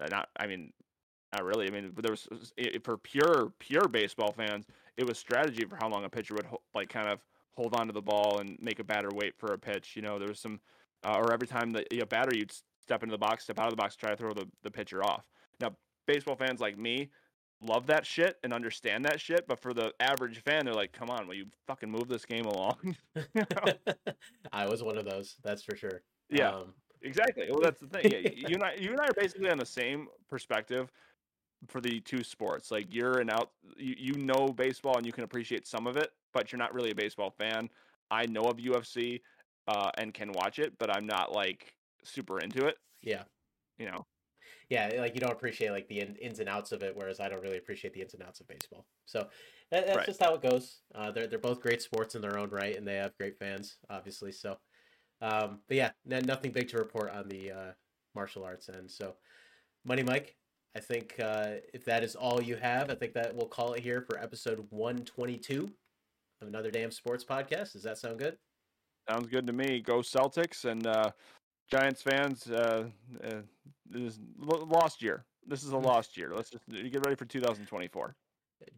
Not, 0.09 0.29
I 0.37 0.47
mean, 0.47 0.73
Not 1.33 1.45
really. 1.45 1.67
I 1.67 1.71
mean, 1.71 1.93
there 1.95 2.11
was 2.11 2.27
for 2.83 2.97
pure 2.97 3.53
pure 3.59 3.87
baseball 3.87 4.31
fans, 4.31 4.65
it 4.97 5.07
was 5.07 5.17
strategy 5.17 5.65
for 5.65 5.75
how 5.75 5.89
long 5.89 6.05
a 6.05 6.09
pitcher 6.09 6.35
would 6.35 6.45
like 6.75 6.89
kind 6.89 7.07
of 7.07 7.19
hold 7.55 7.75
on 7.75 7.87
to 7.87 7.93
the 7.93 8.01
ball 8.01 8.39
and 8.39 8.57
make 8.61 8.79
a 8.79 8.83
batter 8.83 9.09
wait 9.13 9.35
for 9.37 9.53
a 9.53 9.57
pitch. 9.57 9.95
You 9.95 10.01
know, 10.01 10.19
there 10.19 10.27
was 10.27 10.39
some, 10.39 10.59
uh, 11.03 11.17
or 11.17 11.33
every 11.33 11.47
time 11.47 11.71
that 11.71 11.87
a 11.91 12.05
batter 12.05 12.35
you'd 12.35 12.51
step 12.81 13.03
into 13.03 13.13
the 13.13 13.17
box, 13.19 13.43
step 13.43 13.59
out 13.59 13.67
of 13.67 13.71
the 13.71 13.77
box, 13.77 13.95
try 13.95 14.09
to 14.11 14.17
throw 14.17 14.33
the, 14.33 14.47
the 14.63 14.71
pitcher 14.71 15.03
off. 15.03 15.23
Now, 15.59 15.75
baseball 16.05 16.35
fans 16.35 16.59
like 16.59 16.77
me 16.77 17.09
love 17.65 17.87
that 17.87 18.05
shit 18.05 18.37
and 18.43 18.53
understand 18.53 19.05
that 19.05 19.19
shit, 19.19 19.47
but 19.47 19.59
for 19.59 19.73
the 19.73 19.93
average 19.99 20.39
fan, 20.39 20.65
they're 20.65 20.73
like, 20.73 20.91
"Come 20.91 21.09
on, 21.09 21.27
will 21.27 21.35
you 21.35 21.45
fucking 21.67 21.89
move 21.89 22.07
this 22.07 22.25
game 22.25 22.45
along?" 22.45 22.95
I 24.53 24.67
was 24.67 24.83
one 24.83 24.97
of 24.97 25.05
those. 25.05 25.37
That's 25.43 25.63
for 25.63 25.75
sure. 25.75 26.01
Yeah, 26.29 26.49
um, 26.49 26.73
exactly. 27.01 27.47
Well, 27.49 27.61
that's 27.61 27.79
the 27.79 27.87
thing. 27.87 28.11
Yeah, 28.11 28.29
you 28.35 28.55
and 28.55 28.63
I, 28.63 28.75
you 28.75 28.91
and 28.91 28.99
I 28.99 29.05
are 29.05 29.13
basically 29.13 29.49
on 29.49 29.57
the 29.57 29.65
same 29.65 30.07
perspective 30.29 30.91
for 31.67 31.81
the 31.81 31.99
two 32.01 32.23
sports. 32.23 32.71
Like 32.71 32.93
you're 32.93 33.19
an 33.19 33.29
out, 33.29 33.51
you, 33.77 33.95
you 33.97 34.13
know 34.13 34.47
baseball 34.47 34.97
and 34.97 35.05
you 35.05 35.11
can 35.11 35.23
appreciate 35.23 35.67
some 35.67 35.87
of 35.87 35.97
it, 35.97 36.11
but 36.33 36.51
you're 36.51 36.59
not 36.59 36.73
really 36.73 36.91
a 36.91 36.95
baseball 36.95 37.31
fan. 37.31 37.69
I 38.11 38.25
know 38.25 38.43
of 38.43 38.57
UFC 38.57 39.21
uh, 39.67 39.91
and 39.97 40.13
can 40.13 40.31
watch 40.31 40.59
it, 40.59 40.73
but 40.77 40.95
I'm 40.95 41.05
not 41.05 41.33
like 41.33 41.73
super 42.03 42.39
into 42.39 42.65
it. 42.65 42.77
Yeah. 43.01 43.23
You 43.77 43.87
know. 43.87 44.05
Yeah, 44.69 44.89
like 44.97 45.13
you 45.13 45.21
don't 45.21 45.31
appreciate 45.31 45.71
like 45.71 45.87
the 45.87 46.01
in, 46.01 46.15
ins 46.15 46.39
and 46.39 46.49
outs 46.49 46.71
of 46.71 46.83
it, 46.83 46.95
whereas 46.95 47.19
I 47.19 47.29
don't 47.29 47.41
really 47.41 47.57
appreciate 47.57 47.93
the 47.93 48.01
ins 48.01 48.13
and 48.13 48.23
outs 48.23 48.39
of 48.39 48.47
baseball. 48.47 48.85
So 49.05 49.27
that, 49.71 49.85
that's 49.85 49.97
right. 49.97 50.05
just 50.05 50.23
how 50.23 50.33
it 50.35 50.41
goes. 50.41 50.81
Uh, 50.95 51.11
they're 51.11 51.27
they're 51.27 51.39
both 51.39 51.61
great 51.61 51.81
sports 51.81 52.15
in 52.15 52.21
their 52.21 52.37
own 52.37 52.49
right, 52.49 52.75
and 52.75 52.87
they 52.87 52.95
have 52.95 53.17
great 53.17 53.37
fans, 53.37 53.77
obviously. 53.89 54.31
So, 54.31 54.57
um, 55.21 55.59
but 55.67 55.77
yeah, 55.77 55.91
n- 56.09 56.25
nothing 56.25 56.51
big 56.51 56.69
to 56.69 56.77
report 56.77 57.11
on 57.11 57.27
the 57.27 57.51
uh, 57.51 57.71
martial 58.15 58.43
arts 58.43 58.69
end. 58.69 58.89
So, 58.89 59.15
Money 59.85 60.03
Mike, 60.03 60.35
I 60.75 60.79
think 60.79 61.15
uh, 61.19 61.55
if 61.73 61.85
that 61.85 62.03
is 62.03 62.15
all 62.15 62.41
you 62.41 62.55
have, 62.55 62.89
I 62.89 62.95
think 62.95 63.13
that 63.13 63.35
we'll 63.35 63.47
call 63.47 63.73
it 63.73 63.81
here 63.81 64.01
for 64.01 64.17
episode 64.17 64.65
122 64.69 65.69
of 66.41 66.47
another 66.47 66.71
damn 66.71 66.91
sports 66.91 67.23
podcast. 67.23 67.73
Does 67.73 67.83
that 67.83 67.97
sound 67.97 68.19
good? 68.19 68.37
Sounds 69.09 69.27
good 69.27 69.45
to 69.47 69.53
me. 69.53 69.81
Go 69.81 69.99
Celtics 69.99 70.65
and 70.65 70.87
uh, 70.87 71.11
Giants 71.69 72.01
fans. 72.01 72.49
Uh, 72.49 72.85
uh, 73.23 73.33
this 73.89 74.13
is 74.13 74.19
lost 74.39 75.01
year. 75.01 75.25
This 75.47 75.63
is 75.63 75.71
a 75.71 75.75
mm. 75.75 75.83
lost 75.83 76.17
year. 76.17 76.31
Let's 76.35 76.49
just 76.49 76.63
get 76.69 77.05
ready 77.05 77.15
for 77.15 77.25
2024. 77.25 78.15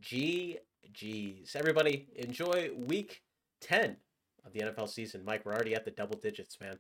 G 0.02 0.58
G's. 0.92 1.56
Everybody 1.56 2.08
enjoy 2.16 2.72
week 2.76 3.22
10 3.62 3.98
of 4.46 4.54
the 4.54 4.60
NFL 4.60 4.90
season. 4.90 5.24
Mike, 5.26 5.46
we're 5.46 5.54
already 5.54 5.76
at 5.76 5.86
the 5.86 5.92
double 5.92 6.18
digits, 6.18 6.60
man. 6.60 6.74